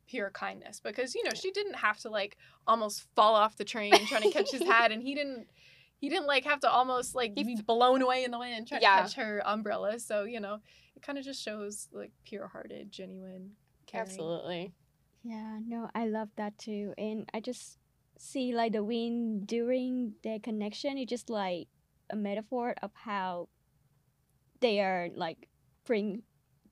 pure 0.08 0.30
kindness 0.32 0.82
because 0.82 1.16
you 1.16 1.24
know 1.24 1.32
she 1.34 1.52
didn't 1.52 1.76
have 1.76 1.98
to 2.00 2.10
like 2.10 2.38
almost 2.68 3.08
fall 3.16 3.36
off 3.36 3.56
the 3.56 3.64
train 3.64 3.94
trying 4.08 4.24
to 4.24 4.32
catch 4.32 4.52
his 4.52 4.64
hat, 4.64 4.92
and 4.94 5.02
he 5.02 5.16
didn't. 5.16 5.48
He 6.00 6.10
didn't 6.10 6.26
like 6.26 6.46
have 6.46 6.62
to 6.62 6.70
almost 6.70 7.14
like 7.14 7.34
He 7.36 7.44
be 7.44 7.56
blown 7.62 8.02
away 8.02 8.24
in 8.24 8.32
the 8.32 8.39
wind 8.39 8.68
trying 8.68 8.82
Yeah. 8.82 8.96
to 8.98 9.02
catch 9.04 9.14
her 9.16 9.42
umbrella. 9.46 10.00
So 10.00 10.24
you 10.24 10.39
know, 10.39 10.60
it 10.96 11.04
kind 11.04 11.20
of 11.20 11.24
just 11.24 11.39
shows 11.44 11.89
like 11.94 12.12
pure-hearted, 12.26 12.92
genuine 12.92 13.52
caring. 13.86 14.08
Absolutely. 14.08 14.74
Yeah, 15.24 15.60
no, 15.64 15.92
I 15.94 16.08
love 16.08 16.30
that 16.38 16.58
too. 16.58 16.96
And 16.98 17.30
I 17.36 17.39
just 17.39 17.78
see 18.18 18.52
like 18.56 18.74
the 18.74 18.84
wind 18.84 19.46
during 19.46 20.14
their 20.24 20.39
connection, 20.39 20.98
it's 20.98 21.10
just 21.12 21.30
like 21.30 21.68
a 22.10 22.16
metaphor 22.16 22.74
of 22.82 22.89
how 22.96 23.48
they 24.62 24.80
are 24.80 25.09
like 25.16 25.47
bring 25.86 26.24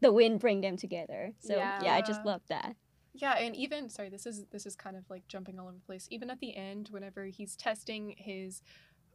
the 0.01 0.11
wind 0.11 0.39
bring 0.39 0.61
them 0.61 0.77
together. 0.77 1.33
So 1.39 1.55
yeah, 1.57 1.93
I 1.93 2.01
just 2.01 2.23
love 2.25 2.41
that. 2.49 2.75
Yeah, 3.13 3.33
and 3.37 3.55
even 3.55 3.89
sorry, 3.89 4.09
this 4.09 4.25
is 4.25 4.45
this 4.51 4.65
is 4.65 4.75
kind 4.75 4.95
of 4.95 5.03
like 5.09 5.27
jumping 5.27 5.59
all 5.59 5.67
over 5.67 5.75
the 5.75 5.81
place. 5.85 6.07
Even 6.09 6.29
at 6.29 6.39
the 6.39 6.55
end, 6.55 6.87
whenever 6.91 7.25
he's 7.25 7.55
testing 7.55 8.15
his 8.17 8.61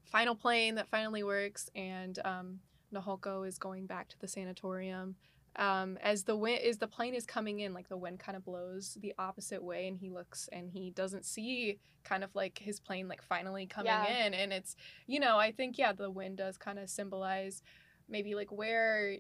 final 0.05 0.35
plane 0.35 0.75
that 0.75 0.89
finally 0.89 1.23
works, 1.23 1.71
and 1.75 2.19
um, 2.25 2.59
Nahoko 2.93 3.47
is 3.49 3.57
going 3.59 3.87
back 3.87 4.09
to 4.09 4.19
the 4.21 4.29
sanatorium. 4.29 5.17
Um, 5.57 5.99
as 6.03 6.25
the 6.25 6.37
wind 6.37 6.61
is 6.65 6.79
the 6.79 6.89
plane 6.89 7.15
is 7.15 7.25
coming 7.25 7.61
in, 7.61 7.73
like 7.73 7.89
the 7.89 7.97
wind 7.97 8.19
kind 8.19 8.37
of 8.37 8.45
blows 8.45 8.99
the 9.01 9.15
opposite 9.19 9.63
way, 9.63 9.87
and 9.89 9.97
he 9.97 10.11
looks 10.11 10.49
and 10.53 10.69
he 10.69 10.91
doesn't 10.91 11.25
see 11.25 11.79
kind 12.03 12.23
of 12.25 12.35
like 12.35 12.59
his 12.59 12.81
plane 12.81 13.09
like 13.09 13.23
finally 13.23 13.65
coming 13.67 13.87
Yeah. 13.87 14.27
in, 14.27 14.35
and 14.35 14.53
it's 14.53 14.77
you 15.07 15.21
know 15.21 15.39
I 15.39 15.53
think 15.53 15.79
yeah 15.79 15.93
the 15.93 16.11
wind 16.11 16.37
does 16.39 16.59
kind 16.59 16.79
of 16.79 16.91
symbolize 16.91 17.63
maybe 18.09 18.35
like 18.35 18.53
where 18.53 19.17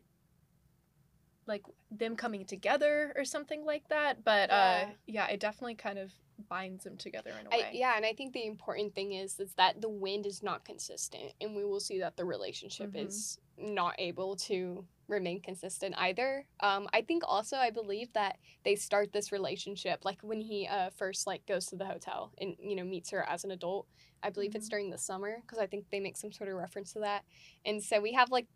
like 1.47 1.63
them 1.91 2.17
coming 2.17 2.45
together 2.47 3.13
or 3.17 3.25
something 3.25 3.65
like 3.65 3.87
that 3.89 4.25
but 4.25 4.51
uh 4.51 4.55
Yeah. 4.55 4.91
yeah 5.07 5.27
it 5.29 5.41
definitely 5.41 5.75
kind 5.75 5.99
of 5.99 6.11
binds 6.49 6.85
them 6.85 6.97
together 6.97 7.31
in 7.39 7.47
a 7.47 7.51
way 7.51 7.65
I, 7.65 7.71
yeah, 7.73 7.95
and 7.97 8.05
I 8.05 8.13
think 8.13 8.33
the 8.33 8.45
important 8.47 8.95
thing 8.95 9.13
is 9.13 9.39
is 9.39 9.55
that 9.55 9.81
the 9.81 9.89
wind 9.89 10.27
is 10.27 10.43
not 10.43 10.65
consistent, 10.65 11.33
and 11.41 11.55
we 11.55 11.65
will 11.65 11.79
see 11.79 12.01
that 12.01 12.17
the 12.17 12.25
relationship 12.25 12.93
Mhm. 12.93 13.07
is 13.07 13.39
not 13.57 13.95
able 13.99 14.35
to 14.37 14.85
remain 15.07 15.41
consistent 15.41 15.95
either. 15.99 16.45
Um, 16.59 16.89
I 16.93 17.03
think 17.03 17.23
also 17.25 17.57
I 17.57 17.71
believe 17.71 18.13
that 18.15 18.39
they 18.65 18.75
start 18.75 19.13
this 19.13 19.31
relationship 19.31 20.05
like 20.05 20.21
when 20.23 20.41
he 20.41 20.67
uh, 20.67 20.91
first 20.91 21.27
like 21.27 21.47
goes 21.47 21.67
to 21.67 21.77
the 21.77 21.87
hotel 21.87 22.33
and 22.39 22.57
you 22.59 22.75
know 22.75 22.85
meets 22.85 23.11
her 23.11 23.23
as 23.29 23.45
an 23.45 23.53
adult. 23.53 23.87
I 24.23 24.31
believe 24.31 24.57
it's 24.57 24.67
Mhm. 24.67 24.71
during 24.71 24.91
the 24.91 24.99
summer 24.99 25.39
because 25.43 25.59
I 25.59 25.67
think 25.69 25.89
they 25.91 26.01
make 26.01 26.17
some 26.17 26.33
sort 26.33 26.51
of 26.51 26.57
reference 26.57 26.93
to 26.95 27.01
that, 27.01 27.25
and 27.65 27.81
so 27.83 28.01
we 28.01 28.13
have 28.15 28.31
like 28.31 28.49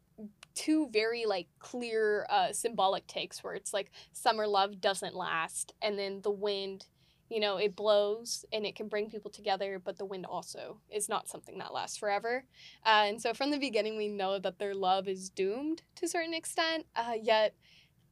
two 0.58 0.88
very 0.92 1.24
like 1.24 1.46
clear 1.60 2.26
uh, 2.28 2.52
symbolic 2.52 3.06
takes 3.06 3.44
where 3.44 3.54
it's 3.54 3.72
like 3.72 3.90
summer 4.12 4.46
love 4.46 4.80
doesn't 4.80 5.14
last, 5.14 5.72
and 5.80 5.96
then 5.98 6.20
the 6.22 6.30
wind 6.32 6.86
you 7.30 7.40
know, 7.40 7.58
it 7.58 7.76
blows 7.76 8.46
and 8.54 8.64
it 8.64 8.74
can 8.74 8.88
bring 8.88 9.10
people 9.10 9.30
together, 9.30 9.78
but 9.78 9.98
the 9.98 10.04
wind 10.06 10.24
also 10.24 10.78
is 10.90 11.10
not 11.10 11.28
something 11.28 11.58
that 11.58 11.74
lasts 11.74 11.98
forever. 11.98 12.42
Uh, 12.86 13.04
and 13.06 13.20
so 13.20 13.34
from 13.34 13.50
the 13.50 13.58
beginning, 13.58 13.98
we 13.98 14.08
know 14.08 14.38
that 14.38 14.58
their 14.58 14.74
love 14.74 15.06
is 15.06 15.28
doomed 15.28 15.82
to 15.96 16.06
a 16.06 16.08
certain 16.08 16.32
extent, 16.32 16.86
uh, 16.96 17.12
yet 17.22 17.54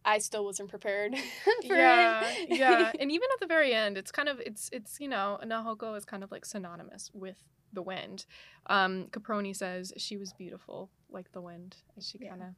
I 0.05 0.19
still 0.19 0.45
wasn't 0.45 0.69
prepared 0.69 1.15
for 1.67 1.75
yeah 1.77 2.21
it. 2.31 2.59
yeah 2.59 2.93
and 3.01 3.11
even 3.11 3.27
at 3.35 3.41
the 3.41 3.47
very 3.47 3.73
end 3.75 3.99
it's 3.99 4.13
kind 4.13 4.29
of 4.29 4.39
it's 4.39 4.71
it's 4.73 4.99
you 5.01 5.09
know 5.09 5.39
nahoko 5.45 5.97
is 5.97 6.05
kind 6.05 6.23
of 6.23 6.31
like 6.31 6.45
synonymous 6.45 7.11
with 7.13 7.39
the 7.73 7.83
wind 7.83 8.25
um 8.69 9.07
caproni 9.11 9.55
says 9.55 9.93
she 9.97 10.17
was 10.17 10.33
beautiful 10.33 10.91
like 11.11 11.31
the 11.33 11.41
wind 11.41 11.77
as 11.97 12.09
she 12.09 12.19
Yeah. 12.21 12.31
kind 12.31 12.43
of 12.43 12.49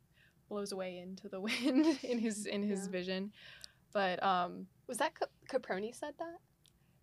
blows 0.49 0.73
away 0.73 0.99
into 0.99 1.29
the 1.29 1.41
wind 1.49 1.99
in 2.03 2.19
his 2.19 2.47
in 2.47 2.63
his 2.63 2.85
Yeah. 2.87 2.91
vision 2.93 3.33
but 3.93 4.23
um 4.23 4.67
Was 4.87 4.99
that 4.99 5.13
Cap- 5.19 5.31
Caproni 5.63 5.95
said 5.95 6.15
that? 6.19 6.39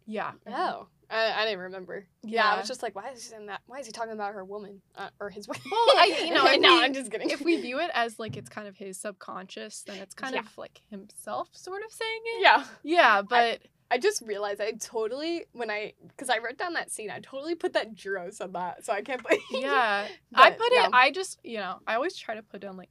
yeah 0.06 0.32
Oh, 0.48 0.88
I, 1.10 1.32
I 1.42 1.46
didn't 1.46 1.60
remember. 1.60 2.08
Yeah. 2.24 2.52
I 2.52 2.58
was 2.58 2.68
just 2.68 2.82
like, 2.82 2.96
why 2.96 3.10
is 3.12 3.22
he 3.24 3.30
saying 3.30 3.46
that? 3.46 3.62
Why 3.68 3.78
is 3.78 3.86
he 3.86 3.92
talking 3.92 4.14
about 4.14 4.34
her 4.34 4.44
woman 4.44 4.82
uh, 4.96 5.10
or 5.20 5.30
his 5.30 5.48
wife? 5.48 5.62
Well, 5.64 5.80
I- 6.00 6.24
you 6.26 6.34
know, 6.34 6.48
if 6.48 6.60
no, 6.60 6.74
we- 6.78 6.84
I'm 6.84 6.94
just 6.96 7.12
kidding. 7.12 7.30
if 7.30 7.42
we 7.42 7.62
view 7.62 7.80
it 7.80 7.92
as 7.94 8.18
like 8.18 8.36
it's 8.38 8.50
kind 8.50 8.68
of 8.68 8.76
his 8.76 9.00
subconscious 9.00 9.84
then 9.84 9.98
it's 10.00 10.16
kind 10.16 10.34
Yeah. 10.34 10.42
of 10.42 10.58
like 10.58 10.82
himself 10.90 11.50
sort 11.54 11.84
of 11.86 11.92
saying 11.92 12.22
it 12.26 12.42
yeah. 12.42 12.66
yeah 12.84 13.22
but 13.22 13.36
I 13.38 13.60
just 14.00 14.22
realized 14.22 14.60
I 14.62 14.72
totally 14.72 15.46
when 15.54 15.70
I 15.70 15.94
because 16.08 16.30
I 16.30 16.40
wrote 16.40 16.58
down 16.58 16.74
that 16.74 16.92
scene, 16.92 17.10
I 17.12 17.20
totally 17.20 17.56
put 17.56 17.74
that 17.74 17.94
Jiro 17.94 18.30
said 18.32 18.54
that, 18.54 18.86
so 18.86 18.94
I 18.94 19.02
can't 19.02 19.22
believe. 19.24 19.42
yeah 19.52 20.08
i 20.34 20.52
put 20.52 20.68
yeah. 20.72 20.88
it 20.88 20.90
i 20.94 21.12
just 21.12 21.40
you 21.44 21.58
know 21.58 21.78
i 21.88 21.96
always 21.96 22.16
try 22.16 22.36
to 22.36 22.42
put 22.44 22.62
down 22.62 22.76
like 22.78 22.90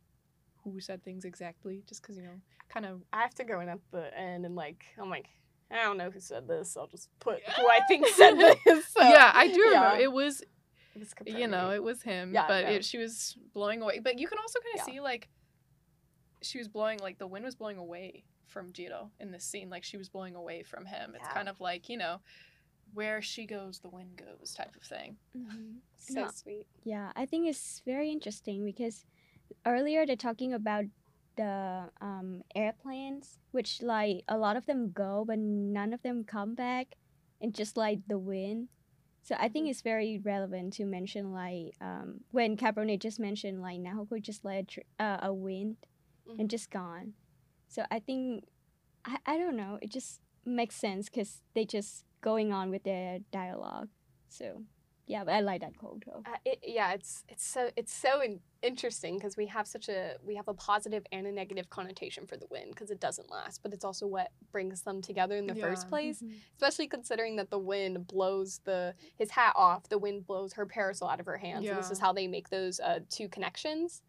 who 0.63 0.81
said 0.81 1.03
things 1.05 1.25
exactly 1.25 1.83
just 1.89 2.01
because 2.01 2.17
you 2.17 2.23
know 2.23 2.41
kind 2.69 2.87
of 2.87 3.03
I 3.13 3.21
have 3.21 3.35
to 3.35 3.45
go 3.45 3.61
in 3.61 3.69
at 3.69 3.79
the 3.93 4.17
end 4.19 4.45
and 4.47 4.55
like 4.57 4.85
I'm 5.01 5.11
like 5.11 5.29
I 5.71 5.83
don't 5.83 5.97
know 5.97 6.11
who 6.11 6.21
said 6.21 6.47
this. 6.47 6.77
I'll 6.77 6.87
just 6.87 7.09
put 7.21 7.41
who 7.57 7.69
I 7.69 7.81
think 7.89 8.07
said 8.09 8.35
this. 8.65 8.87
So, 8.89 9.01
yeah 9.03 9.31
i 9.35 9.49
do 9.49 9.61
remember 9.61 9.97
yeah. 9.97 10.05
it 10.05 10.13
was 10.13 10.41
It 10.95 10.99
was 11.01 11.15
you 11.27 11.49
know 11.49 11.71
it 11.71 11.83
was 11.83 12.03
him 12.03 12.33
Yeah, 12.33 12.47
but 12.49 12.65
it, 12.65 12.85
she 12.85 12.99
was 12.99 13.37
blowing 13.53 13.83
away 13.83 14.01
but 14.03 14.19
you 14.19 14.27
can 14.29 14.39
also 14.39 14.59
kind 14.61 14.81
of 14.81 14.89
Yeah. 14.89 14.95
see 14.95 15.01
like 15.01 15.29
she 16.43 16.59
was 16.59 16.69
blowing 16.69 16.99
like 17.01 17.19
the 17.19 17.27
wind 17.27 17.45
was 17.45 17.55
blowing 17.55 17.79
away 17.79 18.25
from 18.47 18.73
Jiro 18.73 19.11
in 19.21 19.31
this 19.31 19.45
scene 19.45 19.71
like 19.71 19.85
she 19.85 19.97
was 19.97 20.09
blowing 20.09 20.35
away 20.35 20.63
from 20.63 20.87
him 20.87 21.15
it's 21.15 21.29
Yeah. 21.29 21.35
kind 21.35 21.49
of 21.49 21.61
like 21.61 21.89
you 21.89 21.97
know 21.97 22.21
where 22.93 23.21
she 23.23 23.47
goes 23.47 23.81
the 23.81 23.89
wind 23.89 24.17
goes 24.17 24.55
type 24.55 24.75
of 24.77 24.83
thing 24.83 25.17
Mhm. 25.37 25.79
so 25.97 26.15
No. 26.21 26.29
sweet. 26.29 26.67
Yeah, 26.85 27.13
I 27.17 27.25
think 27.27 27.49
it's 27.49 27.81
very 27.87 28.11
interesting 28.13 28.65
because 28.65 29.07
earlier 29.67 30.05
they're 30.07 30.17
talking 30.17 30.53
about 30.53 30.85
the 31.37 31.91
um, 32.01 32.43
airplanes, 32.55 33.39
which 33.53 33.83
like 33.83 34.23
a 34.29 34.37
lot 34.37 34.57
of 34.57 34.67
them 34.67 34.93
go, 34.93 35.25
but 35.27 35.39
none 35.39 35.93
of 35.93 36.03
them 36.03 36.25
come 36.25 36.55
back, 36.55 36.95
and 37.41 37.55
just 37.55 37.77
like 37.77 38.01
the 38.07 38.19
wind. 38.19 38.69
So 39.23 39.35
I 39.39 39.49
think 39.49 39.67
Mhm. 39.67 39.71
it's 39.71 39.81
very 39.81 40.19
relevant 40.19 40.75
to 40.75 40.85
mention 40.85 41.33
like 41.33 41.75
um, 41.81 42.21
when 42.31 42.57
Caproni 42.57 42.99
just 43.01 43.19
mentioned 43.19 43.63
like 43.63 43.81
Nahoko 43.81 44.21
just 44.21 44.45
like 44.45 44.59
a, 44.59 44.63
tr- 44.65 44.81
uh, 45.01 45.19
a 45.23 45.33
wind 45.33 45.77
and 46.39 46.51
just 46.51 46.71
gone. 46.71 47.15
So 47.75 47.85
I 47.91 47.99
think 47.99 48.45
I, 49.05 49.17
I 49.27 49.39
don't 49.39 49.57
know. 49.57 49.79
It 49.83 49.91
just 49.91 50.21
makes 50.47 50.77
sense 50.77 51.09
because 51.09 51.43
they 51.55 51.65
just 51.65 52.05
going 52.21 52.53
on 52.53 52.71
with 52.71 52.85
their 52.85 53.19
dialogue. 53.33 53.89
So 54.29 54.63
Yeah, 55.07 55.25
but 55.25 55.35
I 55.35 55.41
like 55.41 55.61
that 55.61 55.77
quote 55.77 56.05
though. 56.07 56.23
Uh, 56.25 56.37
it, 56.45 56.61
yeah, 56.63 56.93
it's 56.93 57.25
it's 57.29 57.45
so 57.45 57.71
it's 57.77 57.93
so 57.93 58.23
in- 58.23 58.41
interesting 58.63 59.19
because 59.19 59.37
we 59.37 59.47
have 59.47 59.67
such 59.67 59.89
a 59.89 60.15
we 60.25 60.37
have 60.37 60.49
a 60.49 60.55
positive 60.55 61.05
and 61.11 61.27
a 61.27 61.33
negative 61.33 61.69
connotation 61.69 62.27
for 62.27 62.37
the 62.37 62.47
wind 62.49 62.71
because 62.71 62.91
it 62.91 63.01
doesn't 63.01 63.29
last, 63.31 63.61
but 63.63 63.73
it's 63.75 63.85
also 63.85 64.07
what 64.07 64.31
brings 64.53 64.83
them 64.83 65.03
together 65.03 65.37
in 65.37 65.47
the 65.47 65.55
first 65.57 65.85
Yeah. 65.87 65.91
place. 65.91 66.23
Mhm. 66.23 66.39
Especially 66.55 66.87
considering 66.89 67.37
that 67.37 67.51
the 67.51 67.59
wind 67.59 68.07
blows 68.07 68.61
the 68.65 68.95
his 69.17 69.31
hat 69.33 69.53
off, 69.57 69.89
the 69.89 69.99
wind 69.99 70.27
blows 70.27 70.53
her 70.55 70.65
parasol 70.65 71.09
out 71.09 71.21
of 71.21 71.27
her 71.27 71.39
hands, 71.39 71.67
and 71.69 71.79
this 71.79 71.91
is 71.91 71.99
how 71.99 72.13
they 72.13 72.29
make 72.29 72.49
those 72.51 72.79
uh, 72.81 73.01
two 73.11 73.29
connections. 73.29 74.01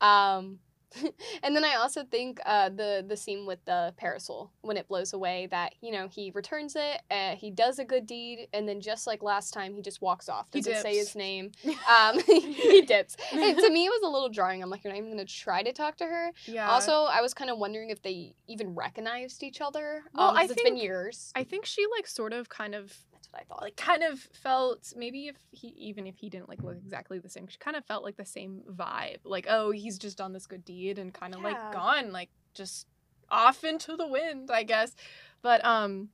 Um, 0.00 0.58
and 1.42 1.54
then 1.54 1.64
I 1.64 1.74
also 1.74 2.04
think 2.04 2.40
uh, 2.46 2.68
the 2.68 3.04
the 3.06 3.16
scene 3.16 3.46
with 3.46 3.64
the 3.64 3.92
parasol 3.96 4.50
when 4.62 4.76
it 4.76 4.88
blows 4.88 5.12
away 5.12 5.46
that 5.50 5.74
you 5.80 5.92
know 5.92 6.08
he 6.08 6.30
returns 6.34 6.76
it, 6.76 7.02
uh, 7.10 7.36
he 7.36 7.50
does 7.50 7.78
a 7.78 7.84
good 7.84 8.06
deed, 8.06 8.48
and 8.52 8.68
then 8.68 8.80
just 8.80 9.06
like 9.06 9.22
last 9.22 9.52
time 9.52 9.74
he 9.74 9.82
just 9.82 10.00
walks 10.02 10.28
off. 10.28 10.50
Doesn't 10.50 10.82
say 10.82 10.96
his 10.96 11.14
name. 11.14 11.52
Um, 11.88 12.18
he 12.26 12.82
dips. 12.82 13.16
And 13.32 13.58
to 13.58 13.70
me, 13.70 13.86
it 13.86 13.90
was 13.90 14.02
a 14.04 14.08
little 14.08 14.28
jarring. 14.30 14.62
I'm 14.62 14.70
like, 14.70 14.84
you're 14.84 14.92
not 14.92 14.98
even 14.98 15.10
gonna 15.10 15.24
try 15.24 15.62
to 15.62 15.72
talk 15.72 15.96
to 15.98 16.04
her. 16.04 16.30
Yeah. 16.46 16.70
Also, 16.70 17.02
I 17.04 17.20
was 17.20 17.34
kind 17.34 17.50
of 17.50 17.58
wondering 17.58 17.90
if 17.90 18.00
they 18.02 18.34
even 18.46 18.74
recognized 18.74 19.42
each 19.42 19.60
other. 19.60 20.02
Well, 20.14 20.30
um, 20.30 20.36
I 20.36 20.44
it's 20.44 20.54
been 20.54 20.64
think- 20.64 20.82
years. 20.82 21.32
I 21.34 21.44
think 21.44 21.66
she 21.66 21.84
like 21.96 22.06
sort 22.06 22.32
of 22.32 22.48
kind 22.48 22.74
of 22.74 22.92
What 23.34 23.40
I 23.40 23.44
thought. 23.44 23.62
like 23.62 23.76
kind 23.76 24.02
of 24.02 24.20
felt 24.32 24.92
maybe 24.96 25.28
if 25.28 25.36
he 25.50 25.68
even 25.76 26.06
if 26.06 26.16
he 26.16 26.28
didn't 26.28 26.48
like 26.48 26.62
look 26.62 26.76
exactly 26.76 27.18
the 27.18 27.28
same, 27.28 27.46
she 27.48 27.58
kind 27.58 27.76
of 27.76 27.84
felt 27.84 28.04
like 28.04 28.16
the 28.16 28.24
same 28.24 28.62
vibe. 28.70 29.18
Like, 29.24 29.46
oh, 29.48 29.70
he's 29.70 29.98
just 29.98 30.18
done 30.18 30.32
this 30.32 30.46
good 30.46 30.64
deed 30.64 30.98
and 30.98 31.12
kind 31.12 31.34
of 31.34 31.40
Yeah. 31.40 31.48
like 31.48 31.72
gone, 31.72 32.12
like 32.12 32.30
just 32.54 32.86
off 33.30 33.64
into 33.64 33.96
the 33.96 34.06
wind, 34.06 34.50
I 34.50 34.62
guess. 34.62 34.94
But 35.42 35.64
um 35.64 36.10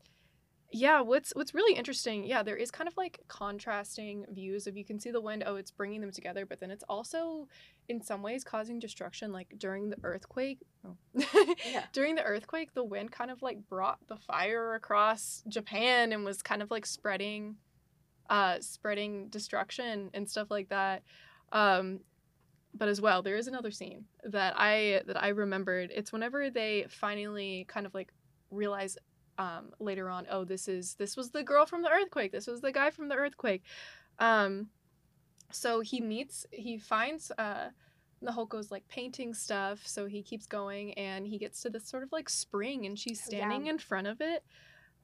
yeah, 0.73 1.01
what's 1.01 1.33
what's 1.35 1.55
really 1.55 1.77
interesting, 1.77 2.25
yeah, 2.25 2.43
there 2.43 2.57
is 2.57 2.71
kind 2.71 2.87
of 2.87 2.97
like 2.97 3.21
contrasting 3.29 4.25
views 4.31 4.66
of 4.66 4.77
you 4.77 4.85
can 4.85 5.01
see 5.01 5.11
the 5.11 5.21
wind, 5.21 5.43
oh, 5.47 5.57
it's 5.57 5.71
bringing 5.71 6.01
them 6.01 6.12
together, 6.12 6.47
but 6.47 6.61
then 6.61 6.71
it's 6.71 6.85
also 6.89 7.49
in 7.89 8.01
some 8.01 8.23
ways 8.23 8.45
causing 8.45 8.79
destruction 8.79 9.33
like 9.33 9.55
during 9.59 9.91
the 9.91 9.97
earthquake. 10.05 10.61
Oh. 10.87 10.97
Yeah. 11.66 11.85
During 11.93 12.14
the 12.14 12.23
earthquake, 12.23 12.73
the 12.73 12.85
wind 12.85 13.11
kind 13.11 13.31
of 13.31 13.43
like 13.43 13.68
brought 13.68 13.99
the 14.09 14.16
fire 14.16 14.75
across 14.75 15.43
Japan 15.49 16.12
and 16.12 16.25
was 16.25 16.41
kind 16.41 16.62
of 16.62 16.71
like 16.71 16.87
spreading 16.87 17.57
uh 18.31 18.59
spreading 18.61 19.29
destruction 19.29 20.11
and 20.14 20.29
stuff 20.31 20.51
like 20.51 20.68
that. 20.68 21.03
Um 21.53 22.01
but 22.73 22.89
as 22.89 23.01
well, 23.01 23.23
there 23.23 23.37
is 23.37 23.49
another 23.49 23.73
scene 23.73 24.05
that 24.25 24.55
I 24.57 25.03
that 25.07 25.21
I 25.21 25.29
remembered. 25.29 25.91
It's 25.93 26.12
whenever 26.12 26.49
they 26.49 26.87
finally 26.89 27.66
kind 27.68 27.87
of 27.87 27.95
like 27.95 28.12
realize 28.51 28.97
um 29.45 29.64
later 29.88 30.07
on, 30.11 30.26
oh, 30.30 30.45
this 30.45 30.68
is 30.68 30.95
this 30.95 31.16
was 31.16 31.30
the 31.30 31.43
girl 31.43 31.64
from 31.66 31.82
the 31.82 31.91
earthquake. 31.91 32.32
This 32.32 32.47
was 32.47 32.61
the 32.61 32.72
guy 32.72 32.91
from 32.91 33.09
the 33.09 33.14
earthquake. 33.24 33.62
Um 34.18 34.68
so 35.51 35.80
he 35.80 36.01
meets 36.01 36.47
he 36.53 36.78
finds 36.78 37.32
uh 37.38 37.70
Nahoko's 38.22 38.70
like 38.70 38.86
painting 38.88 39.32
stuff, 39.34 39.78
so 39.86 40.07
he 40.07 40.22
keeps 40.22 40.47
going 40.47 40.93
and 40.95 41.26
he 41.26 41.38
gets 41.38 41.62
to 41.62 41.70
this 41.70 41.88
sort 41.88 42.03
of 42.03 42.12
like 42.12 42.28
spring 42.28 42.84
and 42.86 42.99
she's 42.99 43.20
Yeah. 43.28 43.38
standing 43.38 43.66
in 43.66 43.78
front 43.78 44.07
of 44.07 44.20
it. 44.20 44.45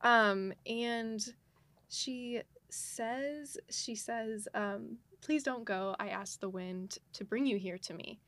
Um 0.03 0.53
and 0.66 1.20
she 1.89 2.43
says 2.68 3.57
she 3.70 3.95
says 3.95 4.49
um 4.55 4.99
please 5.22 5.43
don't 5.43 5.64
go. 5.64 5.97
I 5.99 6.09
asked 6.20 6.41
the 6.41 6.51
wind 6.51 6.99
to 7.14 7.24
bring 7.24 7.47
you 7.47 7.57
here 7.59 7.78
to 7.78 7.95
me. 7.95 8.20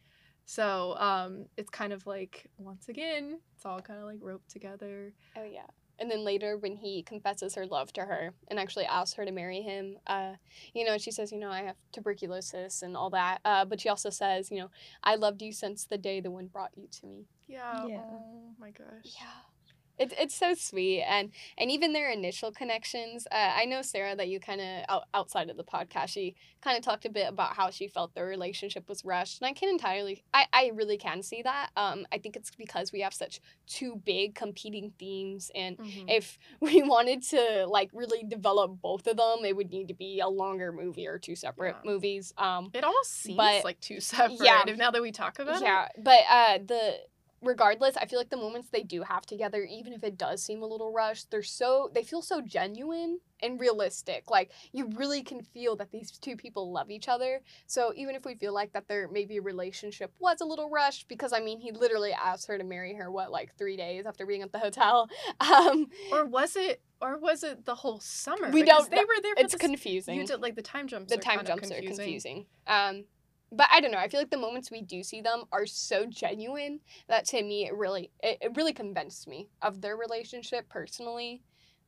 So 0.47 0.97
um 0.99 1.33
it's 1.59 1.71
kind 1.81 1.93
of 1.93 2.07
like 2.07 2.35
once 2.57 2.89
again, 2.89 3.41
it's 3.55 3.67
all 3.67 3.81
kind 3.89 4.01
of 4.01 4.07
like 4.07 4.19
roped 4.23 4.51
together. 4.51 5.13
Oh 5.37 5.45
yeah. 5.45 5.67
And 5.99 6.11
then 6.11 6.25
later, 6.25 6.57
when 6.57 6.77
he 6.77 7.03
confesses 7.03 7.55
her 7.55 7.67
love 7.67 7.93
to 7.95 8.03
her 8.03 8.35
and 8.49 8.59
actually 8.59 8.85
asks 8.87 9.15
her 9.17 9.25
to 9.25 9.33
marry 9.33 9.63
him, 9.63 9.97
uh, 10.07 10.35
you 10.75 10.85
know, 10.85 10.99
she 10.99 11.11
says, 11.11 11.33
you 11.33 11.39
know, 11.39 11.51
I 11.51 11.63
have 11.63 11.77
tuberculosis 11.93 12.83
and 12.83 12.97
all 12.97 13.11
that. 13.11 13.41
Uh, 13.45 13.65
but 13.65 13.81
she 13.81 13.89
also 13.89 14.11
says, 14.11 14.51
you 14.51 14.59
know, 14.59 14.71
I 15.03 15.17
loved 15.17 15.43
you 15.43 15.53
since 15.53 15.85
the 15.85 15.99
day 15.99 16.21
the 16.21 16.31
wind 16.31 16.53
brought 16.53 16.71
you 16.77 16.87
to 17.01 17.07
me. 17.07 17.27
Yeah. 17.47 17.87
Yeah. 17.87 18.01
Oh 18.11 18.53
my 18.59 18.71
gosh. 18.71 19.03
Yeah. 19.05 19.58
It's 19.99 20.15
it's 20.19 20.35
so 20.35 20.55
sweet 20.55 21.03
and 21.03 21.31
and 21.57 21.71
even 21.71 21.93
their 21.93 22.11
initial 22.11 22.53
connections. 22.53 23.27
Uh, 23.31 23.53
I 23.57 23.65
know 23.65 23.83
Sarah 23.83 24.15
that 24.17 24.29
you 24.29 24.41
kind 24.41 24.61
of 24.61 24.85
out, 24.89 25.05
outside 25.15 25.51
of 25.51 25.57
the 25.57 25.65
podcast, 25.65 26.09
she 26.11 26.35
kind 26.61 26.77
of 26.77 26.83
talked 26.85 27.05
a 27.05 27.11
bit 27.11 27.29
about 27.29 27.55
how 27.55 27.71
she 27.71 27.87
felt 27.89 28.15
their 28.15 28.27
relationship 28.27 28.89
was 28.89 29.05
rushed, 29.05 29.41
and 29.41 29.49
I 29.49 29.53
can 29.53 29.69
entirely, 29.69 30.23
I 30.35 30.47
I 30.53 30.71
really 30.75 30.99
can 30.99 31.23
see 31.23 31.43
that. 31.43 31.71
Um, 31.77 32.07
I 32.13 32.19
think 32.19 32.37
it's 32.37 32.51
because 32.57 32.93
we 32.93 33.01
have 33.01 33.15
such 33.15 33.41
two 33.67 33.97
big 34.05 34.35
competing 34.35 34.93
themes, 34.99 35.51
and 35.55 35.77
Mhm. 35.79 36.05
if 36.09 36.39
we 36.61 36.83
wanted 36.83 37.23
to 37.25 37.67
like 37.69 37.91
really 37.93 38.23
develop 38.25 38.81
both 38.81 39.07
of 39.07 39.17
them, 39.17 39.45
it 39.45 39.57
would 39.57 39.71
need 39.71 39.89
to 39.89 39.95
be 39.95 40.21
a 40.21 40.29
longer 40.29 40.73
movie 40.73 41.07
or 41.07 41.19
two 41.19 41.37
separate 41.37 41.77
Yeah. 41.85 41.91
movies. 41.91 42.33
Um, 42.39 42.71
It 42.75 42.85
almost 42.85 43.13
seems 43.13 43.37
But- 43.37 43.65
like 43.65 43.81
two 43.81 44.01
separate. 44.13 44.41
Yeah. 44.41 44.63
Now 44.77 44.91
that 44.91 45.03
we 45.03 45.13
talk 45.13 45.39
about 45.39 45.57
it. 45.63 45.65
yeah, 45.65 45.89
but 45.99 46.21
uh, 46.29 46.59
the 46.65 47.01
regardless, 47.43 47.97
I 47.97 48.07
feel 48.07 48.19
like 48.19 48.31
the 48.31 48.37
moments 48.37 48.69
they 48.71 48.83
do 48.83 49.03
have 49.03 49.25
together, 49.27 49.63
even 49.65 49.93
if 49.93 50.03
it 50.05 50.17
does 50.19 50.43
seem 50.43 50.63
a 50.63 50.67
little 50.67 50.93
rushed, 50.93 51.31
they're 51.31 51.43
so 51.43 51.91
they 51.95 52.03
feel 52.03 52.23
so 52.23 52.41
genuine 52.41 53.21
and 53.41 53.61
realistic. 53.61 54.31
Like 54.31 54.51
you 54.73 54.91
really 54.97 55.23
can 55.23 55.43
feel 55.43 55.77
that 55.77 55.93
these 55.93 56.11
two 56.11 56.37
people 56.37 56.73
love 56.73 56.91
each 56.91 57.09
other. 57.09 57.41
So 57.67 57.93
even 57.97 58.15
if 58.15 58.25
we 58.25 58.35
feel 58.35 58.53
like 58.53 58.73
that 58.73 58.89
their 58.89 59.09
maybe 59.09 59.39
relationship 59.41 60.13
was 60.19 60.41
a 60.41 60.45
little 60.45 60.69
rushed, 60.71 61.09
because 61.09 61.33
I 61.33 61.41
mean 61.41 61.61
he 61.61 61.71
literally 61.73 62.13
asked 62.13 62.49
her 62.49 62.59
to 62.59 62.65
marry 62.65 62.95
her 62.95 63.11
what 63.11 63.31
like 63.31 63.57
three 63.57 63.77
days 63.77 64.07
after 64.07 64.27
being 64.27 64.43
at 64.43 64.53
the 64.53 64.59
hotel. 64.59 65.09
Um, 65.41 65.87
Or 66.13 66.25
was 66.27 66.57
it? 66.57 66.83
Or 67.01 67.17
was 67.19 67.45
it 67.45 67.65
the 67.65 67.77
whole 67.77 68.01
summer? 68.01 68.51
We 68.51 68.63
Because 68.63 68.89
don't 68.89 68.91
They 68.91 69.05
were 69.05 69.23
there. 69.23 69.35
For 69.37 69.43
it's 69.45 69.53
the, 69.53 69.59
confusing. 69.59 70.17
You 70.19 70.27
did 70.27 70.41
like 70.41 70.57
the 70.57 70.63
time 70.63 70.89
jumps. 70.89 71.11
the 71.13 71.19
are 71.19 71.23
time 71.23 71.45
jumps 71.45 71.69
confusing. 71.69 71.85
are 71.85 71.89
confusing. 71.97 72.47
Um, 72.67 73.05
but 73.51 73.69
I 73.73 73.81
don't 73.81 73.91
know. 73.93 73.99
I 73.99 74.09
feel 74.09 74.21
like 74.21 74.31
the 74.31 74.37
moments 74.37 74.71
we 74.71 74.83
do 74.83 75.03
see 75.03 75.21
them 75.21 75.45
are 75.53 75.67
so 75.67 76.07
genuine 76.07 76.81
that 77.09 77.25
to 77.27 77.43
me 77.43 77.67
it 77.67 77.75
really 77.75 78.11
it, 78.23 78.39
it 78.41 78.57
really 78.57 78.73
convinced 78.73 79.27
me 79.29 79.49
of 79.63 79.81
their 79.81 79.97
relationship 79.97 80.69
personally. 80.69 81.43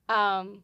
Um, 0.09 0.63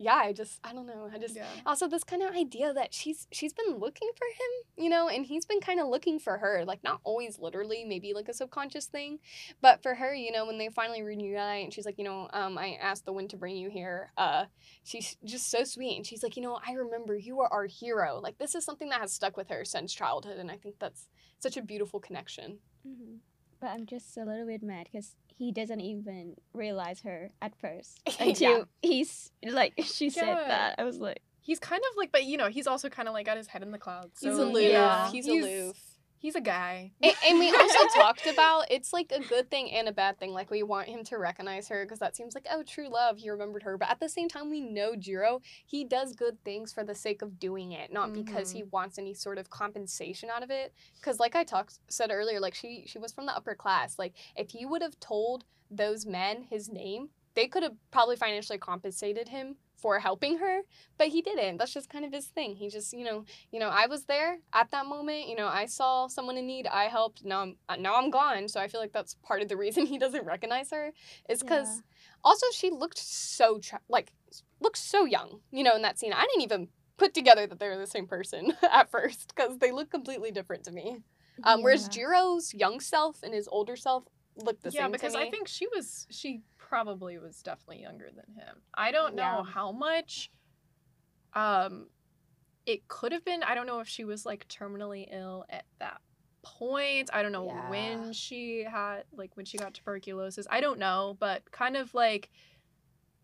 yeah, 0.00 0.14
I 0.14 0.32
just 0.32 0.58
I 0.64 0.72
don't 0.72 0.86
know. 0.86 1.10
I 1.12 1.18
just 1.18 1.36
Yeah. 1.36 1.44
also 1.66 1.86
this 1.86 2.04
kind 2.04 2.22
of 2.22 2.34
idea 2.34 2.72
that 2.72 2.94
she's 2.94 3.28
she's 3.30 3.52
been 3.52 3.76
looking 3.76 4.08
for 4.16 4.24
him, 4.24 4.82
you 4.84 4.88
know, 4.88 5.08
and 5.08 5.26
he's 5.26 5.44
been 5.44 5.60
kind 5.60 5.78
of 5.78 5.88
looking 5.88 6.18
for 6.18 6.38
her, 6.38 6.64
like 6.64 6.82
not 6.82 7.00
always 7.04 7.38
literally, 7.38 7.84
maybe 7.84 8.14
like 8.14 8.26
a 8.28 8.32
subconscious 8.32 8.86
thing, 8.86 9.18
but 9.60 9.82
for 9.82 9.94
her, 9.96 10.14
you 10.14 10.32
know, 10.32 10.46
when 10.46 10.56
they 10.56 10.70
finally 10.70 11.02
reunite 11.02 11.64
and 11.64 11.72
she's 11.74 11.84
like, 11.84 11.98
you 11.98 12.04
know, 12.04 12.28
um, 12.32 12.56
I 12.56 12.78
asked 12.80 13.04
the 13.04 13.12
wind 13.12 13.28
to 13.30 13.36
bring 13.36 13.56
you 13.56 13.68
here. 13.68 14.10
Uh, 14.16 14.46
she's 14.84 15.18
just 15.22 15.50
so 15.50 15.64
sweet, 15.64 15.96
and 15.98 16.06
she's 16.06 16.22
like, 16.22 16.34
you 16.34 16.42
know, 16.42 16.58
I 16.66 16.72
remember 16.72 17.14
you 17.14 17.36
were 17.36 17.52
our 17.52 17.66
hero. 17.66 18.20
Like 18.22 18.38
this 18.38 18.54
is 18.54 18.64
something 18.64 18.88
that 18.88 19.02
has 19.02 19.12
stuck 19.12 19.36
with 19.36 19.50
her 19.50 19.66
since 19.66 19.92
childhood, 19.92 20.38
and 20.38 20.50
I 20.50 20.56
think 20.56 20.76
that's 20.78 21.08
such 21.38 21.58
a 21.58 21.62
beautiful 21.62 22.00
connection. 22.00 22.60
hmm 22.82 23.16
But 23.60 23.68
I'm 23.68 23.86
just 23.86 24.16
a 24.16 24.24
little 24.24 24.46
bit 24.46 24.62
mad 24.62 24.88
because 24.90 25.14
he 25.26 25.52
doesn't 25.52 25.80
even 25.80 26.36
realize 26.54 27.00
her 27.02 27.30
at 27.40 27.54
first 27.60 28.00
until 28.20 28.58
Yeah. 28.58 28.64
he's 28.82 29.30
like 29.42 29.74
she 29.84 30.10
said 30.10 30.34
that. 30.34 30.76
I 30.78 30.84
was 30.84 30.98
like, 30.98 31.20
He's 31.42 31.58
kind 31.58 31.80
of 31.90 31.96
like, 31.96 32.12
but 32.12 32.24
you 32.24 32.36
know, 32.36 32.48
he's 32.48 32.66
also 32.66 32.88
kind 32.90 33.08
of 33.08 33.14
like 33.14 33.24
got 33.26 33.36
his 33.38 33.46
head 33.46 33.62
in 33.62 33.70
the 33.70 33.78
clouds. 33.78 34.20
He's 34.20 34.36
aloof. 34.36 34.62
Yeah. 34.62 35.10
He's, 35.10 35.24
he's 35.24 35.42
aloof. 35.42 35.89
He's 36.20 36.34
a 36.34 36.40
guy. 36.42 36.92
And, 37.02 37.14
and 37.26 37.38
we 37.38 37.50
also 37.50 37.86
talked 37.94 38.26
about 38.26 38.66
it's 38.70 38.92
like 38.92 39.10
a 39.10 39.20
good 39.20 39.50
thing 39.50 39.72
and 39.72 39.88
a 39.88 39.92
bad 39.92 40.18
thing. 40.18 40.34
Like 40.34 40.50
we 40.50 40.62
want 40.62 40.86
him 40.86 41.02
to 41.04 41.16
recognize 41.16 41.66
her 41.68 41.82
because 41.82 41.98
that 42.00 42.14
seems 42.14 42.34
like 42.34 42.46
oh 42.52 42.62
true 42.62 42.90
love. 42.90 43.16
He 43.16 43.30
remembered 43.30 43.62
her, 43.62 43.78
but 43.78 43.88
at 43.88 44.00
the 44.00 44.08
same 44.08 44.28
time 44.28 44.50
we 44.50 44.60
know 44.60 44.94
Jiro. 44.94 45.40
He 45.64 45.82
does 45.82 46.12
good 46.12 46.36
things 46.44 46.74
for 46.74 46.84
the 46.84 46.94
sake 46.94 47.22
of 47.22 47.40
doing 47.40 47.72
it, 47.72 47.90
not 47.90 48.12
because 48.12 48.50
he 48.50 48.60
mm-hmm. 48.60 48.70
wants 48.70 48.98
any 48.98 49.14
sort 49.14 49.38
of 49.38 49.48
compensation 49.48 50.28
out 50.28 50.42
of 50.42 50.50
it. 50.50 50.74
Because 50.96 51.18
like 51.18 51.34
I 51.34 51.42
talked 51.42 51.78
said 51.88 52.10
earlier, 52.12 52.38
like 52.38 52.54
she 52.54 52.84
she 52.86 52.98
was 52.98 53.12
from 53.12 53.24
the 53.24 53.34
upper 53.34 53.54
class. 53.54 53.98
Like 53.98 54.12
if 54.36 54.50
he 54.50 54.66
would 54.66 54.82
have 54.82 55.00
told 55.00 55.44
those 55.70 56.04
men 56.04 56.42
his 56.50 56.68
name, 56.68 57.08
they 57.34 57.46
could 57.46 57.62
have 57.62 57.76
probably 57.90 58.16
financially 58.16 58.58
compensated 58.58 59.28
him 59.28 59.56
for 59.80 59.98
helping 60.00 60.38
her 60.38 60.60
but 60.98 61.08
he 61.08 61.22
didn't. 61.22 61.56
That's 61.56 61.72
just 61.72 61.88
kind 61.88 62.04
of 62.04 62.12
his 62.12 62.26
thing. 62.26 62.56
He 62.56 62.68
just 62.68 62.92
you 62.92 63.04
know 63.04 63.24
you 63.52 63.58
know 63.60 63.68
i 63.68 63.86
was 63.86 64.04
there 64.04 64.38
at 64.52 64.70
that 64.70 64.86
moment 64.86 65.28
you 65.28 65.36
know 65.36 65.46
i 65.48 65.66
saw 65.66 66.06
someone 66.08 66.36
in 66.36 66.46
need 66.46 66.66
i 66.66 66.84
helped 66.84 67.24
now 67.24 67.40
i'm 67.42 67.56
uh, 67.68 67.76
now 67.76 67.96
i'm 67.96 68.10
gone. 68.10 68.48
So 68.48 68.60
i 68.60 68.68
feel 68.68 68.80
like 68.80 68.92
that's 68.92 69.14
part 69.22 69.42
of 69.42 69.48
the 69.48 69.56
reason 69.56 69.86
he 69.94 69.98
doesn't 69.98 70.24
recognize 70.26 70.70
her 70.70 70.92
is 71.28 71.40
because 71.40 71.68
Yeah. 71.68 71.80
also 72.24 72.46
she 72.54 72.70
looked 72.70 72.98
so 72.98 73.58
tra- 73.58 73.80
like 73.88 74.12
looked 74.60 74.78
so 74.78 75.04
young 75.04 75.40
you 75.50 75.62
know 75.64 75.74
in 75.74 75.82
that 75.82 75.98
scene. 75.98 76.12
I 76.12 76.22
didn't 76.22 76.42
even 76.42 76.68
put 76.98 77.14
together 77.14 77.46
that 77.46 77.58
they 77.58 77.68
were 77.68 77.78
the 77.78 77.86
same 77.86 78.06
person 78.06 78.52
at 78.70 78.90
first 78.90 79.32
because 79.34 79.58
they 79.58 79.72
look 79.72 79.90
completely 79.90 80.30
different 80.30 80.64
to 80.64 80.72
me. 80.72 80.98
Um, 81.44 81.62
whereas 81.62 81.88
jiro's 81.88 82.52
young 82.52 82.80
self 82.80 83.22
and 83.22 83.32
his 83.32 83.48
older 83.50 83.76
self 83.76 84.04
looked 84.36 84.62
the 84.62 84.70
yeah, 84.70 84.82
same 84.82 84.92
because 84.92 85.12
to 85.14 85.18
me. 85.18 85.26
I 85.26 85.30
think 85.30 85.48
she 85.48 85.66
was 85.68 86.06
she 86.10 86.42
probably 86.70 87.18
was 87.18 87.42
definitely 87.42 87.82
younger 87.82 88.08
than 88.14 88.32
him. 88.36 88.62
I 88.72 88.92
don't 88.92 89.16
know 89.16 89.42
Yeah. 89.44 89.52
how 89.52 89.72
much 89.72 90.30
um 91.34 91.88
it 92.64 92.86
could 92.86 93.10
have 93.10 93.24
been. 93.24 93.42
I 93.42 93.54
don't 93.56 93.66
know 93.66 93.80
if 93.80 93.88
she 93.88 94.04
was 94.04 94.24
like 94.24 94.46
terminally 94.46 95.08
ill 95.10 95.44
at 95.50 95.64
that 95.80 96.00
point. 96.42 97.10
I 97.12 97.22
don't 97.22 97.32
know 97.32 97.46
Yeah. 97.46 97.68
when 97.68 98.12
she 98.12 98.62
had 98.62 99.02
like 99.12 99.36
when 99.36 99.46
she 99.46 99.58
got 99.58 99.74
tuberculosis. 99.74 100.46
I 100.48 100.60
don't 100.60 100.78
know, 100.78 101.16
but 101.18 101.50
kind 101.50 101.76
of 101.76 101.92
like 101.92 102.30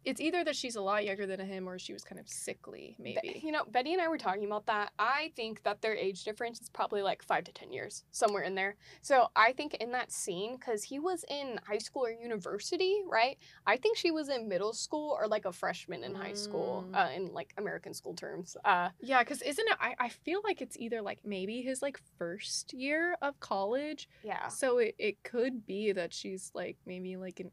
it's 0.06 0.20
either 0.20 0.44
that 0.44 0.54
she's 0.56 0.76
a 0.76 0.80
lot 0.80 1.04
younger 1.04 1.26
than 1.26 1.40
him 1.40 1.68
or 1.68 1.78
she 1.78 1.92
was 1.92 2.04
kind 2.04 2.20
of 2.20 2.28
sickly, 2.28 2.94
maybe. 2.98 3.40
you 3.44 3.50
know, 3.52 3.64
Betty 3.70 3.92
and 3.92 4.00
I 4.00 4.06
were 4.08 4.16
talking 4.16 4.44
about 4.46 4.64
that. 4.66 4.92
I 4.98 5.32
think 5.36 5.62
that 5.64 5.82
their 5.82 5.94
age 5.96 6.22
difference 6.24 6.60
is 6.60 6.68
probably 6.70 7.02
like 7.02 7.22
five 7.24 7.42
to 7.44 7.52
10 7.52 7.72
years, 7.72 8.04
somewhere 8.12 8.44
in 8.44 8.54
there. 8.54 8.76
So 9.02 9.26
I 9.34 9.52
think 9.52 9.74
in 9.74 9.90
that 9.92 10.12
scene, 10.12 10.56
because 10.56 10.84
he 10.84 10.98
was 11.00 11.24
in 11.28 11.58
high 11.66 11.78
school 11.78 12.06
or 12.06 12.10
university, 12.12 13.02
right? 13.06 13.36
I 13.66 13.76
think 13.76 13.96
she 13.96 14.12
was 14.12 14.28
in 14.28 14.48
middle 14.48 14.72
school 14.72 15.16
or 15.20 15.26
like 15.26 15.44
a 15.44 15.52
freshman 15.52 16.04
in 16.04 16.14
high 16.14 16.34
school, 16.34 16.84
Mm. 16.90 16.94
uh, 16.96 17.10
in 17.12 17.32
like 17.32 17.52
American 17.58 17.92
school 17.92 18.14
terms. 18.14 18.56
Uh, 18.64 18.90
Yeah, 19.00 19.22
because 19.24 19.42
isn't 19.42 19.68
it? 19.68 19.76
I, 19.80 19.94
I 19.98 20.08
feel 20.08 20.40
like 20.44 20.62
it's 20.62 20.76
either 20.78 21.02
like 21.02 21.18
maybe 21.24 21.62
his 21.62 21.82
like 21.82 21.98
first 22.16 22.72
year 22.72 23.16
of 23.20 23.38
college. 23.40 24.08
yeah. 24.22 24.46
So 24.48 24.78
it, 24.78 24.94
it 24.98 25.22
could 25.24 25.66
be 25.66 25.90
that 25.92 26.14
she's 26.14 26.52
like 26.54 26.76
maybe 26.86 27.16
like 27.16 27.40
in 27.40 27.50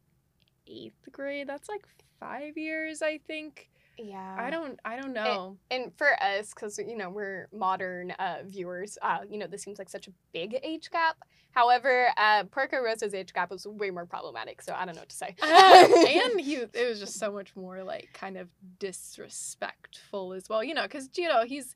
eighth 0.67 1.11
grade. 1.11 1.47
That's 1.47 1.69
like 1.69 1.85
five 2.19 2.57
years, 2.57 3.01
I 3.01 3.19
think. 3.27 3.69
Yeah. 3.97 4.35
I 4.39 4.49
don't 4.49 4.79
I 4.83 4.95
don't 4.99 5.13
know. 5.13 5.57
and 5.69 5.91
for 5.97 6.07
us 6.21 6.51
because 6.53 6.79
you 6.79 6.97
know 6.97 7.09
we're 7.11 7.47
modern 7.53 8.11
uh, 8.11 8.37
viewers 8.45 8.97
uh, 9.01 9.19
you 9.29 9.37
know 9.37 9.45
this 9.45 9.61
seems 9.61 9.77
like 9.77 9.89
such 9.89 10.07
a 10.07 10.11
big 10.33 10.57
age 10.63 10.89
gap 10.89 11.17
however 11.51 12.07
uh, 12.17 12.43
Porco 12.45 12.81
Rosso's 12.81 13.13
age 13.13 13.33
gap 13.33 13.51
was 13.51 13.67
way 13.67 13.91
more 13.91 14.07
problematic 14.07 14.63
so 14.63 14.73
i 14.73 14.83
don't 14.83 14.95
know 14.95 15.01
what 15.01 15.09
to 15.09 15.15
say 15.15 15.35
and 15.43 16.41
he 16.41 16.55
it 16.73 16.89
was 16.89 16.99
just 16.99 17.19
so 17.19 17.31
much 17.31 17.55
more 17.55 17.83
like 17.83 18.09
kind 18.13 18.35
of 18.35 18.49
disrespectful 18.79 20.33
as 20.33 20.49
well 20.49 20.63
you 20.63 20.73
know 20.73 20.83
because 20.83 21.09
you 21.15 21.27
know 21.27 21.43
he's 21.45 21.75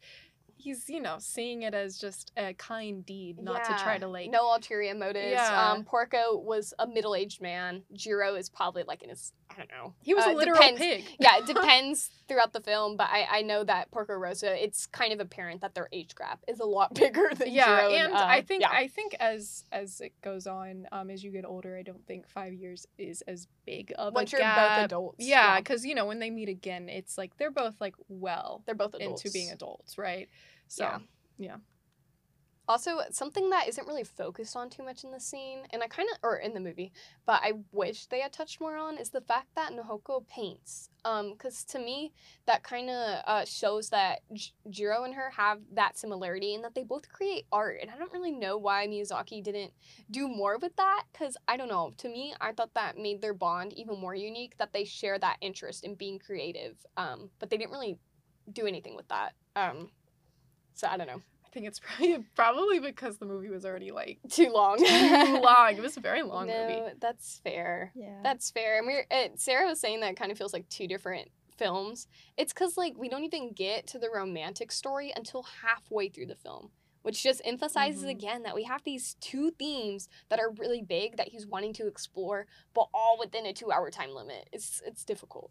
he's 0.58 0.90
you 0.90 1.00
know 1.02 1.16
seeing 1.20 1.64
it 1.64 1.74
as 1.74 1.98
just 1.98 2.32
a 2.38 2.54
kind 2.54 3.06
deed 3.06 3.40
not 3.40 3.64
to 3.64 3.72
try 3.84 3.98
to 3.98 4.08
like 4.08 4.30
no 4.30 4.52
ulterior 4.54 4.96
motives. 4.96 5.32
Yeah. 5.32 5.72
um 5.72 5.84
porco 5.84 6.38
was 6.38 6.74
a 6.80 6.88
middle-aged 6.88 7.42
man. 7.42 7.84
Jiro 7.94 8.36
is 8.36 8.50
probably 8.50 8.84
like 8.88 9.04
in 9.04 9.10
his 9.10 9.34
i 9.50 9.56
don't 9.56 9.72
know 9.72 9.94
he 10.02 10.14
was 10.14 10.26
uh, 10.26 10.32
a 10.32 10.34
literal 10.34 10.58
depends- 10.58 10.80
pig. 10.80 11.06
Yeah 11.20 11.38
it 11.38 11.46
depends 11.46 12.10
throughout 12.28 12.52
the 12.54 12.60
film 12.60 12.98
but 12.98 13.08
i 13.10 13.26
i 13.32 13.42
know 13.42 13.64
that 13.64 13.90
porco 13.92 14.14
rosso 14.14 14.48
it's 14.48 14.86
kind 14.88 15.14
of 15.14 15.20
apparent 15.20 15.62
that 15.62 15.74
their 15.74 15.88
age 15.94 16.14
gap 16.16 16.44
is 16.48 16.60
a 16.60 16.66
lot 16.66 16.94
bigger 17.04 17.30
than 17.34 17.50
yeah 17.50 17.82
Jiro 17.82 17.92
and 17.94 18.14
uh, 18.14 18.26
i 18.28 18.42
think 18.42 18.62
yeah. 18.62 18.70
i 18.72 18.88
think 18.88 19.16
as 19.20 19.64
as 19.72 20.02
it 20.02 20.14
goes 20.22 20.48
on 20.48 20.86
um 20.92 21.10
as 21.10 21.24
you 21.24 21.32
get 21.32 21.46
older 21.46 21.78
i 21.78 21.82
don't 21.82 22.06
think 22.06 22.28
five 22.28 22.54
years 22.54 22.86
is 22.98 23.22
as 23.22 23.48
big 23.66 23.94
of 23.98 24.14
once 24.14 24.32
a 24.34 24.38
you're 24.38 24.42
gap. 24.42 24.78
both 24.78 24.86
adults 24.86 25.26
yeah 25.26 25.60
because 25.60 25.86
you 25.86 25.96
know 25.96 26.06
when 26.06 26.20
they 26.20 26.30
meet 26.30 26.50
again 26.50 26.90
it's 26.90 27.18
like 27.18 27.36
they're 27.38 27.50
both 27.52 27.80
like 27.80 27.96
well 28.10 28.62
they're 28.66 28.76
both 28.76 28.94
adults 28.96 29.24
into 29.24 29.34
being 29.34 29.52
adults 29.52 29.98
right 29.98 30.30
so 30.68 30.84
Yeah. 30.84 31.00
yeah. 31.38 31.56
Also, 32.70 33.00
something 33.12 33.50
that 33.50 33.70
isn't 33.70 33.88
really 33.88 34.04
focused 34.04 34.58
on 34.58 34.70
too 34.70 34.84
much 34.84 35.06
in 35.06 35.12
the 35.12 35.22
scene, 35.22 35.60
and 35.70 35.82
I 35.82 35.88
kind 35.88 36.10
of, 36.12 36.18
or 36.22 36.36
in 36.36 36.54
the 36.54 36.60
movie, 36.60 36.92
but 37.26 37.40
I 37.42 37.54
wish 37.72 38.08
they 38.08 38.20
had 38.20 38.34
touched 38.34 38.60
more 38.60 38.76
on, 38.76 38.98
is 38.98 39.10
the 39.10 39.22
fact 39.22 39.56
that 39.56 39.72
Nahoko 39.72 40.28
paints. 40.28 40.90
Um, 41.06 41.32
because 41.32 41.64
to 41.64 41.80
me, 41.80 42.12
that 42.46 42.64
kind 42.64 42.90
of 42.90 43.22
uh, 43.26 43.46
shows 43.46 43.88
that 43.92 44.20
J- 44.34 44.52
Jiro 44.70 45.06
and 45.06 45.14
her 45.14 45.30
have 45.30 45.62
that 45.76 45.98
similarity, 45.98 46.56
and 46.56 46.64
that 46.66 46.76
they 46.76 46.84
both 46.84 47.08
create 47.08 47.46
art. 47.54 47.78
And 47.82 47.90
I 47.90 47.96
don't 47.98 48.12
really 48.12 48.34
know 48.34 48.58
why 48.58 48.86
Miyazaki 48.86 49.42
didn't 49.42 49.72
do 50.12 50.28
more 50.28 50.58
with 50.58 50.76
that, 50.76 51.04
because 51.14 51.38
I 51.48 51.56
don't 51.56 51.70
know. 51.70 51.94
To 52.00 52.10
me, 52.10 52.34
I 52.42 52.52
thought 52.52 52.74
that 52.74 52.98
made 52.98 53.22
their 53.22 53.34
bond 53.34 53.72
even 53.76 53.98
more 53.98 54.14
unique. 54.14 54.58
That 54.58 54.74
they 54.74 54.84
share 54.84 55.18
that 55.20 55.38
interest 55.40 55.86
in 55.86 55.96
being 55.96 56.20
creative. 56.20 56.86
Um, 56.98 57.30
but 57.40 57.50
they 57.50 57.56
didn't 57.56 57.72
really 57.72 57.98
do 58.52 58.68
anything 58.68 58.98
with 58.98 59.08
that. 59.08 59.36
Um, 59.56 59.92
so 60.78 60.88
I 60.88 60.96
don't 60.98 61.08
know. 61.08 61.22
I 61.46 61.50
think 61.50 61.66
it's 61.66 61.80
probably 61.98 62.26
probably 62.36 62.80
because 62.80 63.18
the 63.18 63.26
movie 63.26 63.50
was 63.50 63.66
already 63.66 63.92
like 63.92 64.20
Too 64.30 64.50
long. 64.50 64.78
too 64.78 65.40
long. 65.44 65.74
It 65.76 65.82
was 65.82 65.98
a 65.98 66.02
very 66.02 66.22
long 66.34 66.48
no, 66.48 66.68
movie. 66.68 66.96
that's 67.00 67.40
fair. 67.44 67.92
Yeah. 67.96 68.20
That's 68.24 68.50
fair. 68.52 68.78
And 68.78 68.88
we're 68.88 69.06
uh, 69.12 69.30
Sarah 69.36 69.68
was 69.68 69.80
saying 69.80 70.00
that 70.02 70.12
it 70.12 70.18
kind 70.18 70.32
of 70.32 70.38
feels 70.38 70.54
like 70.54 70.70
two 70.70 70.88
different 70.88 71.30
films. 71.58 72.08
It's 72.38 72.54
because 72.54 72.78
like 72.78 72.94
we 72.98 73.10
don't 73.10 73.24
even 73.24 73.54
get 73.54 73.88
to 73.88 74.00
the 74.00 74.10
romantic 74.14 74.72
story 74.72 75.12
until 75.16 75.44
halfway 75.64 76.10
through 76.10 76.28
the 76.28 76.36
film, 76.36 76.70
which 77.02 77.24
just 77.24 77.42
emphasizes 77.44 78.04
Mhm. 78.04 78.10
again 78.12 78.44
that 78.44 78.54
we 78.54 78.64
have 78.66 78.84
these 78.84 79.16
two 79.20 79.50
themes 79.50 80.08
that 80.30 80.40
are 80.40 80.52
really 80.52 80.84
big 80.84 81.18
that 81.18 81.30
he's 81.30 81.48
wanting 81.48 81.74
to 81.74 81.88
explore, 81.88 82.46
but 82.76 82.88
all 82.94 83.18
within 83.20 83.48
a 83.48 83.54
two-hour 83.54 83.90
time 83.90 84.12
limit. 84.12 84.48
It's 84.54 84.84
it's 84.86 85.04
difficult. 85.04 85.50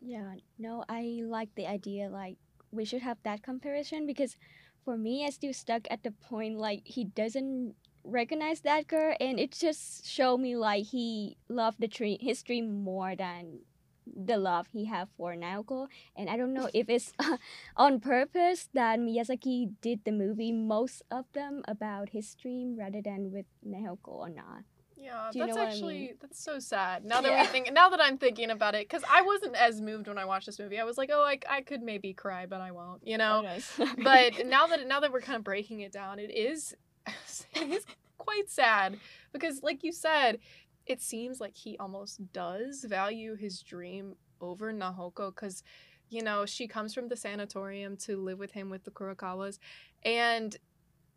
Yeah, 0.00 0.34
no, 0.58 0.84
I 0.88 1.22
like 1.24 1.54
the 1.56 1.66
idea 1.66 2.10
like 2.10 2.36
we 2.74 2.84
should 2.84 3.02
have 3.02 3.18
that 3.22 3.42
comparison 3.42 4.06
because 4.06 4.36
for 4.84 4.96
me 4.96 5.24
I 5.26 5.30
still 5.30 5.54
stuck 5.54 5.86
at 5.90 6.02
the 6.02 6.10
point 6.10 6.58
like 6.58 6.82
he 6.84 7.04
doesn't 7.04 7.74
recognize 8.04 8.60
that 8.60 8.86
girl 8.86 9.16
and 9.18 9.40
it 9.40 9.52
just 9.52 10.06
showed 10.06 10.38
me 10.38 10.56
like 10.56 10.84
he 10.86 11.36
loved 11.48 11.80
the 11.80 11.88
tree 11.88 12.18
his 12.20 12.42
dream 12.42 12.84
more 12.84 13.16
than 13.16 13.60
the 14.06 14.36
love 14.36 14.66
he 14.72 14.84
have 14.84 15.08
for 15.16 15.34
Naoko 15.34 15.88
and 16.14 16.28
I 16.28 16.36
don't 16.36 16.52
know 16.52 16.68
if 16.74 16.90
it's 16.90 17.12
on 17.76 18.00
purpose 18.00 18.68
that 18.74 18.98
Miyazaki 18.98 19.72
did 19.80 20.04
the 20.04 20.12
movie 20.12 20.52
most 20.52 21.02
of 21.10 21.24
them 21.32 21.62
about 21.66 22.10
his 22.10 22.34
dream 22.34 22.76
rather 22.78 23.00
than 23.00 23.32
with 23.32 23.46
Naoko 23.66 24.08
or 24.08 24.28
not. 24.28 24.64
Yeah, 25.04 25.28
Do 25.32 25.38
that's 25.40 25.56
what 25.56 25.66
I 25.66 25.70
actually 25.70 25.98
mean? 25.98 26.14
that's 26.20 26.42
so 26.42 26.58
sad. 26.58 27.04
Now 27.04 27.20
that 27.20 27.30
Yeah. 27.30 27.42
we 27.42 27.48
think, 27.48 27.72
now 27.72 27.90
that 27.90 28.00
I'm 28.00 28.16
thinking 28.16 28.50
about 28.50 28.74
it, 28.74 28.88
because 28.88 29.04
I 29.10 29.20
wasn't 29.22 29.54
as 29.54 29.80
moved 29.80 30.08
when 30.08 30.16
I 30.16 30.24
watched 30.24 30.46
this 30.46 30.58
movie. 30.58 30.80
I 30.80 30.84
was 30.84 30.96
like, 30.96 31.10
oh, 31.12 31.22
I, 31.22 31.38
I 31.48 31.60
could 31.60 31.82
maybe 31.82 32.14
cry, 32.14 32.46
but 32.46 32.60
I 32.60 32.70
won't. 32.70 33.06
You 33.06 33.16
oh, 33.16 33.42
know. 33.42 33.58
but 34.02 34.46
now 34.46 34.66
that 34.66 34.86
now 34.86 35.00
that 35.00 35.12
we're 35.12 35.20
kind 35.20 35.36
of 35.36 35.44
breaking 35.44 35.80
it 35.80 35.92
down, 35.92 36.18
it 36.18 36.30
is 36.30 36.74
it 37.54 37.70
is 37.70 37.84
quite 38.16 38.48
sad 38.48 38.98
because, 39.32 39.62
like 39.62 39.84
you 39.84 39.92
said, 39.92 40.38
it 40.86 41.02
seems 41.02 41.40
like 41.40 41.54
he 41.54 41.76
almost 41.78 42.32
does 42.32 42.84
value 42.84 43.34
his 43.36 43.60
dream 43.60 44.16
over 44.40 44.72
Nahoko 44.72 45.34
because, 45.34 45.62
you 46.08 46.22
know, 46.22 46.46
she 46.46 46.66
comes 46.66 46.94
from 46.94 47.08
the 47.08 47.16
sanatorium 47.16 47.96
to 47.98 48.16
live 48.16 48.38
with 48.38 48.52
him 48.52 48.70
with 48.70 48.84
the 48.84 48.90
Kurokawas, 48.90 49.58
and 50.02 50.56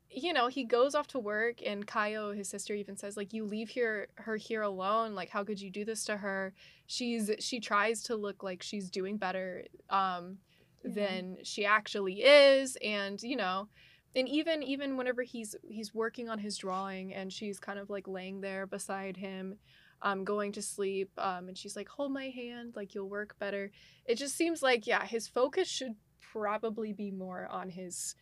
you 0.10 0.34
know 0.34 0.48
he 0.48 0.64
goes 0.64 0.96
off 0.96 1.08
to 1.08 1.20
work 1.20 1.58
and 1.66 1.86
Kayo 1.86 2.36
his 2.36 2.48
sister 2.50 2.74
even 2.74 2.96
says 2.98 3.18
like 3.18 3.34
you 3.34 3.44
leave 3.44 3.70
here 3.70 4.08
her 4.16 4.38
here 4.38 4.62
alone 4.62 5.16
like 5.16 5.30
how 5.30 5.44
could 5.44 5.60
you 5.60 5.70
do 5.70 5.84
this 5.86 6.06
to 6.06 6.18
her 6.18 6.54
she's 6.86 7.30
she 7.40 7.60
tries 7.60 8.02
to 8.04 8.16
look 8.16 8.42
like 8.44 8.64
she's 8.64 8.90
doing 8.90 9.18
better 9.18 9.66
um 9.90 10.38
Yeah. 10.84 10.92
than 10.96 11.38
she 11.44 11.66
actually 11.66 12.24
is 12.24 12.78
and 12.84 13.22
you 13.22 13.36
know 13.36 13.68
and 14.16 14.30
even 14.30 14.64
even 14.64 14.96
whenever 14.98 15.24
he's 15.24 15.56
he's 15.68 15.94
working 15.94 16.30
on 16.30 16.40
his 16.40 16.58
drawing 16.58 17.14
and 17.14 17.32
she's 17.34 17.60
kind 17.60 17.78
of 17.80 17.90
like 17.90 18.08
laying 18.08 18.42
there 18.42 18.66
beside 18.66 19.18
him 19.18 19.58
um 20.02 20.24
going 20.24 20.52
to 20.54 20.62
sleep 20.62 21.10
um 21.18 21.48
and 21.50 21.58
she's 21.58 21.76
like 21.76 21.90
hold 21.90 22.12
my 22.14 22.30
hand 22.30 22.74
like 22.76 22.96
you'll 22.96 23.10
work 23.10 23.38
better 23.40 23.72
it 24.06 24.16
just 24.16 24.36
seems 24.38 24.64
like 24.64 24.88
yeah 24.88 25.04
his 25.06 25.28
focus 25.28 25.68
should 25.68 25.96
probably 26.22 26.94
be 26.94 27.12
more 27.12 27.48
on 27.48 27.70
his 27.70 28.16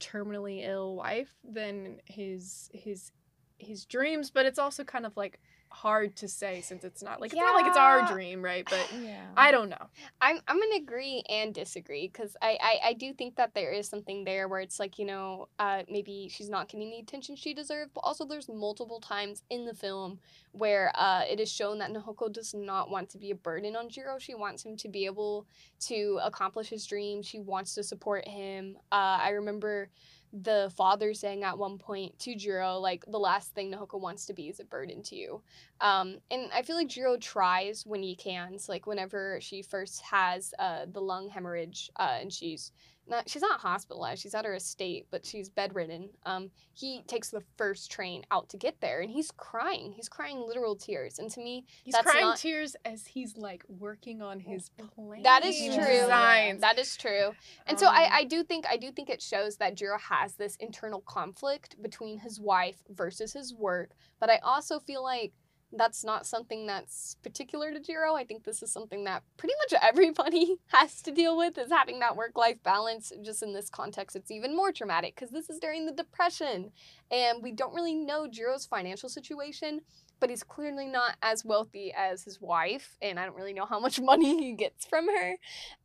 terminally 0.00 0.66
ill 0.66 0.96
wife 0.96 1.34
than 1.44 2.00
his 2.04 2.70
his 2.72 3.12
his 3.58 3.84
dreams 3.84 4.30
but 4.30 4.46
it's 4.46 4.58
also 4.58 4.84
kind 4.84 5.06
of 5.06 5.16
like 5.16 5.40
hard 5.74 6.14
to 6.16 6.28
say 6.28 6.60
since 6.60 6.84
it's 6.84 7.02
not 7.02 7.20
like 7.20 7.32
it's 7.32 7.40
not 7.40 7.54
like 7.54 7.66
it's 7.66 7.76
our 7.76 8.06
dream 8.06 8.42
right 8.42 8.66
but 8.70 8.88
yeah. 9.02 9.26
i 9.36 9.50
don't 9.50 9.68
know 9.68 9.86
I'm 10.20 10.40
I'm 10.48 10.58
gonna 10.58 10.76
agree 10.76 11.22
and 11.28 11.54
disagree 11.54 12.08
because 12.08 12.36
I, 12.40 12.58
I 12.60 12.88
I 12.88 12.92
do 12.94 13.12
think 13.12 13.36
that 13.36 13.54
there 13.54 13.72
is 13.72 13.88
something 13.88 14.24
there 14.24 14.48
where 14.48 14.60
it's 14.60 14.80
like 14.80 14.98
you 14.98 15.04
know 15.04 15.48
uh 15.58 15.82
maybe 15.88 16.28
she's 16.30 16.48
not 16.48 16.68
getting 16.68 16.90
the 16.90 16.98
attention 16.98 17.36
she 17.36 17.52
deserves, 17.54 17.90
but 17.94 18.00
also 18.00 18.24
there's 18.24 18.48
multiple 18.48 19.00
times 19.00 19.42
in 19.50 19.66
the 19.66 19.74
film 19.74 20.18
where 20.52 20.92
uh 20.94 21.22
it 21.28 21.40
is 21.40 21.50
shown 21.50 21.78
that 21.78 21.92
Nahoko 21.92 22.32
does 22.32 22.54
not 22.54 22.90
want 22.90 23.10
to 23.10 23.18
be 23.18 23.30
a 23.30 23.34
burden 23.34 23.76
on 23.76 23.88
Jiro. 23.88 24.18
She 24.18 24.34
wants 24.34 24.64
him 24.64 24.76
to 24.78 24.88
be 24.88 25.04
able 25.04 25.46
to 25.80 26.18
accomplish 26.22 26.68
his 26.68 26.86
dream. 26.86 27.22
She 27.22 27.40
wants 27.40 27.74
to 27.74 27.82
support 27.82 28.26
him. 28.26 28.76
Uh, 28.90 29.18
I 29.20 29.30
remember 29.30 29.90
the 30.42 30.72
father 30.76 31.14
saying 31.14 31.44
at 31.44 31.56
one 31.56 31.78
point 31.78 32.18
to 32.18 32.34
Jiro 32.34 32.78
like 32.78 33.04
the 33.06 33.18
last 33.18 33.54
thing 33.54 33.70
Nahoko 33.70 34.00
wants 34.00 34.26
to 34.26 34.34
be 34.34 34.48
is 34.48 34.58
a 34.58 34.64
burden 34.64 35.02
to 35.04 35.16
you. 35.16 35.42
Um, 35.80 36.18
and 36.30 36.50
I 36.52 36.62
feel 36.62 36.76
like 36.76 36.88
Jiro 36.88 37.16
tries 37.16 37.86
when 37.86 38.02
he 38.02 38.16
can. 38.16 38.58
So 38.58 38.72
like 38.72 38.86
whenever 38.86 39.38
she 39.40 39.62
first 39.62 40.02
has 40.02 40.52
uh, 40.58 40.86
the 40.90 41.00
lung 41.00 41.28
hemorrhage 41.28 41.90
uh, 41.96 42.18
and 42.20 42.32
she's 42.32 42.72
not 43.06 43.28
she's 43.28 43.42
not 43.42 43.60
hospitalized, 43.60 44.22
she's 44.22 44.34
at 44.34 44.44
her 44.44 44.54
estate, 44.54 45.06
but 45.10 45.24
she's 45.26 45.48
bedridden. 45.48 46.10
Um, 46.24 46.50
he 46.72 47.02
takes 47.06 47.30
the 47.30 47.42
first 47.56 47.90
train 47.90 48.24
out 48.30 48.48
to 48.50 48.56
get 48.56 48.80
there 48.80 49.00
and 49.00 49.10
he's 49.10 49.30
crying. 49.30 49.92
He's 49.92 50.08
crying 50.08 50.42
literal 50.46 50.74
tears. 50.76 51.18
And 51.18 51.30
to 51.32 51.40
me, 51.40 51.64
he's 51.84 51.92
That's 51.92 52.06
crying 52.10 52.24
not- 52.26 52.38
tears 52.38 52.76
as 52.84 53.06
he's 53.06 53.36
like 53.36 53.62
working 53.68 54.22
on 54.22 54.40
his 54.40 54.70
plan 54.94 55.22
that 55.22 55.44
is 55.44 55.56
true. 55.74 55.84
designs. 55.84 56.60
That 56.60 56.78
is 56.78 56.96
true. 56.96 57.32
And 57.66 57.78
so 57.78 57.86
Um, 57.88 57.94
I, 57.94 58.08
I 58.12 58.24
do 58.24 58.42
think 58.42 58.64
I 58.68 58.76
do 58.76 58.90
think 58.90 59.10
it 59.10 59.20
shows 59.22 59.56
that 59.58 59.74
Jiro 59.74 59.98
has 59.98 60.34
this 60.36 60.56
internal 60.56 61.00
conflict 61.02 61.80
between 61.82 62.18
his 62.18 62.40
wife 62.40 62.82
versus 62.88 63.32
his 63.32 63.54
work. 63.54 63.90
But 64.20 64.30
I 64.30 64.38
also 64.38 64.78
feel 64.80 65.02
like 65.02 65.32
that's 65.76 66.04
not 66.04 66.26
something 66.26 66.66
that's 66.66 67.16
particular 67.22 67.72
to 67.72 67.80
Jiro. 67.80 68.14
I 68.14 68.24
think 68.24 68.44
this 68.44 68.62
is 68.62 68.70
something 68.72 69.04
that 69.04 69.22
pretty 69.36 69.54
much 69.62 69.80
everybody 69.82 70.56
has 70.68 71.02
to 71.02 71.10
deal 71.12 71.36
with 71.36 71.58
is 71.58 71.70
having 71.70 71.98
that 72.00 72.16
work 72.16 72.36
life 72.36 72.62
balance. 72.62 73.12
Just 73.22 73.42
in 73.42 73.52
this 73.52 73.68
context, 73.70 74.16
it's 74.16 74.30
even 74.30 74.54
more 74.56 74.72
traumatic 74.72 75.14
because 75.14 75.30
this 75.30 75.50
is 75.50 75.58
during 75.58 75.86
the 75.86 75.92
depression 75.92 76.70
and 77.10 77.42
we 77.42 77.52
don't 77.52 77.74
really 77.74 77.94
know 77.94 78.26
Jiro's 78.28 78.66
financial 78.66 79.08
situation. 79.08 79.80
but 80.20 80.30
he's 80.30 80.42
clearly 80.42 80.86
not 80.86 81.16
as 81.22 81.44
wealthy 81.44 81.92
as 81.96 82.22
his 82.24 82.40
wife, 82.40 82.96
and 83.02 83.18
I 83.20 83.26
don't 83.26 83.36
really 83.36 83.52
know 83.52 83.66
how 83.66 83.78
much 83.80 84.00
money 84.12 84.38
he 84.38 84.52
gets 84.52 84.86
from 84.86 85.06
her. 85.08 85.32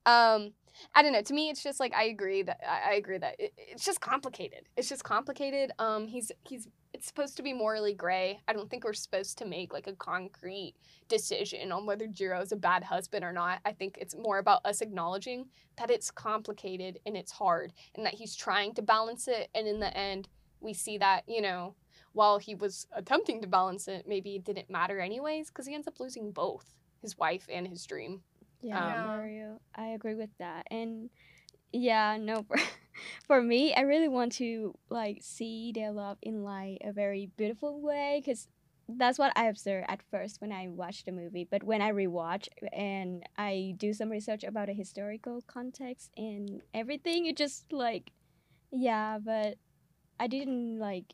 Um, 0.06 0.54
I 0.96 1.02
don't 1.02 1.12
know. 1.12 1.22
To 1.22 1.34
me, 1.34 1.50
it's 1.50 1.62
just 1.64 1.80
like 1.80 1.94
I 1.94 2.06
agree 2.06 2.44
that 2.44 2.60
I, 2.66 2.92
I 2.92 2.94
agree 2.96 3.18
that 3.18 3.36
it, 3.40 3.54
it's 3.58 3.84
just 3.86 4.00
complicated. 4.00 4.70
It's 4.78 4.88
just 4.88 5.04
complicated. 5.04 5.72
Um, 5.80 6.08
he's 6.08 6.32
he's 6.48 6.68
it's 7.00 7.08
supposed 7.08 7.38
to 7.38 7.44
be 7.44 7.54
morally 7.54 7.94
gray. 7.94 8.42
I 8.46 8.52
don't 8.52 8.70
think 8.70 8.84
we're 8.84 8.92
supposed 8.92 9.38
to 9.38 9.46
make 9.46 9.72
like 9.72 9.88
a 9.88 9.94
concrete 9.94 10.74
decision 11.08 11.72
on 11.72 11.86
whether 11.86 12.08
Jiro 12.08 12.42
is 12.42 12.52
a 12.52 12.58
bad 12.58 12.84
husband 12.84 13.24
or 13.24 13.32
not. 13.32 13.62
I 13.64 13.72
think 13.72 13.98
it's 14.02 14.18
more 14.18 14.38
about 14.38 14.66
us 14.66 14.82
acknowledging 14.82 15.46
that 15.78 15.90
it's 15.90 16.12
complicated 16.12 17.00
and 17.06 17.16
it's 17.16 17.32
hard, 17.32 17.72
and 17.96 18.06
that 18.06 18.16
he's 18.16 18.36
trying 18.36 18.74
to 18.74 18.82
balance 18.82 19.30
it, 19.30 19.50
and 19.56 19.66
in 19.66 19.80
the 19.80 19.96
end, 19.96 20.28
we 20.60 20.74
see 20.74 20.98
that 20.98 21.24
you 21.26 21.42
know 21.42 21.74
while 22.12 22.38
he 22.38 22.54
was 22.54 22.86
attempting 22.94 23.42
to 23.44 23.48
balance 23.48 23.88
it, 23.88 24.06
maybe 24.06 24.36
it 24.36 24.44
didn't 24.44 24.70
matter 24.70 25.00
anyways 25.00 25.48
because 25.48 25.68
he 25.68 25.74
ends 25.74 25.88
up 25.88 26.02
losing 26.02 26.32
both 26.34 26.66
his 27.02 27.18
wife 27.18 27.48
and 27.50 27.66
his 27.66 27.86
dream. 27.86 28.20
Yeah, 28.60 29.04
Um, 29.04 29.08
Mario. 29.08 29.62
I 29.74 29.92
agree 29.92 30.16
with 30.16 30.38
that. 30.40 30.68
And 30.70 31.10
yeah, 31.72 32.18
no, 32.20 32.46
for, 33.26 33.42
me, 33.42 33.74
I 33.74 33.82
really 33.82 34.08
want 34.08 34.34
to 34.34 34.76
like 34.90 35.20
see 35.22 35.72
their 35.74 35.92
love 35.92 36.18
in 36.22 36.44
like 36.44 36.80
a 36.84 36.92
very 36.92 37.30
beautiful 37.38 37.82
way 37.82 38.22
because 38.24 38.48
that's 38.88 39.20
what 39.20 39.32
I 39.36 39.46
observed 39.46 39.86
at 39.90 40.02
first 40.10 40.42
when 40.42 40.52
I 40.52 40.68
watched 40.68 41.06
the 41.06 41.12
movie. 41.12 41.48
But 41.50 41.64
when 41.64 41.82
I 41.82 41.92
rewatch 41.92 42.48
and 42.74 43.24
I 43.38 43.76
do 43.78 43.94
some 43.94 44.10
research 44.10 44.44
about 44.44 44.68
the 44.68 44.74
historical 44.74 45.44
context 45.46 46.12
and 46.18 46.62
everything, 46.74 47.26
it 47.26 47.38
just 47.38 47.72
like, 47.72 48.12
yeah, 48.72 49.20
but 49.24 49.58
I 50.20 50.28
didn't 50.28 50.80
like, 50.80 51.14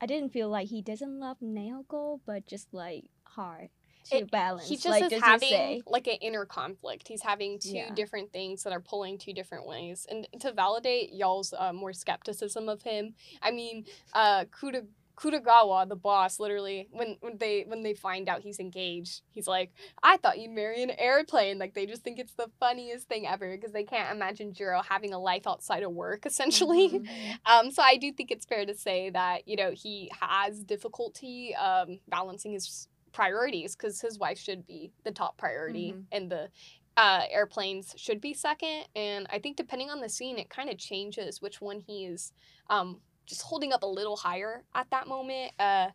I 0.00 0.06
didn't 0.06 0.32
feel 0.32 0.48
like 0.48 0.68
he 0.68 0.82
doesn't 0.82 1.18
love 1.18 1.38
Naoko, 1.40 2.20
but 2.24 2.46
just 2.46 2.72
like 2.72 3.04
hard 3.24 3.70
to 4.10 4.18
It- 4.18 4.30
balance. 4.30 4.68
He 4.68 4.76
just 4.76 4.86
like, 4.88 5.12
is 5.12 5.22
having 5.22 5.48
say. 5.48 5.82
like 5.86 6.06
an 6.06 6.16
inner 6.20 6.44
conflict. 6.44 7.08
He's 7.08 7.22
having 7.22 7.58
two 7.58 7.70
Yeah. 7.70 7.94
different 7.94 8.32
things 8.32 8.62
that 8.64 8.72
are 8.72 8.80
pulling 8.80 9.18
two 9.18 9.32
different 9.32 9.66
ways. 9.66 10.06
And 10.10 10.26
to 10.40 10.52
validate 10.52 11.12
y'all's 11.12 11.52
uh, 11.52 11.72
more 11.72 11.92
skepticism 11.92 12.68
of 12.68 12.82
him, 12.82 13.14
I 13.42 13.50
mean, 13.50 13.86
uh, 14.12 14.44
Kuda. 14.46 14.86
Kurokawa, 15.18 15.88
the 15.88 15.96
boss, 15.96 16.38
literally 16.38 16.88
when, 16.90 17.16
when 17.22 17.38
they 17.38 17.62
when 17.66 17.82
they 17.82 17.94
find 17.94 18.28
out 18.28 18.42
he's 18.42 18.58
engaged, 18.60 19.22
he's 19.30 19.46
like, 19.46 19.72
"I 20.02 20.18
thought 20.18 20.38
you'd 20.38 20.50
marry 20.50 20.82
an 20.82 20.90
airplane." 20.90 21.58
Like 21.58 21.72
they 21.72 21.86
just 21.86 22.02
think 22.04 22.18
it's 22.18 22.34
the 22.34 22.50
funniest 22.60 23.08
thing 23.08 23.26
ever 23.26 23.50
because 23.56 23.72
they 23.72 23.84
can't 23.84 24.14
imagine 24.14 24.52
Jiro 24.52 24.82
having 24.82 25.14
a 25.14 25.18
life 25.18 25.46
outside 25.46 25.82
of 25.84 25.92
work, 25.92 26.26
essentially. 26.26 26.90
Mhm. 26.90 27.06
Um, 27.46 27.70
so 27.70 27.82
I 27.82 27.96
do 27.96 28.12
think 28.12 28.30
it's 28.30 28.44
fair 28.44 28.66
to 28.66 28.74
say 28.74 29.08
that 29.08 29.48
you 29.48 29.56
know 29.56 29.70
he 29.70 30.10
has 30.20 30.62
difficulty 30.62 31.54
um, 31.54 31.98
balancing 32.06 32.52
his 32.52 32.86
priorities 33.16 33.74
because 33.74 34.00
his 34.00 34.18
wife 34.18 34.38
should 34.38 34.66
be 34.66 34.92
the 35.04 35.10
top 35.10 35.36
priority 35.38 35.92
Mhm. 35.92 36.04
and 36.12 36.30
the 36.30 36.50
uh, 36.98 37.24
airplanes 37.30 37.94
should 37.96 38.20
be 38.20 38.32
second. 38.34 38.86
And 38.94 39.26
I 39.30 39.38
think 39.38 39.56
depending 39.56 39.90
on 39.90 40.00
the 40.00 40.08
scene, 40.08 40.38
it 40.38 40.48
kind 40.48 40.70
of 40.70 40.78
changes 40.78 41.40
which 41.42 41.60
one 41.60 41.80
he 41.80 42.06
is 42.06 42.32
um, 42.70 43.00
just 43.26 43.42
holding 43.42 43.72
up 43.72 43.82
a 43.82 43.86
little 43.86 44.16
higher 44.16 44.64
at 44.74 44.88
that 44.90 45.06
moment. 45.06 45.52
Uh, 45.58 45.88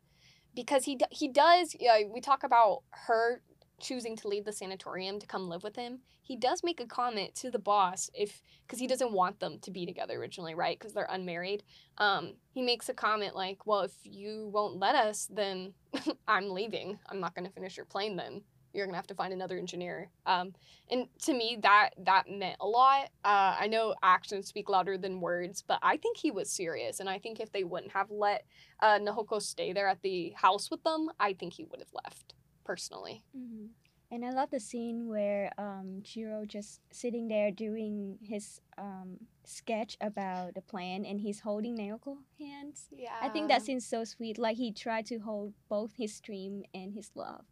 because 0.54 0.84
he 0.86 1.00
he 1.12 1.28
does. 1.28 1.76
Yeah, 1.80 1.98
we 2.14 2.22
talk 2.22 2.44
about 2.44 2.84
her 3.08 3.42
choosing 3.82 4.16
to 4.16 4.28
leave 4.28 4.46
the 4.46 4.54
sanatorium 4.54 5.20
to 5.20 5.28
come 5.28 5.50
live 5.50 5.64
with 5.64 5.76
him. 5.76 6.00
He 6.22 6.36
does 6.36 6.64
make 6.64 6.80
a 6.80 6.86
comment 6.86 7.36
to 7.36 7.52
the 7.52 7.60
boss 7.60 8.10
if 8.14 8.42
because 8.66 8.80
he 8.80 8.88
doesn't 8.88 9.12
want 9.12 9.40
them 9.40 9.60
to 9.60 9.72
be 9.72 9.86
together 9.86 10.20
originally, 10.20 10.56
right? 10.56 10.80
Because 10.80 10.94
they're 10.94 11.08
unmarried. 11.10 11.64
Um, 11.98 12.36
he 12.54 12.62
makes 12.62 12.88
a 12.90 12.94
comment 12.94 13.36
like, 13.36 13.66
"Well, 13.66 13.82
if 13.82 13.94
you 14.04 14.50
won't 14.54 14.78
let 14.78 14.96
us, 14.96 15.28
then 15.32 15.74
I'm 16.28 16.50
leaving. 16.50 17.00
I'm 17.10 17.20
not 17.20 17.36
going 17.36 17.46
to 17.46 17.54
finish 17.54 17.76
your 17.76 17.86
plane. 17.86 18.16
Then 18.16 18.44
you're 18.74 18.86
going 18.86 18.94
to 18.94 18.98
have 18.98 19.08
to 19.08 19.16
find 19.16 19.34
another 19.34 19.58
engineer." 19.58 20.10
Um, 20.26 20.54
and 20.90 21.08
to 21.24 21.34
me, 21.34 21.58
that 21.64 21.90
that 21.98 22.30
meant 22.30 22.58
a 22.62 22.68
lot. 22.68 23.10
Uh, 23.26 23.58
I 23.60 23.68
know 23.68 23.96
actions 24.04 24.48
speak 24.48 24.70
louder 24.70 24.98
than 24.98 25.20
words, 25.20 25.64
but 25.68 25.80
I 25.82 25.98
think 25.98 26.18
he 26.18 26.32
was 26.32 26.50
serious, 26.50 27.00
and 27.00 27.10
I 27.10 27.20
think 27.20 27.40
if 27.40 27.52
they 27.52 27.64
wouldn't 27.64 27.92
have 27.92 28.12
let 28.12 28.46
uh, 28.80 29.00
Nahoko 29.00 29.42
stay 29.42 29.74
there 29.74 29.88
at 29.88 30.02
the 30.02 30.34
house 30.38 30.72
with 30.72 30.84
them, 30.84 31.10
I 31.20 31.34
think 31.34 31.54
he 31.54 31.66
would 31.66 31.80
have 31.80 31.94
left 32.06 32.36
personally. 32.64 33.24
hmm 33.36 33.68
And 34.12 34.26
I 34.26 34.32
love 34.32 34.50
the 34.52 34.60
scene 34.60 35.08
where 35.08 35.52
um, 35.58 36.02
Jiro 36.04 36.44
just 36.46 36.82
sitting 36.92 37.28
there 37.30 37.50
doing 37.52 38.20
his 38.22 38.60
um, 38.78 39.18
sketch 39.46 39.96
about 40.02 40.54
the 40.56 40.62
plan, 40.62 41.06
and 41.06 41.20
he's 41.22 41.40
holding 41.42 41.78
Naoko 41.78 42.18
hands. 42.38 42.88
Yeah, 42.92 43.16
I 43.22 43.30
think 43.30 43.48
that 43.48 43.62
scene's 43.64 43.86
so 43.88 44.04
sweet. 44.04 44.38
Like 44.38 44.58
he 44.58 44.72
tried 44.74 45.06
to 45.08 45.20
hold 45.20 45.54
both 45.70 45.94
his 45.96 46.20
dream 46.20 46.64
and 46.74 46.94
his 46.94 47.12
love. 47.16 47.46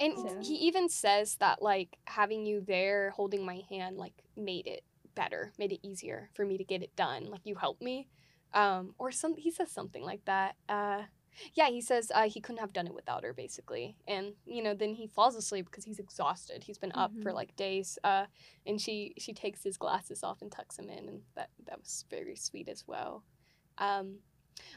And 0.00 0.18
So- 0.18 0.40
he 0.42 0.54
even 0.66 0.88
says 0.88 1.36
that 1.38 1.62
like 1.62 1.98
having 2.06 2.46
you 2.46 2.60
there 2.60 3.10
holding 3.10 3.44
my 3.44 3.62
hand 3.70 3.96
like 3.96 4.14
made 4.36 4.66
it 4.66 4.82
better, 5.14 5.52
made 5.58 5.72
it 5.72 5.80
easier 5.86 6.28
for 6.34 6.44
me 6.44 6.58
to 6.58 6.64
get 6.64 6.82
it 6.82 6.94
done. 6.96 7.30
Like 7.30 7.42
you 7.44 7.54
helped 7.56 7.82
me. 7.82 8.08
Um 8.52 8.94
or 8.98 9.10
some 9.12 9.36
he 9.36 9.50
says 9.50 9.70
something 9.70 10.02
like 10.02 10.24
that. 10.26 10.56
Uh 10.68 11.02
yeah, 11.54 11.68
he 11.68 11.80
says 11.80 12.10
uh, 12.14 12.28
he 12.28 12.40
couldn't 12.40 12.60
have 12.60 12.72
done 12.72 12.86
it 12.86 12.94
without 12.94 13.24
her, 13.24 13.32
basically, 13.32 13.96
and 14.06 14.34
you 14.46 14.62
know, 14.62 14.74
then 14.74 14.94
he 14.94 15.06
falls 15.06 15.36
asleep 15.36 15.66
because 15.66 15.84
he's 15.84 15.98
exhausted. 15.98 16.64
He's 16.64 16.78
been 16.78 16.92
up 16.94 17.12
for 17.22 17.30
Mhm. 17.30 17.34
like 17.34 17.56
days, 17.56 17.98
uh, 18.04 18.26
and 18.66 18.80
she 18.80 19.14
she 19.18 19.32
takes 19.32 19.62
his 19.62 19.76
glasses 19.76 20.22
off 20.22 20.42
and 20.42 20.50
tucks 20.50 20.78
him 20.78 20.88
in, 20.88 21.08
and 21.08 21.22
that 21.34 21.50
that 21.66 21.78
was 21.80 22.04
very 22.10 22.36
sweet 22.36 22.68
as 22.68 22.86
well. 22.86 23.24
Um, 23.78 24.18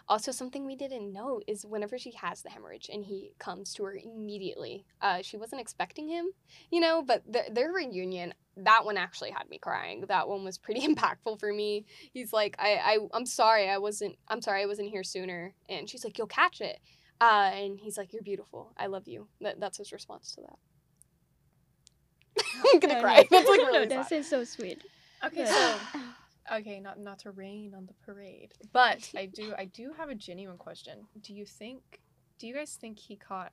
also, 0.08 0.32
something 0.32 0.66
we 0.66 0.76
didn't 0.76 1.12
know 1.14 1.42
is 1.48 1.66
whenever 1.66 1.98
she 1.98 2.12
has 2.22 2.42
the 2.42 2.50
hemorrhage 2.50 2.90
and 2.92 3.06
he 3.06 3.32
comes 3.40 3.74
to 3.76 3.84
her 3.84 3.96
immediately, 3.96 4.86
uh, 5.02 5.22
she 5.22 5.38
wasn't 5.38 5.62
expecting 5.62 6.08
him, 6.08 6.28
you 6.72 6.80
know, 6.80 7.02
but 7.04 7.22
th- 7.32 7.52
their 7.52 7.72
reunion, 7.72 8.34
that 8.58 8.86
one 8.86 8.98
actually 8.98 9.32
had 9.32 9.50
me 9.50 9.60
crying. 9.60 10.06
That 10.08 10.28
one 10.28 10.44
was 10.44 10.58
pretty 10.58 10.82
impactful 10.88 11.40
for 11.40 11.54
me. 11.54 11.86
He's 12.14 12.34
like, 12.34 12.56
I, 12.60 12.76
I, 12.76 12.98
I'm 13.14 13.26
sorry, 13.26 13.70
I 13.70 13.78
wasn't, 13.78 14.18
I'm 14.28 14.42
sorry, 14.42 14.64
I 14.64 14.66
wasn't 14.66 14.90
here 14.90 15.04
sooner. 15.04 15.54
And 15.70 15.90
she's 15.90 16.04
like, 16.04 16.18
you'll 16.18 16.28
catch 16.28 16.62
it. 16.62 16.80
Uh, 17.20 17.52
and 17.54 17.80
he's 17.80 17.98
like, 17.98 18.14
you're 18.14 18.22
beautiful. 18.24 18.74
I 18.78 18.88
love 18.88 19.08
you. 19.08 19.28
That, 19.42 19.60
that's 19.60 19.78
his 19.78 19.92
response 19.92 20.34
to 20.36 20.42
that. 20.42 20.58
I'm 22.74 22.80
gonna 22.80 22.96
No, 22.96 23.02
cry. 23.02 23.16
no. 23.18 23.24
That's 23.32 23.50
like 23.50 23.60
no, 23.62 23.66
really 23.68 23.86
that 23.88 24.04
sad. 24.04 24.08
seems 24.10 24.30
so 24.30 24.44
sweet. 24.44 24.82
Okay, 25.26 25.44
But- 25.44 25.48
so 25.48 26.00
okay, 26.52 26.80
not 26.80 27.00
not 27.00 27.20
to 27.20 27.32
rain 27.32 27.74
on 27.76 27.86
the 27.86 27.94
parade, 28.06 28.54
but 28.74 29.12
I 29.16 29.26
do 29.26 29.54
I 29.58 29.66
do 29.66 29.94
have 29.98 30.10
a 30.10 30.16
genuine 30.16 30.58
question. 30.58 31.00
Do 31.22 31.34
you 31.34 31.46
think? 31.46 32.02
Do 32.40 32.48
you 32.48 32.54
guys 32.54 32.78
think 32.80 33.00
he 33.00 33.16
caught 33.16 33.52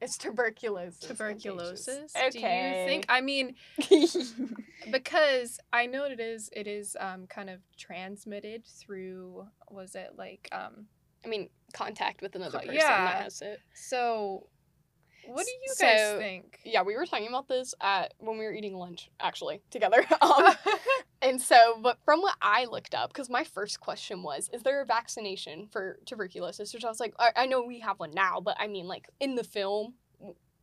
It's 0.00 0.18
tuberculosis. 0.18 1.00
tuberculosis? 1.00 2.12
Okay. 2.14 2.30
Do 2.30 2.38
you 2.38 2.86
think? 2.86 3.06
I 3.08 3.20
mean, 3.20 3.54
because 4.90 5.58
I 5.72 5.86
know 5.86 6.04
it 6.04 6.20
is. 6.20 6.50
It 6.52 6.66
is 6.66 6.96
um 7.00 7.26
kind 7.26 7.50
of 7.50 7.60
transmitted 7.76 8.64
through. 8.66 9.46
Was 9.70 9.94
it 9.94 10.12
like 10.16 10.48
um? 10.52 10.86
I 11.24 11.28
mean, 11.28 11.48
contact 11.72 12.22
with 12.22 12.36
another 12.36 12.58
person 12.58 12.74
yeah. 12.74 13.04
that 13.04 13.22
has 13.24 13.42
it. 13.42 13.60
So, 13.74 14.46
what 15.26 15.44
do 15.44 15.52
you 15.52 15.74
guys 15.80 16.18
think? 16.18 16.60
Yeah, 16.64 16.82
we 16.82 16.96
were 16.96 17.04
talking 17.04 17.28
about 17.28 17.48
this 17.48 17.74
at 17.80 18.14
when 18.18 18.38
we 18.38 18.44
were 18.44 18.52
eating 18.52 18.76
lunch, 18.76 19.10
actually, 19.20 19.60
together. 19.70 20.04
Um, 20.20 20.54
and 21.26 21.42
so, 21.42 21.78
but 21.82 21.98
from 22.04 22.22
what 22.22 22.36
I 22.40 22.66
looked 22.66 22.94
up, 22.94 23.12
because 23.12 23.28
my 23.28 23.42
first 23.42 23.80
question 23.80 24.22
was, 24.22 24.48
is 24.52 24.62
there 24.62 24.80
a 24.80 24.86
vaccination 24.86 25.66
for 25.66 25.98
tuberculosis? 26.06 26.72
Which 26.72 26.84
I 26.84 26.88
was 26.88 27.00
like, 27.00 27.14
I, 27.18 27.30
I 27.34 27.46
know 27.46 27.62
we 27.62 27.80
have 27.80 27.98
one 27.98 28.12
now, 28.12 28.40
but 28.40 28.56
I 28.60 28.68
mean, 28.68 28.86
like 28.86 29.08
in 29.18 29.34
the 29.34 29.42
film 29.42 29.94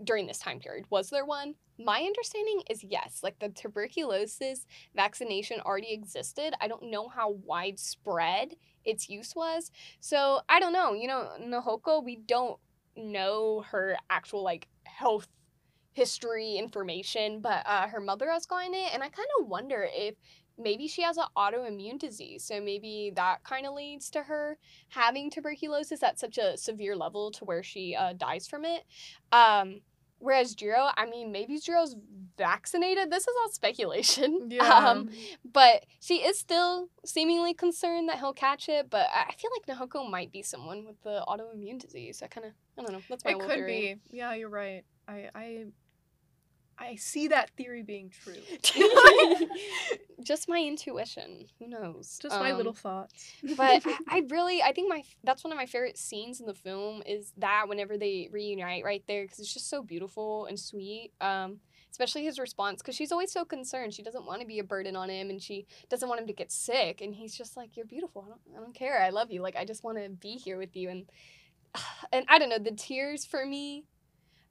during 0.02 0.26
this 0.26 0.40
time 0.40 0.60
period, 0.60 0.85
was 0.90 1.10
there 1.10 1.26
one? 1.26 1.56
My 1.77 1.99
understanding 2.02 2.61
is 2.69 2.81
yes. 2.81 3.19
Like 3.23 3.40
the 3.40 3.49
tuberculosis 3.49 4.65
vaccination 4.95 5.60
already 5.60 5.91
existed. 5.91 6.53
I 6.61 6.69
don't 6.69 6.90
know 6.90 7.10
how 7.10 7.31
widespread 7.45 8.56
its 8.85 9.10
use 9.10 9.35
was. 9.35 9.69
So 9.99 10.41
I 10.48 10.61
don't 10.61 10.73
know. 10.73 10.94
You 10.94 11.10
know, 11.10 11.30
Nahoko, 11.41 12.03
we 12.03 12.15
don't 12.15 12.57
know 12.95 13.65
her 13.69 13.98
actual 14.10 14.44
like 14.44 14.68
health 14.85 15.27
history 15.94 16.56
information, 16.56 17.40
but 17.40 17.64
uh, 17.65 17.88
her 17.88 17.99
mother 17.99 18.30
has 18.31 18.45
gotten 18.45 18.73
it, 18.73 18.94
and 18.94 19.03
I 19.03 19.10
kind 19.10 19.27
of 19.40 19.48
wonder 19.48 19.88
if 19.91 20.15
maybe 20.58 20.88
she 20.88 21.02
has 21.02 21.18
an 21.18 21.26
autoimmune 21.38 22.00
disease. 22.00 22.44
So 22.44 22.62
maybe 22.62 23.12
that 23.16 23.44
kind 23.44 23.66
of 23.66 23.74
leads 23.74 24.10
to 24.12 24.24
her 24.24 24.58
having 24.90 25.30
tuberculosis 25.30 26.04
at 26.04 26.20
such 26.20 26.38
a 26.38 26.58
severe 26.58 26.96
level 26.96 27.32
to 27.32 27.46
where 27.46 27.64
she 27.64 27.96
uh, 27.96 28.14
dies 28.14 28.48
from 28.48 28.66
it. 28.66 28.84
Um, 29.32 29.82
whereas 30.20 30.56
Jiro, 30.56 30.90
I 30.96 31.06
mean, 31.06 31.32
maybe 31.32 31.60
Jiro's 31.60 31.96
vaccinated. 32.38 33.12
This 33.12 33.24
is 33.24 33.34
all 33.42 33.52
speculation. 33.52 34.40
Yeah. 34.54 34.64
Um, 34.64 35.10
but 35.44 35.86
she 36.00 36.16
is 36.18 36.38
still 36.38 36.90
seemingly 37.06 37.54
concerned 37.54 38.08
that 38.10 38.20
he'll 38.20 38.34
catch 38.34 38.70
it. 38.70 38.90
But 38.90 39.08
I 39.14 39.34
feel 39.34 39.50
like 39.58 39.78
Nahoko 39.78 40.10
might 40.10 40.32
be 40.32 40.44
someone 40.44 40.86
with 40.86 41.02
the 41.04 41.24
autoimmune 41.28 41.80
disease. 41.80 42.22
I 42.24 42.28
kind 42.28 42.46
of, 42.46 42.54
I 42.78 42.84
don't 42.84 42.94
know. 42.94 43.02
That's 43.10 43.26
my 43.26 43.32
it 43.32 43.40
could 43.40 43.50
theory. 43.50 44.00
be. 44.12 44.18
Yeah, 44.18 44.34
you're 44.36 44.50
right. 44.50 44.84
I 45.08 45.30
I 45.34 45.66
I 46.78 46.95
see 46.95 47.28
that 47.30 47.52
theory 47.52 47.84
being 47.84 48.10
true. 48.10 48.36
Just 50.24 50.48
my 50.50 50.60
intuition. 50.60 51.45
Who 51.60 51.68
knows? 51.68 52.18
Just 52.22 52.40
my 52.40 52.52
Um, 52.52 52.58
little 52.58 52.74
thoughts. 52.74 53.32
but 53.58 53.84
I, 53.86 53.98
I 54.08 54.24
really 54.30 54.62
i 54.62 54.72
think 54.72 54.90
my 54.90 55.04
that's 55.24 55.44
one 55.44 55.52
of 55.52 55.58
my 55.58 55.66
favorite 55.66 55.98
scenes 55.98 56.40
in 56.40 56.45
the 56.45 56.54
film 56.54 57.04
is 57.06 57.34
that 57.38 57.68
whenever 57.68 57.98
they 57.98 58.30
reunite 58.32 58.84
right 58.84 59.04
there 59.08 59.24
because 59.24 59.40
it's 59.40 59.54
just 59.54 59.70
so 59.70 59.82
beautiful 59.84 60.45
and 60.45 60.60
sweet 60.60 61.12
um 61.22 61.60
especially 61.91 62.24
his 62.24 62.40
response 62.40 62.82
because 62.82 62.95
she's 62.95 63.12
always 63.12 63.32
so 63.32 63.44
concerned 63.45 63.94
she 63.94 64.02
doesn't 64.04 64.26
want 64.26 64.41
to 64.41 64.48
be 64.48 64.60
a 64.60 64.64
burden 64.64 64.95
on 64.95 65.10
him 65.10 65.30
and 65.30 65.41
she 65.41 65.66
doesn't 65.90 66.10
want 66.10 66.20
him 66.22 66.28
to 66.28 66.34
get 66.34 66.52
sick 66.52 67.02
and 67.02 67.14
he's 67.16 67.36
just 67.38 67.56
like 67.58 67.76
you're 67.76 67.86
beautiful 67.86 68.24
i 68.26 68.30
don't, 68.30 68.41
I 68.58 68.60
don't 68.62 68.76
care 68.76 69.02
i 69.02 69.10
love 69.10 69.32
you 69.32 69.41
like 69.41 69.56
i 69.56 69.66
just 69.66 69.84
want 69.84 69.98
to 69.98 70.10
be 70.10 70.34
here 70.36 70.58
with 70.58 70.76
you 70.76 70.90
and 70.90 71.06
and 72.14 72.26
i 72.30 72.40
don't 72.40 72.50
know 72.50 72.60
the 72.60 72.72
tears 72.72 73.26
for 73.26 73.45
me 73.45 73.84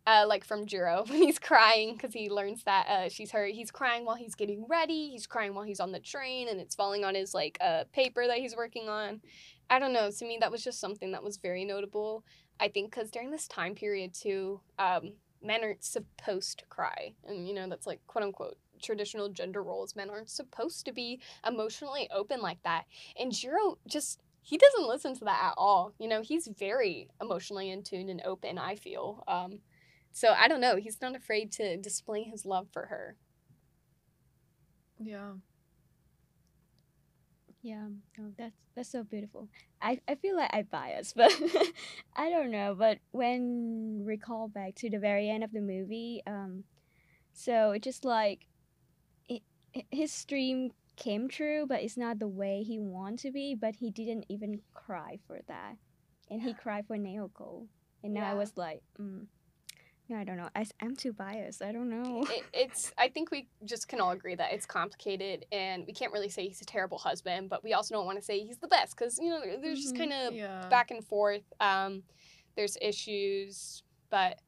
uh, 0.06 0.24
like 0.28 0.44
from 0.44 0.66
Jiro 0.66 1.04
when 1.08 1.22
he's 1.22 1.38
crying 1.38 1.94
because 1.94 2.12
he 2.12 2.28
learns 2.28 2.64
that 2.64 2.86
uh, 2.88 3.08
she's 3.08 3.30
hurt. 3.30 3.52
He's 3.52 3.70
crying 3.70 4.04
while 4.04 4.16
he's 4.16 4.34
getting 4.34 4.66
ready. 4.68 5.10
He's 5.10 5.26
crying 5.26 5.54
while 5.54 5.64
he's 5.64 5.80
on 5.80 5.92
the 5.92 6.00
train, 6.00 6.48
and 6.48 6.60
it's 6.60 6.74
falling 6.74 7.04
on 7.04 7.14
his 7.14 7.34
like 7.34 7.58
uh, 7.60 7.84
paper 7.92 8.26
that 8.26 8.38
he's 8.38 8.56
working 8.56 8.88
on. 8.88 9.20
I 9.70 9.78
don't 9.78 9.92
know. 9.92 10.10
To 10.10 10.24
me, 10.24 10.38
that 10.40 10.50
was 10.50 10.64
just 10.64 10.80
something 10.80 11.12
that 11.12 11.22
was 11.22 11.36
very 11.36 11.64
notable. 11.64 12.24
I 12.60 12.68
think 12.68 12.90
because 12.90 13.10
during 13.10 13.30
this 13.30 13.48
time 13.48 13.74
period 13.74 14.14
too, 14.14 14.60
um, 14.78 15.12
men 15.42 15.62
aren't 15.62 15.84
supposed 15.84 16.58
to 16.58 16.66
cry, 16.66 17.14
and 17.26 17.48
you 17.48 17.54
know 17.54 17.68
that's 17.68 17.86
like 17.86 18.00
quote 18.06 18.24
unquote 18.24 18.56
traditional 18.82 19.28
gender 19.28 19.62
roles. 19.62 19.94
Men 19.94 20.10
aren't 20.10 20.30
supposed 20.30 20.84
to 20.86 20.92
be 20.92 21.20
emotionally 21.46 22.08
open 22.12 22.40
like 22.40 22.62
that, 22.64 22.84
and 23.18 23.32
Jiro 23.32 23.78
just. 23.86 24.20
He 24.44 24.58
doesn't 24.58 24.88
listen 24.88 25.14
to 25.18 25.24
that 25.26 25.40
at 25.40 25.54
all. 25.56 25.92
You 26.00 26.08
know, 26.08 26.20
he's 26.20 26.48
very 26.48 27.06
emotionally 27.20 27.70
in 27.70 27.84
tune 27.84 28.08
and 28.08 28.20
open, 28.24 28.58
I 28.58 28.74
feel. 28.74 29.22
Um, 29.28 29.60
so 30.12 30.34
I 30.38 30.48
don't 30.48 30.60
know. 30.60 30.76
He's 30.76 31.00
not 31.00 31.16
afraid 31.16 31.52
to 31.52 31.76
display 31.76 32.24
his 32.24 32.44
love 32.46 32.68
for 32.72 32.86
her. 32.86 33.16
Yeah. 34.98 35.34
Yeah, 37.62 37.86
oh, 38.18 38.32
that's 38.36 38.56
that's 38.74 38.90
so 38.90 39.04
beautiful. 39.04 39.48
I, 39.80 40.00
I 40.08 40.16
feel 40.16 40.36
like 40.36 40.50
I 40.52 40.62
bias, 40.62 41.12
but 41.16 41.32
I 42.16 42.28
don't 42.28 42.50
know. 42.50 42.74
But 42.76 42.98
when 43.12 44.02
recall 44.04 44.48
back 44.48 44.74
to 44.76 44.90
the 44.90 44.98
very 44.98 45.28
end 45.30 45.44
of 45.44 45.52
the 45.52 45.60
movie, 45.60 46.22
um, 46.26 46.64
so 47.32 47.72
it's 47.72 47.84
just 47.84 48.04
like 48.04 48.46
it, 49.28 49.42
his 49.90 50.24
dream 50.26 50.72
came 50.96 51.28
true, 51.28 51.66
but 51.68 51.82
it's 51.82 51.96
not 51.96 52.18
the 52.18 52.28
way 52.28 52.62
he 52.62 52.78
wanted 52.78 53.20
to 53.20 53.32
be. 53.32 53.54
But 53.54 53.76
he 53.76 53.90
didn't 53.90 54.26
even 54.28 54.60
cry 54.74 55.18
for 55.26 55.40
that, 55.48 55.76
and 56.30 56.42
he 56.42 56.54
cried 56.54 56.86
for 56.86 56.96
Naoko, 56.98 57.66
and 58.04 58.14
now 58.14 58.30
I 58.30 58.34
was 58.34 58.56
like, 58.56 58.82
mm, 59.00 59.26
yeah, 60.12 60.20
I 60.20 60.24
don't 60.24 60.36
know. 60.36 60.48
I, 60.54 60.66
am 60.80 60.94
too 60.94 61.12
biased. 61.12 61.62
I 61.62 61.72
don't 61.72 61.88
know. 61.88 62.24
It, 62.28 62.44
it's. 62.52 62.92
I 62.98 63.08
think 63.08 63.30
we 63.30 63.48
just 63.64 63.88
can 63.88 63.98
all 64.00 64.10
agree 64.10 64.34
that 64.34 64.52
it's 64.52 64.66
complicated, 64.66 65.46
and 65.50 65.84
we 65.86 65.94
can't 65.94 66.12
really 66.12 66.28
say 66.28 66.46
he's 66.46 66.60
a 66.60 66.66
terrible 66.66 66.98
husband, 66.98 67.48
but 67.48 67.64
we 67.64 67.72
also 67.72 67.94
don't 67.94 68.04
want 68.04 68.18
to 68.18 68.24
say 68.24 68.40
he's 68.40 68.58
the 68.58 68.68
best 68.68 68.96
because 68.96 69.18
you 69.18 69.30
know 69.30 69.40
there's 69.60 69.80
just 69.80 69.94
Mhm. 69.94 69.98
kind 69.98 70.12
of 70.12 70.34
Yeah. 70.34 70.68
back 70.68 70.90
and 70.90 71.02
forth. 71.04 71.44
Um, 71.60 72.02
there's 72.56 72.76
issues, 72.82 73.82
but 74.10 74.38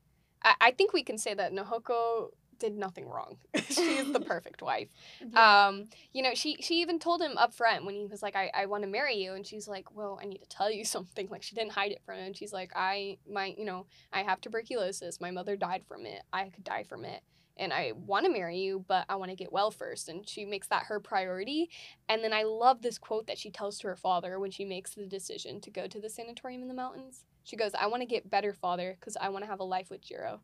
I, 0.42 0.54
I 0.60 0.70
think 0.72 0.92
we 0.92 1.02
can 1.02 1.16
say 1.16 1.32
that 1.32 1.52
Nahoko 1.52 2.30
did 2.58 2.76
nothing 2.76 3.08
wrong. 3.08 3.36
she 3.68 3.96
is 3.96 4.12
the 4.12 4.20
perfect 4.20 4.62
wife. 4.62 4.88
Um, 5.34 5.88
you 6.12 6.22
know, 6.22 6.34
she 6.34 6.56
she 6.60 6.80
even 6.82 6.98
told 6.98 7.20
him 7.20 7.36
up 7.36 7.54
front 7.54 7.84
when 7.84 7.94
he 7.94 8.06
was 8.06 8.22
like, 8.22 8.36
I, 8.36 8.50
I 8.54 8.66
want 8.66 8.82
to 8.84 8.88
marry 8.88 9.16
you, 9.16 9.34
and 9.34 9.46
she's 9.46 9.68
like, 9.68 9.94
Well, 9.94 10.18
I 10.22 10.26
need 10.26 10.38
to 10.38 10.48
tell 10.48 10.70
you 10.70 10.84
something. 10.94 11.28
Like 11.28 11.42
she 11.42 11.54
didn't 11.54 11.72
hide 11.72 11.92
it 11.92 12.02
from 12.04 12.18
him. 12.18 12.32
She's 12.34 12.52
like, 12.52 12.72
I 12.74 13.18
my 13.30 13.54
you 13.56 13.64
know, 13.64 13.86
I 14.12 14.22
have 14.22 14.40
tuberculosis. 14.40 15.20
My 15.20 15.30
mother 15.30 15.56
died 15.56 15.84
from 15.86 16.06
it. 16.06 16.22
I 16.32 16.48
could 16.48 16.64
die 16.64 16.84
from 16.84 17.04
it. 17.04 17.22
And 17.56 17.72
I 17.72 17.92
want 17.92 18.26
to 18.26 18.32
marry 18.32 18.58
you, 18.58 18.84
but 18.88 19.06
I 19.08 19.14
want 19.14 19.30
to 19.30 19.36
get 19.36 19.52
well 19.52 19.70
first. 19.70 20.08
And 20.08 20.28
she 20.28 20.44
makes 20.44 20.66
that 20.68 20.86
her 20.86 20.98
priority. 20.98 21.70
And 22.08 22.24
then 22.24 22.32
I 22.32 22.42
love 22.42 22.82
this 22.82 22.98
quote 22.98 23.28
that 23.28 23.38
she 23.38 23.50
tells 23.50 23.78
to 23.78 23.86
her 23.86 23.96
father 23.96 24.40
when 24.40 24.50
she 24.50 24.64
makes 24.64 24.94
the 24.94 25.06
decision 25.06 25.60
to 25.60 25.70
go 25.70 25.86
to 25.86 26.00
the 26.00 26.10
sanatorium 26.10 26.62
in 26.62 26.68
the 26.68 26.74
mountains. 26.74 27.22
She 27.44 27.56
goes, 27.56 27.72
I 27.78 27.86
want 27.86 28.00
to 28.00 28.06
get 28.06 28.28
better, 28.28 28.52
father, 28.52 28.96
because 28.98 29.16
I 29.16 29.28
want 29.28 29.44
to 29.44 29.50
have 29.50 29.60
a 29.60 29.64
life 29.64 29.88
with 29.88 30.00
Jiro. 30.00 30.40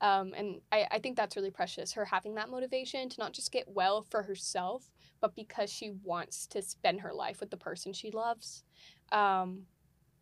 Um, 0.00 0.32
and 0.36 0.60
I, 0.70 0.86
I 0.92 0.98
think 1.00 1.16
that's 1.16 1.34
really 1.36 1.50
precious, 1.50 1.92
her 1.94 2.04
having 2.04 2.34
that 2.36 2.48
motivation 2.50 3.08
to 3.08 3.16
not 3.18 3.32
just 3.32 3.50
get 3.50 3.64
well 3.66 4.02
for 4.02 4.22
herself, 4.22 4.90
but 5.20 5.34
because 5.34 5.72
she 5.72 5.90
wants 6.04 6.46
to 6.48 6.62
spend 6.62 7.00
her 7.00 7.12
life 7.12 7.40
with 7.40 7.50
the 7.50 7.56
person 7.56 7.92
she 7.92 8.10
loves. 8.12 8.62
Um, 9.12 9.62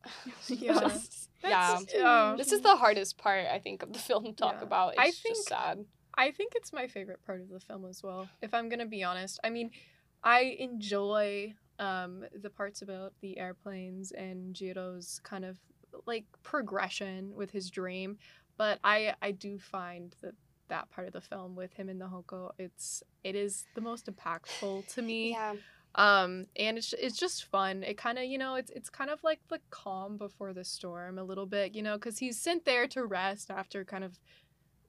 Yeah. 0.49 0.81
just- 0.81 1.31
yeah. 1.45 1.79
Yeah. 1.95 2.35
This 2.37 2.53
is 2.53 2.61
the 2.63 2.77
hardest 2.77 3.19
part, 3.19 3.47
I 3.47 3.59
think, 3.59 3.83
of 3.83 3.93
the 3.93 3.99
film 3.99 4.25
to 4.25 4.33
talk 4.33 4.57
Yeah. 4.59 4.65
about. 4.65 4.89
It's 4.95 4.99
I 5.01 5.07
just 5.11 5.23
think- 5.23 5.37
sad. 5.49 5.85
I 6.19 6.31
think 6.31 6.53
it's 6.57 6.73
my 6.73 6.87
favorite 6.87 7.21
part 7.27 7.43
of 7.43 7.51
the 7.51 7.61
film 7.61 7.85
as 7.85 8.03
well, 8.03 8.27
if 8.41 8.55
I'm 8.55 8.71
gonna 8.71 8.87
be 8.87 9.05
honest. 9.05 9.39
I 9.45 9.51
mean, 9.51 9.71
I 10.25 10.57
enjoy 10.59 11.55
um, 11.79 12.25
the 12.35 12.49
parts 12.49 12.81
about 12.81 13.13
the 13.21 13.39
airplanes 13.39 14.13
and 14.13 14.55
Jiro's 14.55 15.21
kind 15.25 15.45
of 15.45 15.59
like 16.07 16.25
progression 16.43 17.35
with 17.35 17.51
his 17.51 17.69
dream, 17.71 18.17
but 18.59 18.79
I 18.85 19.15
I 19.23 19.31
do 19.33 19.59
find 19.59 20.15
that 20.23 20.35
that 20.69 20.91
part 20.91 21.07
of 21.07 21.13
the 21.13 21.21
film 21.21 21.55
with 21.55 21.73
him 21.75 21.89
and 21.89 22.01
Nahoko, 22.01 22.51
it's 22.59 23.03
it 23.23 23.35
is 23.37 23.65
the 23.75 23.81
most 23.81 24.07
impactful 24.07 24.93
to 24.95 25.03
me. 25.03 25.31
Yeah. 25.31 25.55
um 25.95 26.47
and 26.57 26.77
it's 26.77 26.93
it's 26.95 27.17
just 27.17 27.45
fun 27.45 27.83
it 27.83 27.97
kind 27.97 28.19
of 28.19 28.25
you 28.25 28.37
know 28.37 28.57
it's 28.57 28.71
it's 28.71 28.91
kind 28.91 29.09
of 29.11 29.23
like 29.23 29.41
the 29.49 29.61
calm 29.71 30.17
before 30.19 30.53
the 30.53 30.65
storm 30.65 31.19
a 31.19 31.25
little 31.25 31.47
bit 31.47 31.75
you 31.75 31.83
know 31.83 31.95
because 31.95 32.19
he's 32.19 32.39
sent 32.39 32.65
there 32.65 32.87
to 32.89 33.05
rest 33.07 33.51
after 33.51 33.83
kind 33.85 34.05
of 34.05 34.19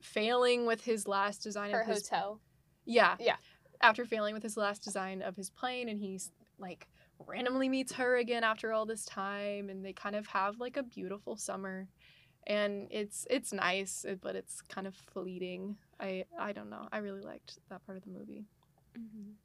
failing 0.01 0.65
with 0.65 0.83
his 0.83 1.07
last 1.07 1.43
design 1.43 1.71
Her 1.71 1.81
of 1.81 1.87
his 1.87 2.07
hotel. 2.09 2.41
yeah 2.85 3.15
Yeah. 3.19 3.35
after 3.81 4.05
failing 4.05 4.33
with 4.33 4.43
his 4.43 4.57
last 4.57 4.83
design 4.83 5.21
of 5.21 5.35
his 5.35 5.49
plane 5.49 5.89
and 5.89 5.99
he's 5.99 6.31
like 6.59 6.87
randomly 7.25 7.69
meets 7.69 7.93
her 7.93 8.17
again 8.17 8.43
after 8.43 8.71
all 8.73 8.85
this 8.85 9.05
time 9.05 9.69
and 9.69 9.83
they 9.83 9.93
kind 9.93 10.15
of 10.15 10.27
have 10.27 10.59
like 10.59 10.77
a 10.77 10.83
beautiful 10.83 11.35
summer 11.37 11.87
and 12.47 12.87
it's 12.91 13.27
it's 13.29 13.53
nice 13.53 14.05
but 14.21 14.35
it's 14.35 14.61
kind 14.61 14.87
of 14.87 14.95
fleeting 14.95 15.77
i 15.99 16.23
i 16.39 16.51
don't 16.53 16.69
know 16.69 16.87
i 16.91 16.97
really 16.97 17.21
liked 17.21 17.59
that 17.69 17.85
part 17.85 17.97
of 17.97 18.03
the 18.05 18.09
movie 18.11 18.45
Mhm. 18.97 19.35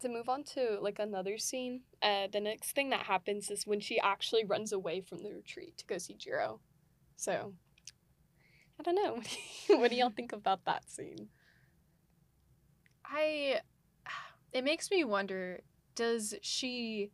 to 0.00 0.08
move 0.08 0.28
on 0.28 0.44
to 0.44 0.78
like 0.80 0.98
another 0.98 1.38
scene, 1.38 1.80
uh, 2.02 2.28
the 2.30 2.40
next 2.40 2.72
thing 2.72 2.90
that 2.90 3.06
happens 3.06 3.50
is 3.50 3.66
when 3.66 3.80
she 3.80 3.98
actually 4.00 4.44
runs 4.44 4.72
away 4.72 5.00
from 5.00 5.22
the 5.22 5.30
retreat 5.32 5.78
to 5.78 5.86
go 5.86 5.98
see 5.98 6.14
Jiro. 6.14 6.60
So, 7.16 7.54
I 8.78 8.82
don't 8.82 8.94
know. 8.94 9.20
what 9.78 9.90
do 9.90 9.96
y'all 9.96 10.10
think 10.10 10.32
about 10.32 10.64
that 10.66 10.88
scene? 10.90 11.28
I 13.04 13.60
it 14.52 14.64
makes 14.64 14.90
me 14.90 15.04
wonder 15.04 15.60
does 15.94 16.34
she 16.42 17.10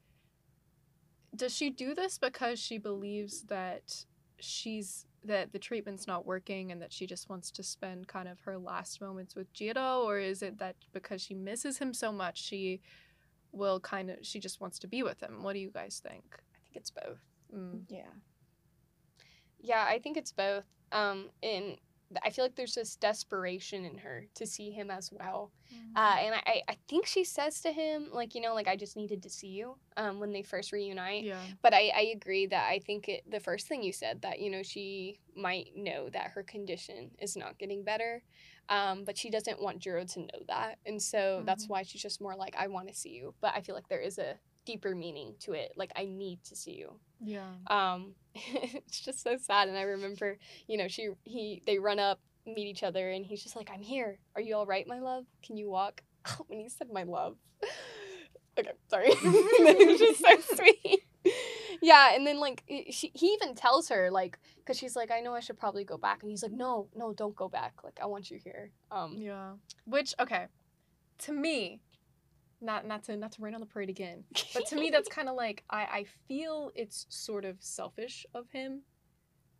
does 1.34 1.54
she 1.54 1.70
do 1.70 1.94
this 1.94 2.18
because 2.18 2.58
she 2.58 2.78
believes 2.78 3.42
that 3.44 4.04
she's 4.42 5.06
that 5.24 5.52
the 5.52 5.58
treatment's 5.58 6.06
not 6.06 6.26
working 6.26 6.72
and 6.72 6.82
that 6.82 6.92
she 6.92 7.06
just 7.06 7.28
wants 7.28 7.50
to 7.52 7.62
spend 7.62 8.08
kind 8.08 8.28
of 8.28 8.40
her 8.40 8.58
last 8.58 9.00
moments 9.00 9.36
with 9.36 9.52
Jiro 9.52 10.02
or 10.02 10.18
is 10.18 10.42
it 10.42 10.58
that 10.58 10.76
because 10.92 11.22
she 11.22 11.34
misses 11.34 11.78
him 11.78 11.94
so 11.94 12.10
much 12.10 12.42
she 12.42 12.80
will 13.52 13.78
kind 13.80 14.10
of 14.10 14.16
she 14.22 14.40
just 14.40 14.60
wants 14.60 14.78
to 14.80 14.88
be 14.88 15.02
with 15.02 15.20
him 15.20 15.42
what 15.42 15.52
do 15.52 15.60
you 15.60 15.70
guys 15.70 16.00
think 16.04 16.24
I 16.54 16.58
think 16.64 16.76
it's 16.76 16.90
both. 16.90 17.18
mm. 17.54 17.82
Yeah. 17.88 18.10
Yeah, 19.60 19.84
I 19.88 20.00
think 20.00 20.16
it's 20.16 20.32
both. 20.32 20.64
Um, 20.90 21.30
and 21.42 21.76
I 22.24 22.30
feel 22.30 22.44
like 22.44 22.54
there's 22.56 22.74
this 22.74 22.96
desperation 22.96 23.84
in 23.84 23.98
her 23.98 24.26
to 24.34 24.46
see 24.46 24.70
him 24.70 24.90
as 24.90 25.10
well. 25.12 25.52
Uh, 25.94 26.16
and 26.20 26.34
I, 26.34 26.62
I- 26.68 26.76
think 26.88 27.06
she 27.06 27.24
says 27.24 27.60
to 27.62 27.72
him, 27.72 28.08
like, 28.12 28.34
you 28.34 28.40
know, 28.42 28.54
like, 28.54 28.68
I 28.68 28.76
just 28.76 28.96
needed 28.96 29.22
to 29.22 29.30
see 29.30 29.48
you 29.48 29.76
um, 29.96 30.20
when 30.20 30.32
they 30.32 30.42
first 30.42 30.72
reunite. 30.72 31.24
yeah 31.24 31.40
But 31.62 31.72
I, 31.74 31.90
I 31.96 32.12
agree 32.14 32.46
that 32.46 32.68
I 32.68 32.80
think 32.80 33.08
it, 33.08 33.22
the 33.30 33.40
first 33.40 33.66
thing 33.68 33.82
you 33.82 33.92
said, 33.92 34.20
that, 34.22 34.40
you 34.40 34.50
know, 34.50 34.62
she 34.62 35.20
might 35.34 35.68
know 35.76 36.08
that 36.10 36.32
her 36.34 36.42
condition 36.42 37.10
is 37.18 37.36
not 37.36 37.58
getting 37.58 37.82
better. 37.84 38.22
Um, 38.68 39.04
but 39.04 39.16
she 39.18 39.30
doesn't 39.30 39.60
want 39.62 39.78
Jiro 39.80 40.04
to 40.04 40.20
know 40.20 40.40
that. 40.48 40.78
And 40.86 41.00
so 41.00 41.42
that's 41.46 41.66
Mhm. 41.66 41.70
why 41.70 41.82
she's 41.82 42.02
just 42.02 42.20
more 42.20 42.36
like, 42.36 42.54
I 42.56 42.68
want 42.68 42.88
to 42.88 42.94
see 42.94 43.10
you. 43.10 43.34
But 43.40 43.54
I 43.54 43.60
feel 43.62 43.74
like 43.74 43.88
there 43.88 44.00
is 44.00 44.18
a 44.18 44.38
deeper 44.64 44.94
meaning 44.94 45.34
to 45.40 45.52
it. 45.52 45.72
Like, 45.76 45.92
I 45.96 46.04
need 46.04 46.42
to 46.44 46.56
see 46.56 46.72
you 46.72 47.00
yeah. 47.24 47.50
Um 47.68 48.14
it's 48.34 49.00
just 49.00 49.22
so 49.22 49.36
sad 49.36 49.68
and 49.68 49.76
i 49.76 49.82
remember 49.82 50.38
you 50.66 50.78
know 50.78 50.88
she 50.88 51.10
he 51.24 51.62
they 51.66 51.78
run 51.78 51.98
up 51.98 52.18
meet 52.46 52.66
each 52.66 52.82
other 52.82 53.10
and 53.10 53.24
he's 53.26 53.42
just 53.42 53.56
like 53.56 53.70
i'm 53.72 53.82
here. 53.82 54.18
Are 54.34 54.40
you 54.40 54.56
all 54.56 54.66
right 54.66 54.86
my 54.86 54.98
love? 54.98 55.24
Can 55.44 55.56
you 55.56 55.70
walk? 55.70 56.02
When 56.46 56.60
he 56.60 56.68
said 56.68 56.88
my 56.92 57.04
love. 57.04 57.36
Okay 58.58 58.72
sorry. 58.90 59.06
It 59.08 59.88
was 59.88 59.98
just 59.98 60.20
so 60.20 60.56
sweet. 60.56 61.04
Yeah 61.80 62.14
and 62.14 62.26
then 62.26 62.38
like 62.38 62.62
she, 62.90 63.10
he 63.14 63.28
even 63.28 63.54
tells 63.54 63.88
her 63.88 64.10
like 64.10 64.38
because 64.56 64.76
she's 64.76 64.94
like 64.94 65.10
i 65.10 65.20
know 65.20 65.34
i 65.34 65.40
should 65.40 65.58
probably 65.58 65.84
go 65.84 65.96
back 65.96 66.22
and 66.22 66.30
he's 66.30 66.42
like 66.42 66.52
no 66.52 66.86
no 66.94 67.14
don't 67.14 67.34
go 67.34 67.48
back. 67.48 67.72
Like 67.82 67.98
i 68.02 68.04
want 68.06 68.30
you 68.30 68.38
here. 68.42 68.70
Um 68.90 69.16
yeah. 69.18 69.52
Which 69.86 70.14
okay. 70.20 70.48
To 71.20 71.32
me 71.32 71.80
not 72.62 72.86
not 72.86 73.02
to 73.04 73.16
not 73.16 73.32
to 73.32 73.42
rain 73.42 73.54
on 73.54 73.60
the 73.60 73.66
parade 73.66 73.90
again 73.90 74.24
But 74.54 74.66
to 74.66 74.76
me, 74.76 74.90
that's 74.90 75.08
kind 75.16 75.28
of 75.28 75.34
like 75.34 75.64
I, 75.70 75.82
I 75.82 76.06
feel 76.28 76.70
it's 76.74 77.06
sort 77.08 77.44
of 77.44 77.56
selfish 77.60 78.24
of 78.34 78.48
him 78.50 78.82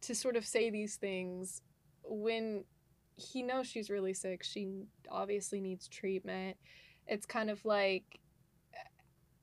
to 0.03 0.15
sort 0.15 0.37
of 0.37 0.47
say 0.47 0.71
these 0.71 0.97
things 0.97 1.63
when 2.05 2.65
he 3.17 3.43
knows 3.43 3.67
she's 3.67 3.91
really 3.91 4.15
sick. 4.15 4.43
She 4.43 4.85
obviously 5.11 5.61
needs 5.61 5.89
treatment. 5.89 6.57
It's 7.07 7.27
kind 7.27 7.51
of 7.51 7.65
like 7.65 8.21
eh, 8.75 8.79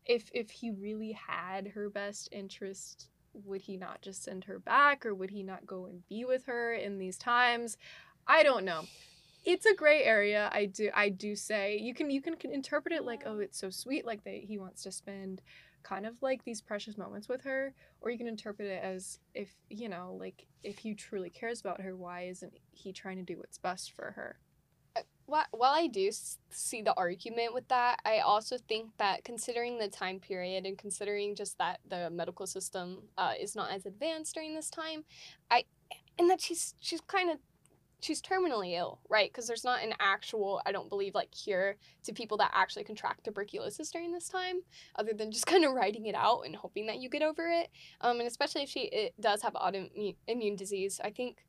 if 0.06 0.30
if 0.34 0.50
he 0.50 0.72
really 0.72 1.12
had 1.12 1.68
her 1.68 1.90
best 1.90 2.30
interest, 2.32 3.10
would 3.34 3.62
he 3.62 3.78
not 3.78 4.02
just 4.02 4.24
send 4.24 4.46
her 4.46 4.60
back 4.60 5.06
or 5.06 5.14
would 5.14 5.30
he 5.30 5.44
not 5.44 5.66
go 5.66 5.86
and 5.86 6.08
be 6.08 6.26
with 6.26 6.46
her 6.46 6.74
in 6.74 6.98
these 6.98 7.18
times? 7.18 7.78
I 8.28 8.44
don't 8.44 8.66
know. 8.66 8.84
It's 9.46 9.66
a 9.66 9.74
gray 9.74 10.04
area. 10.04 10.50
I 10.54 10.66
do 10.66 10.90
I 10.94 11.10
do 11.10 11.36
say 11.36 11.78
you 11.78 11.94
can 11.94 12.10
you 12.10 12.22
can, 12.22 12.36
can 12.36 12.52
interpret 12.52 12.94
it 12.94 13.04
like 13.06 13.24
oh 13.26 13.40
it's 13.40 13.58
so 13.60 13.70
sweet 13.70 14.06
like 14.06 14.24
that 14.26 14.36
he 14.36 14.58
wants 14.58 14.84
to 14.84 14.92
spend 14.92 15.42
kind 15.84 16.06
of 16.06 16.22
like 16.22 16.44
these 16.44 16.62
precious 16.62 16.98
moments 16.98 17.30
with 17.30 17.42
her 17.44 17.74
or 18.02 18.12
you 18.12 18.18
can 18.18 18.28
interpret 18.28 18.68
it 18.68 18.84
as 18.84 19.20
if 19.34 19.56
you 19.70 19.88
know 19.88 20.18
like 20.20 20.46
if 20.62 20.78
he 20.80 20.94
truly 20.94 21.30
cares 21.30 21.62
about 21.62 21.80
her 21.80 21.96
why 21.96 22.24
isn't 22.24 22.54
he 22.72 22.92
trying 22.92 23.16
to 23.16 23.24
do 23.24 23.38
what's 23.38 23.58
best 23.58 23.94
for 23.94 24.12
her 24.12 24.38
Wh- 25.32 25.52
While 25.52 25.74
I 25.74 25.88
do 25.88 26.10
see 26.50 26.82
the 26.82 26.94
argument 26.98 27.54
with 27.54 27.68
that, 27.68 28.00
I 28.06 28.20
also 28.20 28.58
think 28.58 28.92
that 28.98 29.24
considering 29.24 29.78
the 29.78 29.88
time 29.88 30.20
period 30.20 30.66
and 30.66 30.78
considering 30.78 31.36
just 31.36 31.58
that 31.60 31.80
the 31.88 32.10
medical 32.10 32.48
system 32.48 33.04
uh, 33.18 33.34
is 33.40 33.56
not 33.56 33.72
as 33.72 33.86
advanced 33.86 34.34
during 34.34 34.56
this 34.56 34.70
time, 34.70 35.04
I 35.52 35.66
and 36.18 36.30
that 36.30 36.42
she's 36.42 36.76
she's 36.80 37.02
kind 37.02 37.30
of 37.32 37.40
she's 38.00 38.22
terminally 38.22 38.78
ill, 38.78 39.00
right? 39.10 39.32
Because 39.32 39.48
there's 39.48 39.64
not 39.64 39.84
an 39.84 39.94
actual, 40.00 40.62
I 40.66 40.72
don't 40.72 40.90
believe, 40.90 41.16
like 41.16 41.32
cure 41.32 41.76
to 42.04 42.14
people 42.14 42.38
that 42.38 42.52
actually 42.54 42.84
contract 42.84 43.26
tuberculosis 43.26 43.92
during 43.92 44.12
this 44.12 44.30
time, 44.30 44.62
other 44.96 45.14
than 45.14 45.32
just 45.32 45.46
kind 45.48 45.66
of 45.66 45.74
writing 45.74 46.06
it 46.06 46.16
out 46.16 46.42
and 46.46 46.56
hoping 46.56 46.88
that 46.88 47.00
you 47.00 47.10
get 47.10 47.22
over 47.22 47.48
it. 47.48 47.70
Um, 48.02 48.20
and 48.20 48.28
especially 48.28 48.64
if 48.64 48.70
she 48.70 49.12
does 49.20 49.42
have 49.42 49.54
autoimmune 49.54 50.16
immune 50.28 50.56
disease, 50.56 51.00
I 51.04 51.12
think 51.12 51.46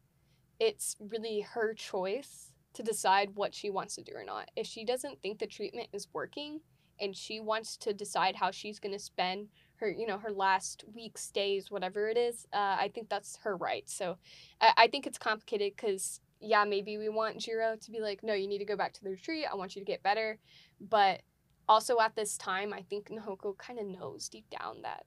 it's 0.58 0.96
really 1.00 1.40
her 1.40 1.74
choice 1.74 2.52
to 2.74 2.82
decide 2.82 3.30
what 3.34 3.54
she 3.54 3.70
wants 3.70 3.96
to 3.96 4.02
do 4.02 4.12
or 4.14 4.24
not. 4.24 4.50
If 4.56 4.66
she 4.66 4.84
doesn't 4.84 5.20
think 5.22 5.38
the 5.38 5.46
treatment 5.46 5.88
is 5.92 6.08
working 6.12 6.60
and 7.00 7.16
she 7.16 7.40
wants 7.40 7.76
to 7.78 7.92
decide 7.92 8.36
how 8.36 8.50
she's 8.50 8.78
going 8.78 8.92
to 8.92 8.98
spend 8.98 9.48
her, 9.76 9.90
you 9.90 10.06
know, 10.06 10.18
her 10.18 10.30
last 10.30 10.84
weeks, 10.94 11.30
days, 11.30 11.70
whatever 11.70 12.08
it 12.08 12.16
is, 12.16 12.46
uh, 12.52 12.76
I 12.78 12.90
think 12.94 13.08
that's 13.08 13.38
her 13.42 13.56
right. 13.56 13.88
So 13.88 14.18
I, 14.60 14.72
I 14.76 14.86
think 14.88 15.06
it's 15.06 15.18
complicated 15.18 15.72
because, 15.74 16.20
yeah, 16.40 16.64
maybe 16.64 16.98
we 16.98 17.08
want 17.08 17.38
Jiro 17.38 17.76
to 17.76 17.90
be 17.90 18.00
like, 18.00 18.22
no, 18.22 18.34
you 18.34 18.48
need 18.48 18.58
to 18.58 18.64
go 18.64 18.76
back 18.76 18.92
to 18.94 19.04
the 19.04 19.10
retreat. 19.10 19.46
I 19.50 19.56
want 19.56 19.76
you 19.76 19.82
to 19.82 19.86
get 19.86 20.02
better. 20.02 20.38
But 20.80 21.22
also 21.68 22.00
at 22.00 22.16
this 22.16 22.36
time, 22.36 22.72
I 22.72 22.82
think 22.82 23.10
Nahoko 23.10 23.56
kind 23.58 23.78
of 23.78 23.86
knows 23.86 24.28
deep 24.28 24.48
down 24.50 24.82
that 24.82 25.04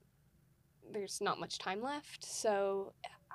there's 0.92 1.20
not 1.20 1.40
much 1.40 1.58
time 1.58 1.82
left. 1.82 2.24
So 2.24 2.92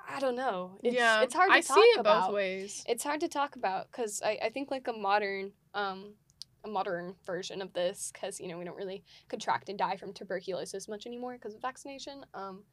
I 0.08 0.18
don't 0.18 0.36
know. 0.36 0.78
It's, 0.82 0.94
yeah 0.94 1.22
it's 1.22 1.34
hard 1.34 1.50
to 1.50 1.56
i 1.56 1.60
talk 1.60 1.76
see 1.76 1.82
it 1.82 2.00
about 2.00 2.26
both 2.26 2.34
ways 2.34 2.84
it's 2.88 3.04
hard 3.04 3.20
to 3.20 3.28
talk 3.28 3.56
about 3.56 3.90
because 3.90 4.22
I, 4.24 4.38
I 4.44 4.48
think 4.50 4.70
like 4.70 4.88
a 4.88 4.92
modern 4.92 5.52
um 5.74 6.14
a 6.64 6.68
modern 6.68 7.14
version 7.24 7.62
of 7.62 7.72
this 7.72 8.10
because 8.12 8.40
you 8.40 8.48
know 8.48 8.58
we 8.58 8.64
don't 8.64 8.76
really 8.76 9.02
contract 9.28 9.68
and 9.68 9.78
die 9.78 9.96
from 9.96 10.12
tuberculosis 10.12 10.88
much 10.88 11.06
anymore 11.06 11.34
because 11.34 11.54
of 11.54 11.62
vaccination 11.62 12.24
um 12.34 12.64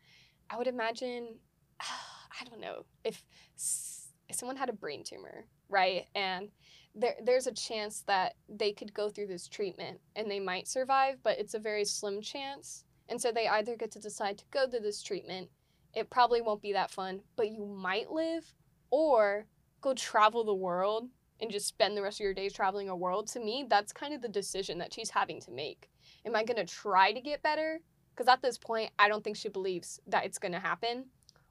i 0.50 0.58
would 0.58 0.68
imagine 0.68 1.36
i 1.80 2.44
don't 2.50 2.60
know 2.60 2.86
if, 3.04 3.24
if 3.56 4.07
someone 4.32 4.58
had 4.58 4.70
a 4.70 4.74
brain 4.74 5.04
tumor 5.04 5.46
right? 5.70 6.06
And 6.16 6.50
there, 6.96 7.16
there's 7.24 7.48
a 7.48 7.54
chance 7.54 8.04
that 8.08 8.36
they 8.50 8.72
could 8.72 8.94
go 8.94 9.10
through 9.10 9.28
this 9.28 9.48
treatment 9.48 10.00
and 10.16 10.30
they 10.30 10.40
might 10.40 10.68
survive 10.68 11.18
but 11.24 11.40
it's 11.40 11.54
a 11.54 11.60
very 11.60 11.86
slim 11.86 12.22
chance. 12.22 12.84
And 13.10 13.22
so 13.22 13.32
they 13.32 13.48
either 13.48 13.76
get 13.76 13.92
to 13.92 14.00
decide 14.00 14.38
to 14.40 14.46
go 14.52 14.68
through 14.68 14.82
this 14.82 15.02
treatment 15.02 15.50
it 15.94 16.10
probably 16.10 16.42
won't 16.42 16.62
be 16.62 16.74
that 16.74 16.92
fun 16.92 17.22
but 17.36 17.50
you 17.50 17.66
might 17.66 18.12
live 18.12 18.54
or 18.92 19.46
go 19.82 19.94
travel 19.94 20.44
the 20.44 20.54
world 20.54 21.10
and 21.40 21.52
just 21.52 21.68
spend 21.68 21.96
the 21.96 22.02
rest 22.02 22.20
of 22.20 22.24
your 22.24 22.34
days 22.34 22.52
traveling 22.52 22.90
a 22.90 22.96
world. 22.96 23.28
To 23.30 23.40
me 23.40 23.66
that's 23.70 23.94
kind 23.94 24.14
of 24.14 24.22
the 24.22 24.28
decision 24.28 24.78
that 24.80 24.94
she's 24.94 25.10
having 25.10 25.40
to 25.42 25.52
make. 25.52 25.90
Am 26.26 26.36
i 26.36 26.44
going 26.44 26.66
to 26.66 26.74
try 26.74 27.12
to 27.12 27.22
get 27.22 27.44
better? 27.44 27.80
Because 28.16 28.28
at 28.28 28.42
this 28.42 28.58
point 28.58 28.92
i 28.98 29.08
don't 29.08 29.24
think 29.24 29.38
she 29.38 29.50
believes 29.50 30.00
that 30.08 30.26
it's 30.26 30.40
going 30.40 30.52
to 30.52 30.60
happen 30.60 31.06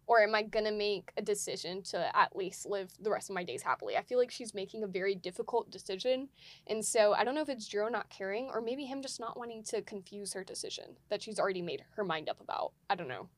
or 0.06 0.22
am 0.22 0.34
i 0.34 0.42
to 0.42 0.70
make 0.70 1.10
a 1.16 1.22
decision 1.22 1.82
to 1.82 2.16
at 2.16 2.34
least 2.36 2.66
live 2.66 2.90
the 3.00 3.10
rest 3.10 3.30
of 3.30 3.34
my 3.34 3.44
days 3.44 3.62
happily? 3.62 3.96
I 3.96 4.02
feel 4.02 4.18
like 4.18 4.30
she's 4.30 4.54
making 4.54 4.82
a 4.82 4.86
very 4.86 5.14
difficult 5.14 5.70
decision 5.70 6.28
and 6.66 6.84
so 6.84 7.12
i 7.12 7.24
don't 7.24 7.34
know 7.34 7.42
if 7.42 7.48
it's 7.48 7.66
Jiro 7.66 7.88
not 7.88 8.10
caring 8.10 8.48
or 8.52 8.60
maybe 8.60 8.84
him 8.84 9.02
just 9.02 9.20
not 9.20 9.38
wanting 9.38 9.62
to 9.64 9.82
confuse 9.82 10.32
her 10.32 10.44
decision 10.44 10.96
that 11.08 11.22
she's 11.22 11.38
already 11.38 11.62
made 11.62 11.84
her 11.96 12.04
mind 12.04 12.28
up 12.28 12.40
about. 12.40 12.72
I 12.88 12.94
don't 12.94 13.08
know. 13.08 13.28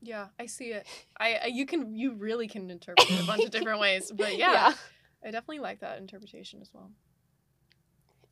Yeah 0.00 0.28
i 0.38 0.46
see 0.46 0.72
it. 0.72 0.86
I, 1.18 1.34
I 1.44 1.46
you 1.46 1.66
can 1.66 1.94
you 1.94 2.14
really 2.14 2.48
can 2.48 2.70
interpret 2.70 3.10
it 3.10 3.22
a 3.22 3.26
bunch 3.26 3.44
of 3.44 3.50
different 3.50 3.80
ways 3.80 4.10
but 4.14 4.36
yeah, 4.38 4.74
i 5.24 5.30
definitely 5.30 5.60
like 5.60 5.80
that 5.80 5.98
interpretation 5.98 6.60
as 6.60 6.70
well 6.72 6.90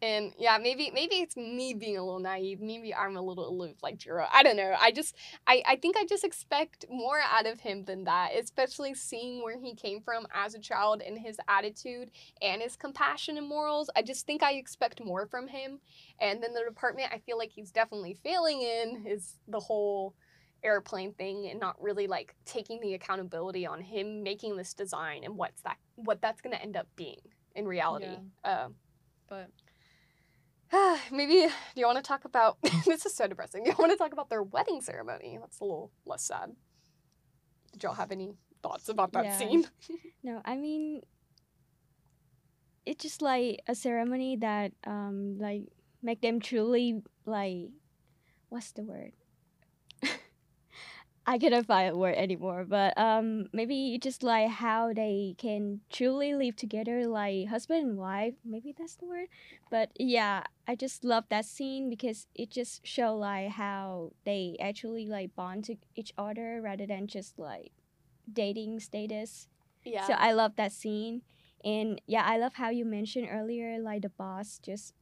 And 0.03 0.33
yeah, 0.39 0.57
maybe 0.57 0.91
maybe 0.95 1.17
it's 1.17 1.37
me 1.37 1.75
being 1.75 1.99
a 1.99 2.03
little 2.03 2.21
naive. 2.21 2.61
Maybe 2.61 2.95
I'm 2.95 3.17
a 3.17 3.23
little 3.23 3.47
aloof 3.49 3.77
like 3.83 3.99
Jiro. 3.99 4.27
I 4.33 4.43
don't 4.43 4.57
know. 4.57 4.75
I 4.81 4.93
just 4.93 5.15
I, 5.47 5.63
I 5.67 5.77
think 5.77 5.97
I 5.99 6.07
just 6.07 6.25
expect 6.25 6.87
more 6.89 7.21
out 7.21 7.47
of 7.47 7.61
him 7.61 7.85
than 7.85 8.05
that, 8.05 8.31
especially 8.35 8.95
seeing 8.95 9.43
where 9.43 9.59
he 9.59 9.75
came 9.75 10.01
from 10.01 10.27
as 10.35 10.55
a 10.55 10.59
child 10.59 11.03
and 11.07 11.19
his 11.19 11.37
attitude 11.49 12.11
and 12.41 12.63
his 12.63 12.77
compassion 12.77 13.37
and 13.37 13.47
morals. 13.47 13.91
I 13.95 14.01
just 14.01 14.27
think 14.27 14.43
I 14.43 14.53
expect 14.53 15.05
more 15.05 15.27
from 15.27 15.49
him. 15.49 15.81
And 16.19 16.43
then 16.43 16.55
the 16.55 16.65
department 16.67 17.13
I 17.13 17.19
feel 17.19 17.37
like 17.37 17.53
he's 17.53 17.71
definitely 17.71 18.17
failing 18.25 18.63
in 18.63 19.05
is 19.07 19.37
the 19.49 19.61
whole 19.61 20.15
airplane 20.63 21.13
thing 21.13 21.49
and 21.51 21.61
not 21.61 21.81
really 21.81 22.07
like 22.07 22.35
taking 22.47 22.81
the 22.81 22.95
accountability 22.95 23.67
on 23.67 23.81
him 23.81 24.23
making 24.23 24.57
this 24.57 24.75
design 24.75 25.25
and 25.25 25.37
what's 25.37 25.63
that 25.63 25.79
what 25.97 26.21
that's 26.21 26.41
gonna 26.43 26.57
end 26.57 26.77
up 26.77 26.87
being 26.97 27.21
in 27.55 27.67
reality. 27.67 28.07
Um 28.45 28.75
but 29.29 29.49
Maybe 31.11 31.35
do 31.75 31.81
you 31.81 31.87
want 31.87 31.99
to 31.99 32.03
talk 32.03 32.25
about 32.25 32.59
this 32.87 33.05
is 33.07 33.15
so 33.15 33.27
depressing. 33.27 33.65
Do 33.65 33.71
you 33.71 33.77
want 33.79 33.93
to 33.93 33.99
talk 33.99 34.13
about 34.13 34.31
their 34.31 34.43
wedding 34.43 34.81
ceremony? 34.81 35.39
That's 35.41 35.61
a 35.61 35.65
little 35.65 35.93
less 36.07 36.23
sad. 36.23 36.51
Did 37.73 37.83
y'all 37.83 37.95
have 37.95 38.13
any 38.13 38.33
thoughts 38.63 38.89
about 38.89 39.13
that 39.13 39.25
Yeah. 39.25 39.37
scene? 39.37 39.65
No, 40.23 40.43
I 40.45 40.57
mean, 40.59 41.01
it's 42.85 43.03
just 43.03 43.23
like 43.23 43.61
a 43.67 43.75
ceremony 43.75 44.37
that 44.37 44.73
um 44.87 45.39
like 45.39 45.63
make 46.03 46.21
them 46.21 46.41
truly 46.41 47.01
like, 47.25 47.71
what's 48.51 48.73
the 48.73 48.83
word? 48.83 49.13
I 51.31 51.39
cannot 51.39 51.67
find 51.67 51.95
a 51.95 51.97
word 51.97 52.17
anymore, 52.17 52.67
but 52.67 52.99
um 52.99 53.47
maybe 53.53 53.97
just 54.03 54.25
like 54.25 54.51
how 54.51 54.93
they 54.93 55.37
can 55.39 55.79
truly 55.89 56.35
live 56.35 56.57
together 56.57 57.07
like 57.07 57.47
husband 57.47 57.87
and 57.87 57.99
wife. 57.99 58.35
Maybe 58.45 58.75
that's 58.77 58.97
the 58.97 59.07
word. 59.07 59.29
But 59.71 59.91
yeah, 59.95 60.43
I 60.67 60.75
just 60.75 61.05
love 61.05 61.31
that 61.31 61.45
scene 61.45 61.89
because 61.89 62.27
it 62.35 62.51
just 62.51 62.85
show 62.85 63.15
like 63.15 63.51
how 63.51 64.11
they 64.27 64.57
actually 64.59 65.07
like 65.07 65.37
bond 65.37 65.67
to 65.67 65.77
each 65.95 66.13
other 66.19 66.61
rather 66.61 66.85
than 66.85 67.07
just 67.07 67.39
like 67.39 67.71
dating 68.27 68.81
status. 68.81 69.47
Yeah. 69.85 70.09
So 70.09 70.15
I 70.15 70.33
love 70.33 70.57
that 70.57 70.73
scene. 70.73 71.23
And 71.63 72.01
yeah, 72.09 72.25
I 72.27 72.39
love 72.39 72.55
how 72.55 72.71
you 72.71 72.85
mentioned 72.85 73.29
earlier, 73.31 73.79
like 73.79 74.03
the 74.03 74.09
boss 74.09 74.59
just 74.59 74.95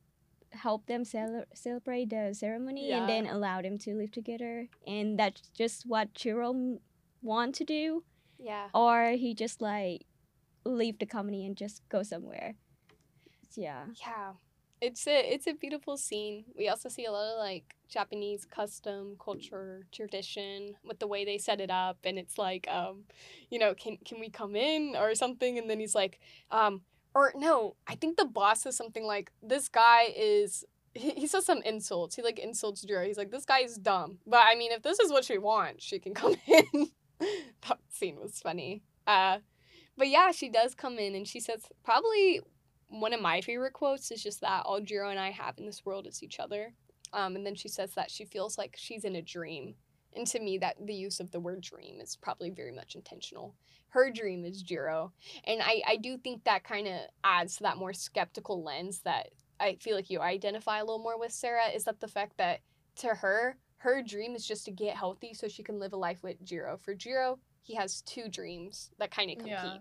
help 0.52 0.86
them 0.86 1.04
cele- 1.04 1.44
celebrate 1.54 2.10
the 2.10 2.32
ceremony 2.34 2.88
Yeah. 2.88 3.00
and 3.00 3.08
then 3.08 3.26
allow 3.26 3.60
them 3.62 3.78
to 3.78 3.94
live 3.94 4.10
together. 4.12 4.68
And 4.86 5.18
that's 5.18 5.42
just 5.56 5.84
what 5.86 6.14
Chiro 6.14 6.78
want 7.22 7.54
to 7.56 7.64
do. 7.64 8.04
yeah. 8.38 8.68
Or 8.74 9.12
he 9.12 9.34
just 9.34 9.60
like 9.60 10.06
leave 10.64 10.98
the 10.98 11.06
company 11.06 11.44
and 11.46 11.56
just 11.56 11.82
go 11.88 12.02
somewhere. 12.02 12.54
Yeah. 13.56 13.86
Yeah. 14.00 14.32
It's 14.80 15.08
a 15.08 15.32
it's 15.34 15.48
a 15.48 15.54
beautiful 15.54 15.96
scene. 15.96 16.44
We 16.56 16.68
also 16.68 16.88
see 16.88 17.04
a 17.04 17.10
lot 17.10 17.32
of 17.32 17.38
like 17.38 17.74
Japanese 17.88 18.44
custom, 18.44 19.16
culture, 19.18 19.86
tradition 19.90 20.74
with 20.84 21.00
the 21.00 21.08
way 21.08 21.24
they 21.24 21.36
set 21.38 21.60
it 21.60 21.70
up 21.70 21.98
and 22.04 22.16
it's 22.16 22.38
like 22.38 22.68
um 22.68 23.02
you 23.50 23.58
know, 23.58 23.74
can 23.74 23.96
can 24.04 24.20
we 24.20 24.30
come 24.30 24.54
in 24.54 24.94
or 24.96 25.16
something 25.16 25.58
and 25.58 25.68
then 25.68 25.80
he's 25.80 25.96
like 25.96 26.20
um 26.52 26.82
or 27.14 27.32
no, 27.34 27.76
I 27.86 27.94
think 27.94 28.16
the 28.16 28.24
boss 28.24 28.62
says 28.62 28.76
something 28.76 29.04
like 29.04 29.30
this 29.42 29.68
guy 29.68 30.12
is 30.16 30.64
he, 30.94 31.10
he 31.10 31.26
says 31.26 31.44
some 31.44 31.62
insults. 31.62 32.16
He 32.16 32.22
like 32.22 32.38
insults 32.38 32.82
Jiro. 32.82 33.04
He's 33.04 33.18
like, 33.18 33.30
this 33.30 33.44
guy 33.44 33.60
is 33.60 33.76
dumb. 33.76 34.18
But 34.26 34.42
I 34.46 34.54
mean, 34.54 34.72
if 34.72 34.82
this 34.82 34.98
is 34.98 35.10
what 35.10 35.24
she 35.24 35.38
wants, 35.38 35.84
she 35.84 35.98
can 35.98 36.14
come 36.22 36.36
in. 36.46 36.90
that 37.20 37.78
scene 37.90 38.18
was 38.20 38.40
funny. 38.40 38.82
Uh, 39.06 39.38
but 39.96 40.08
yeah, 40.08 40.30
she 40.30 40.48
does 40.48 40.74
come 40.74 40.98
in 40.98 41.14
and 41.14 41.26
she 41.26 41.40
says 41.40 41.62
probably 41.82 42.40
one 42.88 43.12
of 43.12 43.20
my 43.20 43.40
favorite 43.40 43.72
quotes 43.72 44.10
is 44.10 44.22
just 44.22 44.40
that 44.40 44.62
all 44.64 44.80
Jiro 44.80 45.10
and 45.10 45.18
I 45.18 45.30
have 45.30 45.58
in 45.58 45.66
this 45.66 45.84
world 45.84 46.06
is 46.06 46.22
each 46.22 46.38
other. 46.40 46.74
Um, 47.12 47.36
and 47.36 47.44
then 47.44 47.54
she 47.54 47.68
says 47.68 47.94
that 47.94 48.10
she 48.10 48.24
feels 48.24 48.58
like 48.58 48.74
she's 48.76 49.04
in 49.04 49.16
a 49.16 49.22
dream. 49.22 49.74
And 50.16 50.26
to 50.28 50.40
me, 50.40 50.58
that 50.58 50.76
the 50.84 50.94
use 50.94 51.20
of 51.20 51.30
the 51.30 51.40
word 51.40 51.60
dream 51.60 52.00
is 52.00 52.16
probably 52.16 52.50
very 52.50 52.72
much 52.72 52.94
intentional. 52.94 53.54
Her 53.88 54.10
dream 54.10 54.44
is 54.44 54.62
Jiro. 54.62 55.12
And 55.44 55.60
I, 55.62 55.82
I 55.86 55.96
do 55.96 56.16
think 56.18 56.44
that 56.44 56.64
kind 56.64 56.86
of 56.88 56.94
adds 57.24 57.56
to 57.56 57.62
that 57.64 57.76
more 57.76 57.92
skeptical 57.92 58.62
lens 58.62 59.00
that 59.00 59.28
I 59.60 59.76
feel 59.80 59.96
like 59.96 60.10
you 60.10 60.20
identify 60.20 60.78
a 60.78 60.84
little 60.84 60.98
more 60.98 61.18
with 61.18 61.32
Sarah 61.32 61.68
is 61.74 61.84
that 61.84 62.00
the 62.00 62.08
fact 62.08 62.36
that 62.38 62.60
to 62.96 63.08
her, 63.08 63.56
her 63.78 64.02
dream 64.02 64.34
is 64.34 64.46
just 64.46 64.64
to 64.64 64.70
get 64.70 64.96
healthy 64.96 65.34
so 65.34 65.46
she 65.48 65.62
can 65.62 65.78
live 65.78 65.92
a 65.92 65.96
life 65.96 66.22
with 66.22 66.42
Jiro. 66.44 66.76
For 66.76 66.94
Jiro, 66.94 67.38
he 67.62 67.74
has 67.74 68.02
two 68.02 68.28
dreams 68.28 68.90
that 68.98 69.10
kind 69.10 69.30
of 69.30 69.38
compete. 69.38 69.52
Yeah. 69.52 69.78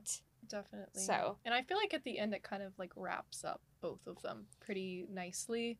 Definitely. 0.50 1.02
So- 1.02 1.38
and 1.46 1.54
I 1.54 1.62
feel 1.64 1.78
like 1.78 1.94
at 1.94 2.04
the 2.04 2.20
end 2.20 2.34
it 2.34 2.44
kind 2.44 2.64
of 2.64 2.74
like 2.78 2.92
wraps 2.96 3.44
up 3.44 3.62
both 3.82 4.08
of 4.08 4.22
them 4.22 4.46
pretty 4.60 5.06
nicely 5.12 5.78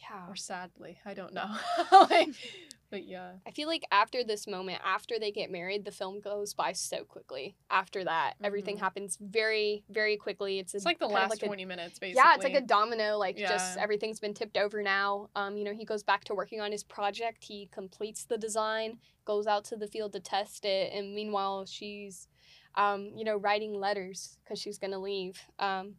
Yeah. 0.00 0.28
or 0.28 0.36
sadly. 0.36 0.98
I 1.04 1.14
don't 1.14 1.34
know. 1.34 1.48
like, 1.92 2.28
but 2.90 3.04
yeah. 3.06 3.32
I 3.46 3.50
feel 3.50 3.68
like 3.68 3.82
after 3.90 4.24
this 4.24 4.46
moment, 4.46 4.80
after 4.84 5.18
they 5.18 5.30
get 5.30 5.50
married, 5.50 5.84
the 5.84 5.90
film 5.90 6.20
goes 6.20 6.54
by 6.54 6.72
so 6.72 7.04
quickly. 7.04 7.56
After 7.70 8.04
that, 8.04 8.34
everything 8.42 8.76
Mhm. 8.76 8.80
happens 8.80 9.18
very, 9.20 9.84
very 9.90 10.16
quickly. 10.16 10.58
It's, 10.58 10.72
a, 10.74 10.78
It's 10.78 10.86
like 10.86 10.98
the 10.98 11.06
last 11.08 11.30
like 11.30 11.42
a- 11.42 11.46
20 11.46 11.64
minutes 11.64 11.98
basically. 11.98 12.22
Yeah, 12.24 12.34
it's 12.34 12.44
like 12.44 12.54
a 12.54 12.60
domino. 12.60 13.18
Like 13.18 13.36
just 13.36 13.76
everything's 13.76 14.20
been 14.20 14.34
tipped 14.34 14.56
over 14.56 14.82
now. 14.82 15.28
Um, 15.36 15.56
you 15.56 15.64
know, 15.64 15.74
he 15.74 15.84
goes 15.84 16.02
back 16.02 16.24
to 16.24 16.34
working 16.34 16.60
on 16.60 16.72
his 16.72 16.82
project. 16.84 17.44
He 17.44 17.68
completes 17.72 18.24
the 18.24 18.38
design, 18.38 18.98
goes 19.24 19.46
out 19.46 19.64
to 19.66 19.76
the 19.76 19.86
field 19.88 20.12
to 20.12 20.20
test 20.20 20.64
it, 20.64 20.92
and 20.94 21.14
meanwhile 21.14 21.66
she's, 21.66 22.28
um, 22.76 23.10
you 23.16 23.24
know, 23.24 23.36
writing 23.36 23.74
letters 23.74 24.38
because 24.44 24.58
she's 24.60 24.78
gonna 24.78 24.98
leave. 24.98 25.40
Um, 25.58 25.96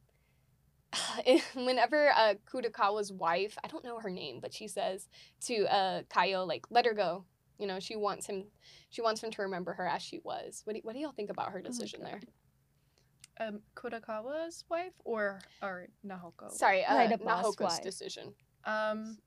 whenever 1.56 2.10
uh, 2.16 2.36
Kurokawa's 2.52 3.12
wife, 3.12 3.58
I 3.64 3.68
don't 3.68 3.84
know 3.84 4.00
her 4.00 4.10
name, 4.10 4.40
but 4.42 4.54
she 4.54 4.68
says 4.68 5.08
to 5.46 5.66
uh 5.66 6.02
Kayo 6.04 6.48
like, 6.48 6.66
"Let 6.70 6.86
her 6.86 6.94
go." 6.94 7.26
You 7.58 7.68
know, 7.68 7.80
she 7.80 7.96
wants 7.96 8.28
him. 8.28 8.46
She 8.90 9.02
wants 9.02 9.22
him 9.24 9.32
to 9.32 9.42
remember 9.42 9.74
her 9.74 9.88
as 9.88 10.02
she 10.02 10.20
was. 10.24 10.62
What 10.66 10.76
do, 10.76 10.82
what 10.84 10.94
do 10.94 11.00
y'all 11.00 11.12
think 11.12 11.30
about 11.30 11.52
her 11.52 11.62
decision 11.62 12.02
there? 12.04 12.22
um 13.40 13.62
Kurokawa's 13.76 14.66
wife 14.70 14.94
or 15.06 15.40
or 15.62 15.88
Nahoko. 16.06 16.52
Sorry, 16.52 16.84
uh, 16.86 16.96
Like 16.96 17.22
Nahoko's 17.22 17.60
wife. 17.60 17.84
decision. 17.84 18.34
Um 18.66 19.18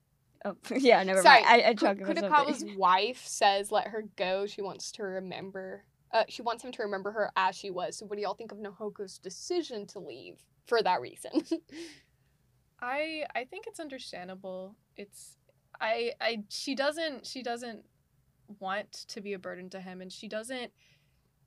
Oh, 0.44 0.56
yeah, 0.76 1.02
never 1.05 1.22
Sorry, 1.22 1.43
mind. 1.43 1.62
I, 1.62 1.68
I 1.70 1.74
Ku- 1.74 1.86
talked 1.86 2.01
about 2.01 2.16
Kurokawa's 2.16 2.64
wife 2.76 3.22
says, 3.24 3.70
"Let 3.70 3.89
her 3.89 4.05
go." 4.16 4.47
She 4.47 4.60
wants 4.60 4.90
to 4.93 5.05
remember. 5.05 5.84
Uh, 6.12 6.24
she 6.28 6.43
wants 6.43 6.64
him 6.64 6.72
to 6.72 6.82
remember 6.82 7.12
her 7.12 7.30
as 7.36 7.55
she 7.56 7.70
was. 7.70 7.97
So, 7.97 8.06
what 8.06 8.16
do 8.16 8.22
y'all 8.22 8.34
think 8.34 8.52
of 8.52 8.59
Nahoko's 8.59 9.18
decision 9.18 9.86
to 9.89 10.01
leave 10.01 10.43
for 10.66 10.82
that 10.82 11.01
reason? 11.01 11.30
I 12.80 13.24
I 13.34 13.44
think 13.44 13.66
it's 13.66 13.80
understandable. 13.80 14.76
It's 14.97 15.36
I 15.80 16.12
I 16.20 16.44
she 16.48 16.74
doesn't 16.74 17.26
she 17.26 17.43
doesn't 17.43 17.84
want 18.60 18.93
to 19.09 19.20
be 19.20 19.32
a 19.32 19.39
burden 19.39 19.70
to 19.70 19.80
him 19.80 20.01
and 20.01 20.12
she 20.12 20.28
doesn't 20.28 20.72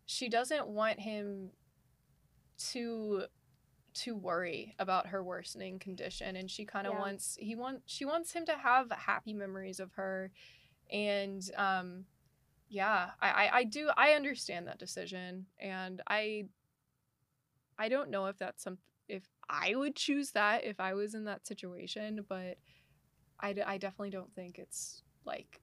she 0.06 0.30
doesn't 0.30 0.68
want 0.68 1.00
him 1.00 1.52
to 2.58 3.24
to 3.94 4.16
worry 4.16 4.76
about 4.80 5.08
her 5.08 5.24
worsening 5.24 5.80
condition 5.80 6.36
and 6.36 6.50
she 6.52 6.66
kind 6.66 6.88
of 6.88 6.94
Yeah. 6.94 7.00
wants 7.00 7.38
he 7.40 7.56
wants 7.56 7.84
she 7.86 8.06
wants 8.06 8.34
him 8.34 8.46
to 8.46 8.54
have 8.54 8.92
happy 8.92 9.34
memories 9.34 9.80
of 9.80 9.92
her 9.94 10.32
and 10.92 11.44
um 11.58 12.06
yeah 12.70 13.12
I, 13.22 13.30
I 13.30 13.58
i 13.60 13.64
do 13.66 13.90
i 13.98 14.12
understand 14.12 14.68
that 14.68 14.80
decision 14.80 15.46
and 15.60 16.02
i 16.08 16.46
i 17.78 17.90
don't 17.90 18.10
know 18.10 18.26
if 18.28 18.38
that's 18.38 18.64
some 18.64 18.78
i 19.50 19.74
would 19.76 19.96
choose 19.96 20.32
that 20.32 20.64
if 20.64 20.80
i 20.80 20.94
was 20.94 21.14
in 21.16 21.26
that 21.26 21.46
situation 21.48 22.26
but 22.28 22.58
i, 23.40 23.54
d- 23.54 23.62
I 23.62 23.78
definitely 23.78 24.12
don't 24.12 24.34
think 24.34 24.60
it's 24.60 25.04
like 25.26 25.62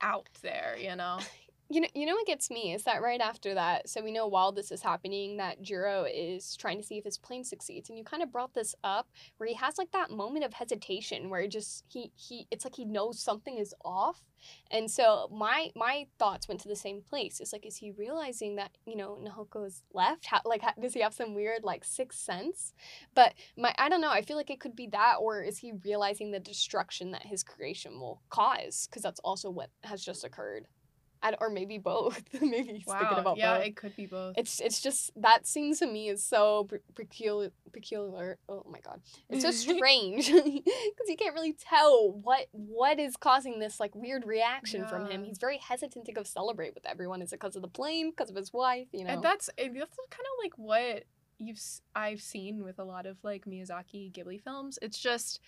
out 0.00 0.28
there 0.42 0.76
you 0.78 0.94
know 0.96 1.18
you 1.70 1.82
know, 1.82 1.88
you 1.94 2.06
know 2.06 2.14
what 2.14 2.26
gets 2.26 2.50
me 2.50 2.72
is 2.72 2.84
that 2.84 3.02
right 3.02 3.20
after 3.20 3.52
that, 3.54 3.90
so 3.90 4.02
we 4.02 4.10
know 4.10 4.26
while 4.26 4.52
this 4.52 4.72
is 4.72 4.80
happening 4.80 5.36
that 5.36 5.60
Jiro 5.60 6.06
is 6.10 6.56
trying 6.56 6.78
to 6.78 6.86
see 6.86 6.96
if 6.96 7.04
his 7.04 7.18
plan 7.18 7.44
succeeds, 7.44 7.90
and 7.90 7.98
you 7.98 8.04
kind 8.04 8.22
of 8.22 8.32
brought 8.32 8.54
this 8.54 8.74
up 8.82 9.08
where 9.36 9.48
he 9.48 9.54
has 9.54 9.76
like 9.76 9.90
that 9.92 10.10
moment 10.10 10.46
of 10.46 10.54
hesitation 10.54 11.28
where 11.28 11.46
just 11.46 11.84
he 11.88 12.10
he 12.16 12.46
it's 12.50 12.64
like 12.64 12.74
he 12.74 12.86
knows 12.86 13.20
something 13.20 13.58
is 13.58 13.74
off, 13.84 14.22
and 14.70 14.90
so 14.90 15.28
my 15.30 15.68
my 15.76 16.06
thoughts 16.18 16.48
went 16.48 16.60
to 16.62 16.68
the 16.68 16.76
same 16.76 17.02
place. 17.02 17.38
It's 17.38 17.52
like 17.52 17.66
is 17.66 17.76
he 17.76 17.90
realizing 17.90 18.56
that 18.56 18.70
you 18.86 18.96
know 18.96 19.18
Nahoko's 19.22 19.82
left? 19.92 20.24
How, 20.24 20.40
like 20.46 20.62
how, 20.62 20.72
does 20.80 20.94
he 20.94 21.00
have 21.00 21.12
some 21.12 21.34
weird 21.34 21.64
like 21.64 21.84
sixth 21.84 22.20
sense? 22.20 22.72
But 23.14 23.34
my 23.58 23.74
I 23.78 23.90
don't 23.90 24.00
know. 24.00 24.10
I 24.10 24.22
feel 24.22 24.38
like 24.38 24.50
it 24.50 24.60
could 24.60 24.74
be 24.74 24.86
that, 24.92 25.16
or 25.20 25.42
is 25.42 25.58
he 25.58 25.72
realizing 25.84 26.30
the 26.30 26.40
destruction 26.40 27.10
that 27.10 27.26
his 27.26 27.42
creation 27.42 28.00
will 28.00 28.22
cause? 28.30 28.88
Because 28.88 29.02
that's 29.02 29.20
also 29.20 29.50
what 29.50 29.68
has 29.84 30.02
just 30.02 30.24
occurred. 30.24 30.66
And, 31.22 31.36
or 31.40 31.50
maybe 31.50 31.78
both. 31.78 32.22
maybe 32.40 32.74
he's 32.74 32.84
thinking 32.84 32.86
wow 32.86 33.16
about 33.20 33.36
yeah 33.38 33.58
both. 33.58 33.66
it 33.66 33.76
could 33.76 33.96
be 33.96 34.06
both 34.06 34.34
It's 34.36 34.60
it's 34.60 34.80
just 34.80 35.10
that 35.16 35.46
scene 35.46 35.74
to 35.76 35.86
me 35.86 36.08
is 36.08 36.22
so 36.22 36.64
pe- 36.70 36.78
peculiar. 36.94 37.50
Peculiar. 37.72 38.38
Oh 38.48 38.64
my 38.70 38.80
god, 38.80 39.00
it's 39.28 39.42
so 39.42 39.50
strange 39.74 40.26
because 40.32 41.08
you 41.08 41.16
can't 41.18 41.34
really 41.34 41.54
tell 41.54 42.12
what 42.12 42.46
what 42.52 42.98
is 43.00 43.16
causing 43.16 43.58
this 43.58 43.80
like 43.80 43.94
weird 43.94 44.24
reaction 44.26 44.86
from 44.86 45.10
him. 45.10 45.24
He's 45.24 45.38
very 45.38 45.58
hesitant 45.58 46.04
to 46.06 46.12
go 46.12 46.22
celebrate 46.22 46.74
with 46.74 46.86
everyone. 46.86 47.22
Is 47.22 47.32
it 47.32 47.40
because 47.40 47.56
of 47.56 47.62
the 47.62 47.68
plane? 47.68 48.10
Because 48.10 48.30
of 48.30 48.36
his 48.36 48.52
wife? 48.52 48.88
You 48.92 49.04
know. 49.04 49.14
And 49.14 49.22
that's 49.22 49.46
that's 49.56 49.66
kind 49.66 50.26
of 50.26 50.44
like 50.44 50.52
what 50.56 51.04
you've 51.38 51.60
I've 51.94 52.20
seen 52.20 52.64
with 52.64 52.78
a 52.78 52.84
lot 52.84 53.06
of 53.06 53.16
like 53.22 53.44
Miyazaki 53.44 54.12
Ghibli 54.12 54.42
films. 54.42 54.78
It's 54.82 54.98
just 54.98 55.40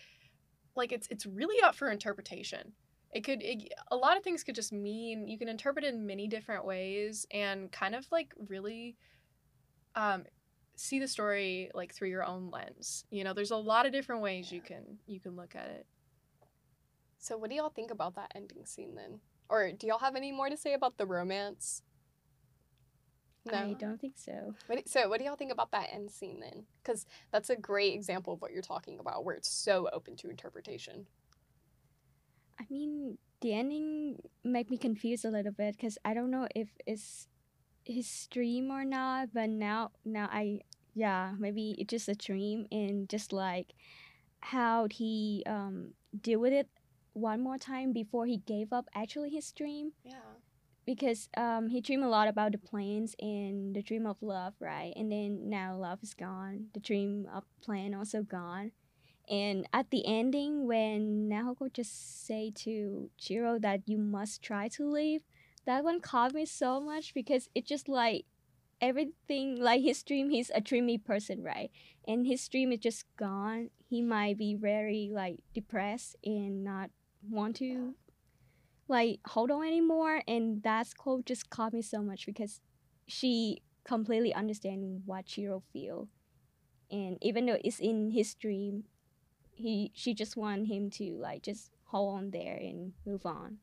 like 0.76 0.92
it's 0.92 1.06
it's 1.10 1.26
really 1.26 1.60
up 1.62 1.74
for 1.74 1.90
interpretation. 1.90 2.72
It 3.12 3.24
could 3.24 3.43
it, 3.43 3.73
a 3.91 3.97
lot 3.97 4.16
of 4.16 4.23
things 4.23 4.45
could 4.45 4.55
just 4.55 4.73
mean 4.73 5.27
you 5.27 5.39
can 5.39 5.49
interpret 5.49 5.85
it 5.85 5.95
in 5.95 6.07
many 6.07 6.28
different 6.28 6.65
ways 6.65 7.27
and 7.31 7.70
kind 7.73 7.95
of 7.95 8.07
like 8.12 8.32
really 8.49 8.97
um 9.97 10.24
see 10.77 10.99
the 10.99 11.09
story 11.09 11.70
like 11.74 11.93
through 11.93 12.09
your 12.09 12.24
own 12.24 12.51
lens. 12.51 13.05
You 13.11 13.24
know, 13.24 13.35
there's 13.35 13.51
a 13.51 13.57
lot 13.57 13.85
of 13.87 13.93
different 13.93 14.23
ways 14.23 14.53
you 14.53 14.61
can 14.61 14.99
you 15.07 15.20
can 15.20 15.37
look 15.37 15.55
at 15.57 15.66
it. 15.66 15.87
so 17.19 17.37
what 17.37 17.51
do 17.51 17.57
y'all 17.57 17.69
think 17.70 17.91
about 17.91 18.15
that 18.15 18.32
ending 18.35 18.65
scene 18.65 18.95
then? 18.95 19.20
Or 19.49 19.73
do 19.73 19.89
y'all 19.89 19.99
have 19.99 20.15
any 20.15 20.31
more 20.31 20.49
to 20.49 20.57
say 20.57 20.74
about 20.74 20.97
the 20.97 21.07
romance? 21.07 21.82
no? 23.47 23.59
I 23.59 23.73
don't 23.74 24.01
think 24.01 24.15
so. 24.16 24.55
What 24.66 24.89
so, 24.89 25.09
what 25.09 25.19
do 25.19 25.24
y'all 25.24 25.37
think 25.37 25.53
about 25.53 25.70
that 25.73 25.91
end 25.93 26.11
scene 26.11 26.41
then? 26.41 26.65
Because 26.82 27.07
that's 27.32 27.51
a 27.51 27.57
great 27.57 27.95
example 27.95 28.32
of 28.32 28.41
what 28.41 28.53
you're 28.53 28.62
talking 28.62 28.99
about, 28.99 29.24
where 29.24 29.35
it's 29.35 29.51
so 29.51 29.89
open 29.93 30.16
to 30.16 30.31
interpretation. 30.31 31.07
I 32.61 32.66
mean, 32.70 33.19
the 33.41 33.55
ending 33.55 34.19
make 34.45 34.70
me 34.70 34.78
confused 34.78 35.24
a 35.24 35.31
little 35.31 35.53
bit 35.53 35.77
because 35.77 35.99
I 36.05 36.15
don't 36.15 36.31
know 36.31 36.49
if 36.55 36.69
it's 36.87 37.28
his 37.85 38.28
dream 38.31 38.70
or 38.70 38.85
not. 38.85 39.31
But 39.35 39.51
now, 39.51 39.93
now 40.05 40.28
I 40.32 40.61
yeah, 40.95 41.32
maybe 41.39 41.77
it's 41.78 41.91
just 41.91 42.09
a 42.09 42.15
dream 42.15 42.66
and 42.73 43.09
just 43.09 43.32
like 43.32 43.73
how 44.41 44.89
he 44.91 45.43
um 45.47 45.95
deal 46.20 46.41
with 46.41 46.53
it 46.53 46.69
one 47.15 47.41
more 47.43 47.59
time 47.59 47.93
before 47.93 48.27
he 48.27 48.39
gave 48.39 48.73
up 48.73 48.87
actually 48.95 49.31
his 49.31 49.53
dream 49.53 49.93
Yeah. 50.05 50.39
because 50.87 51.28
um 51.37 51.69
he 51.69 51.81
dreamed 51.81 52.05
a 52.05 52.09
lot 52.09 52.28
about 52.28 52.53
the 52.53 52.59
planes 52.59 53.15
and 53.20 53.74
the 53.74 53.82
dream 53.82 54.07
of 54.07 54.16
love 54.23 54.55
right 54.61 54.93
and 54.97 55.11
then 55.12 55.49
now 55.51 55.77
love 55.77 56.01
is 56.03 56.15
gone 56.15 56.66
the 56.74 56.81
dream 56.81 57.27
of 57.32 57.45
plan 57.62 57.95
also 57.95 58.23
gone 58.23 58.73
and 59.31 59.66
at 59.73 59.90
the 59.90 60.05
ending 60.07 60.66
when 60.66 61.31
Nahoko 61.31 61.73
just 61.73 62.27
say 62.27 62.52
to 62.57 63.09
Chiro 63.19 63.61
that 63.62 63.81
you 63.86 63.97
must 63.97 64.43
try 64.43 64.69
to 64.69 64.90
leave 64.90 65.23
that 65.66 65.85
one 65.85 66.01
caught 66.01 66.35
me 66.35 66.44
so 66.44 66.81
much 66.81 67.15
because 67.15 67.48
it 67.55 67.65
just 67.65 67.89
like 67.89 68.24
everything 68.81 69.57
like 69.61 69.82
his 69.82 70.02
dream 70.02 70.31
he's 70.31 70.51
a 70.55 70.61
dreamy 70.61 70.98
person 70.98 71.43
right? 71.43 71.70
And 72.09 72.27
his 72.27 72.48
dream 72.48 72.73
is 72.73 72.81
just 72.81 73.05
gone. 73.16 73.70
He 73.89 74.02
might 74.02 74.39
be 74.39 74.55
very 74.55 75.11
like 75.12 75.36
depressed 75.55 76.16
and 76.24 76.65
not 76.65 76.90
want 77.28 77.57
to 77.57 77.94
like 78.89 79.20
hold 79.27 79.51
on 79.51 79.65
anymore. 79.65 80.23
And 80.27 80.62
that 80.62 80.89
quote 80.97 81.27
just 81.27 81.51
caught 81.51 81.73
me 81.73 81.82
so 81.82 82.02
much 82.02 82.27
because 82.27 82.61
she 83.07 83.62
completely 83.85 84.35
understand 84.35 85.02
what 85.05 85.27
Chiro 85.27 85.62
feel. 85.73 86.09
And 86.90 87.19
even 87.20 87.47
though 87.47 87.59
it's 87.62 87.78
in 87.78 88.11
his 88.11 88.35
dream 88.35 88.85
he 89.61 89.93
she 89.95 90.15
just 90.15 90.37
want 90.37 90.66
him 90.66 90.91
to 90.91 91.05
like 91.20 91.43
just 91.43 91.70
hold 91.85 92.16
on 92.16 92.31
there 92.31 92.57
and 92.57 92.93
move 93.07 93.27
on 93.27 93.59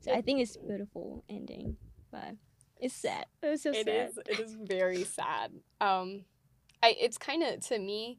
so 0.00 0.12
i 0.12 0.20
think 0.20 0.40
it's 0.40 0.56
beautiful 0.56 1.24
ending 1.28 1.76
but 2.10 2.34
it's 2.80 2.94
sad 2.94 3.26
it 3.42 3.48
was 3.48 3.62
so 3.62 3.70
It 3.70 3.86
sad 3.86 4.08
is. 4.08 4.18
It 4.26 4.40
is 4.40 4.54
very 4.54 5.04
sad. 5.04 5.52
Um, 5.80 6.24
I. 6.82 6.96
It's 6.98 7.18
kind 7.18 7.42
of 7.42 7.60
to 7.68 7.78
me. 7.78 8.18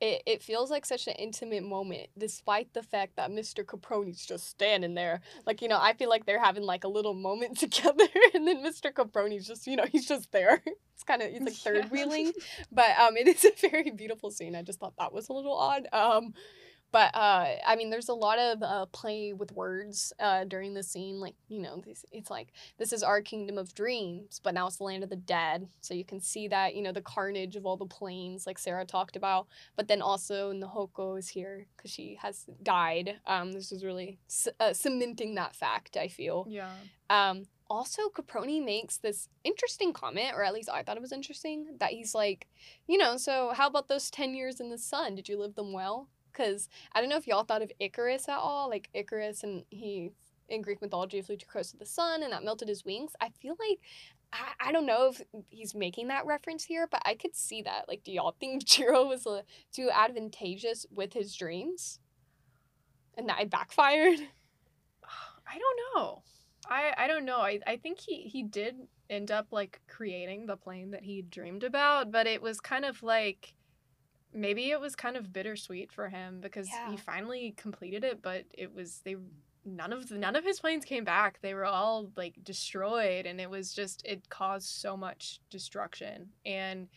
It, 0.00 0.22
it 0.26 0.42
feels 0.42 0.70
like 0.70 0.84
such 0.84 1.06
an 1.06 1.14
intimate 1.14 1.62
moment, 1.64 2.08
despite 2.18 2.74
the 2.74 2.82
fact 2.82 3.16
that 3.16 3.30
Mr. 3.30 3.64
Caproni's 3.64 4.26
just 4.26 4.46
standing 4.48 4.94
there. 4.94 5.22
Like, 5.46 5.62
you 5.62 5.68
know, 5.68 5.78
I 5.80 5.94
feel 5.94 6.10
like 6.10 6.26
they're 6.26 6.42
having 6.42 6.64
like 6.64 6.84
a 6.84 6.88
little 6.88 7.14
moment 7.14 7.58
together, 7.58 8.04
and 8.34 8.46
then 8.46 8.62
Mr. 8.62 8.92
Caproni's 8.92 9.46
just, 9.46 9.66
you 9.66 9.76
know, 9.76 9.86
he's 9.90 10.06
just 10.06 10.30
there. 10.32 10.62
It's 10.94 11.02
kind 11.04 11.22
of, 11.22 11.30
he's 11.30 11.40
like 11.42 11.52
third 11.64 11.76
Yeah. 11.84 11.88
wheeling. 11.88 12.32
but 12.72 12.90
um, 12.98 13.16
it 13.16 13.26
is 13.28 13.44
a 13.44 13.68
very 13.68 13.90
beautiful 13.90 14.30
scene. 14.30 14.54
I 14.54 14.62
just 14.62 14.80
thought 14.80 14.94
that 14.98 15.12
was 15.12 15.28
a 15.28 15.32
little 15.32 15.56
odd. 15.56 15.86
Um, 15.92 16.34
but 16.92 17.14
uh, 17.14 17.56
I 17.66 17.76
mean, 17.76 17.90
there's 17.90 18.08
a 18.08 18.14
lot 18.14 18.38
of 18.38 18.62
uh, 18.62 18.86
play 18.86 19.32
with 19.32 19.52
words 19.52 20.12
uh, 20.20 20.44
during 20.44 20.74
the 20.74 20.82
scene. 20.82 21.20
Like, 21.20 21.34
you 21.48 21.60
know, 21.60 21.82
this, 21.84 22.04
it's 22.12 22.30
like 22.30 22.52
this 22.78 22.92
is 22.92 23.02
our 23.02 23.20
kingdom 23.20 23.58
of 23.58 23.74
dreams, 23.74 24.40
but 24.42 24.54
now 24.54 24.66
it's 24.66 24.76
the 24.76 24.84
land 24.84 25.02
of 25.02 25.10
the 25.10 25.16
dead. 25.16 25.68
So 25.80 25.94
you 25.94 26.04
can 26.04 26.20
see 26.20 26.48
that, 26.48 26.74
you 26.74 26.82
know, 26.82 26.92
the 26.92 27.02
carnage 27.02 27.56
of 27.56 27.66
all 27.66 27.76
the 27.76 27.86
planes, 27.86 28.46
like 28.46 28.58
Sarah 28.58 28.86
talked 28.86 29.16
about. 29.16 29.46
But 29.76 29.88
then 29.88 30.00
also 30.00 30.52
Nahoko 30.52 31.18
is 31.18 31.28
here 31.28 31.66
because 31.76 31.90
she 31.90 32.18
has 32.22 32.46
died. 32.62 33.16
Um, 33.26 33.52
this 33.52 33.72
is 33.72 33.84
really 33.84 34.18
c- 34.28 34.52
uh, 34.60 34.72
cementing 34.72 35.34
that 35.34 35.56
fact. 35.56 35.96
I 35.96 36.08
feel. 36.08 36.46
Yeah. 36.48 36.70
Um, 37.10 37.46
also, 37.68 38.02
Caproni 38.08 38.64
makes 38.64 38.96
this 38.98 39.28
interesting 39.42 39.92
comment, 39.92 40.32
or 40.34 40.44
at 40.44 40.54
least 40.54 40.68
I 40.72 40.82
thought 40.82 40.96
it 40.96 41.02
was 41.02 41.12
interesting, 41.12 41.66
that 41.80 41.90
he's 41.90 42.14
like, 42.14 42.46
you 42.86 42.96
know, 42.96 43.16
so 43.16 43.52
how 43.54 43.66
about 43.66 43.88
those 43.88 44.08
10 44.10 44.34
years 44.34 44.60
in 44.60 44.70
the 44.70 44.78
sun? 44.78 45.16
Did 45.16 45.28
you 45.28 45.38
live 45.38 45.56
them 45.56 45.72
well? 45.72 46.08
Because 46.36 46.68
I 46.92 47.00
don't 47.00 47.08
know 47.08 47.16
if 47.16 47.26
y'all 47.26 47.44
thought 47.44 47.62
of 47.62 47.72
Icarus 47.80 48.28
at 48.28 48.38
all. 48.38 48.68
Like, 48.68 48.88
Icarus, 48.94 49.42
and 49.42 49.64
he, 49.70 50.10
in 50.48 50.62
Greek 50.62 50.82
mythology, 50.82 51.20
flew 51.22 51.36
too 51.36 51.46
close 51.46 51.70
to 51.70 51.76
the 51.76 51.86
sun 51.86 52.22
and 52.22 52.32
that 52.32 52.44
melted 52.44 52.68
his 52.68 52.84
wings. 52.84 53.12
I 53.20 53.30
feel 53.40 53.56
like, 53.58 53.78
I, 54.32 54.68
I 54.68 54.72
don't 54.72 54.86
know 54.86 55.10
if 55.12 55.22
he's 55.48 55.74
making 55.74 56.08
that 56.08 56.26
reference 56.26 56.64
here, 56.64 56.86
but 56.90 57.02
I 57.04 57.14
could 57.14 57.34
see 57.34 57.62
that. 57.62 57.86
Like, 57.88 58.04
do 58.04 58.12
y'all 58.12 58.36
think 58.38 58.64
Jiro 58.66 59.06
was 59.06 59.26
uh, 59.26 59.42
too 59.72 59.90
advantageous 59.92 60.86
with 60.94 61.12
his 61.12 61.34
dreams? 61.34 62.00
And 63.16 63.28
that 63.28 63.40
it 63.40 63.50
backfired? 63.50 64.18
I 65.48 65.58
don't 65.58 65.78
know. 65.94 66.22
I 66.68 66.92
I 66.96 67.06
don't 67.06 67.24
know. 67.24 67.38
I 67.38 67.60
I 67.66 67.76
think 67.76 68.00
he 68.00 68.22
he 68.22 68.42
did 68.42 68.74
end 69.08 69.30
up 69.30 69.48
like 69.52 69.80
creating 69.88 70.46
the 70.46 70.56
plane 70.56 70.90
that 70.90 71.04
he 71.04 71.22
dreamed 71.22 71.64
about, 71.64 72.10
but 72.10 72.26
it 72.26 72.42
was 72.42 72.60
kind 72.60 72.84
of 72.84 73.02
like 73.02 73.54
maybe 74.32 74.70
it 74.70 74.80
was 74.80 74.94
kind 74.96 75.16
of 75.16 75.32
bittersweet 75.32 75.92
for 75.92 76.08
him 76.08 76.40
because 76.40 76.68
Yeah. 76.68 76.90
he 76.90 76.96
finally 76.96 77.52
completed 77.56 78.04
it, 78.04 78.22
but 78.22 78.44
it 78.52 78.74
was 78.74 79.00
they 79.04 79.16
none 79.64 79.92
of 79.92 80.10
none 80.10 80.36
of 80.36 80.44
his 80.44 80.60
planes 80.60 80.84
came 80.84 81.04
back. 81.04 81.40
They 81.40 81.54
were 81.54 81.64
all 81.64 82.10
like 82.16 82.42
destroyed 82.44 83.26
and 83.26 83.40
it 83.40 83.50
was 83.50 83.72
just 83.72 84.04
it 84.06 84.28
caused 84.28 84.68
so 84.68 84.96
much 84.96 85.40
destruction. 85.50 86.28
And 86.44 86.88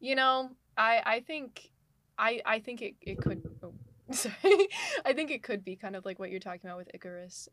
you 0.00 0.14
know, 0.14 0.50
I 0.76 1.02
I 1.04 1.20
think 1.20 1.70
I 2.18 2.40
I 2.46 2.58
think 2.60 2.82
it 2.82 2.94
it 3.00 3.18
could 3.18 3.42
oh, 3.62 3.74
sorry. 4.12 4.68
I 5.04 5.12
think 5.12 5.30
it 5.30 5.42
could 5.42 5.64
be 5.64 5.76
kind 5.76 5.96
of 5.96 6.04
like 6.04 6.18
what 6.18 6.30
you're 6.30 6.40
talking 6.40 6.68
about 6.68 6.78
with 6.78 6.90
Icarus. 6.94 7.48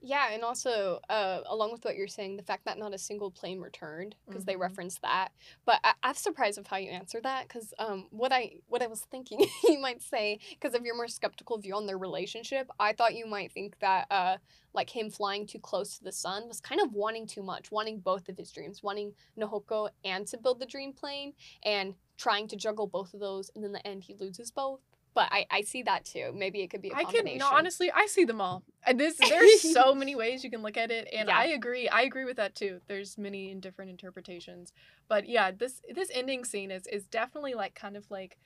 Yeah, 0.00 0.30
and 0.30 0.44
also, 0.44 1.00
uh, 1.08 1.40
along 1.46 1.72
with 1.72 1.84
what 1.84 1.96
you're 1.96 2.06
saying, 2.06 2.36
the 2.36 2.42
fact 2.42 2.64
that 2.66 2.78
not 2.78 2.94
a 2.94 2.98
single 2.98 3.30
plane 3.30 3.60
returned 3.60 4.14
because 4.26 4.44
they 4.44 4.54
Mhm. 4.54 4.60
referenced 4.60 5.02
that. 5.02 5.32
But 5.64 5.80
I- 5.82 5.94
I'm 6.02 6.14
surprised 6.14 6.58
of 6.58 6.66
how 6.66 6.76
you 6.76 6.90
answered 6.90 7.24
that 7.24 7.48
because 7.48 7.72
um, 7.78 8.06
what 8.10 8.32
I 8.32 8.56
what 8.68 8.82
I 8.82 8.86
was 8.86 9.00
thinking 9.06 9.40
you 9.64 9.78
might 9.78 10.02
say 10.02 10.38
because 10.50 10.74
of 10.74 10.84
your 10.84 10.94
more 10.94 11.08
skeptical 11.08 11.58
view 11.58 11.74
on 11.74 11.86
their 11.86 11.98
relationship, 11.98 12.70
I 12.78 12.92
thought 12.92 13.14
you 13.16 13.26
might 13.26 13.52
think 13.52 13.78
that 13.80 14.06
uh, 14.10 14.36
like 14.74 14.90
him 14.90 15.10
flying 15.10 15.46
too 15.46 15.58
close 15.58 15.98
to 15.98 16.04
the 16.04 16.12
sun 16.12 16.46
was 16.46 16.60
kind 16.60 16.80
of 16.80 16.92
wanting 16.92 17.26
too 17.26 17.42
much, 17.42 17.72
wanting 17.72 17.98
both 17.98 18.28
of 18.28 18.36
his 18.36 18.52
dreams, 18.52 18.82
wanting 18.82 19.14
Nahoko 19.36 19.90
and 20.04 20.26
to 20.28 20.36
build 20.36 20.60
the 20.60 20.66
dream 20.66 20.92
plane, 20.92 21.34
and 21.62 21.94
trying 22.16 22.46
to 22.48 22.56
juggle 22.56 22.86
both 22.86 23.14
of 23.14 23.20
those, 23.20 23.50
and 23.54 23.64
in 23.64 23.72
the 23.72 23.84
end 23.86 24.04
he 24.04 24.14
loses 24.14 24.50
both. 24.50 24.80
But 25.16 25.28
I, 25.32 25.46
I 25.50 25.62
see 25.62 25.82
that 25.84 26.04
too. 26.04 26.30
Maybe 26.36 26.60
it 26.60 26.68
could 26.68 26.82
be 26.82 26.90
a 26.90 26.94
I 26.94 27.04
combination. 27.04 27.38
can 27.38 27.50
no 27.50 27.56
honestly, 27.56 27.90
I 27.90 28.06
see 28.06 28.24
them 28.24 28.40
all. 28.40 28.62
And 28.86 29.00
this 29.00 29.16
there's 29.16 29.62
so 29.62 29.94
many 29.94 30.14
ways 30.22 30.44
you 30.44 30.50
can 30.50 30.62
look 30.62 30.76
at 30.76 30.90
it, 30.90 31.08
and 31.12 31.28
Yeah. 31.28 31.38
I 31.38 31.46
agree. 31.46 31.88
I 31.88 32.02
agree 32.02 32.26
with 32.26 32.36
that 32.36 32.54
too. 32.54 32.80
There's 32.86 33.16
many 33.16 33.50
and 33.50 33.62
different 33.62 33.90
interpretations, 33.90 34.72
but 35.08 35.26
yeah, 35.28 35.50
this 35.50 35.80
this 35.92 36.10
ending 36.12 36.44
scene 36.44 36.70
is 36.70 36.86
is 36.86 37.06
definitely 37.06 37.54
like 37.54 37.74
kind 37.74 37.96
of 37.96 38.04
like 38.10 38.36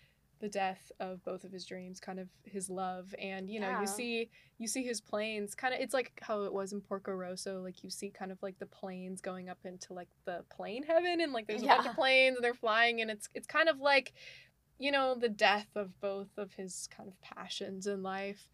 the 0.41 0.49
death 0.49 0.91
of 1.01 1.23
both 1.23 1.45
of 1.45 1.53
his 1.53 1.67
dreams, 1.67 2.01
kind 2.01 2.19
of 2.19 2.29
his 2.45 2.71
love, 2.71 3.15
and 3.19 3.51
you 3.51 3.61
know 3.61 3.69
Yeah. 3.69 3.81
you 3.81 3.87
see 3.89 4.31
you 4.59 4.69
see 4.69 4.85
his 4.85 5.01
planes 5.01 5.55
kind 5.57 5.75
of. 5.75 5.81
It's 5.81 5.93
like 5.93 6.13
how 6.23 6.43
it 6.45 6.53
was 6.53 6.73
in 6.73 6.81
Porco 6.81 7.13
Rosso. 7.13 7.61
Like 7.63 7.83
you 7.83 7.91
see 7.91 8.11
kind 8.11 8.31
of 8.33 8.39
like 8.43 8.59
the 8.61 8.67
planes 8.67 9.21
going 9.21 9.49
up 9.49 9.59
into 9.65 9.93
like 9.93 10.09
the 10.25 10.45
plane 10.57 10.85
heaven, 10.85 11.21
and 11.21 11.33
like 11.33 11.47
there's 11.49 11.63
a 11.63 11.67
bunch 11.67 11.87
of 11.87 11.95
planes 11.97 12.37
and 12.37 12.45
they're 12.45 12.55
flying, 12.55 13.01
and 13.01 13.11
it's 13.11 13.29
it's 13.35 13.47
kind 13.47 13.69
of 13.69 13.81
like 13.81 14.13
you 14.81 14.91
know 14.91 15.15
the 15.15 15.29
death 15.29 15.69
of 15.77 16.01
both 16.01 16.37
of 16.37 16.53
his 16.55 16.89
kind 16.97 17.09
of 17.09 17.21
passions 17.21 17.87
in 17.87 18.03
life 18.03 18.49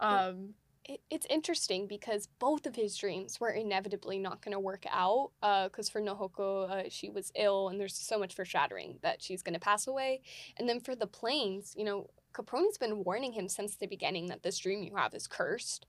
um 0.00 0.54
it, 0.88 1.02
it's 1.10 1.26
interesting 1.28 1.86
because 1.86 2.28
both 2.38 2.66
of 2.66 2.74
his 2.74 2.96
dreams 2.96 3.38
were 3.38 3.50
inevitably 3.50 4.18
not 4.18 4.42
going 4.42 4.54
to 4.54 4.58
work 4.58 4.84
out. 4.90 5.30
Because 5.40 5.88
for 5.88 6.00
Nahoko, 6.00 6.70
uh, 6.70 6.82
she 6.88 7.10
was 7.10 7.30
ill, 7.36 7.68
and 7.68 7.78
there's 7.78 7.94
so 7.94 8.18
much 8.18 8.34
foreshadowing 8.34 8.98
that 9.02 9.22
she's 9.22 9.42
going 9.42 9.54
to 9.54 9.60
pass 9.60 9.86
away. 9.86 10.22
And 10.56 10.68
then 10.68 10.80
for 10.80 10.96
the 10.96 11.06
planes, 11.06 11.74
you 11.76 11.84
know, 11.84 12.08
Caproni's 12.32 12.78
been 12.78 13.04
warning 13.04 13.32
him 13.32 13.48
since 13.48 13.76
the 13.76 13.86
beginning 13.86 14.26
that 14.28 14.42
this 14.42 14.58
dream 14.58 14.82
you 14.82 14.96
have 14.96 15.14
is 15.14 15.26
cursed. 15.26 15.86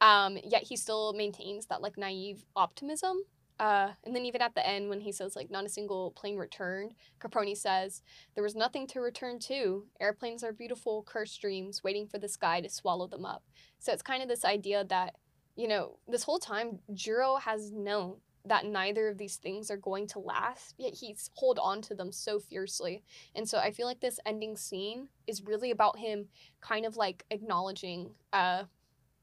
Um, 0.00 0.38
yet 0.44 0.64
he 0.64 0.76
still 0.76 1.12
maintains 1.12 1.66
that 1.66 1.82
like 1.82 1.96
naive 1.96 2.44
optimism. 2.56 3.18
Uh, 3.60 3.92
and 4.04 4.16
then 4.16 4.24
even 4.24 4.40
at 4.40 4.54
the 4.54 4.66
end, 4.66 4.88
when 4.88 5.02
he 5.02 5.12
says 5.12 5.36
like 5.36 5.50
not 5.50 5.66
a 5.66 5.68
single 5.68 6.12
plane 6.12 6.38
returned, 6.38 6.94
Caproni 7.20 7.54
says 7.54 8.02
there 8.34 8.42
was 8.42 8.56
nothing 8.56 8.86
to 8.88 9.00
return 9.00 9.38
to. 9.38 9.84
Airplanes 10.00 10.42
are 10.42 10.52
beautiful, 10.52 11.02
cursed 11.02 11.40
dreams 11.42 11.84
waiting 11.84 12.08
for 12.08 12.18
the 12.18 12.28
sky 12.28 12.62
to 12.62 12.70
swallow 12.70 13.06
them 13.06 13.26
up. 13.26 13.44
So 13.78 13.92
it's 13.92 14.02
kind 14.02 14.22
of 14.22 14.28
this 14.30 14.46
idea 14.46 14.84
that, 14.84 15.16
you 15.56 15.68
know, 15.68 15.98
this 16.08 16.22
whole 16.22 16.38
time, 16.38 16.78
Jiro 16.94 17.36
has 17.36 17.70
known 17.70 18.16
that 18.46 18.64
neither 18.64 19.08
of 19.08 19.18
these 19.18 19.36
things 19.36 19.70
are 19.70 19.76
going 19.76 20.06
to 20.06 20.18
last, 20.18 20.74
yet 20.78 20.94
he's 20.94 21.30
hold 21.34 21.58
on 21.58 21.82
to 21.82 21.94
them 21.94 22.10
so 22.12 22.38
fiercely. 22.38 23.02
And 23.34 23.46
so 23.46 23.58
I 23.58 23.72
feel 23.72 23.86
like 23.86 24.00
this 24.00 24.18
ending 24.24 24.56
scene 24.56 25.08
is 25.26 25.44
really 25.44 25.70
about 25.70 25.98
him 25.98 26.28
kind 26.62 26.86
of 26.86 26.96
like 26.96 27.26
acknowledging 27.30 28.14
uh 28.32 28.64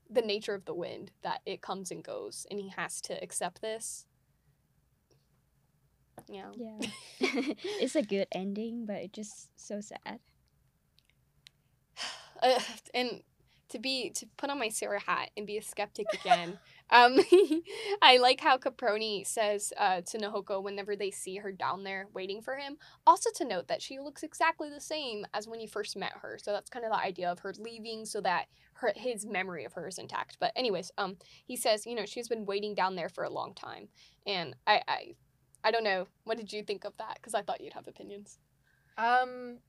the 0.09 0.21
nature 0.21 0.53
of 0.53 0.65
the 0.65 0.73
wind, 0.73 1.11
that 1.21 1.41
it 1.45 1.61
comes 1.61 1.91
and 1.91 2.03
goes, 2.03 2.47
and 2.49 2.59
he 2.59 2.69
has 2.69 3.01
to 3.01 3.21
accept 3.21 3.61
this. 3.61 4.05
Yeah. 6.27 6.51
Yeah. 6.55 6.79
it's 7.19 7.95
a 7.95 8.01
good 8.01 8.27
ending, 8.31 8.85
but 8.85 8.97
it's 8.97 9.13
just 9.13 9.49
so 9.55 9.81
sad. 9.81 10.19
uh, 12.43 12.59
and 12.93 13.21
to 13.69 13.79
be 13.79 14.09
to 14.11 14.25
put 14.37 14.49
on 14.49 14.59
my 14.59 14.69
Sarah 14.69 14.99
hat 14.99 15.31
and 15.35 15.45
be 15.45 15.57
a 15.57 15.61
skeptic 15.61 16.07
again. 16.13 16.57
um, 16.89 17.19
I 18.01 18.17
like 18.17 18.39
how 18.39 18.57
Caproni 18.57 19.25
says 19.27 19.73
uh, 19.77 20.01
to 20.01 20.17
Nahoko 20.17 20.63
whenever 20.63 20.95
they 20.95 21.11
see 21.11 21.37
her 21.37 21.51
down 21.51 21.83
there 21.83 22.07
waiting 22.13 22.41
for 22.41 22.55
him. 22.55 22.77
Also 23.05 23.29
to 23.35 23.45
note 23.45 23.67
that 23.67 23.81
she 23.81 23.99
looks 23.99 24.23
exactly 24.23 24.69
the 24.69 24.81
same 24.81 25.25
as 25.33 25.47
when 25.47 25.59
he 25.59 25.67
first 25.67 25.97
met 25.97 26.13
her. 26.21 26.37
So 26.41 26.51
that's 26.51 26.69
kind 26.69 26.85
of 26.85 26.91
the 26.91 26.99
idea 26.99 27.29
of 27.29 27.39
her 27.39 27.53
leaving 27.59 28.05
so 28.05 28.21
that 28.21 28.45
her 28.73 28.93
his 28.95 29.25
memory 29.25 29.65
of 29.65 29.73
her 29.73 29.87
is 29.87 29.97
intact. 29.97 30.37
But 30.39 30.53
anyways, 30.55 30.91
um, 30.97 31.17
he 31.45 31.55
says 31.55 31.85
you 31.85 31.95
know 31.95 32.05
she's 32.05 32.29
been 32.29 32.45
waiting 32.45 32.73
down 32.73 32.95
there 32.95 33.09
for 33.09 33.23
a 33.23 33.29
long 33.29 33.53
time, 33.53 33.89
and 34.25 34.55
I 34.65 34.81
I, 34.87 35.15
I 35.63 35.71
don't 35.71 35.83
know. 35.83 36.07
What 36.23 36.37
did 36.37 36.53
you 36.53 36.63
think 36.63 36.85
of 36.85 36.95
that? 36.97 37.15
Because 37.15 37.33
I 37.33 37.41
thought 37.41 37.61
you'd 37.61 37.73
have 37.73 37.87
opinions. 37.87 38.39
um 38.97 39.59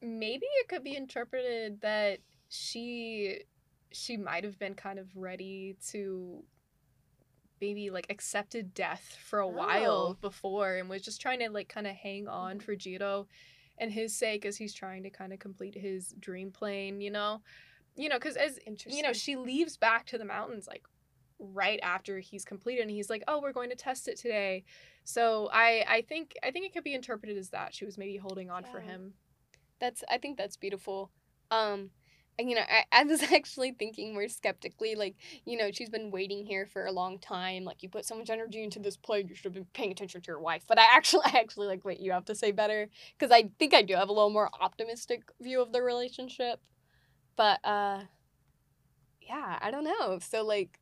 maybe 0.00 0.46
it 0.60 0.68
could 0.68 0.82
be 0.82 0.96
interpreted 0.96 1.80
that 1.82 2.18
she 2.48 3.42
she 3.92 4.16
might 4.16 4.42
have 4.44 4.58
been 4.58 4.74
kind 4.74 4.98
of 4.98 5.06
ready 5.14 5.76
to 5.90 6.42
maybe 7.60 7.90
like 7.90 8.06
accepted 8.10 8.74
death 8.74 9.16
for 9.24 9.38
a 9.40 9.46
Oh. 9.46 9.50
while 9.50 10.14
before 10.20 10.76
and 10.76 10.88
was 10.88 11.02
just 11.02 11.20
trying 11.20 11.38
to 11.40 11.48
like 11.50 11.68
kind 11.68 11.86
of 11.86 11.94
hang 11.94 12.26
on 12.28 12.58
for 12.60 12.74
Jiro 12.74 13.26
and 13.78 13.92
his 13.92 14.16
sake 14.16 14.44
as 14.44 14.56
he's 14.56 14.74
trying 14.74 15.02
to 15.04 15.10
kind 15.10 15.32
of 15.32 15.38
complete 15.38 15.74
his 15.74 16.14
dream 16.18 16.50
plane, 16.50 17.00
you 17.00 17.10
know? 17.10 17.40
You 17.94 18.08
know, 18.08 18.18
cuz 18.18 18.36
as 18.36 18.58
Interesting. 18.66 18.96
you 18.96 19.02
know, 19.02 19.12
she 19.12 19.36
leaves 19.36 19.76
back 19.76 20.06
to 20.06 20.18
the 20.18 20.24
mountains 20.24 20.66
like 20.66 20.84
right 21.42 21.80
after 21.82 22.20
he's 22.20 22.44
completed 22.44 22.82
and 22.82 22.90
he's 22.90 23.10
like, 23.10 23.24
"Oh, 23.28 23.40
we're 23.40 23.52
going 23.52 23.70
to 23.70 23.76
test 23.76 24.08
it 24.08 24.18
today." 24.18 24.64
So, 25.04 25.48
I 25.52 25.84
I 25.88 26.02
think 26.02 26.34
I 26.42 26.50
think 26.50 26.66
it 26.66 26.72
could 26.72 26.84
be 26.84 26.94
interpreted 26.94 27.36
as 27.38 27.50
that 27.50 27.74
she 27.74 27.84
was 27.84 27.98
maybe 27.98 28.16
holding 28.16 28.50
on 28.50 28.64
for 28.64 28.80
him. 28.80 29.14
That's 29.80 30.04
I 30.10 30.18
think 30.18 30.38
that's 30.38 30.56
beautiful. 30.56 31.10
Um 31.50 31.90
and 32.38 32.48
you 32.48 32.56
know, 32.56 32.62
I, 32.62 32.84
I 32.92 33.04
was 33.04 33.22
actually 33.32 33.72
thinking 33.72 34.14
more 34.14 34.28
skeptically, 34.28 34.94
like, 34.94 35.16
you 35.44 35.56
know, 35.58 35.70
she's 35.70 35.90
been 35.90 36.10
waiting 36.10 36.44
here 36.46 36.66
for 36.66 36.86
a 36.86 36.92
long 36.92 37.18
time. 37.18 37.64
Like 37.64 37.82
you 37.82 37.88
put 37.90 38.06
so 38.06 38.16
much 38.16 38.30
energy 38.30 38.62
into 38.64 38.78
this 38.78 38.96
play, 38.96 39.24
you 39.28 39.34
should 39.34 39.44
have 39.44 39.54
been 39.54 39.66
paying 39.74 39.92
attention 39.92 40.22
to 40.22 40.28
your 40.28 40.40
wife. 40.40 40.64
But 40.66 40.78
I 40.78 40.86
actually 40.94 41.22
I 41.26 41.38
actually 41.38 41.66
like 41.68 41.84
what 41.84 42.00
you 42.00 42.12
have 42.12 42.24
to 42.26 42.34
say 42.34 42.52
better. 42.52 42.88
Because 43.18 43.32
I 43.32 43.50
think 43.58 43.74
I 43.74 43.82
do 43.82 43.94
have 43.94 44.08
a 44.08 44.12
little 44.12 44.30
more 44.30 44.50
optimistic 44.60 45.24
view 45.40 45.60
of 45.60 45.72
the 45.72 45.82
relationship. 45.82 46.60
But 47.36 47.60
uh 47.64 48.02
yeah, 49.20 49.58
I 49.60 49.70
don't 49.70 49.84
know. 49.84 50.18
So 50.20 50.44
like 50.44 50.78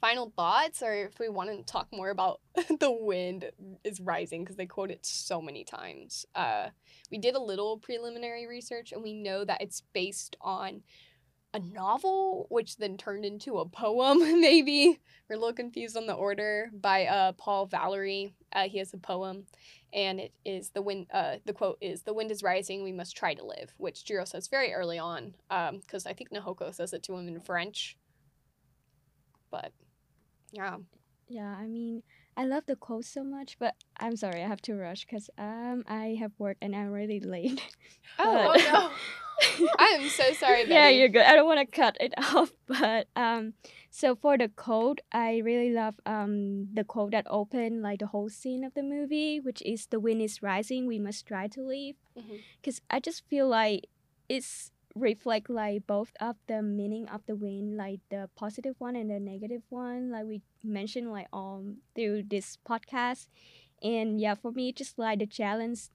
final 0.00 0.32
thoughts 0.36 0.82
or 0.82 0.92
if 0.94 1.18
we 1.18 1.28
want 1.28 1.50
to 1.50 1.62
talk 1.70 1.88
more 1.92 2.10
about 2.10 2.40
the 2.80 2.90
wind 2.90 3.50
is 3.84 4.00
rising 4.00 4.44
because 4.44 4.56
they 4.56 4.66
quote 4.66 4.90
it 4.90 5.04
so 5.04 5.40
many 5.42 5.64
times. 5.64 6.26
Uh 6.34 6.68
we 7.10 7.18
did 7.18 7.34
a 7.34 7.40
little 7.40 7.78
preliminary 7.78 8.46
research 8.46 8.92
and 8.92 9.02
we 9.02 9.12
know 9.12 9.44
that 9.44 9.60
it's 9.60 9.82
based 9.92 10.36
on 10.40 10.82
a 11.54 11.58
novel 11.58 12.46
which 12.50 12.76
then 12.76 12.96
turned 12.98 13.24
into 13.24 13.58
a 13.58 13.68
poem 13.68 14.18
maybe. 14.40 15.00
We're 15.28 15.36
a 15.36 15.38
little 15.38 15.54
confused 15.54 15.96
on 15.96 16.06
the 16.06 16.14
order 16.14 16.70
by 16.72 17.06
uh 17.06 17.32
paul 17.32 17.66
valery. 17.66 18.34
Uh, 18.52 18.68
he 18.68 18.78
has 18.78 18.94
a 18.94 18.98
poem 18.98 19.46
and 19.92 20.20
it 20.20 20.32
is 20.44 20.70
the 20.70 20.82
wind 20.82 21.06
uh 21.12 21.36
the 21.44 21.52
quote 21.52 21.78
is 21.80 22.02
the 22.02 22.14
wind 22.14 22.30
is 22.30 22.42
rising 22.42 22.82
we 22.82 22.92
must 22.92 23.16
try 23.16 23.34
to 23.34 23.44
live 23.44 23.72
which 23.78 24.04
jiro 24.04 24.24
says 24.24 24.46
very 24.48 24.72
early 24.72 24.98
on 24.98 25.34
um 25.50 25.78
because 25.78 26.06
i 26.06 26.12
think 26.12 26.30
nahoko 26.30 26.74
says 26.74 26.92
it 26.92 27.02
to 27.02 27.14
him 27.14 27.26
in 27.28 27.40
french. 27.40 27.96
But 29.50 29.72
yeah 30.52 30.76
Yeah, 31.28 31.54
I 31.58 31.66
mean, 31.66 32.02
I 32.36 32.44
love 32.48 32.64
the 32.66 32.76
quote 32.76 33.04
so 33.04 33.22
much, 33.22 33.58
but 33.58 33.74
I'm 34.00 34.16
sorry, 34.16 34.40
I 34.42 34.48
have 34.48 34.62
to 34.62 34.74
rush 34.74 35.04
because 35.04 35.28
um 35.36 35.84
I 35.86 36.16
have 36.20 36.32
work 36.38 36.56
and 36.62 36.74
I'm 36.74 36.90
really 36.90 37.20
late. 37.20 37.60
oh 38.18 38.54
Oh 38.56 38.56
no. 38.56 38.90
I 39.78 39.94
am 40.00 40.08
so 40.08 40.32
sorry, 40.32 40.62
Betty. 40.64 40.74
yeah, 40.74 40.88
you're 40.88 41.08
good. 41.12 41.22
I 41.22 41.36
don't 41.36 41.46
want 41.46 41.60
to 41.60 41.66
cut 41.80 41.96
it 42.00 42.12
off, 42.34 42.50
but 42.66 43.06
um, 43.14 43.54
so 43.90 44.16
for 44.16 44.36
the 44.36 44.48
quote, 44.48 45.00
I 45.12 45.38
really 45.44 45.70
love 45.70 45.94
um 46.06 46.68
the 46.74 46.82
quote 46.82 47.12
that 47.12 47.26
opened 47.30 47.82
like 47.82 48.00
the 48.00 48.08
whole 48.10 48.28
scene 48.30 48.64
of 48.64 48.74
the 48.74 48.82
movie, 48.82 49.38
which 49.38 49.62
is 49.62 49.86
"The 49.86 50.00
wind 50.00 50.22
is 50.22 50.42
rising, 50.42 50.86
we 50.90 50.98
must 50.98 51.26
try 51.26 51.46
to 51.54 51.62
leave." 51.62 51.96
Because 52.58 52.80
I 52.90 52.98
just 52.98 53.22
feel 53.30 53.46
like 53.46 53.86
it's 54.28 54.72
reflect 54.94 55.48
like 55.50 55.86
both 55.86 56.12
of 56.20 56.36
the 56.46 56.62
meaning 56.62 57.08
of 57.08 57.22
the 57.26 57.36
wind, 57.36 57.76
like 57.76 58.00
the 58.10 58.28
positive 58.36 58.74
one 58.78 58.96
and 58.96 59.10
the 59.10 59.20
negative 59.20 59.62
one, 59.68 60.10
like 60.10 60.26
we 60.26 60.42
mentioned 60.64 61.10
like 61.12 61.28
um 61.32 61.78
through 61.94 62.24
this 62.24 62.58
podcast. 62.68 63.28
And 63.82 64.20
yeah, 64.20 64.34
for 64.34 64.52
me, 64.52 64.72
just 64.72 64.98
like 64.98 65.20
the 65.20 65.26
challenge 65.26 65.88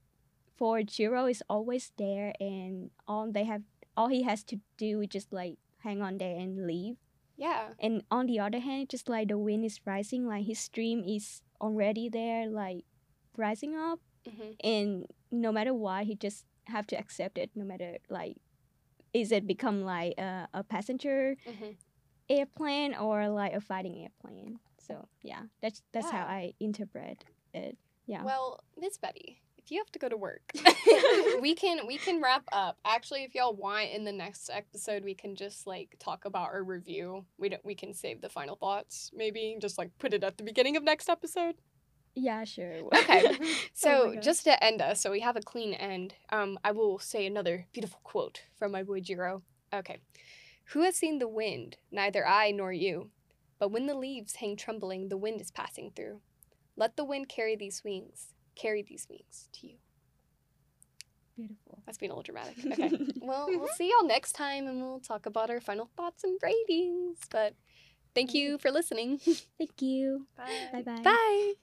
for 0.58 0.84
Jiro 0.84 1.26
is 1.28 1.44
always 1.50 1.92
there, 1.98 2.34
and 2.40 2.92
all 3.08 3.32
they 3.32 3.44
have, 3.46 3.64
all 3.98 4.08
he 4.08 4.24
has 4.24 4.44
to 4.46 4.60
do 4.78 5.02
is 5.02 5.10
just 5.10 5.34
like 5.34 5.58
hang 5.84 6.02
on 6.02 6.18
there 6.18 6.36
and 6.38 6.66
leave. 6.68 6.96
Yeah. 7.38 7.70
And 7.80 8.04
on 8.12 8.28
the 8.28 8.40
other 8.40 8.60
hand, 8.60 8.90
just 8.90 9.10
like 9.10 9.30
the 9.30 9.38
wind 9.38 9.66
is 9.66 9.80
rising, 9.86 10.28
like 10.28 10.46
his 10.46 10.60
stream 10.60 11.04
is 11.06 11.42
already 11.62 12.10
there, 12.10 12.48
like 12.48 12.86
rising 13.38 13.76
up, 13.76 14.00
hmm 14.28 14.52
and 14.64 15.06
no 15.32 15.52
matter 15.52 15.74
what, 15.74 16.06
he 16.06 16.16
just 16.16 16.46
have 16.66 16.88
to 16.88 16.96
accept 16.98 17.38
it. 17.38 17.52
No 17.56 17.66
matter 17.66 17.98
like, 18.10 18.38
is 19.14 19.32
it 19.32 19.48
become 19.48 19.82
like 19.82 20.18
a, 20.18 20.48
a 20.54 20.64
passenger 20.64 21.36
hmm 21.46 21.72
airplane 22.30 22.96
or 22.96 23.28
like 23.30 23.54
a 23.54 23.62
fighting 23.62 24.02
airplane? 24.02 24.60
So 24.88 25.08
yeah, 25.22 25.44
that's 25.62 25.82
that's 25.94 26.10
how 26.10 26.24
I 26.24 26.54
interpret 26.60 27.24
it. 27.54 27.78
Yeah. 28.06 28.24
Well, 28.24 28.60
Miss 28.78 28.98
Betty, 28.98 29.42
if 29.58 29.72
you 29.72 29.78
have 29.80 29.92
to 29.92 30.00
go 30.00 30.10
to 30.10 30.18
work, 30.18 30.42
we 31.42 31.56
can 31.56 31.88
we 31.88 31.98
can 31.98 32.22
wrap 32.22 32.44
up. 32.52 32.78
Actually, 32.86 33.24
if 33.24 33.36
y'all 33.36 33.56
want, 33.56 33.90
in 33.92 34.04
the 34.04 34.12
next 34.12 34.50
episode, 34.52 35.04
we 35.04 35.16
can 35.16 35.36
just 35.36 35.68
like 35.68 35.96
talk 36.00 36.26
about 36.26 36.50
our 36.50 36.64
review. 36.64 37.26
We 37.38 37.50
don't. 37.50 37.64
We 37.64 37.76
can 37.76 37.94
save 37.94 38.22
the 38.22 38.30
final 38.30 38.56
thoughts. 38.56 39.12
Maybe 39.14 39.58
just 39.62 39.78
like 39.78 39.92
put 40.00 40.14
it 40.14 40.24
at 40.24 40.38
the 40.38 40.44
beginning 40.44 40.76
of 40.76 40.84
next 40.84 41.10
episode. 41.10 41.56
Yeah, 42.16 42.44
sure. 42.44 42.74
Okay. 42.94 43.24
Oh 43.42 43.68
So 43.74 44.08
my 44.08 44.14
God. 44.16 44.24
just 44.24 44.44
to 44.46 44.64
end 44.64 44.82
us, 44.82 45.02
so 45.02 45.12
we 45.12 45.20
have 45.22 45.36
a 45.36 45.42
clean 45.42 45.74
end. 45.74 46.16
Um, 46.32 46.58
I 46.64 46.72
will 46.72 47.00
say 47.00 47.26
another 47.26 47.66
beautiful 47.74 48.00
quote 48.04 48.44
from 48.58 48.72
my 48.72 48.84
boy 48.84 49.02
Jiro. 49.02 49.42
Okay, 49.74 50.00
who 50.74 50.82
has 50.84 50.96
seen 50.96 51.20
the 51.20 51.28
wind? 51.28 51.78
Neither 51.92 52.26
I 52.26 52.52
nor 52.52 52.72
you. 52.72 53.10
But 53.60 53.72
when 53.72 53.88
the 53.88 53.96
leaves 53.96 54.36
hang 54.38 54.56
trembling, 54.58 55.10
the 55.10 55.18
wind 55.18 55.42
is 55.42 55.52
passing 55.52 55.92
through. 55.96 56.22
Let 56.76 56.96
the 56.98 57.04
wind 57.06 57.30
carry 57.30 57.56
these 57.56 57.84
wings, 57.84 58.34
carry 58.56 58.82
these 58.84 59.08
wings 59.10 59.50
to 59.54 59.68
you. 59.68 59.76
Beautiful. 61.36 61.80
That's 61.86 61.98
being 61.98 62.12
a 62.12 62.16
little 62.16 62.24
dramatic. 62.24 62.58
Okay. 62.66 62.92
well, 63.22 63.48
we'll 63.48 63.68
see 63.70 63.90
y'all 63.90 64.08
next 64.08 64.34
time, 64.34 64.68
and 64.68 64.82
we'll 64.82 65.00
talk 65.00 65.26
about 65.26 65.50
our 65.50 65.60
final 65.62 65.90
thoughts 65.98 66.24
and 66.24 66.40
ratings. 66.44 67.20
But 67.32 67.56
thank 68.14 68.34
you 68.34 68.58
for 68.60 68.72
listening. 68.72 69.20
Thank 69.58 69.82
you. 69.82 70.28
Bye. 70.38 70.70
Bye 70.72 70.82
bye. 70.84 71.02
Bye. 71.04 71.54